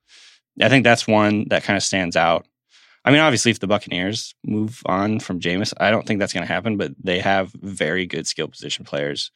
I 0.61 0.69
think 0.69 0.85
that's 0.85 1.07
one 1.07 1.47
that 1.49 1.65
kind 1.65 1.77
of 1.77 1.83
stands 1.83 2.17
out. 2.17 2.47
I 3.05 3.13
mean, 3.13 3.21
obviously, 3.21 3.53
if 3.53 3.61
the 3.61 3.69
Buccaneers 3.69 4.35
move 4.45 4.83
on 4.85 5.21
from 5.21 5.39
Jameis, 5.39 5.73
I 5.79 5.93
don't 5.93 6.05
think 6.05 6.19
that's 6.19 6.33
going 6.33 6.47
to 6.47 6.53
happen. 6.53 6.77
But 6.77 6.93
they 7.03 7.21
have 7.21 7.53
very 7.53 8.05
good 8.05 8.27
skill 8.27 8.49
position 8.49 8.85
players. 8.85 9.31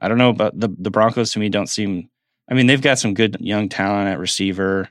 I 0.00 0.08
don't 0.08 0.18
know 0.18 0.30
about 0.30 0.58
the 0.58 0.68
the 0.76 0.90
Broncos. 0.90 1.32
To 1.32 1.38
me, 1.38 1.48
don't 1.48 1.68
seem. 1.68 2.10
I 2.50 2.54
mean, 2.54 2.66
they've 2.66 2.82
got 2.82 2.98
some 2.98 3.14
good 3.14 3.36
young 3.40 3.68
talent 3.68 4.08
at 4.08 4.18
receiver. 4.18 4.88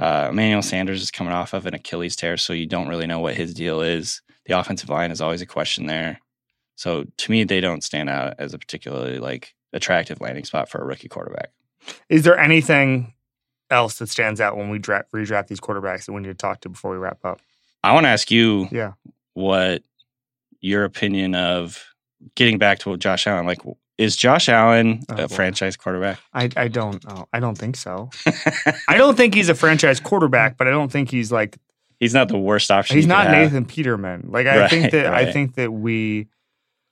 Uh, 0.00 0.28
Emmanuel 0.30 0.62
Sanders 0.62 1.02
is 1.02 1.10
coming 1.10 1.32
off 1.32 1.52
of 1.52 1.66
an 1.66 1.74
Achilles 1.74 2.16
tear, 2.16 2.36
so 2.36 2.52
you 2.52 2.66
don't 2.66 2.88
really 2.88 3.06
know 3.06 3.20
what 3.20 3.34
his 3.34 3.54
deal 3.54 3.80
is. 3.80 4.22
The 4.46 4.58
offensive 4.58 4.88
line 4.88 5.10
is 5.10 5.20
always 5.20 5.40
a 5.42 5.46
question 5.46 5.86
there. 5.86 6.20
So 6.76 7.04
to 7.18 7.30
me, 7.30 7.44
they 7.44 7.60
don't 7.60 7.84
stand 7.84 8.08
out 8.08 8.34
as 8.38 8.54
a 8.54 8.58
particularly 8.58 9.18
like 9.18 9.54
attractive 9.72 10.20
landing 10.20 10.44
spot 10.44 10.68
for 10.68 10.80
a 10.80 10.84
rookie 10.84 11.08
quarterback. 11.08 11.50
Is 12.08 12.24
there 12.24 12.38
anything 12.38 13.14
else 13.70 13.98
that 13.98 14.08
stands 14.08 14.40
out 14.40 14.56
when 14.56 14.68
we 14.68 14.78
draft, 14.78 15.10
redraft 15.12 15.48
these 15.48 15.60
quarterbacks 15.60 16.06
that 16.06 16.12
we 16.12 16.20
need 16.20 16.28
to 16.28 16.34
talk 16.34 16.60
to 16.62 16.68
before 16.68 16.90
we 16.90 16.96
wrap 16.98 17.24
up? 17.24 17.40
I 17.84 17.92
want 17.92 18.04
to 18.04 18.08
ask 18.10 18.30
you 18.30 18.68
Yeah. 18.70 18.92
what 19.34 19.82
your 20.60 20.84
opinion 20.84 21.34
of 21.34 21.82
getting 22.36 22.58
back 22.58 22.78
to 22.80 22.96
Josh 22.96 23.26
Allen. 23.26 23.46
Like, 23.46 23.60
is 23.98 24.16
Josh 24.16 24.48
Allen 24.48 25.02
Oh, 25.08 25.14
a 25.14 25.28
boy. 25.28 25.34
franchise 25.34 25.76
quarterback? 25.76 26.18
I, 26.32 26.48
I 26.56 26.68
don't 26.68 27.04
know. 27.06 27.26
I 27.32 27.40
don't 27.40 27.56
think 27.58 27.76
so. 27.76 28.10
I 28.88 28.96
don't 28.96 29.16
think 29.16 29.34
he's 29.34 29.48
a 29.48 29.54
franchise 29.54 30.00
quarterback, 30.00 30.56
but 30.58 30.66
I 30.68 30.70
don't 30.70 30.90
think 30.92 31.10
he's 31.10 31.32
like 31.32 31.58
He's 32.02 32.14
not 32.14 32.26
the 32.26 32.36
worst 32.36 32.68
option. 32.72 32.96
he's 32.96 33.06
not 33.06 33.28
have. 33.28 33.38
Nathan 33.38 33.64
Peterman. 33.64 34.26
Like 34.28 34.48
I 34.48 34.58
Right, 34.58 34.68
think 34.70 34.90
that 34.90 35.06
I 35.06 35.30
think 35.30 35.54
that 35.54 35.70
we 35.70 36.26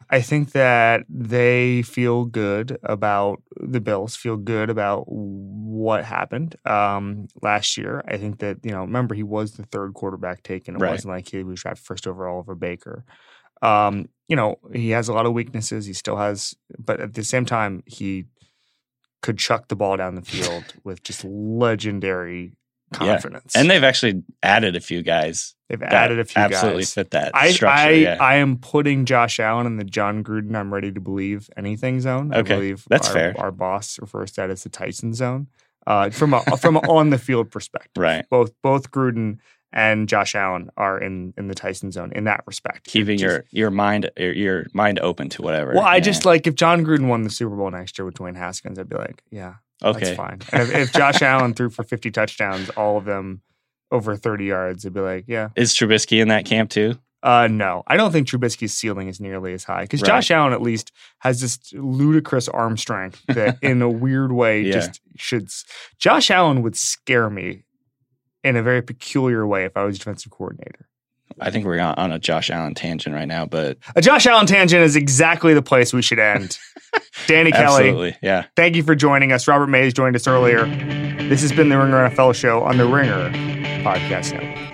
I 0.09 0.21
think 0.21 0.53
that 0.53 1.03
they 1.09 1.83
feel 1.83 2.27
good 2.27 2.79
about 2.85 3.43
the 3.61 3.81
Bills, 3.81 4.15
feel 4.15 4.37
good 4.37 4.71
about 4.71 5.07
what 5.09 6.05
happened 6.05 6.55
um, 6.65 7.27
last 7.43 7.77
year. 7.77 8.05
I 8.07 8.19
think 8.19 8.39
that, 8.39 8.59
you 8.63 8.71
know, 8.71 8.83
remember 8.83 9.17
he 9.17 9.25
was 9.25 9.53
the 9.55 9.65
third 9.65 9.95
quarterback 9.95 10.45
taken. 10.45 10.77
It 10.77 10.81
Right. 10.81 10.91
wasn't 10.93 11.13
like 11.15 11.29
he 11.29 11.43
was 11.43 11.61
drafted 11.61 11.85
first 11.85 12.07
overall 12.07 12.39
over 12.39 12.55
Baker. 12.55 13.05
Um, 13.61 14.09
you 14.29 14.37
know, 14.37 14.61
he 14.73 14.91
has 14.91 15.09
a 15.09 15.13
lot 15.13 15.27
of 15.27 15.33
weaknesses. 15.33 15.87
He 15.87 15.93
still 15.93 16.17
has, 16.19 16.55
but 16.79 17.01
at 17.01 17.15
the 17.15 17.25
same 17.25 17.45
time, 17.45 17.83
he 17.87 18.27
could 19.23 19.39
chuck 19.39 19.67
the 19.67 19.77
ball 19.77 19.97
down 19.97 20.15
the 20.15 20.23
field 20.23 20.65
with 20.85 21.03
just 21.03 21.25
legendary 21.25 22.53
Yeah. 22.93 22.99
confidence. 22.99 23.55
And 23.57 23.71
they've 23.71 23.85
actually 23.85 24.23
added 24.43 24.75
a 24.77 24.81
few 24.81 25.03
guys 25.03 25.55
they've 25.69 25.81
added 25.83 26.19
a 26.19 26.25
few 26.25 26.35
guys. 26.35 26.53
absolutely 26.53 26.83
guys. 26.83 26.95
fit 26.95 27.11
that 27.13 27.31
I, 27.35 27.51
structure. 27.53 27.83
I, 27.87 27.91
yeah. 27.91 28.17
I 28.21 28.35
am 28.37 28.57
putting 28.59 29.05
Josh 29.05 29.39
Allen 29.39 29.67
in 29.67 29.77
the 29.77 29.85
Jon 29.85 30.25
Gruden. 30.25 30.57
I'm 30.57 30.75
ready 30.75 30.91
to 30.91 31.01
believe 31.01 31.49
anything 31.57 32.01
zone. 32.01 32.33
I 32.35 32.39
Okay, 32.39 32.55
believe 32.57 32.85
that's 32.91 33.07
our, 33.09 33.15
fair. 33.15 33.35
Our 33.39 33.53
boss 33.53 33.99
refers 34.01 34.33
to 34.33 34.41
that 34.43 34.51
as 34.51 34.65
the 34.65 34.69
Tyson 34.69 35.15
zone. 35.15 35.47
Uh, 35.87 36.11
from 36.11 36.35
a 36.35 36.41
from 36.59 36.77
an 36.77 36.85
on 36.89 37.11
the 37.11 37.19
field 37.19 37.51
perspective, 37.51 37.93
right. 38.03 38.29
both 38.29 38.51
both 38.63 38.91
Gruden 38.91 39.39
and 39.73 40.09
Josh 40.09 40.35
Allen 40.35 40.69
are 40.77 40.99
in 41.01 41.33
in 41.39 41.47
the 41.47 41.55
Tyson 41.55 41.91
zone 41.93 42.11
in 42.15 42.25
that 42.25 42.43
respect. 42.47 42.85
Keeping 42.89 43.17
Just- 43.19 43.23
your 43.23 43.45
your 43.51 43.71
mind 43.71 44.11
your, 44.17 44.33
your 44.33 44.67
mind 44.75 44.99
open 44.99 45.29
to 45.31 45.43
whatever. 45.43 45.73
well, 45.75 45.85
I 45.85 45.95
Yeah. 45.97 46.01
just 46.01 46.25
like 46.25 46.47
if 46.49 46.55
Jon 46.57 46.85
Gruden 46.85 47.07
won 47.07 47.23
the 47.23 47.31
Super 47.31 47.55
Bowl 47.57 47.71
next 47.71 47.97
year 47.99 48.05
with 48.05 48.15
Dwayne 48.15 48.37
Haskins, 48.37 48.79
I'd 48.79 48.89
be 48.89 48.97
like, 48.97 49.23
yeah, 49.31 49.55
okay. 49.83 50.01
that's 50.05 50.17
fine. 50.17 50.41
And 50.53 50.63
if, 50.63 50.75
if 50.75 50.93
Josh 50.93 51.23
Allen 51.23 51.55
threw 51.55 51.71
for 51.71 51.83
50 51.85 52.11
touchdowns, 52.11 52.71
all 52.71 52.97
of 52.97 53.05
them 53.05 53.43
over 53.91 54.17
30 54.17 54.45
yards, 54.45 54.85
I'd 54.87 54.93
be 54.95 55.01
like, 55.01 55.25
yeah. 55.27 55.49
Is 55.57 55.75
Trubisky 55.75 56.21
in 56.23 56.29
that 56.29 56.45
camp 56.45 56.71
too? 56.71 56.97
Uh, 57.23 57.49
no, 57.49 57.83
I 57.87 57.99
don't 57.99 58.13
think 58.13 58.29
Trubisky's 58.29 58.73
ceiling 58.73 59.09
is 59.09 59.21
nearly 59.21 59.53
as 59.53 59.65
high 59.65 59.83
because 59.83 60.01
Right. 60.01 60.07
Josh 60.09 60.31
Allen 60.31 60.55
at 60.55 60.63
least 60.63 60.91
has 61.19 61.41
this 61.43 61.59
ludicrous 61.75 62.49
arm 62.49 62.79
strength 62.79 63.23
that, 63.29 63.59
in 63.61 63.83
a 63.83 63.91
weird 63.91 64.33
way, 64.33 64.63
Yeah. 64.63 64.73
just 64.73 65.01
should. 65.17 65.51
Josh 65.99 66.31
Allen 66.31 66.63
would 66.63 66.77
scare 66.77 67.29
me 67.29 67.65
in 68.43 68.57
a 68.57 68.63
very 68.63 68.81
peculiar 68.81 69.47
way 69.47 69.65
if 69.67 69.77
I 69.77 69.85
was 69.85 69.99
defensive 69.99 70.33
coordinator. 70.33 70.89
I 71.39 71.51
think 71.51 71.65
we're 71.65 71.79
on, 71.79 72.13
a 72.13 72.19
Josh 72.19 72.51
Allen 72.51 72.75
tangent 72.75 73.15
right 73.15 73.29
now, 73.29 73.47
but 73.47 73.79
A 73.97 74.01
Josh 74.01 74.27
Allen 74.27 74.47
tangent 74.47 74.83
is 74.83 74.97
exactly 74.97 75.55
the 75.55 75.63
place 75.63 75.93
we 75.93 76.03
should 76.03 76.19
end. 76.19 76.59
Danny 77.27 77.53
Kelly, 77.53 77.89
absolutely, 77.89 78.17
yeah. 78.23 78.47
thank 78.57 78.77
you 78.77 78.83
for 78.83 78.95
joining 78.95 79.33
us. 79.33 79.47
Robert 79.47 79.69
Mays 79.69 79.95
joined 79.95 80.17
us 80.17 80.27
earlier. 80.27 80.67
This 81.29 81.43
has 81.43 81.53
been 81.53 81.69
the 81.69 81.79
Ringer 81.79 82.09
NFL 82.09 82.35
show 82.35 82.63
on 82.63 82.77
the 82.79 82.87
Ringer 82.87 83.31
Podcast 83.83 84.33
Network. 84.33 84.70